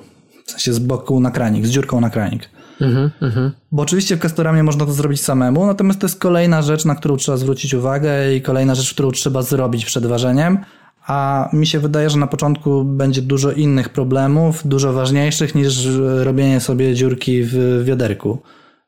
W 0.47 0.51
sensie 0.51 0.73
z 0.73 0.79
boku 0.79 1.21
na 1.21 1.31
kranik, 1.31 1.67
z 1.67 1.71
dziurką 1.71 2.01
na 2.01 2.11
kranik. 2.11 2.51
Mhm, 2.81 3.11
mhm. 3.23 3.53
Bo 3.73 3.83
oczywiście 3.83 4.17
w 4.17 4.21
Castoramie 4.21 4.63
można 4.63 4.87
to 4.87 4.93
zrobić 4.93 5.23
samemu, 5.23 5.67
natomiast 5.67 6.01
to 6.01 6.07
jest 6.07 6.21
kolejna 6.21 6.63
rzecz, 6.63 6.85
na 6.85 6.95
którą 6.95 7.17
trzeba 7.17 7.39
zwrócić 7.39 7.75
uwagę 7.75 8.35
i 8.35 8.43
kolejna 8.43 8.75
rzecz, 8.75 8.95
którą 8.95 9.11
trzeba 9.11 9.43
zrobić 9.43 9.85
przed 9.85 10.07
ważeniem. 10.07 10.59
A 11.07 11.49
mi 11.53 11.67
się 11.67 11.81
wydaje, 11.81 12.11
że 12.11 12.19
na 12.19 12.27
początku 12.27 12.85
będzie 12.85 13.23
dużo 13.23 13.53
innych 13.53 13.89
problemów, 13.89 14.69
dużo 14.69 14.93
ważniejszych 14.93 15.55
niż 15.55 15.87
e, 15.87 16.25
robienie 16.25 16.61
sobie 16.61 16.95
dziurki 16.95 17.43
w 17.43 17.83
wiaderku. 17.85 18.39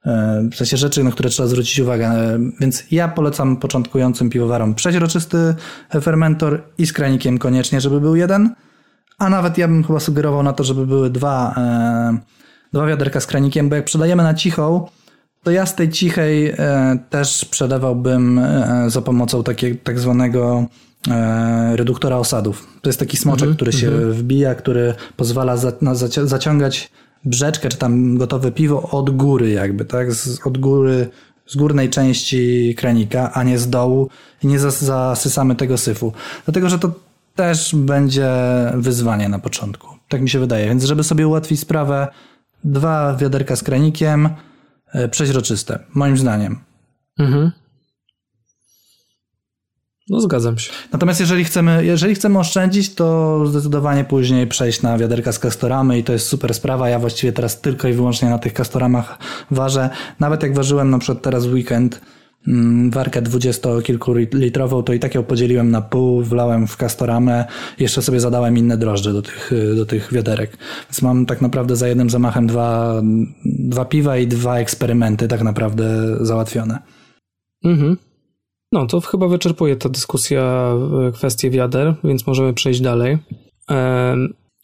E, 0.06 0.48
W 0.52 0.56
sensie 0.56 0.76
rzeczy, 0.76 1.04
na 1.04 1.10
które 1.10 1.28
trzeba 1.30 1.48
zwrócić 1.48 1.78
uwagę. 1.80 2.06
E, 2.08 2.38
Więc 2.60 2.84
ja 2.90 3.08
polecam 3.08 3.56
początkującym 3.56 4.30
piwowarom 4.30 4.74
przeźroczysty 4.74 5.54
fermentor 6.00 6.62
i 6.78 6.86
z 6.86 6.92
kranikiem 6.92 7.38
koniecznie, 7.38 7.80
żeby 7.80 8.00
był 8.00 8.16
jeden. 8.16 8.54
A 9.18 9.28
nawet 9.30 9.58
ja 9.58 9.68
bym 9.68 9.84
chyba 9.84 10.00
sugerował 10.00 10.42
na 10.42 10.52
to, 10.52 10.64
żeby 10.64 10.86
były 10.86 11.10
dwa, 11.10 11.54
e, 11.56 12.18
dwa 12.72 12.86
wiaderka 12.86 13.20
z 13.20 13.26
kranikiem, 13.26 13.68
bo 13.68 13.76
jak 13.76 13.84
sprzedajemy 13.84 14.22
na 14.22 14.34
cichą, 14.34 14.86
to 15.42 15.50
ja 15.50 15.66
z 15.66 15.74
tej 15.74 15.88
cichej 15.88 16.54
też 17.10 17.44
przelewałbym 17.44 18.40
za 18.86 19.02
pomocą 19.02 19.42
takiego 19.42 19.78
tak 19.84 19.98
zwanego 19.98 20.66
reduktora 21.74 22.16
osadów. 22.16 22.66
To 22.82 22.88
jest 22.88 22.98
taki 22.98 23.16
smoczek, 23.16 23.50
który 23.50 23.72
się 23.72 23.90
wbija, 23.90 24.54
który 24.54 24.94
pozwala 25.16 25.56
za, 25.56 25.72
na 25.82 25.92
zaci- 25.94 26.26
zaciągać 26.26 26.90
brzeczkę, 27.26 27.68
czy 27.68 27.76
tam 27.76 28.18
gotowe 28.18 28.52
piwo 28.52 28.82
od 28.90 29.10
góry 29.10 29.50
jakby, 29.50 29.84
tak? 29.84 30.12
Z, 30.12 30.46
od 30.46 30.58
góry, 30.58 31.08
z 31.46 31.56
górnej 31.56 31.90
części 31.90 32.74
kranika, 32.78 33.32
a 33.32 33.42
nie 33.42 33.58
z 33.58 33.70
dołu 33.70 34.08
i 34.42 34.46
nie 34.46 34.58
zas, 34.58 34.84
zasysamy 34.84 35.54
tego 35.54 35.78
syfu. 35.78 36.12
Dlatego, 36.44 36.68
że 36.68 36.78
to 36.78 36.92
też 37.34 37.74
będzie 37.74 38.30
wyzwanie 38.74 39.28
na 39.28 39.38
początku. 39.38 39.88
Tak 40.08 40.20
mi 40.20 40.30
się 40.30 40.38
wydaje. 40.38 40.68
Więc 40.68 40.84
żeby 40.84 41.04
sobie 41.04 41.28
ułatwić 41.28 41.60
sprawę, 41.60 42.08
dwa 42.64 43.16
wiaderka 43.16 43.56
z 43.56 43.62
kranikiem, 43.62 44.28
e, 44.92 45.08
przeźroczyste, 45.08 45.78
moim 45.94 46.16
zdaniem. 46.16 46.58
Mhm. 47.18 47.52
No 50.08 50.20
zgadzam 50.20 50.58
się. 50.58 50.72
Natomiast 50.92 51.20
jeżeli 51.20 51.44
chcemy, 51.44 51.84
jeżeli 51.84 52.14
chcemy 52.14 52.38
oszczędzić, 52.38 52.94
to 52.94 53.40
zdecydowanie 53.46 54.04
później 54.04 54.46
przejść 54.46 54.82
na 54.82 54.98
wiaderka 54.98 55.32
z 55.32 55.38
kastoramy 55.38 55.98
i 55.98 56.04
to 56.04 56.12
jest 56.12 56.26
super 56.26 56.54
sprawa. 56.54 56.88
Ja 56.88 56.98
właściwie 56.98 57.32
teraz 57.32 57.60
tylko 57.60 57.88
i 57.88 57.92
wyłącznie 57.92 58.30
na 58.30 58.38
tych 58.38 58.52
kastoramach 58.52 59.18
ważę. 59.50 59.90
Nawet 60.20 60.42
jak 60.42 60.54
ważyłem 60.54 60.90
na 60.90 60.98
przykład 60.98 61.22
teraz 61.22 61.46
w 61.46 61.52
weekend 61.52 62.00
mm, 62.48 62.90
warkę 62.90 63.22
20-kilkulitrową, 63.22 64.84
to 64.84 64.92
i 64.92 65.00
tak 65.00 65.14
ją 65.14 65.22
podzieliłem 65.22 65.70
na 65.70 65.82
pół, 65.82 66.22
wlałem 66.22 66.66
w 66.66 66.76
kastoramę, 66.76 67.44
jeszcze 67.78 68.02
sobie 68.02 68.20
zadałem 68.20 68.58
inne 68.58 68.76
drożdże 68.76 69.12
do 69.12 69.22
tych, 69.22 69.50
do 69.76 69.86
tych 69.86 70.12
wiaderek. 70.12 70.56
Więc 70.88 71.02
mam 71.02 71.26
tak 71.26 71.42
naprawdę 71.42 71.76
za 71.76 71.88
jednym 71.88 72.10
zamachem 72.10 72.46
dwa, 72.46 73.02
dwa 73.44 73.84
piwa 73.84 74.16
i 74.16 74.26
dwa 74.26 74.58
eksperymenty 74.58 75.28
tak 75.28 75.42
naprawdę 75.42 76.16
załatwione. 76.20 76.78
Mhm. 77.64 77.96
No, 78.72 78.86
to 78.86 79.00
chyba 79.00 79.28
wyczerpuje 79.28 79.76
ta 79.76 79.88
dyskusja 79.88 80.72
e, 81.08 81.12
kwestie 81.12 81.50
wiader, 81.50 81.94
więc 82.04 82.26
możemy 82.26 82.54
przejść 82.54 82.80
dalej. 82.80 83.18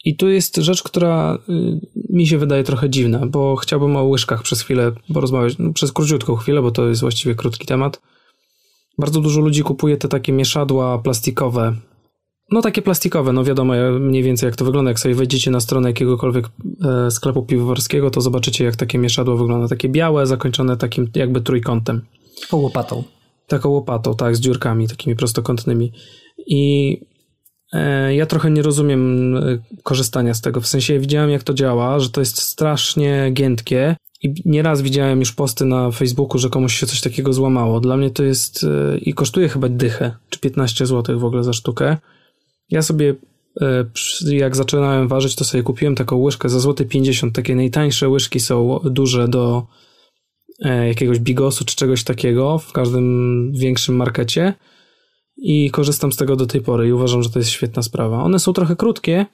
I 0.05 0.17
tu 0.17 0.29
jest 0.29 0.57
rzecz, 0.57 0.83
która 0.83 1.39
y, 1.49 1.81
mi 2.11 2.27
się 2.27 2.39
wydaje 2.39 2.65
trochę 2.65 2.91
dziwna, 2.91 3.27
bo 3.27 3.57
chciałbym 3.57 3.97
o 3.97 4.05
łyżkach 4.05 4.43
przez 4.43 4.63
chwilę 4.63 4.93
porozmawiać, 5.15 5.59
no, 5.59 5.73
przez 5.73 5.93
króciutką 5.93 6.37
chwilę, 6.37 6.63
bo 6.63 6.71
to 6.71 6.89
jest 6.89 7.01
właściwie 7.01 7.35
krótki 7.35 7.67
temat. 7.67 8.01
Bardzo 8.99 9.21
dużo 9.21 9.41
ludzi 9.41 9.63
kupuje 9.63 9.97
te 9.97 10.09
takie 10.09 10.33
mieszadła 10.33 10.99
plastikowe. 10.99 11.77
No 12.51 12.63
takie 12.63 12.83
plastikowe, 12.83 13.33
no 13.33 13.45
wiadomo 13.45 13.75
mniej 14.01 14.23
więcej 14.23 14.47
jak 14.47 14.57
to 14.57 14.65
wygląda. 14.65 14.91
Jak 14.91 15.01
sobie 15.01 15.15
wejdziecie 15.15 15.51
na 15.51 15.61
stronę 15.61 15.89
jakiegokolwiek 15.89 16.49
e, 16.85 17.11
sklepu 17.11 17.43
piwowarskiego, 17.43 18.11
to 18.11 18.21
zobaczycie 18.21 18.65
jak 18.65 18.77
takie 18.77 18.99
mieszadło 18.99 19.37
wygląda. 19.37 19.69
Takie 19.69 19.89
białe, 19.89 20.27
zakończone 20.27 20.77
takim 20.77 21.11
jakby 21.15 21.41
trójkątem. 21.41 22.03
Łopatą. 22.53 23.05
Taką 23.47 23.69
łopatą, 23.69 24.17
tak, 24.17 24.37
z 24.37 24.41
dziurkami 24.41 24.89
takimi 24.89 25.17
prostokątnymi. 25.17 25.93
I 26.47 27.01
e, 27.73 28.15
ja 28.15 28.27
trochę 28.27 28.51
nie 28.51 28.63
rozumiem 28.63 29.37
e, 29.37 29.59
korzystania 29.83 30.35
z 30.35 30.41
tego. 30.41 30.61
W 30.61 30.67
sensie 30.67 30.99
widziałem, 30.99 31.31
jak 31.31 31.43
to 31.43 31.55
działa, 31.55 32.01
że 32.01 32.11
to 32.11 32.21
jest 32.21 32.39
strasznie 32.39 33.31
giętkie. 33.33 33.97
I 34.23 34.35
nieraz 34.45 34.83
widziałem 34.83 35.21
już 35.21 35.33
posty 35.33 35.65
na 35.65 35.91
Facebooku, 35.91 36.39
że 36.39 36.51
komuś 36.51 36.75
się 36.75 36.87
coś 36.87 37.01
takiego 37.01 37.33
złamało. 37.33 37.81
Dla 37.81 37.97
mnie 37.97 38.11
to 38.11 38.23
jest 38.23 38.65
e, 38.65 38.99
i 38.99 39.15
kosztuje 39.15 39.49
chyba 39.49 39.69
dychę, 39.69 40.17
czy 40.31 40.41
15 40.41 40.87
zł 40.87 41.19
w 41.19 41.25
ogóle 41.25 41.45
za 41.45 41.53
sztukę. 41.53 41.97
Ja 42.71 42.83
sobie, 42.83 43.15
jak 44.27 44.57
zaczynałem 44.57 45.09
ważyć, 45.09 45.35
to 45.35 45.45
sobie 45.45 45.63
kupiłem 45.63 45.95
taką 45.95 46.17
łyżkę 46.17 46.49
za 46.49 46.61
złoty 46.61 46.85
50. 46.87 47.35
Takie 47.35 47.57
najtańsze 47.57 48.09
łyżki 48.09 48.41
są 48.41 48.81
duże 48.85 49.29
do 49.29 49.67
jakiegoś 50.71 51.19
bigosu 51.19 51.65
czy 51.65 51.77
czegoś 51.77 52.05
takiego 52.05 52.59
w 52.59 52.73
każdym 52.73 53.53
większym 53.55 53.97
markecie 53.97 54.55
i 55.37 55.71
korzystam 55.71 56.13
z 56.13 56.17
tego 56.17 56.37
do 56.37 56.47
tej 56.47 56.61
pory 56.61 56.89
i 56.89 56.93
uważam, 56.93 57.23
że 57.23 57.31
to 57.31 57.39
jest 57.39 57.51
świetna 57.51 57.83
sprawa. 57.83 58.23
One 58.23 58.39
są 58.39 58.53
trochę 58.53 58.77
krótkie, 58.77 59.27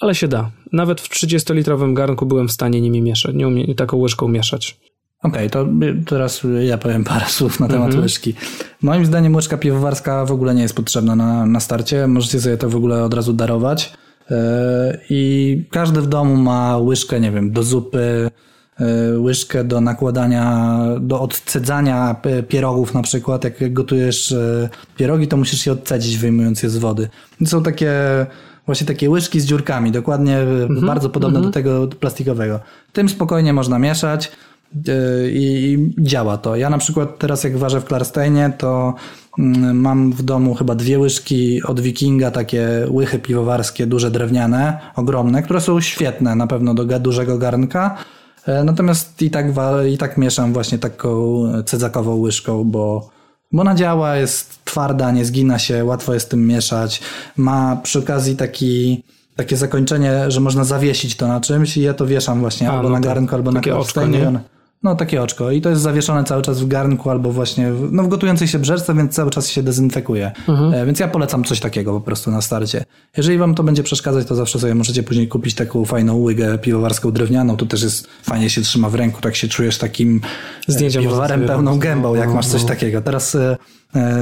ale 0.00 0.14
się 0.14 0.28
da. 0.28 0.50
Nawet 0.72 1.00
w 1.00 1.10
30-litrowym 1.10 1.94
garnku 1.94 2.26
byłem 2.26 2.48
w 2.48 2.52
stanie 2.52 2.80
nimi 2.80 3.02
mieszać, 3.02 3.34
nie 3.34 3.48
umie, 3.48 3.74
taką 3.74 3.96
łyżką 3.96 4.28
mieszać. 4.28 4.80
Okej, 5.22 5.50
to 5.50 5.66
teraz 6.06 6.42
ja 6.64 6.78
powiem 6.78 7.04
parę 7.04 7.26
słów 7.28 7.60
na 7.60 7.68
temat 7.68 7.94
łyżki. 7.94 8.34
Moim 8.82 9.06
zdaniem 9.06 9.34
łyżka 9.34 9.56
piwowarska 9.56 10.24
w 10.24 10.32
ogóle 10.32 10.54
nie 10.54 10.62
jest 10.62 10.76
potrzebna 10.76 11.16
na, 11.16 11.46
na 11.46 11.60
starcie. 11.60 12.06
Możecie 12.06 12.40
sobie 12.40 12.56
to 12.56 12.70
w 12.70 12.76
ogóle 12.76 13.04
od 13.04 13.14
razu 13.14 13.32
darować. 13.32 13.92
Yy, 14.30 14.36
I 15.10 15.64
każdy 15.70 16.00
w 16.00 16.06
domu 16.06 16.36
ma 16.36 16.78
łyżkę, 16.78 17.20
nie 17.20 17.30
wiem, 17.30 17.52
do 17.52 17.62
zupy, 17.62 18.30
łyżkę 19.18 19.64
do 19.64 19.80
nakładania, 19.80 20.78
do 21.00 21.20
odcedzania 21.20 22.16
pierogów 22.48 22.94
na 22.94 23.02
przykład. 23.02 23.44
Jak 23.44 23.72
gotujesz 23.72 24.30
yy, 24.30 24.68
pierogi, 24.96 25.28
to 25.28 25.36
musisz 25.36 25.66
je 25.66 25.72
odcedzić, 25.72 26.18
wyjmując 26.18 26.62
je 26.62 26.70
z 26.70 26.76
wody. 26.76 27.08
Są 27.44 27.62
takie 27.62 27.92
właśnie 28.66 28.86
takie 28.86 29.10
łyżki 29.10 29.40
z 29.40 29.46
dziurkami, 29.46 29.92
dokładnie 29.92 30.38
bardzo 30.82 31.10
podobne 31.10 31.42
do 31.42 31.50
tego 31.50 31.88
plastikowego. 32.00 32.60
Tym 32.92 33.08
spokojnie 33.08 33.52
można 33.52 33.78
mieszać 33.78 34.32
i 35.28 35.78
działa 35.98 36.38
to. 36.38 36.56
Ja 36.56 36.70
na 36.70 36.78
przykład 36.78 37.18
teraz 37.18 37.44
jak 37.44 37.56
ważę 37.56 37.80
w 37.80 37.84
Klarsteinie, 37.84 38.52
to 38.58 38.94
mm, 39.38 39.80
mam 39.80 40.12
w 40.12 40.22
domu 40.22 40.54
chyba 40.54 40.74
dwie 40.74 40.98
łyżki 40.98 41.62
od 41.62 41.80
Wikinga, 41.80 42.30
takie 42.30 42.68
łychy 42.90 43.18
piwowarskie, 43.18 43.86
duże 43.86 44.10
drewniane, 44.10 44.78
ogromne, 44.96 45.42
które 45.42 45.60
są 45.60 45.80
świetne 45.80 46.34
na 46.34 46.46
pewno 46.46 46.74
do 46.74 46.98
dużego 46.98 47.38
garnka. 47.38 47.96
E, 48.46 48.64
Natomiast 48.64 49.22
i 49.22 49.30
tak, 49.30 49.46
i 49.88 49.98
tak 49.98 50.18
mieszam 50.18 50.52
właśnie 50.52 50.78
taką 50.78 51.42
cedzakową 51.64 52.16
łyżką, 52.16 52.64
bo, 52.64 53.10
bo 53.52 53.60
ona 53.60 53.74
działa, 53.74 54.16
jest 54.16 54.64
twarda, 54.64 55.10
nie 55.10 55.24
zgina 55.24 55.58
się, 55.58 55.84
łatwo 55.84 56.14
jest 56.14 56.30
tym 56.30 56.46
mieszać. 56.46 57.00
Ma 57.36 57.76
przy 57.82 57.98
okazji 57.98 58.36
taki, 58.36 59.02
takie 59.36 59.56
zakończenie, 59.56 60.30
że 60.30 60.40
można 60.40 60.64
zawiesić 60.64 61.16
to 61.16 61.28
na 61.28 61.40
czymś 61.40 61.76
i 61.76 61.82
ja 61.82 61.94
to 61.94 62.06
wieszam 62.06 62.40
właśnie 62.40 62.70
A, 62.70 62.72
albo 62.72 62.88
no 62.88 62.88
na 62.88 63.00
tak. 63.00 63.04
garnku, 63.04 63.34
albo 63.34 63.52
na 63.52 63.60
Takie 63.60 64.53
No 64.84 64.94
takie 64.96 65.22
oczko 65.22 65.50
i 65.50 65.60
to 65.60 65.70
jest 65.70 65.82
zawieszone 65.82 66.24
cały 66.24 66.42
czas 66.42 66.60
w 66.60 66.68
garnku 66.68 67.10
albo 67.10 67.32
właśnie 67.32 67.72
w, 67.72 67.92
no, 67.92 68.02
w 68.02 68.08
gotującej 68.08 68.48
się 68.48 68.58
brzeczce, 68.58 68.94
więc 68.94 69.14
cały 69.14 69.30
czas 69.30 69.48
się 69.48 69.62
dezynfekuje. 69.62 70.32
E, 70.72 70.86
Więc 70.86 71.00
ja 71.00 71.08
polecam 71.08 71.44
coś 71.44 71.60
takiego 71.60 71.92
po 71.92 72.00
prostu 72.00 72.30
na 72.30 72.42
starcie. 72.42 72.84
Jeżeli 73.16 73.38
wam 73.38 73.54
to 73.54 73.62
będzie 73.62 73.82
przeszkadzać, 73.82 74.26
to 74.26 74.34
zawsze 74.34 74.58
sobie 74.58 74.74
możecie 74.74 75.02
później 75.02 75.28
kupić 75.28 75.54
taką 75.54 75.84
fajną 75.84 76.16
łygę 76.16 76.58
piwowarską 76.58 77.12
drewnianą. 77.12 77.56
Tu 77.56 77.66
też 77.66 77.82
jest 77.82 78.08
fajnie 78.22 78.50
się 78.50 78.60
trzyma 78.62 78.88
w 78.88 78.94
ręku, 78.94 79.20
tak 79.20 79.36
się 79.36 79.48
czujesz 79.48 79.78
takim 79.78 80.20
e, 80.68 80.72
Zdjęcia 80.72 81.00
piwowarem 81.00 81.46
pełną 81.46 81.78
gębą, 81.78 82.14
jak 82.14 82.28
No, 82.28 82.34
masz 82.34 82.46
coś 82.46 82.62
no. 82.62 82.68
takiego. 82.68 83.00
Teraz 83.02 83.34
e, 83.34 83.56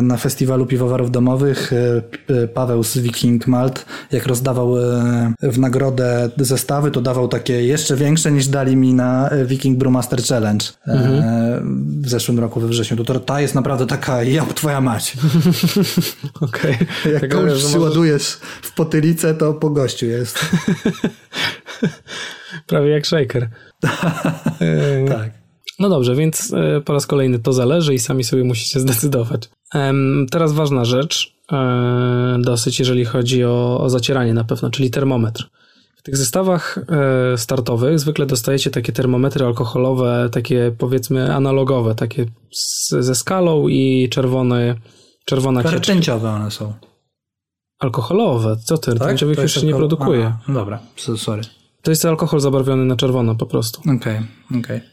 na 0.02 0.16
festiwalu 0.16 0.66
piwowarów 0.66 1.10
domowych 1.10 1.72
e, 1.72 2.02
P- 2.26 2.48
Paweł 2.48 2.84
z 2.84 2.98
Viking 2.98 3.46
Malt, 3.46 3.86
jak 4.12 4.26
rozdawał 4.26 4.78
e, 4.78 5.32
w 5.42 5.58
nagrodę 5.58 6.30
zestawy, 6.36 6.90
to 6.90 7.00
dawał 7.00 7.28
takie 7.28 7.62
jeszcze 7.66 7.96
większe 7.96 8.32
niż 8.32 8.46
dali 8.48 8.76
mi 8.76 8.94
na 8.94 9.28
e, 9.30 9.44
Viking 9.44 9.78
Brewmaster 9.78 10.22
Challenge 10.22 10.66
e, 10.88 10.92
Mhm. 10.92 12.02
w 12.02 12.08
zeszłym 12.08 12.40
roku 12.40 12.60
we 12.60 12.68
wrześniu. 12.68 13.04
To, 13.04 13.20
ta 13.20 13.40
jest 13.40 13.54
naprawdę 13.54 13.86
taka, 13.86 14.22
ja 14.38 14.44
twoja 14.54 14.80
mać. 14.80 15.16
Okej. 16.40 16.76
Jak 17.12 17.28
komuś 17.30 17.48
że 17.50 17.54
możesz- 17.56 17.64
przyładujesz 17.66 18.38
w 18.62 18.74
potylicę, 18.74 19.34
to 19.34 19.54
po 19.54 19.70
gościu 19.70 20.06
jest. 20.06 20.38
Prawie 22.66 22.88
jak 22.90 23.06
shaker. 23.06 23.48
E, 24.60 25.04
tak. 25.08 25.41
No 25.82 25.88
dobrze, 25.88 26.14
więc 26.14 26.52
e, 26.52 26.80
po 26.80 26.92
raz 26.92 27.06
kolejny 27.06 27.38
to 27.38 27.52
zależy 27.52 27.94
i 27.94 27.98
sami 27.98 28.24
sobie 28.24 28.44
musicie 28.44 28.80
zdecydować. 28.86 29.50
Teraz 30.30 30.52
ważna 30.52 30.84
rzecz, 30.84 31.34
e, 31.52 32.38
dosyć 32.40 32.78
jeżeli 32.78 33.04
chodzi 33.04 33.44
o, 33.44 33.80
o 33.80 33.90
zacieranie 33.90 34.34
na 34.34 34.44
pewno, 34.44 34.70
czyli 34.70 34.90
termometr. 34.90 35.48
W 35.96 36.02
tych 36.02 36.16
zestawach 36.16 36.78
e, 36.78 37.38
startowych 37.38 37.98
zwykle 37.98 38.26
dostajecie 38.26 38.70
takie 38.70 38.92
termometry 38.92 39.44
alkoholowe, 39.44 40.28
takie 40.32 40.74
powiedzmy 40.78 41.34
analogowe, 41.34 41.94
takie 41.94 42.26
z, 42.50 42.88
ze 42.90 43.14
skalą 43.14 43.68
i 43.68 44.08
czerwony, 44.10 44.74
czerwona 45.24 45.62
cieczka. 45.62 45.78
Rtęciowe 45.78 46.30
one 46.30 46.50
są. 46.50 46.72
Alkoholowe, 47.78 48.56
co 48.64 48.78
ty, 48.78 48.94
rtęciowych 48.94 49.36
To 49.36 49.42
już 49.42 49.54
się 49.54 49.66
nie 49.66 49.74
produkuje. 49.74 50.26
Aha, 50.26 50.38
no 50.48 50.54
dobra, 50.54 50.78
so- 50.96 51.16
sorry. 51.16 51.42
To 51.82 51.90
jest 51.90 52.04
alkohol 52.04 52.40
zabarwiony 52.40 52.84
na 52.84 52.96
czerwono 52.96 53.34
po 53.34 53.46
prostu. 53.46 53.80
Okej, 53.96 54.20
okej. 54.60 54.91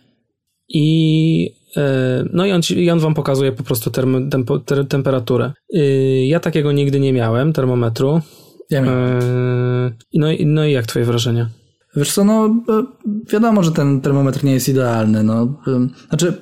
I, 0.69 1.49
e, 1.77 2.23
no 2.33 2.45
i 2.45 2.51
on, 2.51 2.61
i 2.75 2.89
on 2.91 2.99
wam 2.99 3.13
pokazuje 3.13 3.51
po 3.51 3.63
prostu 3.63 3.91
term, 3.91 4.29
tempo, 4.29 4.59
ter, 4.59 4.87
temperaturę. 4.87 5.51
Y, 5.75 6.25
Ja 6.27 6.39
takiego 6.39 6.71
nigdy 6.71 6.99
nie 6.99 7.13
miałem, 7.13 7.53
termometru. 7.53 8.21
Ja 8.69 8.81
miałem. 8.81 9.19
E, 9.21 9.91
No, 10.13 10.31
i- 10.31 10.45
no 10.45 10.65
i 10.65 10.71
jak 10.71 10.85
twoje 10.85 11.05
wrażenia? 11.05 11.49
Wiesz 11.95 12.13
co, 12.13 12.23
no 12.23 12.45
e, 12.69 12.83
wiadomo, 13.31 13.63
że 13.63 13.71
ten 13.71 14.01
termometr 14.01 14.43
nie 14.43 14.53
jest 14.53 14.69
idealny. 14.69 15.23
No. 15.23 15.53
Znaczy, 16.09 16.33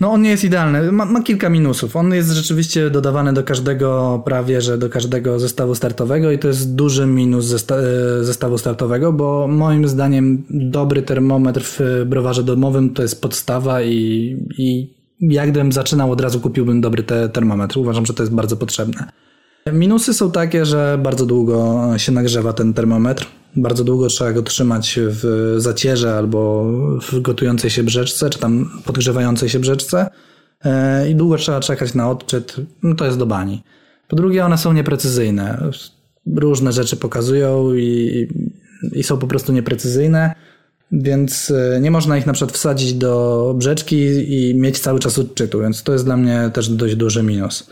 no 0.00 0.12
on 0.12 0.22
nie 0.22 0.30
jest 0.30 0.44
idealny, 0.44 0.92
ma, 0.92 1.04
ma 1.04 1.22
kilka 1.22 1.48
minusów. 1.48 1.96
On 1.96 2.14
jest 2.14 2.30
rzeczywiście 2.30 2.90
dodawany 2.90 3.32
do 3.32 3.44
każdego, 3.44 4.22
prawie 4.24 4.60
że 4.60 4.78
do 4.78 4.88
każdego 4.88 5.38
zestawu 5.38 5.74
startowego 5.74 6.30
i 6.30 6.38
to 6.38 6.48
jest 6.48 6.74
duży 6.74 7.06
minus 7.06 7.44
zesta 7.44 7.74
e, 7.74 8.24
zestawu 8.24 8.58
startowego, 8.58 9.12
bo 9.12 9.48
moim 9.48 9.88
zdaniem 9.88 10.42
dobry 10.50 11.02
termometr 11.02 11.62
w 11.64 11.80
browarze 12.06 12.44
domowym 12.44 12.90
to 12.94 13.02
jest 13.02 13.22
podstawa 13.22 13.82
i, 13.82 14.36
i 14.58 14.94
jak 15.20 15.50
gdybym 15.50 15.72
zaczynał 15.72 16.12
od 16.12 16.20
razu 16.20 16.40
kupiłbym 16.40 16.80
dobry 16.80 17.02
te 17.02 17.28
termometr. 17.28 17.78
Uważam, 17.78 18.06
że 18.06 18.14
to 18.14 18.22
jest 18.22 18.34
bardzo 18.34 18.56
potrzebne. 18.56 19.12
Minusy 19.72 20.14
są 20.14 20.30
takie, 20.30 20.66
że 20.66 20.98
bardzo 21.02 21.26
długo 21.26 21.88
się 21.96 22.12
nagrzewa 22.12 22.52
ten 22.52 22.74
termometr. 22.74 23.26
Bardzo 23.56 23.84
długo 23.84 24.08
trzeba 24.08 24.32
go 24.32 24.42
trzymać 24.42 24.98
w 25.02 25.54
zacierze 25.58 26.14
albo 26.14 26.64
w 27.02 27.20
gotującej 27.20 27.70
się 27.70 27.82
brzeczce, 27.82 28.30
czy 28.30 28.38
tam 28.38 28.70
podgrzewającej 28.84 29.48
się 29.48 29.58
brzeczce. 29.58 30.10
E, 30.64 31.10
I 31.10 31.14
długo 31.14 31.36
trzeba 31.36 31.60
czekać 31.60 31.94
na 31.94 32.10
odczyt. 32.10 32.56
No 32.82 32.94
to 32.94 33.04
jest 33.04 33.18
do 33.18 33.26
bani. 33.26 33.62
Po 34.08 34.16
drugie, 34.16 34.44
one 34.44 34.58
są 34.58 34.72
nieprecyzyjne. 34.72 35.70
Różne 36.36 36.72
rzeczy 36.72 36.96
pokazują 36.96 37.74
i, 37.74 38.28
i 38.92 39.02
są 39.02 39.18
po 39.18 39.26
prostu 39.26 39.52
nieprecyzyjne, 39.52 40.34
więc 40.92 41.50
e, 41.50 41.80
nie 41.80 41.90
można 41.90 42.18
ich 42.18 42.26
na 42.26 42.32
przykład 42.32 42.56
wsadzić 42.56 42.94
do 42.94 43.54
brzeczki 43.58 43.96
i 44.28 44.54
mieć 44.54 44.78
cały 44.78 45.00
czas 45.00 45.18
odczytu, 45.18 45.60
więc 45.60 45.82
to 45.82 45.92
jest 45.92 46.04
dla 46.04 46.16
mnie 46.16 46.50
też 46.52 46.68
dość 46.68 46.96
duży 46.96 47.22
minus. 47.22 47.70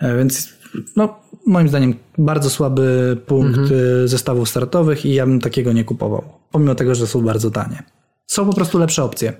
E, 0.00 0.18
Więc 0.18 0.48
no, 0.96 1.18
moim 1.46 1.68
zdaniem 1.68 1.94
bardzo 2.18 2.50
słaby 2.50 3.16
punkt 3.26 3.70
y, 3.70 4.08
zestawów 4.08 4.48
startowych 4.48 5.06
i 5.06 5.14
ja 5.14 5.26
bym 5.26 5.40
takiego 5.40 5.72
nie 5.72 5.84
kupował. 5.84 6.24
Pomimo 6.50 6.74
tego, 6.74 6.94
że 6.94 7.06
są 7.06 7.22
bardzo 7.24 7.50
tanie. 7.50 7.82
Są 8.26 8.46
po 8.46 8.52
prostu 8.52 8.78
lepsze 8.78 9.04
opcje. 9.04 9.32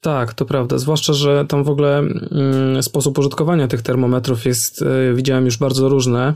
Tak, 0.00 0.34
to 0.34 0.44
prawda. 0.44 0.78
Zwłaszcza, 0.78 1.12
że 1.12 1.44
tam 1.48 1.64
w 1.64 1.68
ogóle 1.68 1.98
mm, 1.98 2.82
sposób 2.82 3.18
użytkowania 3.18 3.68
tych 3.68 3.82
termometrów 3.82 4.44
jest, 4.44 4.82
y, 4.82 5.14
widziałem 5.14 5.44
już 5.44 5.56
bardzo 5.56 5.88
różne 5.88 6.34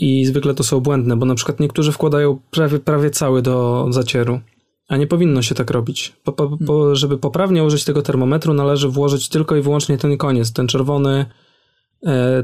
i 0.00 0.26
zwykle 0.26 0.54
to 0.54 0.64
są 0.64 0.80
błędne, 0.80 1.16
bo 1.16 1.26
na 1.26 1.34
przykład 1.34 1.60
niektórzy 1.60 1.92
wkładają 1.92 2.38
prawie, 2.50 2.78
prawie 2.78 3.10
cały 3.10 3.42
do 3.42 3.86
zacieru, 3.90 4.40
a 4.88 4.96
nie 4.96 5.06
powinno 5.06 5.42
się 5.42 5.54
tak 5.54 5.70
robić. 5.70 6.12
Po, 6.24 6.32
po, 6.32 6.58
po, 6.66 6.96
żeby 6.96 7.18
poprawnie 7.18 7.64
użyć 7.64 7.84
tego 7.84 8.02
termometru, 8.02 8.54
należy 8.54 8.88
włożyć 8.88 9.28
tylko 9.28 9.56
i 9.56 9.62
wyłącznie 9.62 9.98
ten 9.98 10.16
koniec, 10.16 10.52
ten 10.52 10.66
czerwony, 10.66 11.26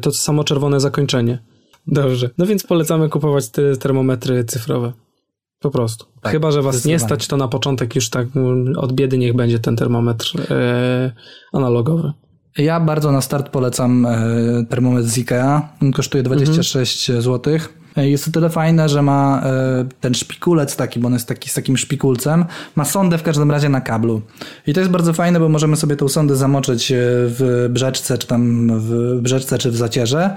to 0.02 0.12
samo 0.12 0.44
czerwone 0.44 0.80
zakończenie. 0.80 1.38
Dobrze. 1.86 2.30
No 2.38 2.46
więc 2.46 2.62
polecamy 2.62 3.08
kupować 3.08 3.48
te 3.48 3.76
termometry 3.76 4.44
cyfrowe. 4.44 4.92
Po 5.60 5.70
prostu. 5.70 6.06
Tak, 6.20 6.32
Chyba, 6.32 6.50
że 6.50 6.62
was 6.62 6.84
nie 6.84 6.98
stać, 6.98 7.26
to 7.26 7.36
na 7.36 7.48
początek 7.48 7.94
już 7.94 8.10
tak 8.10 8.26
mm, 8.36 8.78
od 8.78 8.92
biedy 8.92 9.18
niech 9.18 9.34
będzie 9.36 9.58
ten 9.58 9.76
termometr 9.76 10.52
e, 10.52 11.12
analogowy. 11.52 12.12
Ja 12.58 12.80
bardzo 12.80 13.12
na 13.12 13.20
start 13.20 13.48
polecam 13.48 14.06
e, 14.06 14.18
termometr 14.68 15.08
z 15.08 15.18
IKEA. 15.18 15.60
On 15.82 15.92
kosztuje 15.92 16.22
26 16.22 17.06
zł. 17.06 17.58
Jest 17.96 18.24
to 18.24 18.30
tyle 18.30 18.50
fajne, 18.50 18.88
że 18.88 19.02
ma 19.02 19.42
e, 19.44 19.84
ten 20.00 20.14
szpikulec 20.14 20.76
taki, 20.76 21.00
bo 21.00 21.06
on 21.06 21.12
jest 21.12 21.28
taki 21.28 21.50
z 21.50 21.54
takim 21.54 21.76
szpikulcem. 21.76 22.44
Ma 22.76 22.84
sondę 22.84 23.18
w 23.18 23.22
każdym 23.22 23.50
razie 23.50 23.68
na 23.68 23.80
kablu. 23.80 24.22
I 24.66 24.74
to 24.74 24.80
jest 24.80 24.92
bardzo 24.92 25.12
fajne, 25.12 25.40
bo 25.40 25.48
możemy 25.48 25.76
sobie 25.76 25.96
tą 25.96 26.08
sondę 26.08 26.36
zamoczyć 26.36 26.92
e, 26.92 26.96
w 27.00 27.68
brzeczce, 27.70 28.18
czy 28.18 28.26
tam 28.26 28.70
w 28.80 29.18
brzeczce, 29.20 29.58
czy 29.58 29.70
w 29.70 29.76
zacierze. 29.76 30.36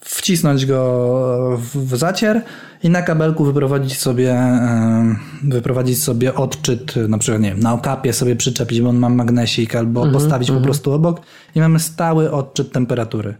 Wcisnąć 0.00 0.66
go 0.66 1.60
w, 1.74 1.96
zacier 1.96 2.42
i 2.82 2.90
na 2.90 3.02
kabelku 3.02 3.44
wyprowadzić 3.44 3.98
sobie, 3.98 4.32
e, 4.32 5.16
wyprowadzić 5.44 6.02
sobie 6.02 6.34
odczyt, 6.34 6.94
na 7.08 7.18
przykład 7.18 7.42
nie 7.42 7.50
wiem, 7.50 7.60
na 7.60 7.72
okapie 7.74 8.12
sobie 8.12 8.36
przyczepić, 8.36 8.80
bo 8.80 8.88
on 8.88 8.98
ma 8.98 9.08
magnesik, 9.08 9.74
albo 9.74 10.12
postawić 10.12 10.50
po 10.50 10.60
prostu 10.60 10.92
obok 10.92 11.20
i 11.54 11.60
mamy 11.60 11.80
stały 11.80 12.32
odczyt 12.32 12.72
temperatury. 12.72 13.34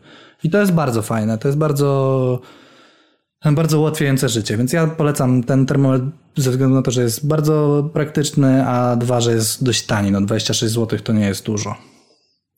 I 0.44 0.50
to 0.50 0.58
jest 0.58 0.72
bardzo 0.72 1.02
fajne, 1.02 1.38
to 1.38 1.48
jest 1.48 1.58
bardzo 1.58 2.40
bardzo 3.52 3.80
ułatwiające 3.80 4.28
życie, 4.28 4.56
więc 4.56 4.72
ja 4.72 4.86
polecam 4.86 5.44
ten 5.44 5.66
termometr 5.66 6.04
ze 6.36 6.50
względu 6.50 6.74
na 6.74 6.82
to, 6.82 6.90
że 6.90 7.02
jest 7.02 7.26
bardzo 7.26 7.88
praktyczny, 7.92 8.66
a 8.66 8.96
dwa, 8.96 9.20
że 9.20 9.32
jest 9.32 9.64
dość 9.64 9.86
tani. 9.86 10.10
No 10.10 10.20
26 10.20 10.74
zł 10.74 10.98
to 11.04 11.12
nie 11.12 11.26
jest 11.26 11.46
dużo. 11.46 11.74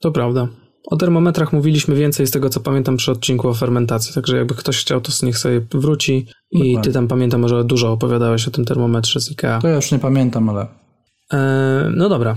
To 0.01 0.11
prawda. 0.11 0.49
O 0.91 0.97
termometrach 0.97 1.53
mówiliśmy 1.53 1.95
więcej 1.95 2.27
z 2.27 2.31
tego, 2.31 2.51
co 2.51 2.61
pamiętam 2.61 2.97
przy 2.97 3.13
odcinku 3.13 3.49
o 3.49 3.55
fermentacji, 3.55 4.15
także 4.15 4.37
jakby 4.37 4.55
ktoś 4.55 4.81
chciał, 4.81 5.01
to 5.01 5.13
niech 5.23 5.39
sobie 5.39 5.61
wróci. 5.71 6.27
I 6.51 6.59
Dokładnie. 6.59 6.83
ty 6.83 6.93
tam 6.93 7.09
pamiętam, 7.09 7.49
że 7.49 7.65
dużo 7.65 7.93
opowiadałeś 7.93 8.49
o 8.49 8.51
tym 8.51 8.65
termometrze 8.65 9.21
z 9.21 9.31
IKEA. 9.31 9.59
To 9.63 9.69
ja 9.69 9.77
już 9.77 9.93
nie 9.93 9.99
pamiętam, 9.99 10.49
ale 10.49 10.67
E, 11.33 11.91
no 11.97 12.09
dobra. 12.09 12.37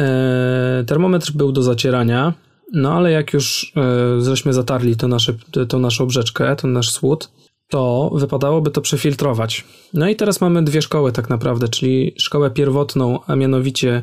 E, 0.00 0.84
termometr 0.86 1.32
był 1.32 1.52
do 1.52 1.62
zacierania, 1.62 2.34
no 2.72 2.92
ale 2.92 3.10
jak 3.10 3.32
już 3.32 3.72
e, 3.76 4.20
żeśmy 4.20 4.52
zatarli 4.52 4.96
to 4.96 5.08
nasze, 5.08 5.34
tą 5.68 5.78
naszą 5.78 6.06
brzeczkę, 6.06 6.56
ten 6.56 6.72
nasz 6.72 6.90
słód, 6.90 7.30
to 7.68 8.10
wypadałoby 8.14 8.70
to 8.70 8.80
przefiltrować. 8.80 9.64
No 9.94 10.08
i 10.08 10.16
teraz 10.16 10.40
mamy 10.40 10.62
dwie 10.62 10.82
szkoły 10.82 11.12
tak 11.12 11.30
naprawdę, 11.30 11.68
czyli 11.68 12.14
szkołę 12.18 12.50
pierwotną, 12.50 13.18
a 13.26 13.36
mianowicie 13.36 14.02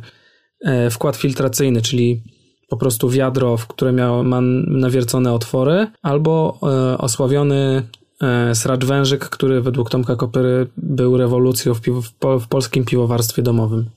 e, 0.62 0.90
wkład 0.90 1.16
filtracyjny, 1.16 1.82
czyli 1.82 2.24
po 2.70 2.78
prostu 2.78 3.10
wiadro, 3.10 3.58
w 3.58 3.68
które 3.68 3.92
miało, 3.92 4.24
ma 4.24 4.42
nawiercone 4.68 5.34
otwory, 5.34 5.88
albo 6.02 6.60
e, 6.64 6.98
osławiony 6.98 7.88
e, 8.22 8.56
sracz 8.56 8.86
wężyk, 8.86 9.30
który 9.30 9.62
według 9.62 9.90
Tomka 9.90 10.16
Kopyry 10.16 10.68
był 10.78 11.18
rewolucją 11.18 11.74
w, 11.74 11.82
piwo, 11.82 12.02
w, 12.02 12.14
pol, 12.14 12.40
w 12.40 12.48
polskim 12.48 12.86
piwowarstwie 12.86 13.42
domowym. 13.42 13.90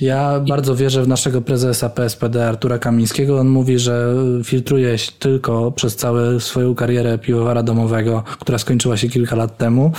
Ja 0.00 0.40
bardzo 0.40 0.76
wierzę 0.76 1.02
w 1.02 1.08
naszego 1.08 1.42
prezesa 1.42 1.88
PSPD 1.88 2.48
Artura 2.48 2.78
Kamińskiego. 2.78 3.38
On 3.40 3.48
mówi, 3.48 3.78
że 3.78 4.14
filtruje 4.44 4.98
się 4.98 5.12
tylko 5.18 5.72
przez 5.72 5.96
całą 5.96 6.40
swoją 6.40 6.74
karierę 6.74 7.18
piwowara 7.18 7.62
domowego, 7.62 8.22
która 8.38 8.58
skończyła 8.58 8.96
się 8.96 9.08
kilka 9.08 9.36
lat 9.36 9.58
temu. 9.58 9.92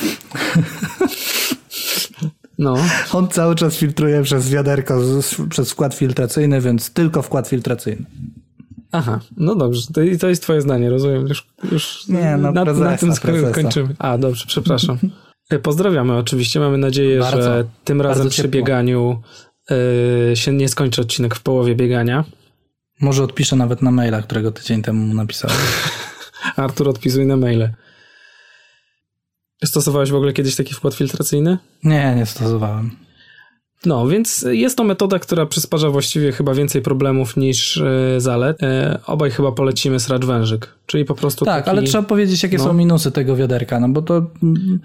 No, 2.59 2.75
On 3.13 3.27
cały 3.27 3.55
czas 3.55 3.75
filtruje 3.77 4.23
przez 4.23 4.49
wiaderko, 4.49 4.99
przez 5.49 5.71
wkład 5.71 5.93
filtracyjny, 5.95 6.61
więc 6.61 6.89
tylko 6.93 7.21
wkład 7.21 7.47
filtracyjny. 7.47 8.05
aha, 8.91 9.19
no 9.37 9.55
dobrze, 9.55 9.81
to, 9.93 10.01
i 10.01 10.17
to 10.17 10.27
jest 10.29 10.43
twoje 10.43 10.61
zdanie, 10.61 10.89
rozumiem. 10.89 11.27
Już, 11.27 11.47
już 11.71 12.07
Nie, 12.07 12.37
no, 12.37 12.51
na, 12.51 12.51
na 12.51 12.65
prezesa, 12.65 12.97
tym 12.97 13.11
sko- 13.11 13.21
prezesa. 13.27 13.53
kończymy. 13.53 13.95
A, 13.99 14.17
dobrze, 14.17 14.45
przepraszam. 14.47 14.97
Pozdrawiamy 15.63 16.17
oczywiście, 16.17 16.59
mamy 16.59 16.77
nadzieję, 16.77 17.19
Bardzo, 17.19 17.41
że 17.41 17.65
tym 17.83 18.01
razem 18.01 18.29
przy 18.29 18.47
bieganiu 18.47 19.21
e, 19.71 20.35
się 20.35 20.53
nie 20.53 20.69
skończy 20.69 21.01
odcinek 21.01 21.35
w 21.35 21.41
połowie 21.41 21.75
biegania. 21.75 22.23
Może 23.01 23.23
odpiszę 23.23 23.55
nawet 23.55 23.81
na 23.81 23.91
maila, 23.91 24.21
którego 24.21 24.51
tydzień 24.51 24.81
temu 24.81 25.05
mu 25.05 25.13
napisałem. 25.13 25.57
Artur, 26.55 26.89
odpisuj 26.89 27.25
na 27.25 27.37
maile. 27.37 27.69
Stosowałeś 29.65 30.11
w 30.11 30.15
ogóle 30.15 30.33
kiedyś 30.33 30.55
taki 30.55 30.73
wkład 30.73 30.93
filtracyjny? 30.93 31.57
Nie, 31.83 32.15
nie 32.15 32.25
stosowałem. 32.25 33.06
No, 33.85 34.07
więc 34.07 34.45
jest 34.51 34.77
to 34.77 34.83
metoda, 34.83 35.19
która 35.19 35.45
przysparza 35.45 35.89
właściwie 35.89 36.31
chyba 36.31 36.53
więcej 36.53 36.81
problemów 36.81 37.37
niż 37.37 37.77
e, 37.77 38.21
zalet. 38.21 38.63
E, 38.63 38.99
obaj 39.05 39.31
chyba 39.31 39.51
polecimy 39.51 39.99
sracz 39.99 40.25
wężyk, 40.25 40.75
czyli 40.85 41.05
po 41.05 41.15
prostu 41.15 41.45
Tak, 41.45 41.65
taki... 41.65 41.77
ale 41.77 41.87
trzeba 41.87 42.03
powiedzieć, 42.03 42.43
jakie 42.43 42.57
no. 42.57 42.63
są 42.63 42.73
minusy 42.73 43.11
tego 43.11 43.35
wiaderka, 43.35 43.79
no 43.79 43.89
bo 43.89 44.01
to 44.01 44.25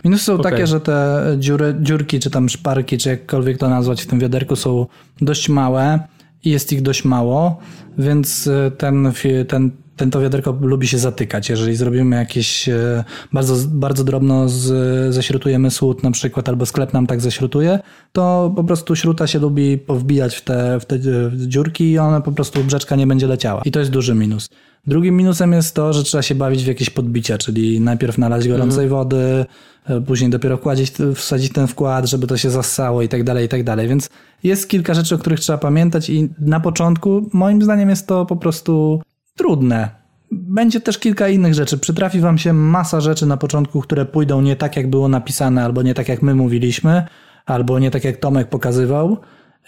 minusy 0.05 0.25
są 0.25 0.35
Okej. 0.35 0.53
takie, 0.53 0.67
że 0.67 0.81
te 0.81 1.25
dziury, 1.39 1.75
dziurki, 1.81 2.21
czy 2.21 2.31
tam 2.31 2.49
szparki, 2.49 2.99
czy 2.99 3.09
jakkolwiek 3.09 3.59
to 3.59 3.69
nazwać 3.69 4.03
w 4.03 4.07
tym 4.07 4.19
wiaderku 4.19 4.57
są 4.57 4.87
dość 5.21 5.49
małe 5.49 6.01
i 6.45 6.51
jest 6.51 6.73
ich 6.73 6.83
dość 6.83 7.05
mało, 7.05 7.59
więc 7.99 8.47
y, 8.47 8.73
ten, 8.79 9.13
ten, 9.49 9.71
ten 9.97 10.11
to 10.11 10.21
wiaderko 10.21 10.59
lubi 10.61 10.89
się 10.89 10.99
zatykać. 10.99 11.51
Jeżeli 11.51 11.77
zrobimy 11.77 12.17
jakieś 12.17 12.69
y, 12.69 13.05
bardzo, 13.33 13.57
bardzo 13.69 14.05
drobno 14.05 14.49
z, 14.49 15.15
ześrutujemy 15.15 15.71
słód 15.71 16.03
na 16.03 16.11
przykład, 16.11 16.49
albo 16.49 16.67
sklep 16.67 16.93
nam 16.93 17.07
tak 17.07 17.21
ześrutuje, 17.21 17.79
to 18.13 18.53
po 18.57 18.65
prostu 18.65 18.97
śruta 18.97 19.27
się 19.27 19.39
lubi 19.39 19.79
powbijać 19.79 20.37
w 20.37 20.45
te, 20.45 20.81
w 20.81 20.85
te 20.85 20.99
dziurki 21.37 21.91
i 21.91 21.99
ona 21.99 22.21
po 22.21 22.33
prostu 22.33 22.65
brzeczka 22.65 22.97
nie 22.97 23.07
będzie 23.07 23.27
leciała. 23.27 23.63
I 23.65 23.71
to 23.71 23.79
jest 23.79 23.91
duży 23.91 24.15
minus. 24.15 24.49
Drugim 24.87 25.17
minusem 25.17 25.53
jest 25.53 25.75
to, 25.75 25.93
że 25.93 26.03
trzeba 26.03 26.23
się 26.23 26.35
bawić 26.35 26.65
w 26.65 26.67
jakieś 26.67 26.91
podbicia, 26.91 27.39
czyli 27.39 27.81
najpierw 27.81 28.19
nalać 28.19 28.49
gorącej 28.49 28.89
wody, 28.89 29.47
e, 29.87 30.01
później 30.01 30.31
dopiero 30.31 30.57
wkładzić, 30.57 30.93
wsadzić 31.15 31.53
ten 31.53 31.67
wkład, 31.67 32.07
żeby 32.07 32.27
to 32.27 32.37
się 32.37 32.51
zassało 32.51 33.03
i 33.03 33.09
tak 33.09 33.25
dalej, 33.25 33.47
i 33.47 33.49
tak 33.49 33.65
dalej. 33.65 33.89
Więc 33.89 34.09
jest 34.43 34.69
kilka 34.69 34.95
rzeczy, 34.95 35.15
o 35.15 35.19
których 35.19 35.41
trzeba 35.41 35.59
pamiętać 35.59 36.11
i 36.11 36.29
na 36.39 36.61
początku 36.61 37.31
moim 37.33 37.63
zdaniem 37.63 37.91
jest 37.91 38.07
to 38.07 38.27
po 38.27 38.37
prostu 38.37 39.03
trudne. 39.37 39.91
Będzie 40.31 40.81
też 40.81 40.99
kilka 40.99 41.29
innych 41.29 41.55
rzeczy. 41.55 41.79
Przytrafi 41.79 42.21
wam 42.21 42.39
się 42.39 42.53
masa 42.53 43.01
rzeczy 43.01 43.27
na 43.27 43.37
początku, 43.37 43.81
które 43.81 44.05
pójdą 44.05 44.41
nie 44.41 44.57
tak, 44.57 44.77
jak 44.77 44.91
było 44.91 45.09
napisane, 45.09 45.65
albo 45.65 45.83
nie 45.83 45.95
tak, 45.95 46.09
jak 46.09 46.23
my 46.23 46.35
mówiliśmy, 46.35 47.07
albo 47.47 47.79
nie 47.79 47.91
tak, 47.91 48.05
jak 48.05 48.17
Tomek 48.17 48.49
pokazywał. 48.49 49.19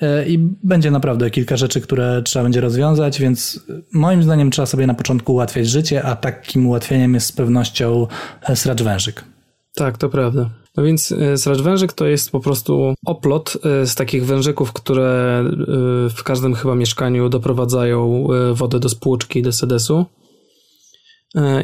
E, 0.00 0.28
I 0.28 0.38
będzie 0.62 0.90
naprawdę 0.90 1.30
kilka 1.30 1.56
rzeczy, 1.56 1.80
które 1.80 2.22
trzeba 2.22 2.42
będzie 2.42 2.60
rozwiązać, 2.60 3.20
więc 3.20 3.66
moim 3.92 4.22
zdaniem 4.22 4.50
trzeba 4.50 4.66
sobie 4.66 4.86
na 4.86 4.94
początku 4.94 5.32
ułatwiać 5.32 5.66
życie, 5.66 6.02
a 6.02 6.16
takim 6.16 6.66
ułatwieniem 6.66 7.14
jest 7.14 7.26
z 7.26 7.32
pewnością 7.32 8.06
e, 8.42 8.56
sracz 8.56 8.82
wężyk. 8.82 9.24
Tak, 9.74 9.98
to 9.98 10.08
prawda. 10.08 10.50
No 10.76 10.84
więc 10.84 11.12
e, 11.12 11.38
sracz 11.38 11.60
wężyk 11.60 11.92
to 11.92 12.06
jest 12.06 12.30
po 12.30 12.40
prostu 12.40 12.94
oplot 13.06 13.56
e, 13.64 13.86
z 13.86 13.94
takich 13.94 14.26
wężyków, 14.26 14.72
które 14.72 15.40
e, 15.40 16.10
w 16.10 16.22
każdym 16.24 16.54
chyba 16.54 16.74
mieszkaniu 16.74 17.28
doprowadzają 17.28 18.26
wodę 18.52 18.80
do 18.80 18.88
spłuczki, 18.88 19.42
do 19.42 19.52
sedesu. 19.52 20.06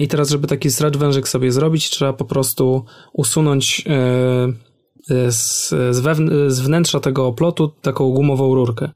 I 0.00 0.08
teraz, 0.08 0.30
żeby 0.30 0.46
taki 0.46 0.70
sracz 0.70 0.96
wężyk 0.96 1.28
sobie 1.28 1.52
zrobić, 1.52 1.90
trzeba 1.90 2.12
po 2.12 2.24
prostu 2.24 2.84
usunąć 3.12 3.84
z, 5.28 5.70
wewn- 6.02 6.50
z 6.50 6.60
wnętrza 6.60 7.00
tego 7.00 7.26
oplotu 7.26 7.68
taką 7.82 8.10
gumową 8.10 8.54
rurkę. 8.54 8.90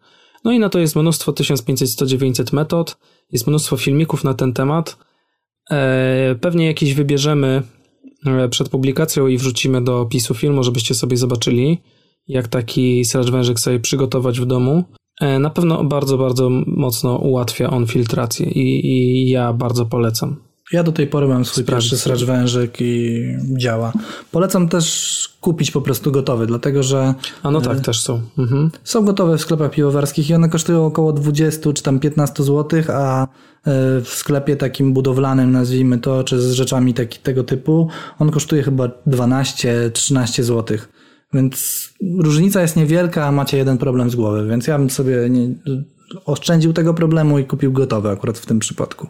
No 0.44 0.52
i 0.52 0.58
na 0.58 0.68
to 0.68 0.78
jest 0.78 0.96
mnóstwo 0.96 1.32
1500-100-900 1.32 2.54
metod, 2.54 2.96
jest 3.32 3.46
mnóstwo 3.46 3.76
filmików 3.76 4.24
na 4.24 4.34
ten 4.34 4.52
temat. 4.52 4.96
Pewnie 6.40 6.66
jakieś 6.66 6.94
wybierzemy 6.94 7.62
przed 8.50 8.68
publikacją 8.68 9.26
i 9.26 9.38
wrzucimy 9.38 9.84
do 9.84 10.00
opisu 10.00 10.34
filmu, 10.34 10.62
żebyście 10.62 10.94
sobie 10.94 11.16
zobaczyli, 11.16 11.78
jak 12.28 12.48
taki 12.48 13.04
sracz 13.04 13.30
wężyk 13.30 13.60
sobie 13.60 13.80
przygotować 13.80 14.40
w 14.40 14.46
domu. 14.46 14.84
E, 15.20 15.38
Na 15.38 15.50
pewno 15.50 15.84
bardzo, 15.84 16.18
bardzo 16.18 16.50
mocno 16.66 17.16
ułatwia 17.16 17.70
on 17.70 17.86
filtrację 17.86 18.46
i, 18.46 18.86
i 18.86 19.28
ja 19.28 19.52
bardzo 19.52 19.86
polecam. 19.86 20.36
Ja 20.74 20.82
do 20.82 20.92
tej 20.92 21.06
pory 21.06 21.28
mam 21.28 21.44
swój 21.44 21.64
pierwszy 21.64 21.98
sracz 21.98 22.24
wężyk 22.24 22.80
i 22.80 23.22
działa. 23.56 23.92
Polecam 24.30 24.68
też 24.68 25.28
kupić 25.40 25.70
po 25.70 25.80
prostu 25.80 26.12
gotowy, 26.12 26.46
dlatego 26.46 26.82
że 26.82 27.14
A 27.42 27.50
no 27.50 27.60
tak, 27.60 27.80
też 27.80 28.00
są. 28.00 28.20
Mhm. 28.38 28.70
są 28.84 29.04
gotowe 29.04 29.38
w 29.38 29.40
sklepach 29.40 29.70
piwowarskich 29.70 30.30
i 30.30 30.34
one 30.34 30.48
kosztują 30.48 30.86
około 30.86 31.12
20 31.12 31.72
czy 31.72 31.82
tam 31.82 32.00
15 32.00 32.42
zł, 32.42 32.82
a 32.88 33.22
e, 33.22 33.26
w 34.00 34.08
sklepie 34.08 34.56
takim 34.56 34.92
budowlanym, 34.92 35.52
nazwijmy 35.52 35.98
to, 35.98 36.24
czy 36.24 36.40
z 36.40 36.52
rzeczami 36.52 36.94
taki, 36.94 37.18
tego 37.18 37.44
typu, 37.44 37.88
on 38.18 38.30
kosztuje 38.30 38.62
chyba 38.62 38.88
12-13 39.06 40.42
zł. 40.42 40.78
Więc 41.34 41.88
różnica 42.18 42.62
jest 42.62 42.76
niewielka, 42.76 43.26
a 43.26 43.32
macie 43.32 43.56
jeden 43.56 43.78
problem 43.78 44.10
z 44.10 44.14
głowy, 44.14 44.46
więc 44.46 44.66
ja 44.66 44.78
bym 44.78 44.90
sobie 44.90 45.30
nie, 45.30 45.48
oszczędził 46.26 46.72
tego 46.72 46.94
problemu 46.94 47.38
i 47.38 47.44
kupił 47.44 47.72
gotowy 47.72 48.10
akurat 48.10 48.38
w 48.38 48.46
tym 48.46 48.58
przypadku. 48.58 49.06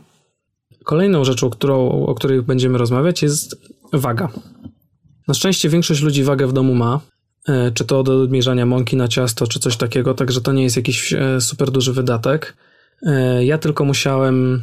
Kolejną 0.84 1.24
rzeczą, 1.24 1.50
którą, 1.50 1.90
o 2.06 2.14
której 2.14 2.42
będziemy 2.42 2.78
rozmawiać, 2.78 3.22
jest 3.22 3.56
waga. 3.92 4.28
Na 5.28 5.34
szczęście 5.34 5.68
większość 5.68 6.02
ludzi 6.02 6.24
wagę 6.24 6.46
w 6.46 6.52
domu 6.52 6.74
ma, 6.74 7.00
e, 7.48 7.70
czy 7.70 7.84
to 7.84 8.02
do 8.02 8.22
odmierzania 8.22 8.66
mąki 8.66 8.96
na 8.96 9.08
ciasto, 9.08 9.46
czy 9.46 9.58
coś 9.60 9.76
takiego, 9.76 10.14
także 10.14 10.40
to 10.40 10.52
nie 10.52 10.62
jest 10.62 10.76
jakiś 10.76 11.12
e, 11.12 11.40
super 11.40 11.70
duży 11.70 11.92
wydatek. 11.92 12.56
E, 13.02 13.44
Ja 13.44 13.58
tylko 13.58 13.84
musiałem 13.84 14.62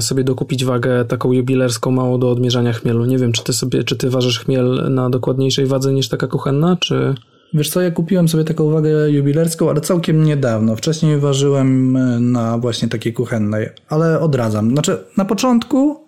sobie 0.00 0.24
dokupić 0.24 0.64
wagę 0.64 1.04
taką 1.04 1.32
jubilerską 1.32 1.90
małą 1.90 2.18
do 2.20 2.30
odmierzania 2.30 2.72
chmielu. 2.72 3.04
Nie 3.04 3.18
wiem, 3.18 3.32
czy 3.32 3.44
ty 3.44 3.52
sobie, 3.52 3.84
czy 3.84 3.96
ty 3.96 4.10
ważysz 4.10 4.38
chmiel 4.40 4.94
na 4.94 5.10
dokładniejszej 5.10 5.66
wadze 5.66 5.92
niż 5.92 6.08
taka 6.08 6.26
kuchenna, 6.26 6.76
czy... 6.80 7.14
Wiesz 7.54 7.70
co, 7.70 7.80
ja 7.80 7.90
kupiłem 7.90 8.28
sobie 8.28 8.44
taką 8.44 8.70
wagę 8.70 9.10
jubilerską, 9.10 9.70
ale 9.70 9.80
całkiem 9.80 10.24
niedawno. 10.24 10.76
Wcześniej 10.76 11.18
ważyłem 11.18 11.96
e, 11.96 12.20
na 12.20 12.58
właśnie 12.58 12.88
takiej 12.88 13.12
kuchennej, 13.12 13.68
ale 13.88 14.20
odradzam. 14.20 14.70
Znaczy, 14.70 14.98
na 15.16 15.24
początku 15.24 16.00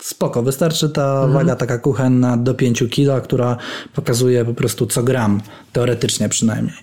spoko, 0.00 0.42
wystarczy 0.42 0.88
ta 0.90 1.26
waga 1.26 1.56
taka 1.56 1.78
kuchenna 1.78 2.36
do 2.36 2.54
5 2.54 2.84
kg, 2.90 3.24
która 3.24 3.56
pokazuje 3.94 4.44
po 4.44 4.54
prostu 4.54 4.86
co 4.86 5.02
gram, 5.02 5.40
teoretycznie 5.72 6.28
przynajmniej. 6.28 6.74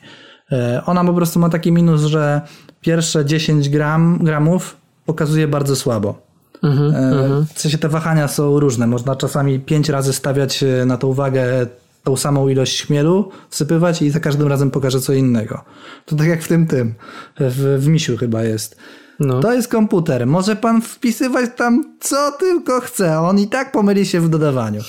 E, 0.52 0.82
Ona 0.86 1.04
po 1.06 1.14
prostu 1.14 1.40
ma 1.40 1.50
taki 1.50 1.72
minus, 1.72 2.02
że 2.02 2.42
pierwsze 2.82 3.26
10 3.26 3.70
gram, 3.70 4.20
gramów 4.24 4.78
pokazuje 5.06 5.48
bardzo 5.48 5.76
słabo. 5.76 6.22
E, 6.64 7.46
W 7.56 7.60
sensie 7.60 7.78
te 7.78 7.90
wahania 7.90 8.28
są 8.28 8.60
różne. 8.60 8.88
Można 8.88 9.16
czasami 9.16 9.60
5 9.60 9.90
razy 9.90 10.14
stawiać 10.14 10.64
na 10.86 10.98
tą 10.98 11.14
wagę 11.14 11.68
tą 12.08 12.18
samą 12.18 12.48
ilość 12.48 12.86
chmielu, 12.86 13.32
wsypywać 13.50 14.02
i 14.02 14.10
za 14.10 14.20
każdym 14.20 14.48
razem 14.48 14.72
pokaże 14.72 15.00
co 15.02 15.14
innego. 15.14 15.64
To 16.06 16.16
tak 16.16 16.28
jak 16.28 16.44
w 16.44 16.48
tym 16.48 16.68
tym, 16.68 16.94
w, 17.40 17.78
w 17.80 17.88
misiu 17.88 18.18
chyba 18.18 18.44
jest. 18.44 18.78
No. 19.20 19.40
To 19.40 19.54
jest 19.54 19.68
komputer. 19.68 20.28
Może 20.28 20.56
pan 20.56 20.82
wpisywać 20.82 21.50
tam 21.56 21.98
co 22.00 22.32
tylko 22.32 22.82
chce. 22.82 23.20
On 23.20 23.40
i 23.40 23.48
tak 23.48 23.72
pomyli 23.72 24.06
się 24.06 24.22
w 24.22 24.30
dodawaniu. 24.30 24.82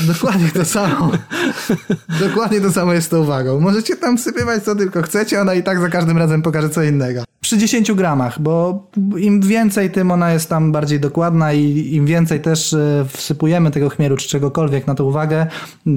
Dokładnie 0.00 0.48
to 0.48 0.64
samo. 0.64 1.10
Dokładnie 2.28 2.60
to 2.60 2.72
samo 2.72 2.92
jest 2.92 3.06
z 3.06 3.10
tą 3.10 3.20
uwagą. 3.20 3.60
Możecie 3.60 3.96
tam 3.96 4.18
wsypywać 4.18 4.64
co 4.64 4.74
tylko 4.74 5.02
chcecie, 5.02 5.40
ona 5.40 5.54
i 5.54 5.62
tak 5.62 5.80
za 5.80 5.88
każdym 5.88 6.18
razem 6.18 6.42
pokaże 6.42 6.70
co 6.70 6.82
innego. 6.82 7.24
Przy 7.40 7.58
10 7.58 7.92
gramach, 7.92 8.40
bo 8.40 8.86
im 9.16 9.40
więcej, 9.40 9.90
tym 9.90 10.10
ona 10.10 10.32
jest 10.32 10.48
tam 10.48 10.72
bardziej 10.72 11.00
dokładna 11.00 11.52
i 11.52 11.94
im 11.94 12.06
więcej 12.06 12.40
też 12.40 12.72
e, 12.72 13.04
wsypujemy 13.08 13.70
tego 13.70 13.88
chmielu 13.88 14.16
czy 14.16 14.28
czegokolwiek 14.28 14.86
na 14.86 14.94
tą 14.94 15.04
uwagę, 15.04 15.46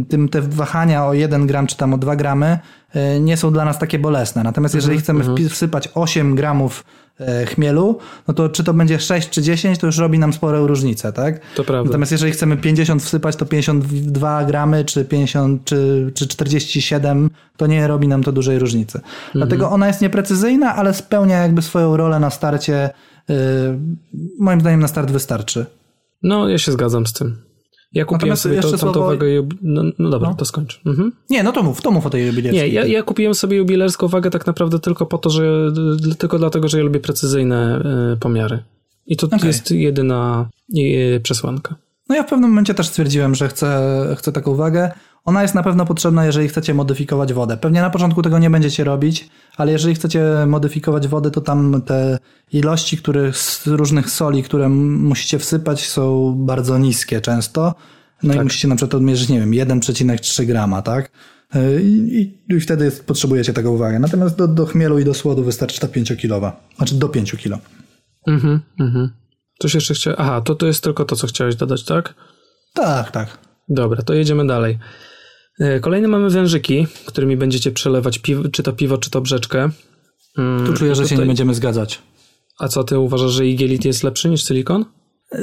tym 0.10 0.30
te 0.30 0.42
wahania 0.42 1.06
o 1.06 1.14
1 1.14 1.48
gram 1.48 1.68
czy 1.68 1.78
tam 1.78 1.94
o 1.94 1.98
2 1.98 2.16
gramy 2.16 2.60
e, 2.94 3.20
nie 3.20 3.38
są 3.38 3.54
dla 3.54 3.66
nas 3.66 3.80
takie 3.80 4.00
bolesne. 4.00 4.44
Natomiast 4.44 4.76
jeżeli 4.76 4.98
chcemy 5.00 5.24
wpi- 5.24 5.50
wsypać 5.50 5.90
8 5.94 6.36
gramów 6.36 6.84
chmielu, 7.48 7.98
no 8.28 8.34
to 8.34 8.50
czy 8.50 8.64
to 8.64 8.74
będzie 8.74 9.00
6 9.00 9.30
czy 9.30 9.42
10, 9.42 9.80
to 9.80 9.86
już 9.86 9.98
robi 9.98 10.20
nam 10.20 10.34
sporą 10.34 10.68
różnicę, 10.68 11.14
tak? 11.14 11.40
To 11.56 11.64
prawda. 11.64 11.90
Natomiast 11.90 12.12
jeżeli 12.12 12.32
chcemy 12.32 12.58
50 12.58 13.04
wsypać, 13.04 13.36
to 13.36 13.46
52 13.46 14.46
gramy, 14.46 14.86
czy 14.86 15.06
50, 15.06 15.66
czy, 15.66 16.12
czy 16.16 16.28
47, 16.28 17.30
to 17.58 17.68
nie 17.68 17.88
robi 17.88 18.08
nam 18.08 18.24
to 18.24 18.32
dużej 18.32 18.60
różnicy. 18.60 19.02
Dlatego 19.34 19.70
ona 19.70 19.88
jest 19.88 20.02
nieprecyzyjna, 20.02 20.76
ale 20.76 20.94
spełnia 20.94 21.38
jakby 21.38 21.62
swoją 21.62 21.98
rolę 21.98 22.20
na 22.20 22.30
starcie. 22.30 22.90
Yy, 23.30 23.36
moim 24.40 24.62
zdaniem 24.62 24.80
na 24.80 24.88
start 24.88 25.12
wystarczy. 25.12 25.66
No, 26.24 26.50
ja 26.50 26.58
się 26.58 26.72
zgadzam 26.72 27.08
z 27.08 27.14
tym. 27.14 27.47
Ja 27.94 28.06
kupiłem 28.06 28.20
Natomiast 28.20 28.42
sobie 28.42 28.62
to, 28.62 28.70
tamtą 28.70 29.00
słowo- 29.00 29.08
wagę. 29.08 29.26
No, 29.62 29.84
no 30.00 30.10
dobra, 30.10 30.30
No. 30.30 30.36
to 30.36 30.46
skończ. 30.46 30.82
Mhm. 30.86 31.12
Nie, 31.30 31.44
no 31.44 31.52
to 31.52 31.64
mów, 31.64 31.82
to 31.82 31.92
mów 31.92 32.06
o 32.06 32.10
tej 32.10 32.28
jubilerskiej. 32.28 32.64
Nie, 32.64 32.76
ja, 32.76 32.86
ja 32.86 33.04
kupiłem 33.04 33.34
sobie 33.36 33.58
jubilerską 33.58 34.08
wagę 34.08 34.30
tak 34.30 34.48
naprawdę 34.48 34.80
tylko 34.80 35.06
po 35.06 35.18
to, 35.18 35.30
że 35.30 35.72
tylko 36.18 36.40
dlatego, 36.40 36.68
że 36.68 36.78
ja 36.78 36.84
lubię 36.84 37.00
precyzyjne 37.00 37.82
y, 38.14 38.18
pomiary. 38.18 38.64
I 39.06 39.18
to 39.18 39.28
Okej. 39.28 39.48
jest 39.48 39.72
jedyna 39.72 40.50
y, 40.78 41.20
przesłanka. 41.24 41.76
No 42.10 42.16
ja 42.16 42.24
w 42.24 42.30
pewnym 42.30 42.50
momencie 42.50 42.74
też 42.74 42.88
stwierdziłem, 42.88 43.36
że 43.36 43.48
chcę, 43.48 43.92
chcę 44.18 44.32
taką 44.32 44.52
uwagę. 44.52 44.92
Ona 45.26 45.42
jest 45.42 45.56
na 45.56 45.64
pewno 45.64 45.86
potrzebna, 45.86 46.26
jeżeli 46.26 46.48
chcecie 46.48 46.74
modyfikować 46.74 47.34
wodę. 47.34 47.58
Pewnie 47.58 47.82
na 47.82 47.90
początku 47.90 48.22
tego 48.22 48.40
nie 48.40 48.50
będziecie 48.50 48.84
robić, 48.84 49.30
ale 49.58 49.72
jeżeli 49.72 49.96
chcecie 49.96 50.24
modyfikować 50.48 51.08
wodę, 51.08 51.32
to 51.32 51.42
tam 51.42 51.82
te 51.82 52.18
ilości 52.54 52.98
które, 52.98 53.34
z 53.34 53.68
różnych 53.68 54.10
soli, 54.10 54.44
które 54.44 54.70
musicie 54.70 55.40
wsypać 55.40 55.88
są 55.88 56.34
bardzo 56.38 56.78
niskie 56.78 57.22
często. 57.22 57.76
No 58.24 58.34
i 58.34 58.40
musicie 58.40 58.68
na 58.68 58.76
przykład 58.76 58.96
odmierzyć, 58.96 59.30
nie 59.30 59.40
wiem, 59.40 59.52
1,3 59.52 60.46
grama, 60.46 60.82
tak? 60.82 61.12
Yy, 61.56 61.82
I, 61.84 62.34
i, 62.50 62.60
wtedy 62.60 62.86
jest, 62.86 63.06
potrzebujecie 63.06 63.54
tego 63.54 63.72
uwagę. 63.72 64.00
Natomiast 64.00 64.38
do, 64.38 64.48
do 64.48 64.66
chmielu 64.66 65.00
i 65.00 65.06
do 65.06 65.14
słodu 65.14 65.44
wystarczy 65.44 65.80
ta 65.80 65.88
5-kilowa. 65.88 66.52
Znaczy 66.78 66.96
do 66.96 67.10
5 67.10 67.32
kilo. 67.32 67.58
Mhm, 68.28 68.60
mhm. 68.80 69.10
Coś 69.60 69.76
jeszcze 69.76 69.94
chciałem. 69.94 70.20
Aha, 70.22 70.42
to, 70.42 70.56
to 70.56 70.68
jest 70.68 70.84
tylko 70.84 71.06
to, 71.06 71.16
co 71.16 71.28
chciałeś 71.28 71.56
dodać, 71.56 71.84
tak? 71.84 72.14
Tak, 72.74 73.12
tak. 73.12 73.47
Dobra, 73.70 74.02
to 74.02 74.14
jedziemy 74.14 74.48
dalej. 74.48 74.78
E, 75.60 75.80
Kolejne 75.80 76.08
mamy 76.08 76.30
wężyki, 76.30 76.88
którymi 77.06 77.38
będziecie 77.38 77.72
przelewać 77.72 78.20
piwo, 78.20 78.50
czy 78.50 78.64
to 78.64 78.74
piwo, 78.74 78.98
czy 78.98 79.10
to 79.10 79.22
brzeczkę. 79.22 79.70
Mm, 80.38 80.66
Tu 80.66 80.74
czuję, 80.74 80.96
że 80.96 81.08
się 81.08 81.18
nie 81.18 81.26
będziemy 81.26 81.54
zgadzać. 81.54 82.02
A 82.60 82.68
co, 82.68 82.84
ty 82.84 83.00
uważasz, 83.00 83.32
że 83.32 83.48
igielit 83.48 83.86
jest 83.86 84.04
lepszy 84.04 84.30
niż 84.30 84.44
silikon? 84.48 84.86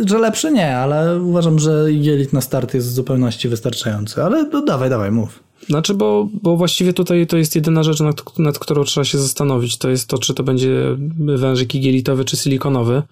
Że 0.07 0.19
lepszy 0.19 0.51
nie, 0.53 0.77
ale 0.77 1.23
uważam, 1.23 1.59
że 1.59 1.93
jelit 1.93 2.33
na 2.33 2.41
start 2.41 2.75
jest 2.75 2.89
w 2.89 2.93
zupełności 2.93 3.49
wystarczający. 3.49 4.23
Ale 4.23 4.49
no, 4.53 4.63
dawaj, 4.63 4.91
dawaj, 4.91 5.11
mów. 5.11 5.43
Znaczy, 5.67 5.95
bo, 5.95 6.29
bo 6.43 6.57
właściwie 6.57 6.93
tutaj 6.93 7.27
to 7.27 7.37
jest 7.37 7.55
jedyna 7.55 7.83
rzecz, 7.83 8.01
nad, 8.01 8.39
nad 8.39 8.59
którą 8.59 8.85
trzeba 8.85 9.05
się 9.05 9.19
zastanowić. 9.19 9.79
To 9.79 9.91
jest 9.91 10.09
to, 10.09 10.19
czy 10.19 10.35
to 10.35 10.43
będzie 10.43 10.97
wężyk 11.19 11.75
igielitowy, 11.75 12.25
czy 12.25 12.37
silikonowy. 12.37 13.03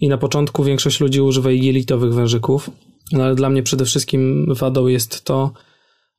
I 0.00 0.08
na 0.08 0.18
początku 0.18 0.64
większość 0.64 1.00
ludzi 1.00 1.20
używa 1.20 1.50
igielitowych 1.50 2.14
wężyków, 2.14 2.70
no 3.12 3.24
ale 3.24 3.34
dla 3.34 3.50
mnie 3.50 3.62
przede 3.62 3.84
wszystkim 3.84 4.46
wadą 4.54 4.86
jest 4.86 5.24
to, 5.24 5.52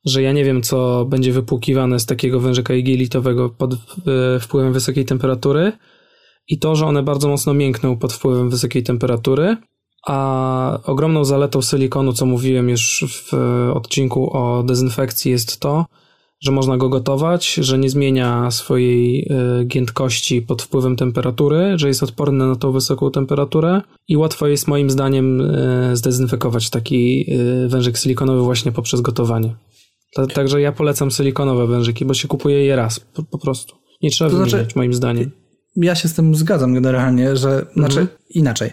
że 0.05 0.21
ja 0.21 0.31
nie 0.31 0.43
wiem, 0.43 0.61
co 0.61 1.05
będzie 1.05 1.31
wypłukiwane 1.31 1.99
z 1.99 2.05
takiego 2.05 2.39
wężyka 2.39 2.73
igielitowego 2.73 3.49
pod 3.49 3.73
e, 3.73 3.77
wpływem 4.39 4.73
wysokiej 4.73 5.05
temperatury 5.05 5.71
i 6.47 6.59
to, 6.59 6.75
że 6.75 6.85
one 6.85 7.03
bardzo 7.03 7.29
mocno 7.29 7.53
miękną 7.53 7.97
pod 7.97 8.13
wpływem 8.13 8.49
wysokiej 8.49 8.83
temperatury, 8.83 9.57
a 10.07 10.79
ogromną 10.83 11.25
zaletą 11.25 11.61
silikonu, 11.61 12.13
co 12.13 12.25
mówiłem 12.25 12.69
już 12.69 13.05
w 13.07 13.33
odcinku 13.73 14.37
o 14.37 14.63
dezynfekcji, 14.63 15.31
jest 15.31 15.59
to, 15.59 15.85
że 16.45 16.51
można 16.51 16.77
go 16.77 16.89
gotować, 16.89 17.53
że 17.53 17.77
nie 17.77 17.89
zmienia 17.89 18.51
swojej 18.51 19.27
e, 19.61 19.65
giętkości 19.65 20.41
pod 20.41 20.61
wpływem 20.61 20.95
temperatury, 20.95 21.73
że 21.75 21.87
jest 21.87 22.03
odporny 22.03 22.47
na 22.47 22.55
tą 22.55 22.71
wysoką 22.71 23.11
temperaturę 23.11 23.81
i 24.07 24.17
łatwo 24.17 24.47
jest 24.47 24.67
moim 24.67 24.89
zdaniem 24.89 25.41
e, 25.41 25.95
zdezynfekować 25.95 26.69
taki 26.69 27.25
e, 27.31 27.67
wężyk 27.67 27.97
silikonowy 27.97 28.41
właśnie 28.41 28.71
poprzez 28.71 29.01
gotowanie. 29.01 29.55
Ta- 30.15 30.27
Także 30.27 30.61
ja 30.61 30.71
polecam 30.71 31.11
silikonowe 31.11 31.67
wężyki, 31.67 32.05
bo 32.05 32.13
się 32.13 32.27
kupuje 32.27 32.65
je 32.65 32.75
raz 32.75 32.99
po, 32.99 33.23
po 33.23 33.37
prostu. 33.37 33.75
Nie 34.01 34.09
trzeba 34.11 34.29
To 34.29 34.35
znaczy- 34.37 34.51
wymieniać 34.51 34.75
moim 34.75 34.93
zdaniem. 34.93 35.31
Ja 35.75 35.95
się 35.95 36.07
z 36.07 36.13
tym 36.13 36.35
zgadzam 36.35 36.73
generalnie, 36.73 37.37
że 37.37 37.65
znaczy 37.73 38.07
inaczej. 38.29 38.69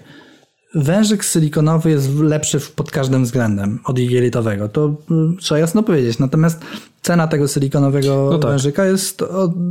Wężyk 0.75 1.23
silikonowy 1.25 1.91
jest 1.91 2.19
lepszy 2.19 2.61
pod 2.77 2.91
każdym 2.91 3.25
względem 3.25 3.79
od 3.85 3.99
igielitowego. 3.99 4.69
To 4.69 4.95
mm, 5.11 5.37
trzeba 5.41 5.59
jasno 5.59 5.83
powiedzieć. 5.83 6.19
Natomiast 6.19 6.61
cena 7.03 7.27
tego 7.27 7.49
silikonowego 7.49 8.29
No 8.33 8.39
tak. 8.39 8.51
wężyka 8.51 8.85
jest 8.85 9.25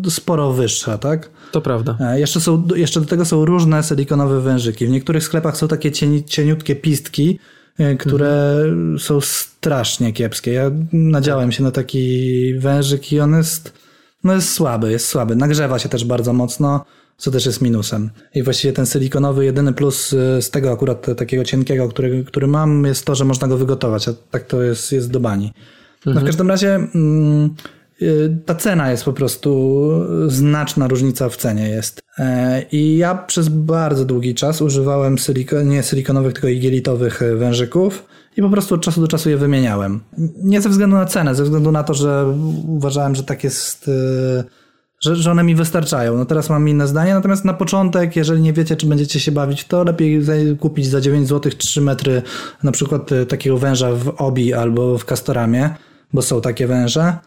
sporo 0.09 0.53
wyższa, 0.53 0.97
tak? 0.97 1.29
To 1.51 1.61
prawda. 1.61 1.97
E, 1.99 2.19
Jeszcze, 2.19 2.39
są, 2.39 2.67
jeszcze 2.75 2.99
do 2.99 3.05
tego 3.05 3.25
są 3.25 3.45
różne 3.45 3.83
silikonowe 3.83 4.41
wężyki. 4.41 4.85
W 4.87 4.89
niektórych 4.89 5.23
sklepach 5.23 5.57
są 5.57 5.67
takie 5.67 5.91
cieni, 5.91 6.23
cieniutkie 6.23 6.75
pistki, 6.75 7.39
e, 7.77 7.95
które 7.95 8.55
są 8.99 9.21
strasznie 9.21 10.13
kiepskie. 10.13 10.53
Ja 10.53 10.71
nadziałem 10.93 11.51
się 11.51 11.63
na 11.63 11.71
taki 11.71 12.53
wężyk 12.59 13.11
i 13.13 13.19
on 13.19 13.35
jest, 13.37 13.73
no 14.23 14.33
jest 14.33 14.49
słaby, 14.53 14.91
jest 14.91 15.07
słaby. 15.07 15.35
Nagrzewa 15.35 15.79
się 15.79 15.89
też 15.89 16.05
bardzo 16.05 16.33
mocno, 16.33 16.85
co 17.17 17.31
też 17.31 17.45
jest 17.45 17.61
minusem. 17.61 18.09
I 18.35 18.43
właściwie 18.43 18.73
ten 18.73 18.85
silikonowy, 18.85 19.45
jedyny 19.45 19.73
plus 19.73 20.13
e, 20.13 20.41
z 20.41 20.49
tego 20.49 20.71
akurat 20.71 21.07
takiego 21.17 21.43
cienkiego, 21.43 21.89
który, 21.89 22.23
który 22.23 22.47
mam, 22.47 22.85
jest 22.85 23.05
to, 23.05 23.15
że 23.15 23.25
można 23.25 23.47
go 23.47 23.57
wygotować, 23.57 24.07
a 24.07 24.13
tak 24.31 24.43
to 24.43 24.61
jest, 24.61 24.91
jest 24.91 25.11
do 25.11 25.19
bani. 25.19 25.53
No 26.05 26.21
w 26.21 26.25
każdym 26.25 26.49
razie 26.49 26.75
mm, 26.75 27.55
y, 28.01 28.37
ta 28.45 28.55
cena 28.55 28.91
jest 28.91 29.03
po 29.03 29.13
prostu 29.13 29.91
znaczna 30.27 30.87
różnica 30.87 31.29
w 31.29 31.37
cenie 31.37 31.69
jest. 31.69 32.01
E, 32.17 32.61
I 32.71 32.97
ja 32.97 33.15
przez 33.15 33.49
bardzo 33.49 34.05
długi 34.05 34.35
czas 34.35 34.61
używałem 34.61 35.17
siliko, 35.17 35.61
nie 35.61 35.83
silikonowych, 35.83 36.33
tylko 36.33 36.47
igielitowych 36.47 37.21
e, 37.21 37.35
wężyków 37.35 38.05
i 38.37 38.41
po 38.41 38.49
prostu 38.49 38.75
od 38.75 38.81
czasu 38.81 39.01
do 39.01 39.07
czasu 39.07 39.29
je 39.29 39.37
wymieniałem. 39.37 39.99
Nie 40.43 40.61
ze 40.61 40.69
względu 40.69 40.95
na 40.95 41.05
cenę, 41.05 41.35
ze 41.35 41.43
względu 41.43 41.71
na 41.71 41.83
to, 41.83 41.93
że 41.93 42.35
uważałem, 42.67 43.15
że 43.15 43.23
tak 43.23 43.43
jest, 43.43 43.89
że, 45.01 45.15
że 45.15 45.31
one 45.31 45.43
mi 45.43 45.55
wystarczają. 45.55 46.17
No 46.17 46.25
teraz 46.25 46.49
mam 46.49 46.69
inne 46.69 46.87
zdanie, 46.87 47.13
natomiast 47.13 47.45
na 47.45 47.53
początek, 47.53 48.15
jeżeli 48.15 48.41
nie 48.41 48.53
wiecie, 48.53 48.75
czy 48.75 48.85
będziecie 48.85 49.19
się 49.19 49.31
bawić, 49.31 49.65
to 49.65 49.83
lepiej 49.83 50.21
kupić 50.59 50.87
za 50.87 51.01
9 51.01 51.27
zł 51.27 51.51
3 51.57 51.81
metry 51.81 52.21
na 52.63 52.71
przykład 52.71 53.11
e, 53.11 53.25
takiego 53.25 53.57
węża 53.57 53.91
w 53.91 54.13
Obi 54.17 54.53
albo 54.53 54.97
w 54.97 55.05
Castoramie, 55.05 55.69
bo 56.13 56.21
są 56.21 56.41
takie 56.41 56.67
węże. 56.67 57.17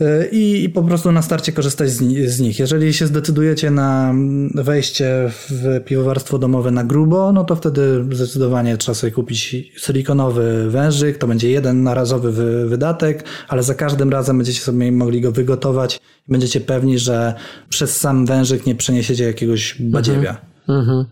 E, 0.00 0.26
I, 0.26 0.64
I 0.64 0.68
po 0.68 0.82
prostu 0.82 1.12
na 1.12 1.22
starcie 1.22 1.52
korzystać 1.52 1.90
z, 1.90 2.30
z 2.30 2.40
nich. 2.40 2.58
Jeżeli 2.58 2.92
się 2.92 3.06
zdecydujecie 3.06 3.70
na 3.70 4.14
wejście 4.54 5.30
w 5.30 5.80
piwowarstwo 5.84 6.38
domowe 6.38 6.70
na 6.70 6.84
grubo, 6.84 7.32
no 7.32 7.44
to 7.44 7.56
wtedy 7.56 8.04
zdecydowanie 8.12 8.76
trzeba 8.76 8.94
sobie 8.94 9.12
kupić 9.12 9.56
silikonowy 9.76 10.70
wężyk. 10.70 11.18
To 11.18 11.26
będzie 11.26 11.50
jeden 11.50 11.82
narazowy 11.82 12.32
wy, 12.32 12.68
wydatek, 12.68 13.24
ale 13.48 13.62
za 13.62 13.74
każdym 13.74 14.10
razem 14.10 14.38
będziecie 14.38 14.60
sobie 14.60 14.92
mogli 14.92 15.20
go 15.20 15.32
wygotować 15.32 16.00
i 16.28 16.32
będziecie 16.32 16.60
pewni, 16.60 16.98
że 16.98 17.34
przez 17.68 17.96
sam 17.96 18.26
wężyk 18.26 18.66
nie 18.66 18.74
przeniesiecie 18.74 19.24
jakiegoś 19.24 19.76
badziewia. 19.80 20.40
Mhm. 20.68 21.04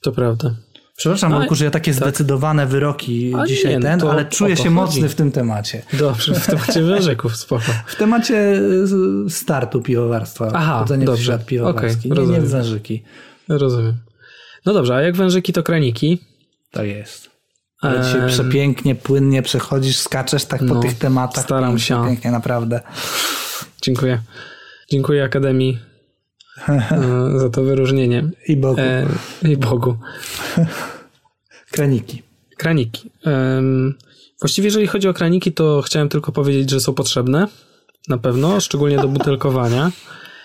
To 0.00 0.12
prawda. 0.12 0.54
Przepraszam, 0.98 1.32
Ale- 1.32 1.38
Marku, 1.40 1.54
że 1.54 1.64
ja 1.64 1.70
takie 1.70 1.92
zdecydowane 1.92 2.66
wyroki 2.66 3.34
A 3.38 3.46
dzisiaj 3.46 3.72
nie, 3.72 3.78
no 3.78 3.82
ten, 3.82 4.00
to 4.00 4.10
ale 4.12 4.24
czuję 4.24 4.56
to 4.56 4.62
się 4.62 4.62
chodzi. 4.68 4.74
mocny 4.74 5.08
w 5.08 5.14
tym 5.14 5.32
temacie. 5.32 5.82
Dobrze, 5.92 6.34
w 6.34 6.46
temacie 6.46 6.82
wężyków, 6.82 7.36
spoko. 7.36 7.64
W 7.86 7.96
temacie 7.96 8.60
startu 9.28 9.82
piwowarstwa. 9.82 10.50
Aha, 10.54 10.76
wchodzenia 10.78 11.02
w 11.02 11.06
dobrze. 11.06 11.22
świat 11.24 11.46
piwowarski. 11.46 12.12
Okej, 12.12 12.26
nie, 12.26 12.32
nie 12.32 12.40
w 12.40 12.50
wężyki. 12.50 13.02
Rozumiem. 13.48 13.94
No 14.66 14.72
dobrze, 14.72 14.94
a 14.96 15.00
jak 15.02 15.16
wężyki, 15.16 15.52
to 15.52 15.62
kraniki. 15.62 16.18
Tak 16.70 16.86
jest. 16.86 17.30
Ale 17.80 18.04
dzisiaj 18.04 18.20
Em. 18.20 18.28
przepięknie, 18.28 18.94
płynnie 18.94 19.42
przechodzisz, 19.42 19.96
skaczesz 19.96 20.44
tak 20.44 20.60
po 20.60 20.74
No, 20.74 20.80
tych 20.80 20.98
tematach. 20.98 21.44
staram 21.44 21.78
się. 21.78 22.04
Pięknie, 22.06 22.30
naprawdę. 22.30 22.80
Dziękuję. 23.82 24.20
Dziękuję 24.90 25.24
Akademii 25.24 25.78
e, 25.82 25.87
za 27.40 27.50
to 27.50 27.62
wyróżnienie. 27.62 28.30
I 28.48 28.56
Bogu. 28.56 28.80
E, 28.80 29.06
I 29.42 29.56
Bogu. 29.56 29.96
Kraniki. 31.72 32.22
Kraniki. 32.56 33.10
Właściwie 34.40 34.66
jeżeli 34.66 34.86
chodzi 34.86 35.08
o 35.08 35.14
kraniki, 35.14 35.52
to 35.52 35.82
chciałem 35.82 36.08
tylko 36.08 36.32
powiedzieć, 36.32 36.70
że 36.70 36.80
są 36.80 36.94
potrzebne. 36.94 37.46
Na 38.08 38.18
pewno, 38.18 38.60
szczególnie 38.60 38.96
do 38.96 39.08
butelkowania. 39.08 39.90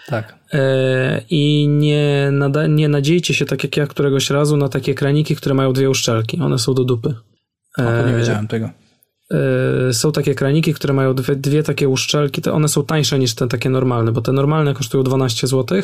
Tak. 0.07 0.35
E, 0.53 1.21
I 1.29 1.67
nie, 1.67 2.29
nada, 2.31 2.67
nie 2.67 2.87
nadziejcie 2.89 3.33
się, 3.33 3.45
tak 3.45 3.63
jak 3.63 3.77
ja 3.77 3.87
któregoś 3.87 4.29
razu, 4.29 4.57
na 4.57 4.69
takie 4.69 4.93
kraniki, 4.95 5.35
które 5.35 5.55
mają 5.55 5.73
dwie 5.73 5.89
uszczelki. 5.89 6.41
One 6.41 6.59
są 6.59 6.73
do 6.73 6.83
dupy. 6.83 7.15
O, 7.77 7.81
nie 7.81 8.13
E, 8.15 8.17
wiedziałem 8.17 8.47
tego. 8.47 8.69
E, 9.33 9.93
Są 9.93 10.11
takie 10.11 10.35
kraniki, 10.35 10.73
które 10.73 10.93
mają 10.93 11.13
dwie, 11.13 11.35
dwie 11.35 11.63
takie 11.63 11.89
uszczelki. 11.89 12.49
One 12.49 12.67
są 12.67 12.85
tańsze 12.85 13.19
niż 13.19 13.35
te 13.35 13.47
takie 13.47 13.69
normalne, 13.69 14.11
bo 14.11 14.21
te 14.21 14.31
normalne 14.31 14.73
kosztują 14.73 15.03
12 15.03 15.47
zł, 15.47 15.81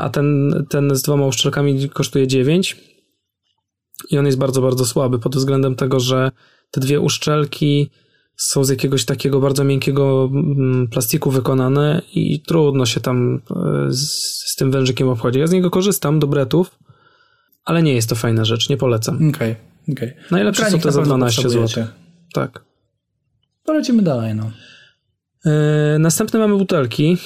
a 0.00 0.10
ten, 0.10 0.52
ten 0.70 0.96
z 0.96 1.02
dwoma 1.02 1.26
uszczelkami 1.26 1.88
kosztuje 1.88 2.26
9. 2.26 2.76
I 4.10 4.18
on 4.18 4.26
jest 4.26 4.38
bardzo, 4.38 4.62
bardzo 4.62 4.86
słaby 4.86 5.18
pod 5.18 5.36
względem 5.36 5.74
tego, 5.74 6.00
że 6.00 6.30
te 6.70 6.80
dwie 6.80 7.00
uszczelki 7.00 7.90
są 8.36 8.64
z 8.64 8.68
jakiegoś 8.68 9.04
takiego 9.04 9.40
bardzo 9.40 9.64
miękkiego 9.64 10.30
mm, 10.32 10.88
plastiku 10.88 11.30
wykonane 11.30 12.02
i 12.14 12.42
trudno 12.42 12.86
się 12.86 13.00
tam 13.00 13.40
e, 13.50 13.92
z, 13.92 14.12
z 14.52 14.56
tym 14.56 14.70
wężykiem 14.70 15.08
obchodzi. 15.08 15.38
Ja 15.38 15.46
z 15.46 15.52
niego 15.52 15.70
korzystam 15.70 16.18
do 16.18 16.26
bretów, 16.26 16.78
ale 17.64 17.82
nie 17.82 17.94
jest 17.94 18.08
to 18.08 18.14
fajna 18.14 18.44
rzecz, 18.44 18.68
nie 18.68 18.76
polecam. 18.76 19.28
Okej, 19.28 19.56
okej. 19.92 20.14
Najlepsze 20.30 20.70
są 20.70 20.78
te 20.78 20.92
za 20.92 21.00
pewno 21.00 21.16
12 21.16 21.42
potrzebujecie. 21.42 21.74
zł. 21.74 21.94
Tak. 22.32 22.64
To 23.64 23.72
lecimy 23.72 24.02
dalej, 24.02 24.34
no. 24.34 24.50
Yy, 25.44 25.98
następne 25.98 26.38
mamy 26.38 26.56
butelki. 26.56 27.16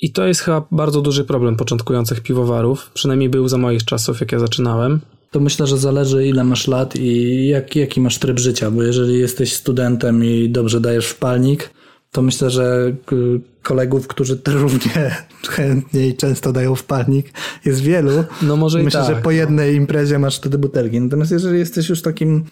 I 0.00 0.12
to 0.12 0.26
jest 0.26 0.40
chyba 0.40 0.66
bardzo 0.70 1.00
duży 1.00 1.24
problem 1.24 1.56
początkujących 1.56 2.20
piwowarów. 2.20 2.90
Przynajmniej 2.94 3.28
był 3.28 3.48
za 3.48 3.58
moich 3.58 3.84
czasów, 3.84 4.20
jak 4.20 4.32
ja 4.32 4.38
zaczynałem. 4.38 5.00
To 5.30 5.40
myślę, 5.40 5.66
że 5.66 5.78
zależy 5.78 6.26
ile 6.26 6.44
masz 6.44 6.68
lat 6.68 6.96
i 6.96 7.46
jak, 7.46 7.76
jaki 7.76 8.00
masz 8.00 8.18
tryb 8.18 8.38
życia, 8.38 8.70
bo 8.70 8.82
jeżeli 8.82 9.18
jesteś 9.18 9.52
studentem 9.52 10.24
i 10.24 10.50
dobrze 10.50 10.80
dajesz 10.80 11.06
w 11.06 11.18
palnik, 11.18 11.70
to 12.14 12.22
myślę, 12.22 12.50
że 12.50 12.92
k- 13.06 13.16
kolegów, 13.62 14.06
którzy 14.08 14.40
równie 14.46 15.16
chętnie 15.56 16.08
i 16.08 16.16
często 16.16 16.52
dają 16.52 16.74
w 16.74 16.84
palnik, 16.84 17.26
jest 17.64 17.80
wielu. 17.80 18.24
No 18.42 18.56
może 18.56 18.80
i 18.80 18.84
Myślę, 18.84 19.00
tak. 19.00 19.16
że 19.16 19.22
po 19.22 19.30
jednej 19.30 19.76
imprezie 19.76 20.18
masz 20.18 20.36
wtedy 20.36 20.58
butelki. 20.58 21.00
Natomiast 21.00 21.32
jeżeli 21.32 21.58
jesteś 21.58 21.88
już 21.88 22.02
takim 22.02 22.44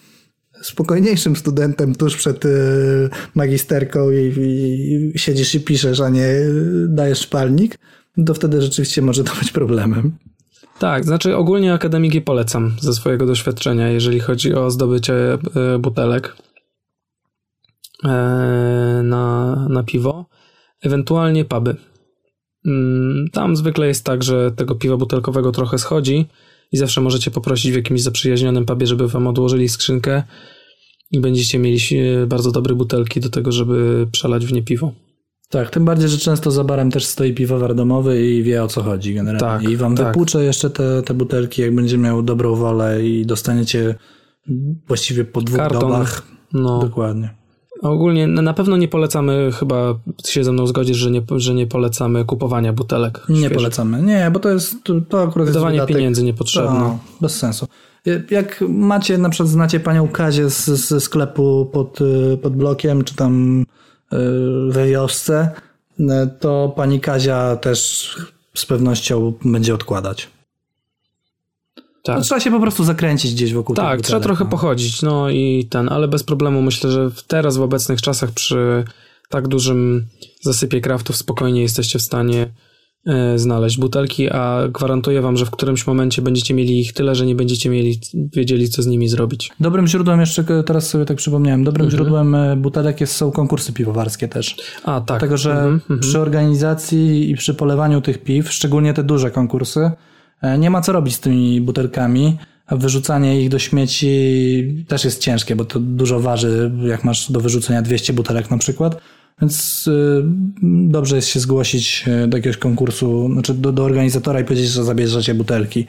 spokojniejszym 0.61 1.35
studentem 1.35 1.95
tuż 1.95 2.15
przed 2.15 2.45
y, 2.45 2.49
magisterką 3.35 4.11
i, 4.11 4.33
i 5.15 5.19
siedzisz 5.19 5.55
i 5.55 5.59
piszesz, 5.59 5.99
a 5.99 6.09
nie 6.09 6.27
y, 6.27 6.85
dajesz 6.89 7.27
palnik, 7.27 7.77
to 8.25 8.33
wtedy 8.33 8.61
rzeczywiście 8.61 9.01
może 9.01 9.23
to 9.23 9.31
być 9.39 9.51
problemem. 9.51 10.11
Tak, 10.79 11.03
znaczy 11.05 11.35
ogólnie 11.35 11.73
akademiki 11.73 12.21
polecam 12.21 12.75
ze 12.81 12.93
swojego 12.93 13.25
doświadczenia, 13.25 13.89
jeżeli 13.89 14.19
chodzi 14.19 14.53
o 14.53 14.71
zdobycie 14.71 15.33
e, 15.33 15.37
butelek 15.79 16.35
na, 19.03 19.55
na 19.69 19.83
piwo. 19.83 20.25
Ewentualnie 20.81 21.45
puby. 21.45 21.75
Mm, 22.65 23.25
Tam 23.31 23.55
zwykle 23.55 23.87
jest 23.87 24.05
tak, 24.05 24.23
że 24.23 24.51
tego 24.51 24.75
piwa 24.75 24.97
butelkowego 24.97 25.51
trochę 25.51 25.77
schodzi 25.77 26.25
i 26.71 26.77
zawsze 26.77 27.01
możecie 27.01 27.31
poprosić 27.31 27.71
w 27.71 27.75
jakimś 27.75 28.01
zaprzyjaźnionym 28.01 28.65
pubie, 28.65 28.87
żeby 28.87 29.07
wam 29.07 29.27
odłożyli 29.27 29.69
skrzynkę 29.69 30.23
i 31.11 31.19
będziecie 31.19 31.59
mieli 31.59 31.79
e, 31.97 32.27
bardzo 32.27 32.51
dobre 32.51 32.75
butelki 32.75 33.19
do 33.19 33.29
tego, 33.29 33.51
żeby 33.51 34.07
przelać 34.11 34.45
w 34.45 34.53
nie 34.53 34.63
piwo. 34.63 34.91
Tak, 35.49 35.69
tym 35.69 35.85
bardziej, 35.85 36.09
że 36.09 36.17
często 36.17 36.51
za 36.51 36.63
barem 36.63 36.91
też 36.91 37.05
stoi 37.05 37.33
piwowar 37.33 37.75
domowy 37.75 38.29
i 38.29 38.43
wie 38.43 38.63
o 38.63 38.67
co 38.67 38.83
chodzi 38.83 39.13
generalnie. 39.13 39.39
Tak, 39.63 39.73
I 39.73 39.77
wam 39.77 39.95
tak. 39.95 40.07
wypłucze 40.07 40.43
jeszcze 40.43 40.69
te, 40.69 41.01
te 41.01 41.13
butelki, 41.13 41.61
jak 41.61 41.75
będzie 41.75 41.97
miał 41.97 42.23
dobrą 42.23 42.55
wolę 42.55 43.05
i 43.05 43.25
dostaniecie 43.25 43.95
właściwie 44.87 45.25
po 45.25 45.41
dwóch 45.41 45.57
Karton. 45.59 45.79
dobach. 45.79 46.27
No. 46.53 46.79
Dokładnie. 46.79 47.42
Ogólnie 47.83 48.27
na 48.27 48.53
pewno 48.53 48.77
nie 48.77 48.87
polecamy, 48.87 49.51
chyba 49.51 49.99
się 50.25 50.43
ze 50.43 50.51
mną 50.51 50.67
zgodzisz, 50.67 50.97
że 50.97 51.11
nie, 51.11 51.21
że 51.35 51.53
nie 51.53 51.67
polecamy 51.67 52.25
kupowania 52.25 52.73
butelek. 52.73 53.25
Nie 53.29 53.35
świeżych. 53.35 53.57
polecamy. 53.57 54.01
Nie, 54.01 54.31
bo 54.31 54.39
to 54.39 54.49
jest 54.49 54.75
to, 54.83 54.93
to 55.09 55.23
akurat 55.23 55.47
Wydawanie 55.47 55.75
jest 55.75 55.87
pieniędzy 55.87 56.23
niepotrzebne. 56.23 56.79
No, 56.79 56.99
bez 57.21 57.35
sensu. 57.35 57.67
Jak 58.31 58.63
macie, 58.69 59.17
na 59.17 59.29
przykład 59.29 59.49
znacie 59.49 59.79
panią 59.79 60.07
Kazię 60.07 60.49
z, 60.49 60.65
ze 60.65 61.01
sklepu 61.01 61.69
pod, 61.73 62.01
y, 62.01 62.37
pod 62.37 62.55
blokiem, 62.55 63.03
czy 63.03 63.15
tam 63.15 63.61
y, 63.61 64.17
we 64.69 64.87
wiosce, 64.87 65.49
y, 65.99 66.03
to 66.39 66.73
pani 66.75 66.99
Kazia 66.99 67.55
też 67.55 68.09
z 68.53 68.65
pewnością 68.65 69.33
będzie 69.45 69.75
odkładać. 69.75 70.32
Tak. 72.03 72.15
No, 72.17 72.21
trzeba 72.21 72.39
się 72.41 72.51
po 72.51 72.59
prostu 72.59 72.83
zakręcić 72.83 73.33
gdzieś 73.33 73.53
wokół 73.53 73.75
Tak, 73.75 73.85
trzeba 73.85 73.99
butelek, 74.19 74.23
trochę 74.23 74.43
no. 74.43 74.49
pochodzić, 74.49 75.01
no 75.01 75.29
i 75.29 75.67
ten, 75.69 75.89
ale 75.89 76.07
bez 76.07 76.23
problemu 76.23 76.61
myślę, 76.61 76.91
że 76.91 77.09
teraz 77.27 77.57
w 77.57 77.61
obecnych 77.61 78.01
czasach 78.01 78.31
przy 78.31 78.83
tak 79.29 79.47
dużym 79.47 80.05
zasypie 80.41 80.81
kraftów 80.81 81.15
spokojnie 81.15 81.61
jesteście 81.61 81.99
w 81.99 82.01
stanie 82.01 82.47
e, 83.07 83.39
znaleźć 83.39 83.77
butelki, 83.77 84.29
a 84.29 84.67
gwarantuję 84.67 85.21
wam, 85.21 85.37
że 85.37 85.45
w 85.45 85.51
którymś 85.51 85.87
momencie 85.87 86.21
będziecie 86.21 86.53
mieli 86.53 86.79
ich 86.79 86.93
tyle, 86.93 87.15
że 87.15 87.25
nie 87.25 87.35
będziecie 87.35 87.69
mieli, 87.69 87.99
wiedzieli 88.13 88.69
co 88.69 88.83
z 88.83 88.87
nimi 88.87 89.07
zrobić. 89.09 89.51
Dobrym 89.59 89.87
źródłem, 89.87 90.19
jeszcze 90.19 90.43
teraz 90.65 90.89
sobie 90.89 91.05
tak 91.05 91.17
przypomniałem, 91.17 91.63
dobrym 91.63 91.85
Mhm. 91.85 91.97
źródłem 92.03 92.35
e, 92.35 92.55
butelek 92.55 93.01
jest, 93.01 93.15
są 93.15 93.31
konkursy 93.31 93.73
piwowarskie 93.73 94.27
też. 94.27 94.55
A, 94.83 95.01
tak. 95.01 95.05
Dlatego, 95.07 95.37
że 95.37 95.51
Mhm, 95.51 95.73
mhm. 95.73 95.99
przy 95.99 96.19
organizacji 96.19 97.31
i 97.31 97.35
przy 97.35 97.53
polewaniu 97.53 98.01
tych 98.01 98.23
piw, 98.23 98.51
szczególnie 98.51 98.93
te 98.93 99.03
duże 99.03 99.31
konkursy, 99.31 99.91
nie 100.57 100.69
ma 100.69 100.81
co 100.81 100.91
robić 100.91 101.15
z 101.15 101.19
tymi 101.19 101.61
butelkami, 101.61 102.37
wyrzucanie 102.71 103.41
ich 103.41 103.49
do 103.49 103.59
śmieci 103.59 104.85
też 104.87 105.05
jest 105.05 105.21
ciężkie, 105.21 105.55
bo 105.55 105.65
to 105.65 105.79
dużo 105.79 106.19
waży, 106.19 106.71
jak 106.83 107.03
masz 107.03 107.31
do 107.31 107.39
wyrzucenia 107.39 107.81
200 107.81 108.13
butelek 108.13 108.51
na 108.51 108.57
przykład. 108.57 109.01
Więc 109.41 109.87
y, 109.87 110.23
dobrze 110.63 111.15
jest 111.15 111.27
się 111.27 111.39
zgłosić 111.39 112.05
e, 112.07 112.27
do 112.27 112.37
jakiegoś 112.37 112.57
konkursu, 112.57 113.29
znaczy 113.33 113.53
do, 113.53 113.71
do 113.71 113.83
organizatora 113.83 114.39
i 114.39 114.43
powiedzieć, 114.43 114.67
że 114.67 114.83
zabierzecie 114.83 115.35
butelki. 115.35 115.87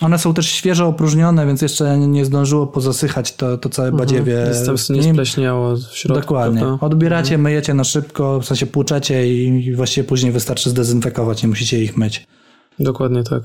One 0.00 0.18
są 0.18 0.34
też 0.34 0.46
świeżo 0.46 0.86
opróżnione, 0.86 1.46
więc 1.46 1.62
jeszcze 1.62 1.98
nie 1.98 2.24
zdążyło 2.24 2.66
pozasychać 2.66 3.36
to, 3.36 3.58
to 3.58 3.68
całe 3.68 3.92
badziewie. 3.92 4.32
Mhm. 4.32 4.48
Jest 4.48 4.66
tam 4.66 4.78
z 4.78 4.90
nie 4.90 5.12
spleśniało 5.12 5.76
w 5.76 5.96
środku. 5.96 6.20
Dokładnie. 6.20 6.60
prawda? 6.60 6.86
Odbieracie, 6.86 7.38
myjecie 7.38 7.74
na 7.74 7.84
szybko, 7.84 8.40
w 8.40 8.44
sensie 8.44 8.66
płuczecie 8.66 9.34
i 9.34 9.74
właściwie 9.74 10.08
później 10.08 10.32
wystarczy 10.32 10.70
zdezynfekować, 10.70 11.42
nie 11.42 11.48
musicie 11.48 11.82
ich 11.82 11.96
myć. 11.96 12.26
Dokładnie 12.78 13.22
tak. 13.24 13.42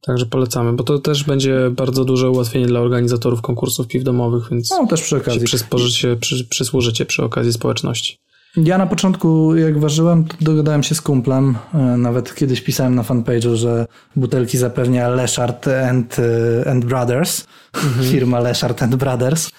Także 0.00 0.26
polecamy, 0.26 0.72
bo 0.72 0.84
to 0.84 0.98
też 0.98 1.24
będzie 1.24 1.70
bardzo 1.70 2.04
duże 2.04 2.30
ułatwienie 2.30 2.66
dla 2.66 2.80
organizatorów 2.80 3.42
konkursów 3.42 3.86
piw 3.86 4.04
domowych, 4.04 4.48
więc 4.50 4.70
No 4.70 4.86
też 4.86 5.00
przy 5.00 5.10
się 5.10 5.16
okazji. 5.16 5.40
przysłużycie, 5.44 6.16
przy, 6.16 6.44
przysłużycie 6.44 7.06
przy 7.06 7.24
okazji 7.24 7.52
społeczności. 7.52 8.18
Ja 8.56 8.78
na 8.78 8.86
początku, 8.86 9.56
jak 9.56 9.78
ważyłem, 9.80 10.24
to 10.24 10.36
dogadałem 10.40 10.82
się 10.82 10.94
z 10.94 11.00
kumplem. 11.00 11.54
e, 11.74 11.78
Nawet 11.78 12.34
kiedyś 12.34 12.60
pisałem 12.60 12.94
na 12.94 13.02
fanpage'u, 13.02 13.54
że 13.54 13.86
butelki 14.16 14.58
zapewnia 14.58 15.08
Leszart 15.08 15.68
and, 15.68 16.16
e, 16.18 16.70
and 16.70 16.84
Brothers. 16.84 17.46
Firma 18.10 18.40
Leszart 18.40 18.82
and 18.82 18.96
Brothers. 18.96 19.50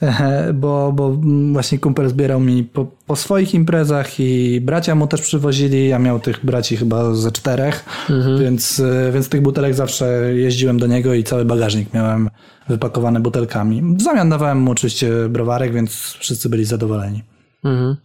Bo, 0.54 0.92
bo 0.92 1.18
właśnie 1.52 1.78
kumpel 1.78 2.08
zbierał 2.08 2.40
mi 2.40 2.64
po, 2.64 2.86
po 3.06 3.16
swoich 3.16 3.54
imprezach 3.54 4.20
i 4.20 4.60
bracia 4.60 4.94
mu 4.94 5.06
też 5.06 5.22
przywozili. 5.22 5.88
Ja 5.88 5.98
miał 5.98 6.20
tych 6.20 6.44
braci 6.44 6.76
chyba 6.76 7.14
ze 7.14 7.32
czterech, 7.32 7.84
więc, 8.40 8.80
e, 8.80 9.12
więc 9.12 9.28
tych 9.28 9.42
butelek 9.42 9.74
zawsze 9.74 10.34
jeździłem 10.34 10.78
do 10.78 10.86
niego 10.86 11.14
i 11.14 11.24
cały 11.24 11.44
bagażnik 11.44 11.94
miałem 11.94 12.30
wypakowany 12.68 13.20
butelkami. 13.20 13.82
W 13.96 14.02
zamian 14.02 14.30
dawałem 14.30 14.58
mu 14.58 14.70
oczywiście 14.70 15.10
browarek, 15.28 15.72
więc 15.72 15.92
wszyscy 16.18 16.48
byli 16.48 16.64
zadowoleni. 16.64 17.22
Mhm. 17.64 17.96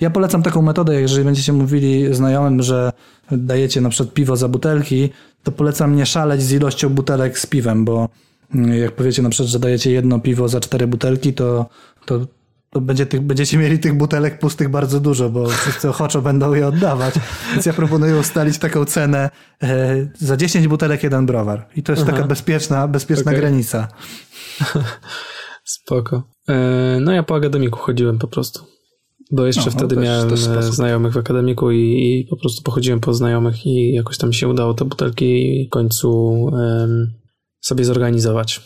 Ja 0.00 0.10
polecam 0.10 0.42
taką 0.42 0.62
metodę, 0.62 1.00
jeżeli 1.00 1.24
będziecie 1.24 1.52
mówili 1.52 2.14
znajomym, 2.14 2.62
że 2.62 2.92
dajecie 3.30 3.80
na 3.80 3.88
przykład 3.88 4.14
piwo 4.14 4.36
za 4.36 4.48
butelki, 4.48 5.10
to 5.42 5.52
polecam 5.52 5.96
nie 5.96 6.06
szaleć 6.06 6.42
z 6.42 6.52
ilością 6.52 6.88
butelek 6.88 7.38
z 7.38 7.46
piwem, 7.46 7.84
bo 7.84 8.08
jak 8.54 8.92
powiecie 8.92 9.22
na 9.22 9.28
przykład, 9.30 9.48
że 9.50 9.58
dajecie 9.58 9.90
jedno 9.90 10.20
piwo 10.20 10.48
za 10.48 10.60
cztery 10.60 10.86
butelki, 10.86 11.32
to, 11.32 11.66
to, 12.06 12.26
to 12.70 12.80
będzie 12.80 13.06
tych, 13.06 13.20
będziecie 13.20 13.58
mieli 13.58 13.78
tych 13.78 13.94
butelek 13.96 14.38
pustych 14.38 14.68
bardzo 14.68 15.00
dużo, 15.00 15.30
bo 15.30 15.48
wszyscy 15.48 15.88
ochoczo 15.88 16.22
będą 16.22 16.54
je 16.54 16.66
oddawać. 16.66 17.14
Więc 17.52 17.66
ja 17.66 17.72
proponuję 17.72 18.16
ustalić 18.16 18.58
taką 18.58 18.84
cenę 18.84 19.30
e, 19.62 19.96
za 20.18 20.36
10 20.36 20.68
butelek 20.68 21.02
jeden 21.02 21.26
browar. 21.26 21.68
I 21.76 21.82
to 21.82 21.92
jest 21.92 22.06
taka 22.06 22.24
bezpieczna, 22.24 22.88
bezpieczna 22.88 23.30
Okej. 23.30 23.40
granica. 23.40 23.88
Spoko. 25.64 26.22
E, 26.48 26.98
No 27.00 27.12
ja 27.12 27.22
po 27.22 27.34
akademiku 27.34 27.78
chodziłem 27.78 28.18
po 28.18 28.28
prostu. 28.28 28.60
Bo 29.32 29.46
jeszcze 29.46 29.64
No, 29.64 29.70
wtedy 29.70 29.94
też- 29.94 30.04
miałem 30.04 30.30
też 30.30 30.46
e, 30.46 30.62
znajomych 30.62 31.12
w 31.12 31.16
akademiku 31.18 31.70
i, 31.70 31.78
i 31.78 32.26
po 32.30 32.36
prostu 32.36 32.62
pochodziłem 32.62 33.00
po 33.00 33.14
znajomych 33.14 33.66
i 33.66 33.92
jakoś 33.94 34.18
tam 34.18 34.32
się 34.32 34.48
udało 34.48 34.74
te 34.74 34.84
butelki 34.84 35.64
w 35.66 35.70
końcu 35.70 36.38
em, 36.58 37.12
sobie 37.60 37.84
zorganizować. 37.84 38.60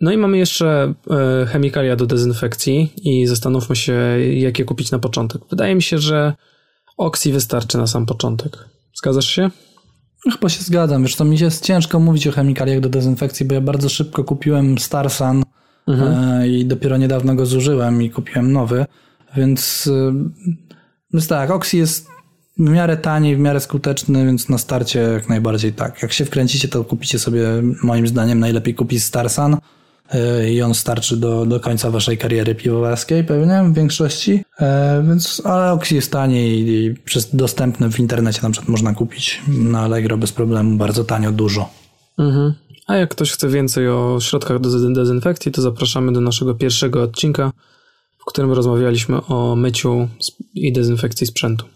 No 0.00 0.12
i 0.12 0.16
mamy 0.16 0.38
jeszcze 0.38 0.94
e, 1.10 1.46
chemikalia 1.46 1.96
do 1.96 2.06
dezynfekcji 2.06 2.92
i 3.02 3.26
zastanówmy 3.26 3.76
się, 3.76 3.94
jakie 4.34 4.64
kupić 4.64 4.90
na 4.90 4.98
początek. 4.98 5.42
Wydaje 5.50 5.74
mi 5.74 5.82
się, 5.82 5.98
że 5.98 6.34
Oxy 6.96 7.32
wystarczy 7.32 7.78
na 7.78 7.86
sam 7.86 8.06
początek. 8.06 8.68
Zgadzasz 8.94 9.28
się? 9.28 9.50
Chyba 10.32 10.48
się 10.48 10.62
zgadzam. 10.62 11.02
Wiesz, 11.02 11.16
to 11.16 11.24
mi 11.24 11.38
jest 11.38 11.64
ciężko 11.64 12.00
mówić 12.00 12.26
o 12.26 12.32
chemikaliach 12.32 12.80
do 12.80 12.88
dezynfekcji, 12.88 13.46
bo 13.46 13.54
ja 13.54 13.60
bardzo 13.60 13.88
szybko 13.88 14.24
kupiłem 14.24 14.78
Starsan 14.78 15.42
e, 15.88 16.48
i 16.48 16.66
dopiero 16.66 16.96
niedawno 16.96 17.34
go 17.34 17.46
zużyłem 17.46 18.02
i 18.02 18.10
kupiłem 18.10 18.52
nowy, 18.52 18.86
więc 19.36 19.90
e, 19.92 20.12
Więc 21.12 21.28
tak, 21.28 21.50
Oxy 21.50 21.76
jest 21.76 22.08
w 22.58 22.70
miarę 22.70 22.96
tani, 22.96 23.36
w 23.36 23.38
miarę 23.38 23.60
skuteczny, 23.60 24.26
więc 24.26 24.48
na 24.48 24.58
starcie 24.58 25.00
jak 25.00 25.28
najbardziej 25.28 25.72
tak. 25.72 26.02
Jak 26.02 26.12
się 26.12 26.24
wkręcicie, 26.24 26.68
to 26.68 26.84
kupicie 26.84 27.18
sobie, 27.18 27.48
moim 27.82 28.08
zdaniem, 28.08 28.40
najlepiej 28.40 28.74
kupić 28.74 29.04
Starsan 29.04 29.56
yy, 30.14 30.52
i 30.52 30.62
on 30.62 30.74
starczy 30.74 31.16
do, 31.16 31.46
do 31.46 31.60
końca 31.60 31.90
waszej 31.90 32.18
kariery 32.18 32.54
piwowarskiej 32.54 33.24
pewnie 33.24 33.62
w 33.64 33.74
większości. 33.74 34.32
Yy, 34.32 34.66
więc, 35.08 35.42
ale 35.44 35.72
Oxy 35.72 35.94
jest 35.94 36.12
tani 36.12 36.48
i, 36.48 36.68
i 36.68 36.94
przez 36.94 37.36
dostępny 37.36 37.90
w 37.90 38.00
internecie 38.00 38.40
na 38.42 38.50
przykład 38.50 38.68
można 38.68 38.94
kupić 38.94 39.42
na 39.48 39.80
Allegro 39.80 40.16
bez 40.16 40.32
problemu, 40.32 40.76
bardzo 40.76 41.04
tanio, 41.04 41.32
dużo. 41.32 41.70
Mhm. 42.18 42.54
A 42.86 42.96
jak 42.96 43.10
ktoś 43.10 43.32
chce 43.32 43.48
więcej 43.48 43.88
o 43.88 44.18
środkach 44.20 44.58
do 44.58 44.70
dez- 44.70 44.94
dezynfekcji, 44.94 45.52
to 45.52 45.62
zapraszamy 45.62 46.12
do 46.12 46.20
naszego 46.20 46.54
pierwszego 46.54 47.02
odcinka, 47.02 47.52
w 48.18 48.24
którym 48.24 48.52
rozmawialiśmy 48.52 49.26
o 49.26 49.56
myciu 49.56 50.08
i 50.54 50.72
dezynfekcji 50.72 51.26
sprzętu. 51.26 51.66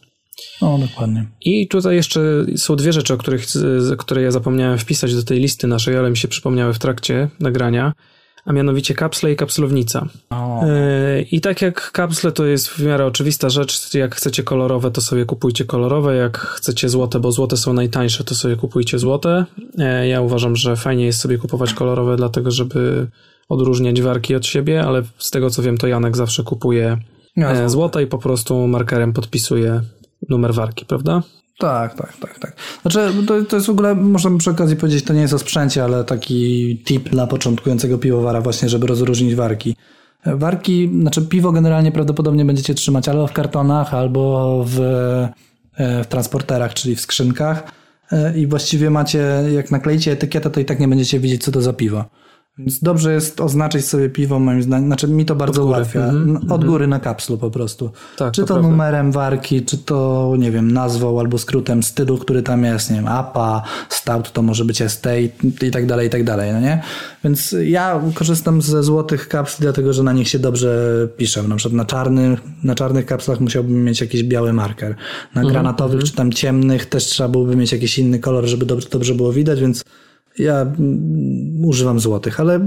No, 0.62 0.78
dokładnie. 0.78 1.26
I 1.40 1.68
tutaj 1.68 1.96
jeszcze 1.96 2.20
są 2.56 2.76
dwie 2.76 2.92
rzeczy, 2.92 3.14
o 3.14 3.16
których, 3.16 3.46
które 3.98 4.22
ja 4.22 4.30
zapomniałem 4.30 4.78
wpisać 4.78 5.14
do 5.14 5.22
tej 5.22 5.40
listy 5.40 5.66
naszej, 5.66 5.96
ale 5.96 6.10
mi 6.10 6.16
się 6.16 6.28
przypomniały 6.28 6.74
w 6.74 6.78
trakcie 6.78 7.28
nagrania, 7.40 7.92
a 8.44 8.52
mianowicie 8.52 8.94
kapsle 8.94 9.32
i 9.32 9.36
kapslownica. 9.36 10.06
O, 10.30 10.66
Yy, 10.66 11.22
I 11.22 11.40
tak 11.40 11.62
jak 11.62 11.90
kapsle 11.92 12.32
to 12.32 12.46
jest 12.46 12.68
w 12.68 12.86
miarę 12.86 13.06
oczywista 13.06 13.50
rzecz, 13.50 13.94
jak 13.94 14.14
chcecie 14.14 14.42
kolorowe, 14.42 14.90
to 14.90 15.00
sobie 15.00 15.24
kupujcie 15.24 15.64
kolorowe, 15.64 16.16
jak 16.16 16.38
chcecie 16.38 16.88
złote, 16.88 17.20
bo 17.20 17.32
złote 17.32 17.56
są 17.56 17.72
najtańsze, 17.72 18.24
to 18.24 18.34
sobie 18.34 18.56
kupujcie 18.56 18.98
złote. 18.98 19.44
Yy, 19.78 20.08
Ja 20.08 20.20
uważam, 20.20 20.56
że 20.56 20.76
fajnie 20.76 21.04
jest 21.04 21.20
sobie 21.20 21.38
kupować 21.38 21.74
kolorowe, 21.74 22.16
dlatego 22.16 22.50
żeby 22.50 23.06
odróżniać 23.48 24.02
warki 24.02 24.34
od 24.34 24.46
siebie, 24.46 24.82
ale 24.82 25.02
z 25.18 25.30
tego 25.30 25.50
co 25.50 25.62
wiem, 25.62 25.78
to 25.78 25.86
Janek 25.86 26.16
zawsze 26.16 26.42
kupuje 26.42 26.98
Ja 27.36 27.52
e, 27.52 27.68
złote 27.68 28.02
i 28.02 28.06
po 28.06 28.18
prostu 28.18 28.66
markerem 28.66 29.12
podpisuje 29.12 29.80
numer 30.28 30.54
warki, 30.54 30.84
prawda? 30.84 31.22
Tak, 31.58 31.94
tak, 31.94 32.16
tak, 32.16 32.38
tak. 32.38 32.56
Znaczy, 32.82 33.12
to, 33.26 33.42
to 33.42 33.56
jest 33.56 33.66
w 33.66 33.70
ogóle, 33.70 33.94
można 33.94 34.38
przy 34.38 34.50
okazji 34.50 34.76
powiedzieć, 34.76 35.04
to 35.04 35.12
nie 35.12 35.20
jest 35.20 35.34
o 35.34 35.38
sprzęcie, 35.38 35.84
ale 35.84 36.04
taki 36.04 36.82
tip 36.84 37.08
dla 37.08 37.26
początkującego 37.26 37.98
piwowara 37.98 38.40
właśnie, 38.40 38.68
żeby 38.68 38.86
rozróżnić 38.86 39.34
warki. 39.34 39.76
Warki, 40.26 40.90
znaczy 41.00 41.22
piwo 41.22 41.52
generalnie 41.52 41.92
prawdopodobnie 41.92 42.44
będziecie 42.44 42.74
trzymać 42.74 43.08
albo 43.08 43.26
w 43.26 43.32
kartonach, 43.32 43.94
albo 43.94 44.64
w, 44.66 44.80
e, 44.80 46.04
w 46.04 46.06
transporterach, 46.06 46.74
czyli 46.74 46.96
w 46.96 47.00
skrzynkach 47.00 47.72
E, 48.12 48.38
i 48.38 48.46
właściwie 48.46 48.90
macie, 48.90 49.18
jak 49.54 49.70
nakleicie 49.70 50.12
etykietę, 50.12 50.50
to 50.50 50.60
i 50.60 50.64
tak 50.64 50.80
nie 50.80 50.88
będziecie 50.88 51.20
wiedzieć, 51.20 51.44
co 51.44 51.52
to 51.52 51.62
za 51.62 51.72
piwo. 51.72 52.04
Więc 52.58 52.80
dobrze 52.82 53.12
jest 53.12 53.40
oznaczyć 53.40 53.86
sobie 53.86 54.08
piwo, 54.08 54.38
moim 54.38 54.62
zdaniem. 54.62 54.86
Znaczy, 54.88 55.08
mi 55.08 55.24
to 55.24 55.34
bardzo 55.36 55.60
góry. 55.62 55.76
ułatwia. 55.76 56.00
Mhm, 56.04 56.36
N- 56.42 56.52
Od 56.52 56.64
góry 56.64 56.86
na 56.86 57.00
kapslu 57.00 57.38
po 57.38 57.50
prostu. 57.50 57.90
Tak, 58.16 58.32
czy 58.34 58.40
to 58.40 58.46
to, 58.54 58.62
numerem 58.62 59.12
warki, 59.12 59.62
czy 59.62 59.78
to, 59.78 60.32
nie 60.38 60.50
wiem, 60.50 60.70
nazwą 60.72 61.20
albo 61.20 61.38
skrótem 61.38 61.82
stylu, 61.82 62.18
który 62.18 62.42
tam 62.42 62.64
jest, 62.64 62.90
nie 62.90 62.96
wiem, 62.96 63.08
APA, 63.08 63.62
Stout 63.88 64.32
to 64.32 64.42
może 64.42 64.64
być 64.64 64.82
Estate 64.82 65.22
i 65.62 65.70
tak 65.72 65.86
dalej, 65.86 66.06
i 66.06 66.10
tak 66.10 66.24
dalej, 66.24 66.52
no 66.52 66.60
nie? 66.60 66.82
Więc 67.24 67.54
ja 67.64 68.00
korzystam 68.14 68.62
ze 68.62 68.82
złotych 68.82 69.28
kapsli, 69.28 69.62
dlatego 69.62 69.92
że 69.92 70.02
na 70.02 70.12
nich 70.12 70.28
się 70.28 70.38
dobrze 70.38 71.08
pisze. 71.16 71.42
Na 71.42 71.56
przykład 71.56 71.76
na 71.76 71.84
czarnych, 71.84 72.40
na 72.64 72.74
czarnych 72.74 73.06
kapslach 73.06 73.40
musiałbym 73.40 73.84
mieć 73.84 74.00
jakiś 74.00 74.22
biały 74.22 74.52
marker. 74.52 74.90
Na 75.34 75.40
Mhm, 75.40 75.52
granatowych 75.52 76.04
czy 76.04 76.12
tam 76.12 76.32
ciemnych 76.32 76.86
też 76.86 77.04
trzeba 77.04 77.28
byłoby 77.28 77.56
mieć 77.56 77.72
jakiś 77.72 77.98
inny 77.98 78.18
kolor, 78.18 78.44
żeby 78.46 78.66
dobrze, 78.66 78.88
dobrze 78.90 79.14
było 79.14 79.32
widać, 79.32 79.60
więc 79.60 79.84
ja 80.38 80.60
mm, 80.60 81.64
używam 81.64 82.00
złotych, 82.00 82.40
ale 82.40 82.60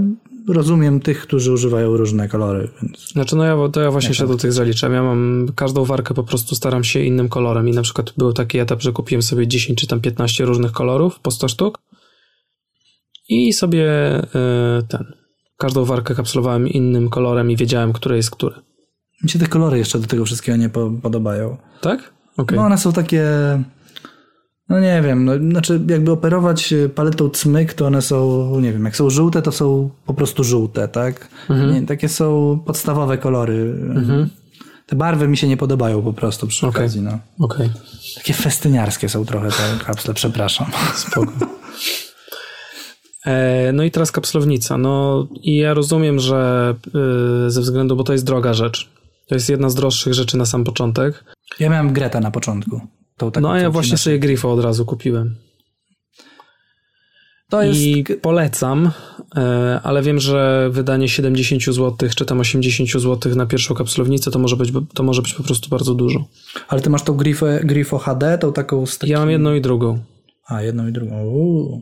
rozumiem 0.47 0.99
tych, 0.99 1.21
którzy 1.21 1.51
używają 1.51 1.97
różne 1.97 2.29
kolory, 2.29 2.69
więc 2.81 3.11
Znaczy, 3.11 3.35
no 3.35 3.43
ja, 3.43 3.69
to 3.69 3.81
ja 3.81 3.91
właśnie 3.91 4.13
się 4.13 4.27
do 4.27 4.37
tych 4.37 4.53
zaliczam. 4.53 4.93
Ja 4.93 5.03
mam 5.03 5.47
każdą 5.55 5.85
warkę 5.85 6.13
po 6.13 6.23
prostu 6.23 6.55
staram 6.55 6.83
się 6.83 6.99
innym 6.99 7.29
kolorem 7.29 7.67
i 7.67 7.71
na 7.71 7.81
przykład 7.81 8.13
był 8.17 8.33
taki 8.33 8.59
etap, 8.59 8.81
że 8.81 8.91
kupiłem 8.91 9.21
sobie 9.21 9.47
10 9.47 9.79
czy 9.79 9.87
tam 9.87 10.01
15 10.01 10.45
różnych 10.45 10.71
kolorów 10.71 11.19
po 11.19 11.31
100 11.31 11.47
sztuk 11.47 11.79
i 13.29 13.53
sobie 13.53 13.85
e, 13.85 14.81
ten, 14.87 15.13
każdą 15.57 15.85
warkę 15.85 16.15
kapsulowałem 16.15 16.67
innym 16.67 17.09
kolorem 17.09 17.51
i 17.51 17.55
wiedziałem, 17.55 17.93
które 17.93 18.15
jest 18.15 18.31
które. 18.31 18.55
mi 19.23 19.29
się 19.29 19.39
te 19.39 19.47
kolory 19.47 19.77
jeszcze 19.77 19.99
do 19.99 20.07
tego 20.07 20.25
wszystkiego 20.25 20.57
nie 20.57 20.69
po, 20.69 20.91
podobają. 21.01 21.57
Tak? 21.81 22.13
Okej. 22.37 22.57
No 22.57 22.65
one 22.65 22.77
są 22.77 22.93
takie, 22.93 23.23
no 24.69 24.79
nie 24.79 25.01
wiem, 25.01 25.25
no, 25.25 25.37
znaczy 25.37 25.81
jakby 25.87 26.11
operować 26.11 26.73
y, 26.73 26.89
paletą 26.89 27.29
cmyk, 27.29 27.73
to 27.73 27.85
one 27.85 28.01
są, 28.01 28.49
nie 28.59 28.73
wiem, 28.73 28.85
jak 28.85 28.95
są 28.95 29.09
żółte, 29.09 29.41
to 29.41 29.51
są 29.51 29.89
po 30.05 30.13
prostu 30.13 30.43
żółte, 30.43 30.87
tak? 30.87 31.27
Nie, 31.73 31.81
takie 31.81 32.09
są 32.09 32.59
podstawowe 32.65 33.17
kolory. 33.17 33.75
Te 34.85 34.95
barwy 34.95 35.27
mi 35.27 35.37
się 35.37 35.47
nie 35.47 35.57
podobają 35.57 36.01
po 36.01 36.13
prostu 36.13 36.47
przy 36.47 36.67
Okej. 36.67 36.81
okazji, 36.81 37.01
no. 37.01 37.19
Okej. 37.39 37.69
Takie 38.15 38.33
festyniarskie 38.33 39.09
są 39.09 39.25
trochę 39.25 39.49
te 39.49 39.85
kapsle, 39.85 40.13
przepraszam. 40.13 40.67
Spoko. 40.95 41.31
E, 43.25 43.71
No 43.73 43.83
i 43.83 43.91
teraz 43.91 44.11
kapslownica. 44.11 44.77
No 44.77 45.27
i 45.41 45.55
ja 45.55 45.73
rozumiem, 45.73 46.19
że 46.19 46.75
y, 47.47 47.51
ze 47.51 47.61
względu, 47.61 47.95
bo 47.95 48.03
to 48.03 48.13
jest 48.13 48.25
droga 48.25 48.53
rzecz. 48.53 48.89
To 49.27 49.35
jest 49.35 49.49
jedna 49.49 49.69
z 49.69 49.75
droższych 49.75 50.13
rzeczy 50.13 50.37
na 50.37 50.45
sam 50.45 50.63
początek. 50.63 51.23
Ja 51.59 51.69
miałem 51.69 51.93
Gretę 51.93 52.19
na 52.19 52.31
początku. 52.31 52.81
Tą 53.19 53.31
taką, 53.31 53.41
No 53.47 53.51
a 53.53 53.59
ja 53.59 53.69
właśnie 53.71 53.97
sobie 53.97 54.19
Grifo 54.19 54.51
od 54.53 54.59
razu 54.63 54.85
kupiłem. 54.85 55.35
To 57.49 57.61
jest... 57.63 57.79
I 57.81 58.05
polecam, 58.21 58.91
e, 59.35 59.79
ale 59.83 60.01
wiem, 60.01 60.19
że 60.19 60.69
wydanie 60.71 61.09
70 61.09 61.63
zł 61.63 62.09
czy 62.15 62.25
tam 62.25 62.39
80 62.39 62.89
zł 62.91 63.35
na 63.35 63.45
pierwszą 63.45 63.75
kapslownicę 63.75 64.31
to 64.31 64.39
może 64.39 64.55
być, 64.55 64.71
to 64.93 65.03
może 65.03 65.21
być 65.21 65.33
po 65.33 65.43
prostu 65.43 65.69
bardzo 65.69 65.93
dużo. 65.95 66.25
Ale 66.67 66.81
ty 66.81 66.89
masz 66.89 67.03
tą 67.03 67.13
Grifo, 67.17 67.45
Grifo 67.63 67.97
HD, 67.97 68.37
tą 68.37 68.53
taką 68.53 68.85
z 68.85 68.97
takim... 68.97 69.13
Ja 69.13 69.19
mam 69.19 69.29
jedną 69.29 69.53
i 69.53 69.61
drugą. 69.61 69.99
A, 70.47 70.61
jedną 70.61 70.87
i 70.87 70.91
drugą. 70.91 71.23
Uuu. 71.23 71.81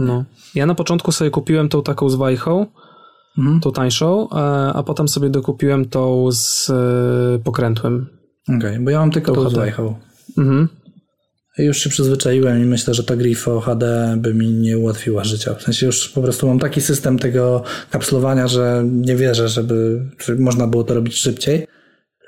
No. 0.00 0.24
Ja 0.54 0.66
na 0.66 0.74
początku 0.74 1.12
sobie 1.12 1.30
kupiłem 1.30 1.68
tą 1.68 1.82
taką 1.82 2.08
z 2.08 2.14
wajchą, 2.14 2.66
Mhm. 3.38 3.60
tą 3.60 3.72
tańszą, 3.72 4.28
e, 4.30 4.36
a 4.72 4.82
potem 4.82 5.08
sobie 5.08 5.30
dokupiłem 5.30 5.84
tą 5.84 6.28
z 6.32 6.70
e, 6.70 7.38
pokrętłem. 7.44 8.06
Okej, 8.58 8.80
bo 8.80 8.90
ja 8.90 8.98
mam 8.98 9.10
tylko 9.10 9.32
Tą 9.32 9.42
tą 9.42 9.50
z 9.50 9.54
wajchą. 9.54 9.94
Mhm. 10.38 10.68
Już 11.58 11.78
się 11.78 11.90
przyzwyczaiłem 11.90 12.62
i 12.62 12.66
myślę, 12.66 12.94
że 12.94 13.04
ta 13.04 13.16
Grifo 13.16 13.60
HD 13.60 14.14
by 14.18 14.34
mi 14.34 14.50
nie 14.50 14.78
ułatwiła 14.78 15.24
życia. 15.24 15.54
W 15.54 15.62
sensie 15.62 15.86
już 15.86 16.08
po 16.08 16.22
prostu 16.22 16.48
mam 16.48 16.58
taki 16.58 16.80
system 16.80 17.18
tego 17.18 17.62
kapslowania, 17.90 18.48
że 18.48 18.84
nie 18.86 19.16
wierzę, 19.16 19.48
żeby, 19.48 20.02
można 20.38 20.66
było 20.66 20.84
to 20.84 20.94
robić 20.94 21.16
szybciej. 21.16 21.66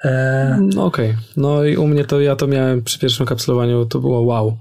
E, 0.04 0.58
No 0.74 0.84
okej. 0.84 1.14
No 1.36 1.64
i 1.64 1.76
u 1.76 1.86
mnie 1.86 2.04
to 2.04 2.20
ja 2.20 2.36
to 2.36 2.46
miałem 2.46 2.82
przy 2.82 2.98
pierwszym 2.98 3.26
kapslowaniu, 3.26 3.86
to 3.86 3.98
było 3.98 4.20
wow. 4.20 4.58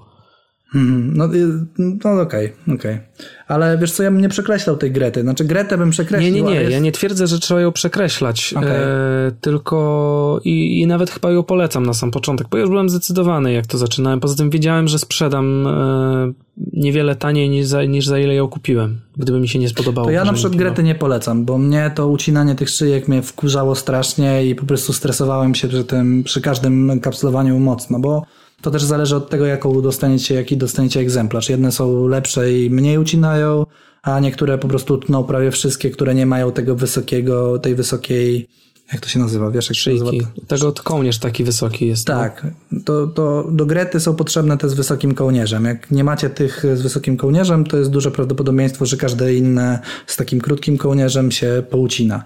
Mhm, 0.75 1.17
no 1.17 1.35
y, 1.35 1.65
no 2.03 2.21
okej, 2.21 2.53
okej. 2.75 2.99
Ale 3.47 3.77
wiesz 3.77 3.91
co, 3.91 4.03
ja 4.03 4.11
bym 4.11 4.21
nie 4.21 4.29
przekreślał 4.29 4.77
tej 4.77 4.91
Grety. 4.91 5.21
Znaczy 5.21 5.45
Gretę 5.45 5.77
bym 5.77 5.87
Nie, 5.87 5.91
przekreślił, 5.91 6.33
nie, 6.33 6.41
nie, 6.41 6.47
ale 6.47 6.61
jest... 6.61 6.71
ja 6.71 6.79
nie 6.79 6.91
twierdzę, 6.91 7.27
że 7.27 7.39
trzeba 7.39 7.61
ją 7.61 7.71
przekreślać, 7.71 8.53
Okej. 8.57 8.69
e, 8.71 9.31
tylko 9.41 10.39
i, 10.43 10.81
i 10.81 10.87
nawet 10.87 11.09
chyba 11.11 11.31
ją 11.31 11.43
polecam 11.43 11.85
na 11.85 11.93
sam 11.93 12.11
początek, 12.11 12.47
bo 12.51 12.57
już 12.57 12.69
byłem 12.69 12.89
zdecydowany, 12.89 13.53
jak 13.53 13.67
to 13.67 13.77
zaczynałem. 13.77 14.19
Poza 14.19 14.35
tym 14.35 14.49
wiedziałem, 14.49 14.87
że 14.87 14.99
sprzedam 14.99 15.67
e, 15.67 16.33
niewiele 16.73 17.15
taniej 17.15 17.49
niż 17.49 17.65
za, 17.65 17.83
niż 17.83 18.07
za 18.07 18.19
ile 18.19 18.35
ją 18.35 18.47
kupiłem, 18.47 19.01
gdyby 19.17 19.39
mi 19.39 19.47
się 19.47 19.59
nie 19.59 19.69
spodobało. 19.69 20.07
To 20.07 20.11
ja 20.11 20.25
na 20.25 20.33
przykład 20.33 20.53
nie- 20.53 20.59
Grety 20.59 20.83
nie 20.83 20.95
polecam, 20.95 21.45
bo 21.45 21.57
mnie 21.57 21.91
to 21.95 22.07
ucinanie 22.07 22.55
tych 22.55 22.69
szyjek 22.69 23.07
mnie 23.07 23.21
wkurzało 23.21 23.75
strasznie 23.75 24.45
i 24.45 24.55
po 24.55 24.65
prostu 24.65 24.93
stresowałem 24.93 25.55
się 25.55 25.67
przy 25.67 25.83
tym, 25.83 26.23
przy 26.23 26.41
każdym 26.41 26.99
kapslowaniu 26.99 27.59
mocno, 27.59 27.99
bo 27.99 28.23
to 28.61 28.71
też 28.71 28.83
zależy 28.83 29.15
od 29.15 29.29
tego, 29.29 29.45
jaką 29.45 29.81
dostaniecie, 29.81 30.35
jaki 30.35 30.57
dostaniecie 30.57 30.99
egzemplarz. 30.99 31.49
Jedne 31.49 31.71
są 31.71 32.07
lepsze 32.07 32.53
i 32.53 32.69
mniej 32.69 32.97
ucinają, 32.97 33.65
a 34.03 34.19
niektóre 34.19 34.57
po 34.57 34.67
prostu 34.67 34.97
tną 34.97 35.23
prawie 35.23 35.51
wszystkie, 35.51 35.89
które 35.89 36.15
nie 36.15 36.25
mają 36.25 36.51
tego 36.51 36.75
wysokiego, 36.75 37.59
tej 37.59 37.75
wysokiej, 37.75 38.47
jak 38.91 39.01
to 39.01 39.09
się 39.09 39.19
nazywa, 39.19 39.51
wiesz 39.51 39.69
jak 39.69 39.75
się 39.75 39.81
Szyjki. 39.81 40.03
nazywa? 40.03 40.27
Tego 40.47 40.73
kołnierz 40.83 41.19
taki 41.19 41.43
wysoki 41.43 41.87
jest. 41.87 42.07
no. 42.07 42.15
Tak, 42.15 42.47
to, 42.85 43.07
to 43.07 43.47
do 43.51 43.65
Grety 43.65 43.99
są 43.99 44.15
potrzebne 44.15 44.57
te 44.57 44.69
z 44.69 44.73
wysokim 44.73 45.15
kołnierzem. 45.15 45.65
Jak 45.65 45.91
nie 45.91 46.03
macie 46.03 46.29
tych 46.29 46.63
z 46.75 46.81
wysokim 46.81 47.17
kołnierzem, 47.17 47.63
to 47.63 47.77
jest 47.77 47.89
duże 47.89 48.11
prawdopodobieństwo, 48.11 48.85
że 48.85 48.97
każde 48.97 49.35
inne 49.35 49.79
z 50.07 50.15
takim 50.15 50.41
krótkim 50.41 50.77
kołnierzem 50.77 51.31
się 51.31 51.63
poucina. 51.69 52.23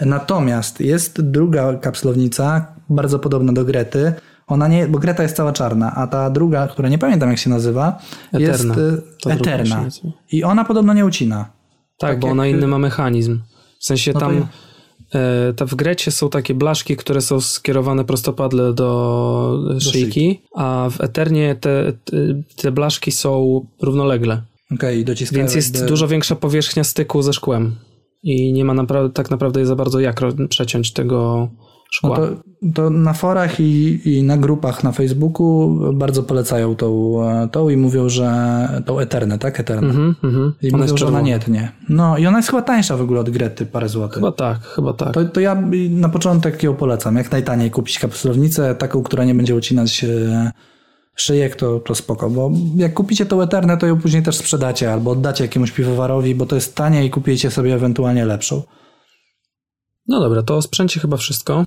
Natomiast 0.00 0.80
jest 0.80 1.20
druga 1.22 1.74
kapslownica, 1.74 2.66
bardzo 2.90 3.18
podobna 3.18 3.52
do 3.52 3.64
Grety. 3.64 4.12
Ona 4.46 4.68
nie, 4.68 4.88
bo 4.88 4.98
Greta 4.98 5.22
jest 5.22 5.36
cała 5.36 5.52
czarna, 5.52 5.94
a 5.94 6.06
ta 6.06 6.30
druga, 6.30 6.68
która 6.68 6.88
nie 6.88 6.98
pamiętam 6.98 7.28
jak 7.30 7.38
się 7.38 7.50
nazywa, 7.50 7.98
Eterna. 8.32 8.74
jest 8.74 9.20
Ta 9.22 9.30
y, 9.30 9.32
eterna. 9.32 9.88
I 10.32 10.44
ona 10.44 10.64
podobno 10.64 10.94
nie 10.94 11.04
ucina. 11.06 11.36
Tak, 11.98 12.10
Tak 12.10 12.20
bo 12.20 12.26
jak- 12.26 12.32
ona 12.32 12.46
inny 12.46 12.66
ma 12.66 12.78
mechanizm. 12.78 13.40
W 13.80 13.84
sensie 13.84 14.12
No 14.12 14.20
tam 14.20 14.46
e, 15.14 15.52
ta 15.52 15.66
w 15.66 15.74
Grecie 15.74 16.10
są 16.10 16.30
takie 16.30 16.54
blaszki, 16.54 16.96
które 16.96 17.20
są 17.20 17.40
skierowane 17.40 18.04
prostopadle 18.04 18.72
do 18.74 19.58
szyjki, 19.80 20.42
a 20.56 20.88
w 20.90 21.00
Eternie 21.00 21.54
te, 21.54 21.92
te, 22.56 22.72
blaszki 22.72 23.12
są 23.12 23.60
równolegle. 23.82 24.42
Okej, 24.74 25.04
dociskają. 25.04 25.40
Więc 25.42 25.54
jest 25.54 25.86
dużo 25.86 26.08
większa 26.08 26.36
powierzchnia 26.36 26.84
styku 26.84 27.22
ze 27.22 27.32
szkłem. 27.32 27.76
I 28.22 28.52
nie 28.52 28.64
ma 28.64 28.74
naprawdę, 28.74 29.12
tak 29.12 29.30
naprawdę 29.30 29.66
za 29.66 29.76
bardzo 29.76 30.00
jak 30.00 30.20
przeciąć 30.48 30.92
tego, 30.92 31.48
szkła. 31.90 32.10
No 32.10 32.16
to, 32.16 32.32
to 32.74 32.90
na 32.90 33.12
forach 33.12 33.60
i, 33.60 34.00
i 34.04 34.22
na 34.22 34.36
grupach 34.36 34.84
na 34.84 34.92
Facebooku 34.92 35.76
bardzo 35.94 36.22
polecają 36.22 36.76
tą, 36.76 37.16
tą 37.52 37.68
i 37.68 37.76
mówią, 37.76 38.08
że 38.08 38.68
tą 38.86 38.98
Eternę, 38.98 39.38
tak? 39.38 39.60
Eternę. 39.60 39.88
Mhm, 39.88 40.14
mhm. 40.24 40.52
I 40.62 40.68
Ona 40.68 40.78
mówią, 40.78 40.92
jest 40.92 40.98
że 40.98 41.06
ona 41.06 41.20
nie 41.20 41.38
tnie. 41.38 41.72
No 41.88 42.18
i 42.18 42.26
ona 42.26 42.36
jest 42.36 42.50
chyba 42.50 42.62
tańsza 42.62 42.96
w 42.96 43.00
ogóle 43.02 43.20
od 43.20 43.30
Grety, 43.30 43.66
parę 43.66 43.88
złotych. 43.88 44.14
Chyba 44.14 44.32
tak, 44.32 44.60
chyba 44.62 44.92
tak. 44.92 45.14
To, 45.14 45.24
to 45.24 45.40
ja 45.40 45.62
na 45.90 46.08
początek 46.08 46.62
ją 46.62 46.74
polecam. 46.74 47.16
Jak 47.16 47.32
najtaniej 47.32 47.70
kupić 47.70 47.98
kapsulownicę, 47.98 48.74
taką, 48.74 49.02
która 49.02 49.24
nie 49.24 49.34
będzie 49.34 49.54
ucinać 49.54 50.04
e, 50.04 50.52
szyjek, 51.14 51.56
to, 51.56 51.80
to 51.80 51.94
spoko. 51.94 52.30
Bo 52.30 52.50
jak 52.76 52.94
kupicie 52.94 53.26
tą 53.26 53.42
Eternę, 53.42 53.76
to 53.76 53.86
ją 53.86 54.00
później 54.00 54.22
też 54.22 54.36
sprzedacie 54.36 54.92
albo 54.92 55.10
oddacie 55.10 55.44
jakiemuś 55.44 55.70
piwowarowi, 55.72 56.34
bo 56.34 56.46
to 56.46 56.54
jest 56.54 56.74
tanie 56.74 57.04
i 57.06 57.10
kupicie 57.10 57.50
sobie 57.50 57.74
ewentualnie 57.74 58.24
lepszą. 58.24 58.62
No 60.08 60.20
dobra, 60.20 60.42
to 60.42 60.56
o 60.56 60.62
sprzęcie 60.62 61.00
chyba 61.00 61.16
wszystko. 61.16 61.64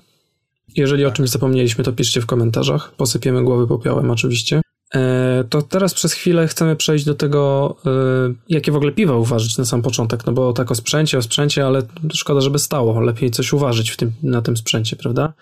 Jeżeli 0.76 1.04
o 1.04 1.10
czymś 1.10 1.30
zapomnieliśmy, 1.30 1.84
to 1.84 1.92
piszcie 1.92 2.20
w 2.20 2.26
komentarzach. 2.26 2.92
Posypiemy 2.96 3.44
głowy 3.44 3.66
popiołem 3.66 4.10
oczywiście. 4.10 4.60
E, 4.94 5.44
to 5.50 5.62
teraz 5.62 5.94
przez 5.94 6.12
chwilę 6.12 6.48
chcemy 6.48 6.76
przejść 6.76 7.04
do 7.04 7.14
tego, 7.14 7.76
e, 7.86 7.90
jakie 8.48 8.72
w 8.72 8.76
ogóle 8.76 8.92
piwa 8.92 9.16
uważać 9.16 9.58
na 9.58 9.64
sam 9.64 9.82
początek, 9.82 10.26
no 10.26 10.32
bo 10.32 10.52
tak 10.52 10.70
o 10.70 10.74
sprzęcie, 10.74 11.18
o 11.18 11.22
sprzęcie, 11.22 11.66
ale 11.66 11.82
szkoda, 12.14 12.40
żeby 12.40 12.58
stało. 12.58 13.00
Lepiej 13.00 13.30
coś 13.30 13.52
uważać 13.52 13.90
w 13.90 13.96
tym, 13.96 14.12
na 14.22 14.42
tym 14.42 14.56
sprzęcie, 14.56 14.96
prawda? 14.96 15.32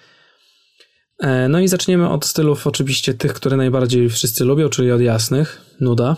E, 1.19 1.49
no 1.49 1.61
i 1.61 1.69
zaczniemy 1.69 2.09
od 2.09 2.27
stylów 2.27 2.66
oczywiście 2.66 3.15
tych, 3.15 3.33
które 3.33 3.57
najbardziej 3.57 4.09
wszyscy 4.09 4.45
lubią, 4.45 4.69
czyli 4.69 4.93
od 4.93 5.01
jasnych. 5.01 5.77
Nuda. 5.81 6.16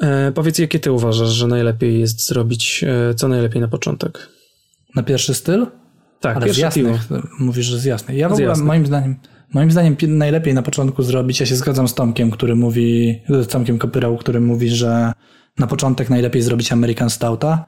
E, 0.00 0.32
powiedz, 0.32 0.58
jakie 0.58 0.78
ty 0.78 0.92
uważasz, 0.92 1.28
że 1.28 1.46
najlepiej 1.46 2.00
jest 2.00 2.26
zrobić, 2.26 2.84
co 3.16 3.28
najlepiej 3.28 3.60
na 3.60 3.68
początek? 3.68 4.28
Na 4.96 5.02
pierwszy 5.02 5.34
styl? 5.34 5.66
Tak, 6.20 6.36
Ale 6.36 6.54
z 6.54 6.74
piwo. 6.74 6.88
jasnych. 6.90 7.08
Mówisz, 7.38 7.66
że 7.66 7.78
z 7.78 7.84
jasnych. 7.84 8.16
Ja 8.16 8.28
w 8.28 8.32
ogóle 8.32 8.56
moim 8.56 8.86
zdaniem, 8.86 9.16
moim 9.54 9.70
zdaniem 9.70 9.96
pi- 9.96 10.08
najlepiej 10.08 10.54
na 10.54 10.62
początku 10.62 11.02
zrobić, 11.02 11.40
ja 11.40 11.46
się 11.46 11.56
zgadzam 11.56 11.88
z 11.88 11.94
Tomkiem, 11.94 12.30
który 12.30 12.54
mówi, 12.54 13.20
z 13.28 13.46
Tomkiem 13.46 13.78
Kopyrał, 13.78 14.16
który 14.16 14.40
mówi, 14.40 14.68
że 14.70 15.12
na 15.58 15.66
początek 15.66 16.10
najlepiej 16.10 16.42
zrobić 16.42 16.72
American 16.72 17.10
Stouta. 17.10 17.66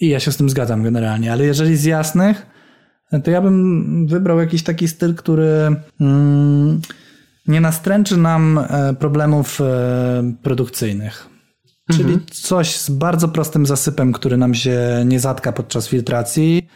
I 0.00 0.08
ja 0.08 0.20
się 0.20 0.32
z 0.32 0.36
tym 0.36 0.50
zgadzam 0.50 0.82
generalnie, 0.82 1.32
ale 1.32 1.44
jeżeli 1.44 1.76
z 1.76 1.84
jasnych, 1.84 2.46
to 3.24 3.30
ja 3.30 3.42
bym 3.42 4.06
wybrał 4.06 4.40
jakiś 4.40 4.62
taki 4.62 4.88
styl, 4.88 5.14
który 5.14 5.76
mm, 6.00 6.80
nie 7.46 7.60
nastręczy 7.60 8.16
nam 8.16 8.58
e, 8.58 8.94
problemów 8.94 9.60
e, 9.60 10.32
produkcyjnych. 10.42 11.29
Czyli 11.96 12.18
coś 12.30 12.76
z 12.76 12.90
bardzo 12.90 13.28
prostym 13.28 13.66
zasypem, 13.66 14.12
który 14.12 14.36
nam 14.36 14.54
się 14.54 14.78
nie 15.06 15.20
zatka 15.20 15.52
podczas 15.52 15.88
filtracji, 15.88 16.68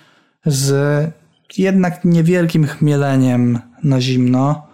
z 0.47 1.11
jednak 1.59 2.05
niewielkim 2.05 2.67
chmieleniem 2.67 3.59
na 3.85 4.01
zimno. 4.01 4.67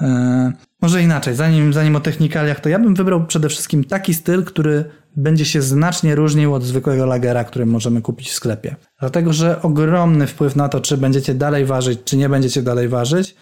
E, 0.00 0.52
może 0.82 1.02
inaczej, 1.02 1.34
zanim, 1.34 1.72
zanim 1.72 1.96
o 1.96 2.00
technikaliach, 2.00 2.60
to 2.60 2.68
ja 2.68 2.78
bym 2.78 2.94
wybrał 2.94 3.26
przede 3.26 3.48
wszystkim 3.48 3.84
taki 3.84 4.14
styl, 4.14 4.44
który 4.44 4.84
będzie 5.16 5.44
się 5.44 5.62
znacznie 5.62 6.14
różnił 6.14 6.54
od 6.54 6.62
zwykłego 6.62 7.06
lagera, 7.06 7.44
który 7.44 7.66
możemy 7.66 8.02
kupić 8.02 8.28
w 8.30 8.34
sklepie. 8.34 8.76
Dlatego, 9.00 9.32
że 9.32 9.62
ogromny 9.62 10.26
wpływ 10.26 10.56
na 10.56 10.68
to, 10.68 10.80
czy 10.80 10.96
będziecie 10.96 11.34
dalej 11.34 11.64
ważyć, 11.64 12.00
czy 12.04 12.16
nie 12.16 12.28
będziecie 12.28 12.62
dalej 12.62 12.88
ważyć, 12.88 13.34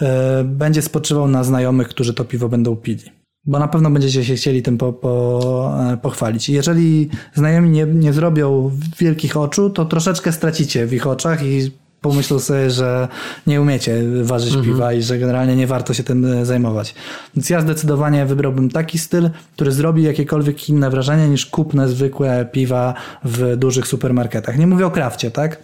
e, 0.00 0.44
będzie 0.44 0.82
spoczywał 0.82 1.28
na 1.28 1.44
znajomych, 1.44 1.88
którzy 1.88 2.14
to 2.14 2.24
piwo 2.24 2.48
będą 2.48 2.76
pili. 2.76 3.17
Bo 3.48 3.58
na 3.58 3.68
pewno 3.68 3.90
będziecie 3.90 4.24
się 4.24 4.34
chcieli 4.34 4.62
tym 4.62 4.78
po, 4.78 4.92
po, 4.92 5.74
e, 5.92 5.96
pochwalić. 5.96 6.48
Jeżeli 6.48 7.08
znajomi 7.34 7.70
nie, 7.70 7.86
nie 7.86 8.12
zrobią 8.12 8.70
wielkich 8.98 9.36
oczu, 9.36 9.70
to 9.70 9.84
troszeczkę 9.84 10.32
stracicie 10.32 10.86
w 10.86 10.92
ich 10.92 11.06
oczach 11.06 11.42
i 11.42 11.70
pomyślą 12.00 12.38
sobie, 12.38 12.70
że 12.70 13.08
nie 13.46 13.60
umiecie 13.60 14.02
ważyć 14.22 14.56
piwa 14.64 14.92
i 14.92 15.02
że 15.02 15.18
generalnie 15.18 15.56
nie 15.56 15.66
warto 15.66 15.94
się 15.94 16.02
tym 16.04 16.24
e, 16.24 16.46
zajmować. 16.46 16.94
Więc 17.36 17.50
ja 17.50 17.60
zdecydowanie 17.60 18.26
wybrałbym 18.26 18.70
taki 18.70 18.98
styl, 18.98 19.30
który 19.54 19.72
zrobi 19.72 20.02
jakiekolwiek 20.02 20.68
inne 20.68 20.90
wrażenie 20.90 21.28
niż 21.28 21.46
kupne 21.46 21.88
zwykłe 21.88 22.48
piwa 22.52 22.94
w 23.24 23.56
dużych 23.56 23.86
supermarketach. 23.86 24.58
Nie 24.58 24.66
mówię 24.66 24.86
o 24.86 24.90
krafcie, 24.90 25.30
tak? 25.30 25.62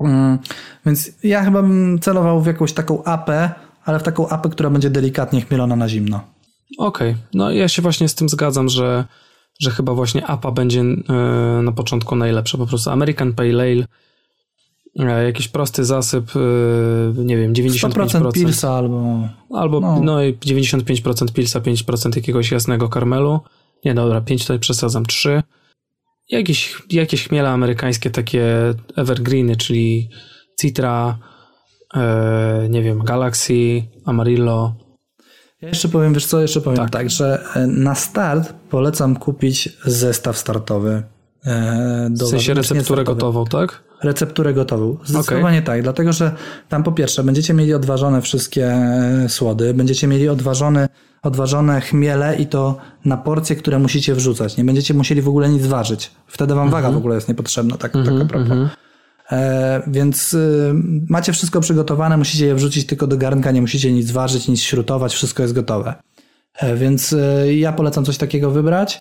Mm, 0.00 0.38
Więc 0.86 1.10
ja 1.24 1.44
chyba 1.44 1.62
bym 1.62 1.98
celował 1.98 2.40
w 2.40 2.46
jakąś 2.46 2.72
taką 2.72 3.04
apę, 3.04 3.50
ale 3.84 3.98
w 3.98 4.02
taką 4.02 4.28
apę, 4.28 4.48
która 4.48 4.70
będzie 4.70 4.90
delikatnie 4.90 5.40
chmielona 5.40 5.76
na 5.76 5.88
zimno. 5.88 6.31
Okej, 6.78 7.16
no 7.34 7.50
ja 7.50 7.68
się 7.68 7.82
właśnie 7.82 8.08
z 8.08 8.14
tym 8.14 8.28
zgadzam, 8.28 8.68
że, 8.68 9.04
że 9.60 9.70
chyba 9.70 9.94
właśnie 9.94 10.26
APA 10.26 10.50
będzie 10.50 10.80
e, 10.80 11.12
na 11.62 11.72
początku 11.72 12.16
najlepsza. 12.16 12.58
Po 12.58 12.66
prostu 12.66 12.90
American 12.90 13.32
Pale 13.32 13.64
Ale, 14.98 15.20
e, 15.20 15.24
jakiś 15.24 15.48
prosty 15.48 15.84
zasyp, 15.84 16.30
e, 16.36 17.24
nie 17.24 17.36
wiem, 17.36 17.52
95%. 17.52 17.90
100% 17.90 18.32
pilsa 18.32 18.72
albo... 18.72 19.28
Albo 19.54 19.80
no. 19.80 20.00
no. 20.02 20.22
i 20.22 20.34
95% 20.34 21.32
pilsa, 21.32 21.60
5% 21.60 22.16
jakiegoś 22.16 22.50
jasnego 22.50 22.88
karmelu. 22.88 23.40
Nie, 23.84 23.94
dobra, 23.94 24.20
5 24.20 24.42
tutaj 24.42 24.58
przesadzam, 24.58 25.06
3. 25.06 25.42
Jakieś, 26.30 26.82
jakieś 26.90 27.28
chmiele 27.28 27.50
amerykańskie, 27.50 28.10
takie 28.10 28.44
evergreeny, 28.96 29.56
czyli 29.56 30.08
Citra, 30.60 31.18
nie 32.70 32.82
wiem, 32.82 32.98
Galaxy, 32.98 33.82
Amarillo. 34.04 34.81
Ja 35.62 35.68
jeszcze 35.68 35.88
powiem, 35.88 36.14
wiesz 36.14 36.26
co, 36.26 36.40
jeszcze 36.40 36.60
powiem 36.60 36.76
tak, 36.78 36.90
Tak. 36.90 37.10
że 37.10 37.44
e, 37.56 37.66
na 37.66 37.94
start 37.94 38.52
polecam 38.70 39.16
kupić 39.16 39.78
zestaw 39.84 40.38
startowy. 40.38 41.02
e, 41.46 42.08
Do 42.10 42.26
W 42.26 42.28
sensie 42.28 42.54
recepturę 42.54 43.04
gotową, 43.04 43.44
tak? 43.44 43.82
Recepturę 44.02 44.54
gotową. 44.54 44.96
Zdecydowanie 45.04 45.62
tak, 45.62 45.82
dlatego 45.82 46.12
że 46.12 46.32
tam 46.68 46.82
po 46.82 46.92
pierwsze 46.92 47.24
będziecie 47.24 47.54
mieli 47.54 47.74
odważone 47.74 48.22
wszystkie 48.22 48.66
e, 48.66 49.28
słody, 49.28 49.74
będziecie 49.74 50.06
mieli 50.06 50.28
odważone, 50.28 50.88
odważone 51.22 51.80
chmiele 51.80 52.36
i 52.36 52.46
to 52.46 52.76
na 53.04 53.16
porcje, 53.16 53.56
które 53.56 53.78
musicie 53.78 54.14
wrzucać. 54.14 54.56
Nie 54.56 54.64
będziecie 54.64 54.94
musieli 54.94 55.22
w 55.22 55.28
ogóle 55.28 55.48
nic 55.48 55.66
ważyć. 55.66 56.10
Wtedy 56.26 56.54
wam 56.54 56.70
waga 56.70 56.90
w 56.90 56.96
ogóle 56.96 57.14
jest 57.14 57.28
niepotrzebna, 57.28 57.76
tak, 57.76 57.92
tak 57.92 58.08
a 58.22 58.24
propos. 58.24 58.50
E, 58.50 58.68
więc 59.86 60.34
y, 60.34 60.74
macie 61.08 61.32
wszystko 61.32 61.60
przygotowane, 61.60 62.16
musicie 62.16 62.46
je 62.46 62.54
wrzucić 62.54 62.86
tylko 62.86 63.06
do 63.06 63.16
garnka, 63.16 63.50
nie 63.50 63.60
musicie 63.60 63.92
nic 63.92 64.10
ważyć, 64.10 64.48
nic 64.48 64.60
śrutować, 64.60 65.14
wszystko 65.14 65.42
jest 65.42 65.54
gotowe. 65.54 65.94
E, 66.58 66.76
więc 66.76 67.12
y, 67.12 67.54
ja 67.54 67.72
polecam 67.72 68.04
coś 68.04 68.18
takiego 68.18 68.50
wybrać, 68.50 69.00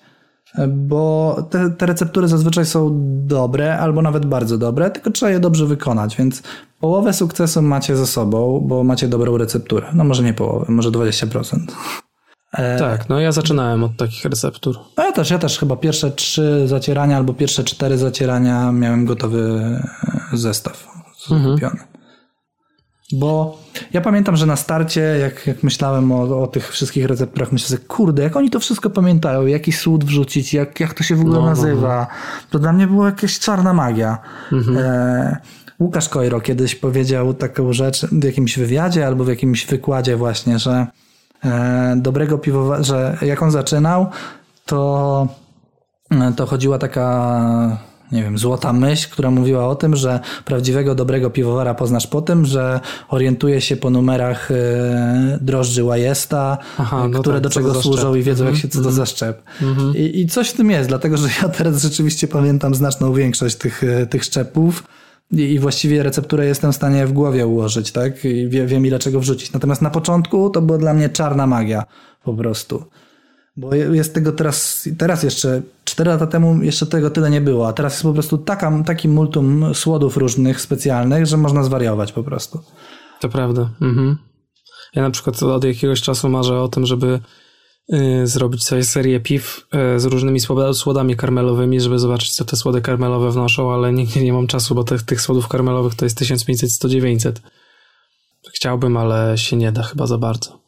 e, 0.55 0.67
bo 0.67 1.35
te, 1.49 1.69
te 1.69 1.85
receptury 1.85 2.27
zazwyczaj 2.27 2.65
są 2.65 2.89
dobre, 3.25 3.79
albo 3.79 4.01
nawet 4.01 4.25
bardzo 4.25 4.57
dobre, 4.57 4.91
tylko 4.91 5.11
trzeba 5.11 5.31
je 5.31 5.39
dobrze 5.39 5.65
wykonać, 5.65 6.15
więc 6.17 6.43
połowę 6.79 7.13
sukcesu 7.13 7.61
macie 7.61 7.97
ze 7.97 8.07
sobą, 8.07 8.63
bo 8.67 8.83
macie 8.83 9.07
dobrą 9.07 9.37
recepturę. 9.37 9.87
No 9.93 10.03
może 10.03 10.23
nie 10.23 10.33
połowę, 10.33 10.65
może 10.69 10.91
20%. 10.91 11.59
Tak, 12.79 13.09
no 13.09 13.19
ja 13.19 13.31
zaczynałem 13.31 13.83
od 13.83 13.97
takich 13.97 14.25
receptur. 14.25 14.75
No 14.97 15.05
ja 15.05 15.11
też, 15.11 15.29
ja 15.29 15.39
też 15.39 15.59
chyba 15.59 15.75
pierwsze 15.75 16.11
trzy 16.11 16.67
zacierania 16.67 17.17
albo 17.17 17.33
pierwsze 17.33 17.63
cztery 17.63 17.97
zacierania 17.97 18.71
miałem 18.71 19.05
gotowy 19.05 19.61
e, 20.33 20.37
zestaw 20.37 20.87
kupiony. 21.27 21.79
Bo 23.13 23.59
ja 23.93 24.01
pamiętam, 24.01 24.35
że 24.35 24.45
na 24.45 24.55
starcie, 24.55 25.01
jak, 25.01 25.47
jak 25.47 25.63
myślałem 25.63 26.11
o, 26.11 26.41
o 26.43 26.47
tych 26.47 26.71
wszystkich 26.71 27.05
recepturach, 27.05 27.51
myślę 27.51 27.67
sobie, 27.67 27.87
kurde, 27.87 28.23
jak 28.23 28.35
oni 28.35 28.49
to 28.49 28.59
wszystko 28.59 28.89
pamiętają, 28.89 29.45
jaki 29.45 29.71
słód 29.71 30.05
wrzucić, 30.05 30.53
jak, 30.53 30.79
jak 30.79 30.93
to 30.93 31.03
się 31.03 31.15
w 31.15 31.21
ogóle 31.21 31.35
No, 31.35 31.41
no, 31.41 31.49
nazywa. 31.49 32.07
To 32.49 32.59
dla 32.59 32.73
mnie 32.73 32.87
była 32.87 33.05
jakaś 33.05 33.39
czarna 33.39 33.73
magia. 33.73 34.17
E, 34.77 35.37
Łukasz 35.79 36.09
Kojro 36.09 36.41
kiedyś 36.41 36.75
powiedział 36.75 37.33
taką 37.33 37.73
rzecz 37.73 38.05
w 38.05 38.23
jakimś 38.23 38.57
wywiadzie 38.57 39.07
albo 39.07 39.23
w 39.23 39.27
jakimś 39.27 39.65
wykładzie 39.65 40.17
właśnie, 40.17 40.59
że 40.59 40.71
e, 40.71 40.87
dobrego 41.95 42.37
piwowa, 42.37 42.83
że 42.83 43.17
jak 43.21 43.43
on 43.43 43.51
zaczynał, 43.51 44.05
to, 44.65 45.27
e, 46.11 46.33
to 46.35 46.45
chodziła 46.45 46.77
taka, 46.77 47.77
nie 48.11 48.23
wiem, 48.23 48.37
złota 48.37 48.73
myśl, 48.73 49.09
która 49.11 49.31
mówiła 49.31 49.67
o 49.67 49.75
tym, 49.75 49.95
że 49.95 50.19
prawdziwego 50.45 50.95
dobrego 50.95 51.29
piwowara 51.29 51.73
poznasz 51.73 52.07
po 52.07 52.21
tym, 52.21 52.45
że 52.45 52.79
orientuje 53.09 53.61
się 53.61 53.75
po 53.75 53.89
numerach 53.89 54.51
e, 54.51 55.39
drożdży 55.41 55.83
Łajesta, 55.83 56.57
Aha, 56.77 57.07
no 57.07 57.19
które 57.19 57.35
tak, 57.35 57.43
do 57.43 57.49
czego 57.49 57.81
służą 57.81 58.15
i 58.15 58.23
wiedzą, 58.23 58.45
jak 58.45 58.55
się 58.55 58.67
co 58.67 58.81
to 58.81 58.91
za 58.91 59.05
szczep. 59.05 59.43
I, 59.95 60.19
I 60.19 60.27
coś 60.27 60.49
w 60.49 60.53
tym 60.53 60.71
jest, 60.71 60.89
dlatego 60.89 61.17
że 61.17 61.27
ja 61.41 61.49
teraz 61.49 61.81
rzeczywiście 61.81 62.27
pamiętam 62.27 62.75
znaczną 62.75 63.13
większość 63.13 63.55
tych, 63.55 63.83
e, 63.83 64.05
tych 64.05 64.23
szczepów. 64.23 64.83
I, 65.31 65.59
właściwie 65.59 66.03
recepturę 66.03 66.45
jestem 66.45 66.71
w 66.71 66.75
stanie 66.75 67.07
w 67.07 67.13
głowie 67.13 67.47
ułożyć, 67.47 67.91
tak? 67.91 68.25
I 68.25 68.49
wie, 68.49 68.65
wiem 68.65 68.85
ile 68.85 68.99
czego 68.99 69.19
wrzucić. 69.19 69.53
Natomiast 69.53 69.81
na 69.81 69.89
początku 69.89 70.49
to 70.49 70.61
była 70.61 70.77
dla 70.77 70.93
mnie 70.93 71.09
czarna 71.09 71.47
magia 71.47 71.83
po 72.23 72.33
prostu. 72.33 72.83
Bo 73.57 73.75
jest 73.75 74.13
tego 74.13 74.31
teraz, 74.31 74.89
teraz 74.97 75.23
jeszcze, 75.23 75.61
4 75.83 76.09
lata 76.09 76.27
temu 76.27 76.63
jeszcze 76.63 76.85
tego 76.85 77.09
tyle 77.09 77.29
nie 77.29 77.41
było, 77.41 77.67
a 77.67 77.73
teraz 77.73 77.93
jest 77.93 78.03
po 78.03 78.13
prostu 78.13 78.37
taka, 78.37 78.83
taki 78.83 79.09
multum 79.09 79.65
słodów 79.73 80.17
różnych, 80.17 80.61
specjalnych, 80.61 81.25
że 81.25 81.37
można 81.37 81.63
zwariować 81.63 82.11
po 82.11 82.23
prostu. 82.23 82.59
To 83.19 83.29
prawda. 83.29 83.69
Mhm. 83.81 84.17
Ja 84.95 85.01
na 85.01 85.11
przykład 85.11 85.43
od 85.43 85.63
jakiegoś 85.63 86.01
czasu 86.01 86.29
marzę 86.29 86.59
o 86.59 86.67
tym, 86.67 86.85
żeby 86.85 87.19
zrobić 88.23 88.63
sobie 88.63 88.83
serię 88.83 89.19
piw 89.19 89.67
y, 89.95 89.99
z 89.99 90.05
różnymi 90.05 90.39
słoda- 90.39 90.73
słodami 90.73 91.15
karmelowymi, 91.15 91.81
żeby 91.81 91.99
zobaczyć, 91.99 92.31
co 92.35 92.45
te 92.45 92.55
słody 92.55 92.81
karmelowe 92.81 93.31
wnoszą, 93.31 93.73
ale 93.73 93.93
nigdy 93.93 94.23
nie 94.23 94.33
mam 94.33 94.47
czasu, 94.47 94.75
bo 94.75 94.83
tych, 94.83 95.03
tych 95.03 95.21
słodów 95.21 95.47
karmelowych 95.47 95.95
to 95.95 96.05
jest 96.05 96.21
1500-1900. 96.21 97.31
Chciałbym, 98.53 98.97
ale 98.97 99.37
się 99.37 99.55
nie 99.55 99.71
da 99.71 99.83
chyba 99.83 100.07
za 100.07 100.17
bardzo. 100.17 100.61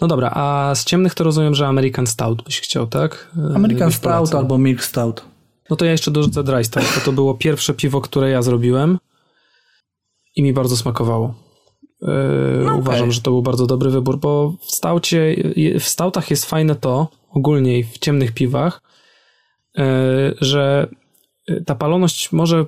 No 0.00 0.08
dobra, 0.08 0.30
a 0.34 0.74
z 0.74 0.84
ciemnych 0.84 1.14
to 1.14 1.24
rozumiem, 1.24 1.54
że 1.54 1.66
American 1.66 2.06
Stout 2.06 2.42
byś 2.42 2.60
chciał, 2.60 2.86
tak? 2.86 3.30
Y, 3.52 3.56
American 3.56 3.92
Stout 3.92 4.34
albo 4.38 4.58
Milk 4.58 4.84
Stout. 4.84 5.24
No 5.70 5.76
to 5.76 5.84
ja 5.84 5.90
jeszcze 5.90 6.10
dorzucę 6.10 6.42
Dry 6.44 6.64
Stout, 6.64 6.84
bo 6.94 7.00
to 7.04 7.12
było 7.12 7.34
pierwsze 7.34 7.74
piwo, 7.74 8.00
które 8.00 8.30
ja 8.30 8.42
zrobiłem 8.42 8.98
i 10.36 10.42
mi 10.42 10.52
bardzo 10.52 10.76
smakowało. 10.76 11.34
Yy, 12.02 12.74
Uważam, 12.78 13.12
że 13.12 13.20
to 13.20 13.30
był 13.30 13.42
bardzo 13.42 13.66
dobry 13.66 13.90
wybór, 13.90 14.18
bo 14.18 14.54
w 14.60 14.70
staucie, 14.70 15.36
w 15.80 15.84
stautach 15.84 16.30
jest 16.30 16.46
fajne 16.46 16.74
to, 16.74 17.08
ogólnie 17.30 17.78
i 17.78 17.84
w 17.84 17.98
ciemnych 17.98 18.32
piwach, 18.32 18.82
yy, 19.76 19.84
że 20.40 20.88
ta 21.66 21.74
paloność 21.74 22.32
może 22.32 22.64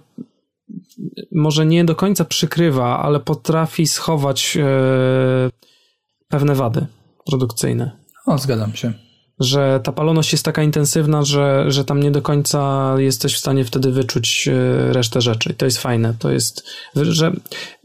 może 1.32 1.66
nie 1.66 1.84
do 1.84 1.94
końca 1.94 2.24
przykrywa, 2.24 2.98
ale 2.98 3.20
potrafi 3.20 3.86
schować 3.86 4.56
yy, 4.56 4.62
pewne 6.28 6.54
wady 6.54 6.86
produkcyjne 7.26 8.02
O, 8.26 8.38
zgadzam 8.38 8.74
się. 8.74 8.92
Że 9.40 9.80
ta 9.84 9.92
paloność 9.92 10.32
jest 10.32 10.44
taka 10.44 10.62
intensywna, 10.62 11.22
że, 11.22 11.64
że 11.68 11.84
tam 11.84 12.02
nie 12.02 12.10
do 12.10 12.22
końca 12.22 12.94
jesteś 12.98 13.34
w 13.34 13.38
stanie 13.38 13.64
wtedy 13.64 13.92
wyczuć 13.92 14.48
e, 14.48 14.92
resztę 14.92 15.20
rzeczy. 15.20 15.50
I 15.52 15.54
to 15.54 15.64
jest 15.64 15.78
fajne. 15.78 16.14
To 16.18 16.30
jest, 16.30 16.64
że 16.96 17.32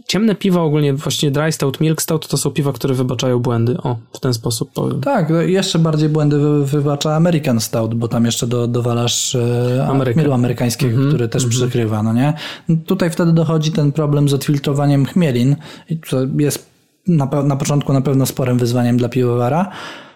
ciemne 0.07 0.35
piwa 0.35 0.61
ogólnie, 0.61 0.93
właśnie 0.93 1.31
dry 1.31 1.51
stout, 1.51 1.79
milk 1.79 2.01
stout, 2.01 2.27
to 2.27 2.37
są 2.37 2.51
piwa, 2.51 2.73
które 2.73 2.93
wybaczają 2.93 3.39
błędy. 3.39 3.77
O, 3.77 3.97
w 4.13 4.19
ten 4.19 4.33
sposób 4.33 4.71
powiem. 4.73 5.01
Tak, 5.01 5.29
no 5.29 5.41
jeszcze 5.41 5.79
bardziej 5.79 6.09
błędy 6.09 6.39
wy, 6.39 6.65
wybacza 6.65 7.15
American 7.15 7.59
Stout, 7.59 7.93
bo 7.95 8.07
tam 8.07 8.25
jeszcze 8.25 8.47
do, 8.47 8.67
dowalasz 8.67 9.35
e, 9.35 10.13
chmielu 10.13 10.33
amerykańskiego, 10.33 10.91
Mhm, 10.91 11.09
który 11.09 11.27
też 11.27 11.45
przykrywa, 11.45 12.03
no 12.03 12.13
nie? 12.13 12.33
No 12.69 12.75
Tutaj 12.85 13.09
wtedy 13.09 13.31
dochodzi 13.31 13.71
ten 13.71 13.91
problem 13.91 14.29
z 14.29 14.33
odfiltrowaniem 14.33 15.05
chmielin, 15.05 15.55
i 15.89 15.97
to 15.97 16.17
jest 16.37 16.69
na, 17.07 17.25
na 17.43 17.55
początku 17.55 17.93
na 17.93 18.01
pewno 18.01 18.25
sporym 18.25 18.57
wyzwaniem 18.57 18.97
dla 18.97 19.09
piwowara, 19.09 19.61
Mm, 19.61 20.06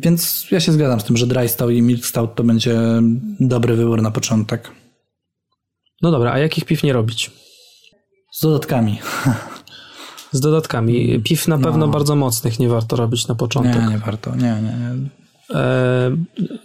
więc 0.00 0.46
ja 0.50 0.60
się 0.60 0.72
zgadzam 0.72 1.00
z 1.00 1.04
tym, 1.04 1.16
że 1.16 1.26
Dry 1.26 1.48
Stout 1.48 1.72
i 1.72 1.82
Milk 1.82 2.06
Stout 2.06 2.34
to 2.34 2.44
będzie 2.44 2.80
dobry 3.40 3.76
wybór 3.76 4.02
na 4.02 4.10
początek. 4.10 4.70
No 6.02 6.10
dobra, 6.10 6.32
a 6.32 6.38
jakich 6.38 6.64
piw 6.64 6.82
nie 6.82 6.92
robić? 6.92 7.30
Z 8.32 8.40
dodatkami. 8.40 8.98
Z 10.32 10.40
dodatkami. 10.40 11.20
Piw 11.22 11.48
na 11.48 11.58
pewno 11.58 11.88
bardzo 11.88 12.16
mocnych 12.16 12.58
nie 12.58 12.68
warto 12.68 12.96
robić 12.96 13.28
na 13.28 13.34
początek. 13.34 13.82
Nie, 13.82 13.88
nie 13.88 13.98
warto. 13.98 14.36
Nie, 14.36 14.42
nie, 14.42 14.60
nie. 14.60 15.10
E, 15.56 16.16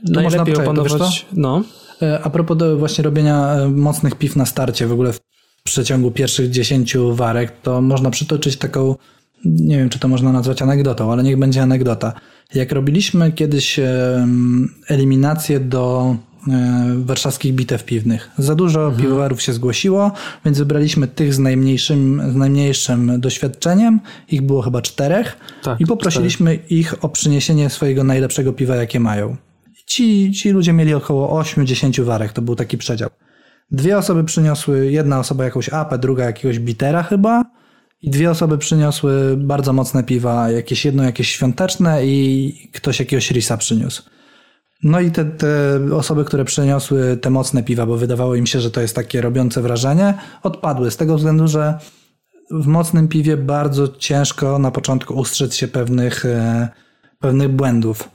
można 0.03 0.22
najlepiej 0.22 0.53
wiesz 0.53 0.63
opanować... 0.63 1.26
No, 1.34 1.63
E, 2.01 2.19
A 2.23 2.30
propos 2.30 2.57
właśnie 2.77 3.03
robienia 3.03 3.53
e, 3.53 3.69
mocnych 3.69 4.15
piw 4.15 4.35
na 4.35 4.45
starcie, 4.45 4.88
w 4.88 4.91
ogóle 4.91 5.13
w 5.13 5.19
przeciągu 5.63 6.11
pierwszych 6.11 6.49
10 6.49 6.97
warek, 7.11 7.61
to 7.61 7.81
można 7.81 8.09
przytoczyć 8.09 8.57
taką, 8.57 8.95
nie 9.45 9.77
wiem 9.77 9.89
czy 9.89 9.99
to 9.99 10.07
można 10.07 10.31
nazwać 10.31 10.61
anegdotą, 10.61 11.11
ale 11.11 11.23
niech 11.23 11.38
będzie 11.38 11.61
anegdota. 11.61 12.13
Jak 12.53 12.72
robiliśmy 12.72 13.31
kiedyś 13.31 13.80
eliminację 14.88 15.59
do 15.59 16.15
e, 16.47 16.93
warszawskich 17.05 17.53
bitew 17.53 17.85
piwnych. 17.85 18.31
Za 18.38 18.55
dużo 18.55 18.91
piwowarów 18.97 19.41
się 19.41 19.53
zgłosiło, 19.53 20.11
więc 20.45 20.57
wybraliśmy 20.57 21.07
tych 21.07 21.34
z 21.34 21.39
najmniejszym, 21.39 22.22
z 22.31 22.35
najmniejszym 22.35 23.19
doświadczeniem. 23.19 23.99
Ich 24.31 24.41
było 24.41 24.61
chyba 24.61 24.81
czterech. 24.81 25.38
Tak, 25.63 25.81
I 25.81 25.85
poprosiliśmy 25.85 26.55
ich 26.69 27.05
o 27.05 27.09
przyniesienie 27.09 27.69
swojego 27.69 28.03
najlepszego 28.03 28.53
piwa, 28.53 28.76
jakie 28.76 28.99
mają. 28.99 29.35
Ci, 29.85 30.31
ci 30.31 30.49
ludzie 30.49 30.73
mieli 30.73 30.93
około 30.93 31.41
8-10 31.41 32.03
warek, 32.03 32.34
to 32.34 32.41
był 32.41 32.55
taki 32.55 32.77
przedział. 32.77 33.09
Dwie 33.72 33.97
osoby 33.97 34.23
przyniosły, 34.23 34.91
jedna 34.91 35.19
osoba 35.19 35.43
jakąś 35.43 35.69
apę, 35.69 35.97
druga 35.97 36.26
jakiegoś 36.26 36.59
bitera 36.59 37.03
chyba 37.03 37.43
i 38.06 38.10
dwie 38.10 38.32
osoby 38.32 38.57
przyniosły 38.57 39.38
bardzo 39.38 39.73
mocne 39.73 40.03
piwa, 40.03 40.52
jakieś 40.52 40.86
jedno 40.86 41.03
jakieś 41.03 41.30
świąteczne 41.30 42.06
i 42.06 42.69
ktoś 42.73 42.99
jakiegoś 42.99 43.32
risa 43.32 43.57
przyniósł. 43.57 44.03
No 44.84 44.99
i 44.99 45.11
te, 45.11 45.26
te 45.26 45.80
osoby, 45.95 46.26
które 46.26 46.45
przyniosły 46.45 47.18
te 47.18 47.30
mocne 47.30 47.64
piwa, 47.64 47.86
bo 47.86 47.98
wydawało 47.98 48.36
im 48.36 48.45
się, 48.45 48.61
że 48.61 48.72
to 48.72 48.82
jest 48.82 48.95
takie 48.95 49.22
robiące 49.22 49.61
wrażenie, 49.61 50.14
odpadły 50.44 50.91
z 50.91 50.98
tego 50.98 51.18
względu, 51.18 51.48
że 51.48 51.80
w 52.52 52.68
mocnym 52.68 53.07
piwie 53.07 53.38
bardzo 53.38 53.88
ciężko 53.88 54.60
na 54.60 54.72
początku 54.72 55.14
ustrzec 55.14 55.56
się 55.56 55.68
pewnych, 55.68 56.26
e, 56.26 56.69
pewnych 57.19 57.49
błędów. 57.49 58.10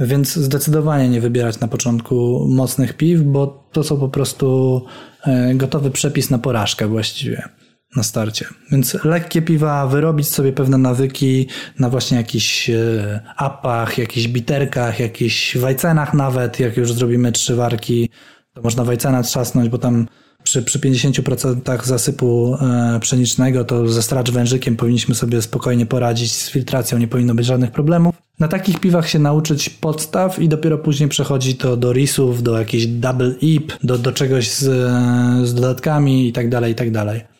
Więc 0.00 0.36
zdecydowanie 0.36 1.08
nie 1.08 1.20
wybierać 1.20 1.60
na 1.60 1.68
początku 1.68 2.46
mocnych 2.48 2.96
piw, 2.96 3.22
bo 3.22 3.68
to 3.72 3.84
są 3.84 4.00
po 4.00 4.08
prostu 4.08 4.82
e, 5.26 5.54
gotowy 5.54 5.90
przepis 5.90 6.30
na 6.30 6.38
porażkę 6.38 6.88
właściwie 6.88 7.48
na 7.96 8.02
starcie. 8.02 8.46
Więc 8.72 9.04
lekkie 9.04 9.42
piwa, 9.42 9.86
wyrobić 9.86 10.28
sobie 10.28 10.52
pewne 10.52 10.78
nawyki 10.78 11.46
na 11.78 11.90
właśnie 11.90 12.16
jakichś 12.16 12.70
e, 12.70 13.20
apach, 13.36 13.98
jakichś 13.98 14.28
biterkach, 14.28 15.00
jakichś 15.00 15.56
wajcenach 15.56 16.14
nawet, 16.14 16.60
jak 16.60 16.76
już 16.76 16.92
zrobimy 16.92 17.32
trzy 17.32 17.56
warki, 17.56 18.10
to 18.54 18.62
można 18.62 18.84
wajcena 18.84 19.22
trzasnąć, 19.22 19.68
bo 19.68 19.78
tam 19.78 20.06
przy, 20.42 20.62
przy 20.62 20.78
50% 20.78 21.84
zasypu 21.84 22.56
e, 22.60 23.00
pszenicznego 23.00 23.64
to 23.64 23.88
ze 23.88 24.02
stracz 24.02 24.30
wężykiem 24.30 24.76
powinniśmy 24.76 25.14
sobie 25.14 25.42
spokojnie 25.42 25.86
poradzić, 25.86 26.32
z 26.32 26.50
filtracją 26.50 26.98
nie 26.98 27.08
powinno 27.08 27.34
być 27.34 27.46
żadnych 27.46 27.70
problemów. 27.70 28.14
Na 28.38 28.48
takich 28.48 28.80
piwach 28.80 29.08
się 29.08 29.18
nauczyć 29.18 29.70
podstaw 29.70 30.38
i 30.38 30.48
dopiero 30.48 30.78
później 30.78 31.08
przechodzi 31.08 31.54
to 31.54 31.76
do 31.76 31.92
risów, 31.92 32.42
do 32.42 32.58
jakiejś 32.58 32.86
double 32.86 33.34
ip, 33.40 33.72
do, 33.82 33.98
do 33.98 34.12
czegoś 34.12 34.50
z, 34.50 34.64
e, 34.64 35.46
z 35.46 35.54
dodatkami 35.54 36.28
i 36.28 36.32
tak 36.32 36.48
dalej, 36.48 36.72
i 36.72 36.74
tak 36.74 36.90
dalej. 36.90 37.33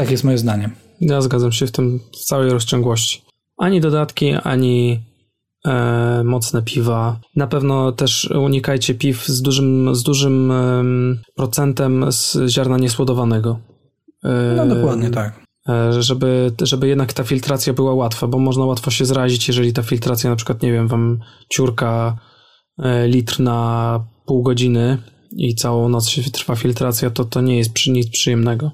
Tak 0.00 0.10
jest 0.10 0.24
moje 0.24 0.38
zdanie. 0.38 0.70
Ja 1.00 1.20
zgadzam 1.20 1.52
się 1.52 1.66
w 1.66 1.72
tym 1.72 2.00
w 2.12 2.24
całej 2.24 2.50
rozciągłości. 2.50 3.22
Ani 3.58 3.80
dodatki, 3.80 4.32
ani 4.32 5.00
e, 5.66 6.22
mocne 6.24 6.62
piwa. 6.62 7.20
Na 7.36 7.46
pewno 7.46 7.92
też 7.92 8.30
unikajcie 8.30 8.94
piw 8.94 9.26
z 9.26 9.42
dużym, 9.42 9.94
z 9.94 10.02
dużym 10.02 10.50
em, 10.52 11.18
procentem 11.36 12.12
z 12.12 12.38
ziarna 12.48 12.78
niesłodowanego. 12.78 13.58
E, 14.24 14.54
No 14.56 14.74
dokładnie 14.74 15.10
tak. 15.10 15.40
e, 15.68 16.02
Żeby, 16.02 16.52
żeby 16.62 16.88
jednak 16.88 17.12
ta 17.12 17.24
filtracja 17.24 17.72
była 17.72 17.94
łatwa, 17.94 18.26
bo 18.26 18.38
można 18.38 18.64
łatwo 18.64 18.90
się 18.90 19.04
zrazić, 19.04 19.48
jeżeli 19.48 19.72
ta 19.72 19.82
filtracja 19.82 20.30
na 20.30 20.36
przykład, 20.36 20.62
nie 20.62 20.72
wiem, 20.72 20.88
wam 20.88 21.18
ciurka 21.48 22.18
e, 22.78 23.08
litr 23.08 23.40
na 23.40 24.00
pół 24.26 24.42
godziny 24.42 24.98
i 25.36 25.54
całą 25.54 25.88
noc 25.88 26.08
się 26.08 26.22
trwa 26.22 26.56
filtracja, 26.56 27.10
to 27.10 27.24
to 27.24 27.40
nie 27.40 27.58
jest 27.58 27.72
przy, 27.72 27.90
nic 27.90 28.10
przyjemnego. 28.10 28.70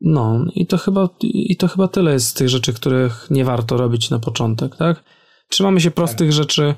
No, 0.00 0.44
i 0.54 0.66
to 0.66 0.78
chyba, 0.78 1.08
i 1.22 1.56
to 1.56 1.68
chyba 1.68 1.88
tyle 1.88 2.12
jest 2.12 2.26
z 2.26 2.34
tych 2.34 2.48
rzeczy, 2.48 2.72
których 2.72 3.26
nie 3.30 3.44
warto 3.44 3.76
robić 3.76 4.10
na 4.10 4.18
początek, 4.18 4.76
tak? 4.76 5.04
Trzymamy 5.48 5.80
się 5.80 5.90
prostych 5.90 6.32
rzeczy 6.32 6.74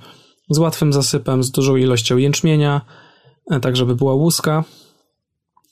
z 0.50 0.58
łatwym 0.58 0.92
zasypem, 0.92 1.42
z 1.42 1.50
dużą 1.50 1.76
ilością 1.76 2.16
jęczmienia, 2.16 2.80
e, 3.50 3.60
tak 3.60 3.76
żeby 3.76 3.94
była 3.94 4.14
łuska. 4.14 4.64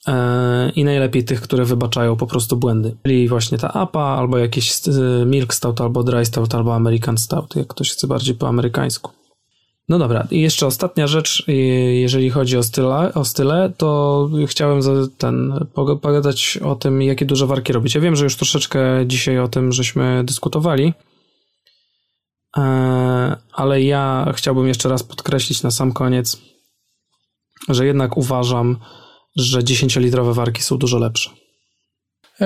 E, 0.07 0.71
I 0.75 0.83
najlepiej 0.83 1.23
tych, 1.23 1.41
które 1.41 1.65
wybaczają 1.65 2.15
po 2.15 2.27
prostu 2.27 2.57
błędy. 2.57 2.97
Czyli 3.03 3.27
właśnie 3.27 3.57
ta 3.57 3.73
APA, 3.73 4.03
albo 4.03 4.37
jakiś 4.37 4.73
e, 4.87 5.25
Milk 5.25 5.53
Stout, 5.53 5.81
albo 5.81 6.03
Dry 6.03 6.25
Stout, 6.25 6.55
albo 6.55 6.75
American 6.75 7.17
Stout, 7.17 7.55
jak 7.55 7.67
ktoś 7.67 7.91
chce 7.91 8.07
bardziej 8.07 8.35
po 8.35 8.47
amerykańsku. 8.47 9.11
No 9.91 9.99
dobra, 9.99 10.27
i 10.31 10.41
jeszcze 10.41 10.67
ostatnia 10.67 11.07
rzecz, 11.07 11.43
jeżeli 11.93 12.29
chodzi 12.29 12.57
o 12.57 12.63
style, 12.63 13.13
o 13.13 13.25
style 13.25 13.71
to 13.77 14.29
chciałem 14.47 14.79
ten, 15.17 15.53
poga- 15.73 15.99
pogadać 15.99 16.59
o 16.63 16.75
tym, 16.75 17.01
jakie 17.01 17.25
duże 17.25 17.47
warki 17.47 17.73
robić. 17.73 17.95
Ja 17.95 18.01
wiem, 18.01 18.15
że 18.15 18.23
już 18.23 18.35
troszeczkę 18.35 18.79
dzisiaj 19.07 19.39
o 19.39 19.47
tym 19.47 19.71
żeśmy 19.71 20.23
dyskutowali, 20.23 20.93
e, 22.57 22.61
ale 23.53 23.81
ja 23.81 24.33
chciałbym 24.35 24.67
jeszcze 24.67 24.89
raz 24.89 25.03
podkreślić 25.03 25.63
na 25.63 25.71
sam 25.71 25.91
koniec, 25.91 26.41
że 27.69 27.85
jednak 27.85 28.17
uważam, 28.17 28.77
że 29.35 29.59
10-litrowe 29.59 30.33
warki 30.33 30.61
są 30.61 30.77
dużo 30.77 30.97
lepsze. 30.97 31.29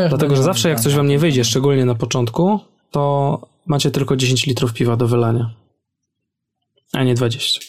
Dlatego, 0.09 0.35
że 0.35 0.43
zawsze 0.43 0.69
jak 0.69 0.79
coś 0.79 0.95
wam 0.95 1.07
nie 1.07 1.19
wyjdzie, 1.19 1.45
szczególnie 1.45 1.85
na 1.85 1.95
początku, 1.95 2.59
to 2.91 3.39
macie 3.65 3.91
tylko 3.91 4.15
10 4.15 4.45
litrów 4.45 4.73
piwa 4.73 4.97
do 4.97 5.07
wylania, 5.07 5.64
a 6.95 7.03
nie 7.03 7.15
20. 7.15 7.59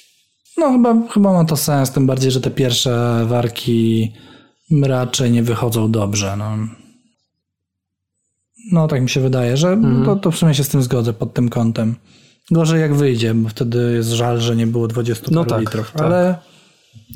No 0.59 0.73
chyba, 0.73 1.09
chyba 1.11 1.33
ma 1.33 1.45
to 1.45 1.57
sens, 1.57 1.91
tym 1.91 2.07
bardziej, 2.07 2.31
że 2.31 2.41
te 2.41 2.51
pierwsze 2.51 3.25
warki 3.27 4.13
raczej 4.83 5.31
nie 5.31 5.43
wychodzą 5.43 5.91
dobrze. 5.93 6.37
No, 6.39 6.57
no 8.73 8.89
tak 8.89 9.03
mi 9.03 9.09
się 9.11 9.21
wydaje, 9.21 9.57
że 9.57 9.69
Mhm. 9.69 10.05
to, 10.05 10.17
to 10.17 10.31
w 10.31 10.37
sumie 10.39 10.55
się 10.55 10.65
z 10.65 10.69
tym 10.69 10.83
zgodzę 10.83 11.13
pod 11.13 11.35
tym 11.35 11.49
kątem. 11.49 11.95
Gorzej 12.51 12.81
jak 12.81 12.95
wyjdzie, 12.95 13.35
bo 13.35 13.49
wtedy 13.49 13.93
jest 13.97 14.09
żal, 14.11 14.41
że 14.41 14.57
nie 14.57 14.67
było 14.67 14.89
20 14.89 15.27
No 15.31 15.45
tak, 15.45 15.61
litrów. 15.61 15.93
tak. 15.93 16.03
Ale, 16.03 16.39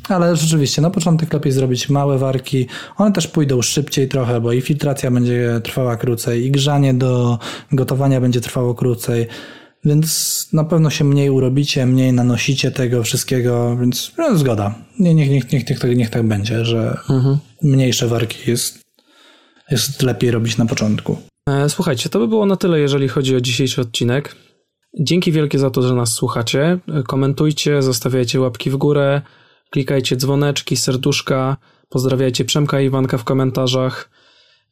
ale 0.09 0.37
rzeczywiście, 0.37 0.83
na 0.83 0.91
początek 0.91 1.33
lepiej 1.33 1.53
zrobić 1.53 1.89
małe 1.89 2.19
warki. 2.19 2.67
One 2.97 3.13
też 3.13 3.27
pójdą 3.29 3.63
szybciej 3.63 4.09
trochę, 4.09 4.41
bo 4.41 4.53
i 4.53 4.61
filtracja 4.61 5.11
będzie 5.11 5.61
trwała 5.65 5.97
krócej, 5.97 6.45
i 6.47 6.51
grzanie 6.51 6.95
do 6.95 7.39
gotowania 7.73 8.21
będzie 8.21 8.41
trwało 8.41 8.75
krócej. 8.75 9.27
Więc 9.85 10.49
na 10.53 10.65
pewno 10.65 10.91
się 10.91 11.05
mniej 11.05 11.31
urobicie, 11.31 11.87
mniej 11.87 12.13
nanosicie 12.13 12.71
tego 12.71 13.03
wszystkiego, 13.03 13.77
więc 13.77 14.13
no, 14.19 14.39
zgoda. 14.39 14.75
Nie, 14.99 15.15
niech, 15.15 15.31
niech, 15.31 15.53
niech, 15.53 15.69
niech, 15.69 15.79
tak, 15.81 15.97
niech 15.97 16.11
tak 16.11 16.29
będzie, 16.29 16.65
że 16.65 16.99
mniejsze 17.63 18.09
warki 18.09 18.51
jest, 18.51 18.79
jest 19.71 20.03
lepiej 20.03 20.31
robić 20.31 20.57
na 20.57 20.67
początku. 20.67 21.17
E, 21.49 21.69
Słuchajcie, 21.69 22.09
to 22.09 22.19
by 22.19 22.29
było 22.29 22.47
na 22.47 22.57
tyle, 22.57 22.81
jeżeli 22.81 23.09
chodzi 23.09 23.37
o 23.37 23.41
dzisiejszy 23.41 23.81
odcinek. 23.81 24.37
Dzięki 25.01 25.33
wielkie 25.33 25.59
za 25.59 25.71
to, 25.71 25.83
że 25.83 25.95
nas 25.95 26.13
słuchacie. 26.13 26.79
E, 26.89 27.03
Komentujcie, 27.03 27.83
zostawiajcie 27.83 28.41
łapki 28.41 28.71
w 28.71 28.77
górę, 28.77 29.23
klikajcie 29.71 30.17
dzwoneczki, 30.17 30.77
serduszka, 30.77 31.57
pozdrawiajcie 31.89 32.45
Przemka 32.45 32.81
i 32.81 32.87
Iwanka 32.87 33.19
w 33.19 33.25
komentarzach, 33.25 34.11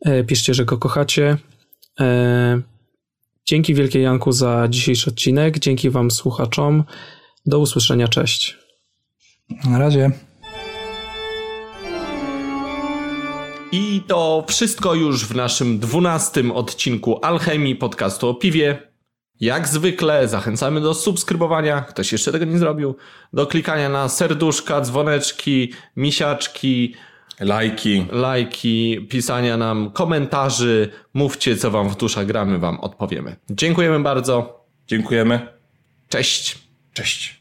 e, 0.01 0.25
piszcie, 0.25 0.55
że 0.55 0.65
go 0.65 0.79
kochacie. 0.79 1.37
Dzięki 3.49 3.75
wielkie 3.75 4.01
Janku 4.01 4.33
za 4.33 4.69
dzisiejszy 4.69 5.11
odcinek, 5.11 5.59
dzięki 5.59 5.91
wam 5.91 6.11
słuchaczom. 6.11 6.85
Do 7.47 7.59
usłyszenia, 7.59 8.09
cześć. 8.09 8.59
Na 9.65 9.79
razie. 9.79 10.11
I 13.73 14.03
to 14.07 14.45
wszystko 14.49 14.95
już 14.95 15.25
w 15.25 15.35
naszym 15.35 15.79
dwunastym 15.79 16.51
odcinku 16.51 17.25
Alchemii 17.25 17.77
podcastu 17.77 18.29
o 18.29 18.35
piwie. 18.35 18.93
Jak 19.41 19.69
zwykle 19.69 20.29
zachęcamy 20.29 20.81
do 20.81 20.95
subskrybowania, 20.95 21.81
ktoś 21.81 22.13
jeszcze 22.13 22.33
tego 22.33 22.45
nie 22.45 22.59
zrobił, 22.59 22.97
do 23.33 23.47
klikania 23.47 23.89
na 23.89 24.09
serduszka, 24.09 24.81
dzwoneczki, 24.81 25.73
misiaczki, 25.97 26.95
Lajki. 27.41 28.07
lajki, 28.13 29.07
pisania 29.11 29.57
nam 29.57 29.91
komentarzy, 29.91 30.91
mówcie 31.15 31.57
co 31.57 31.71
wam 31.71 31.89
w 31.89 31.97
duszach 31.97 32.27
gramy, 32.27 32.59
wam 32.59 32.81
odpowiemy. 32.81 33.37
Dziękujemy 33.51 34.01
bardzo, 34.01 34.65
Dziękujemy. 34.87 35.47
cześć! 36.09 36.59
Cześć. 36.93 37.38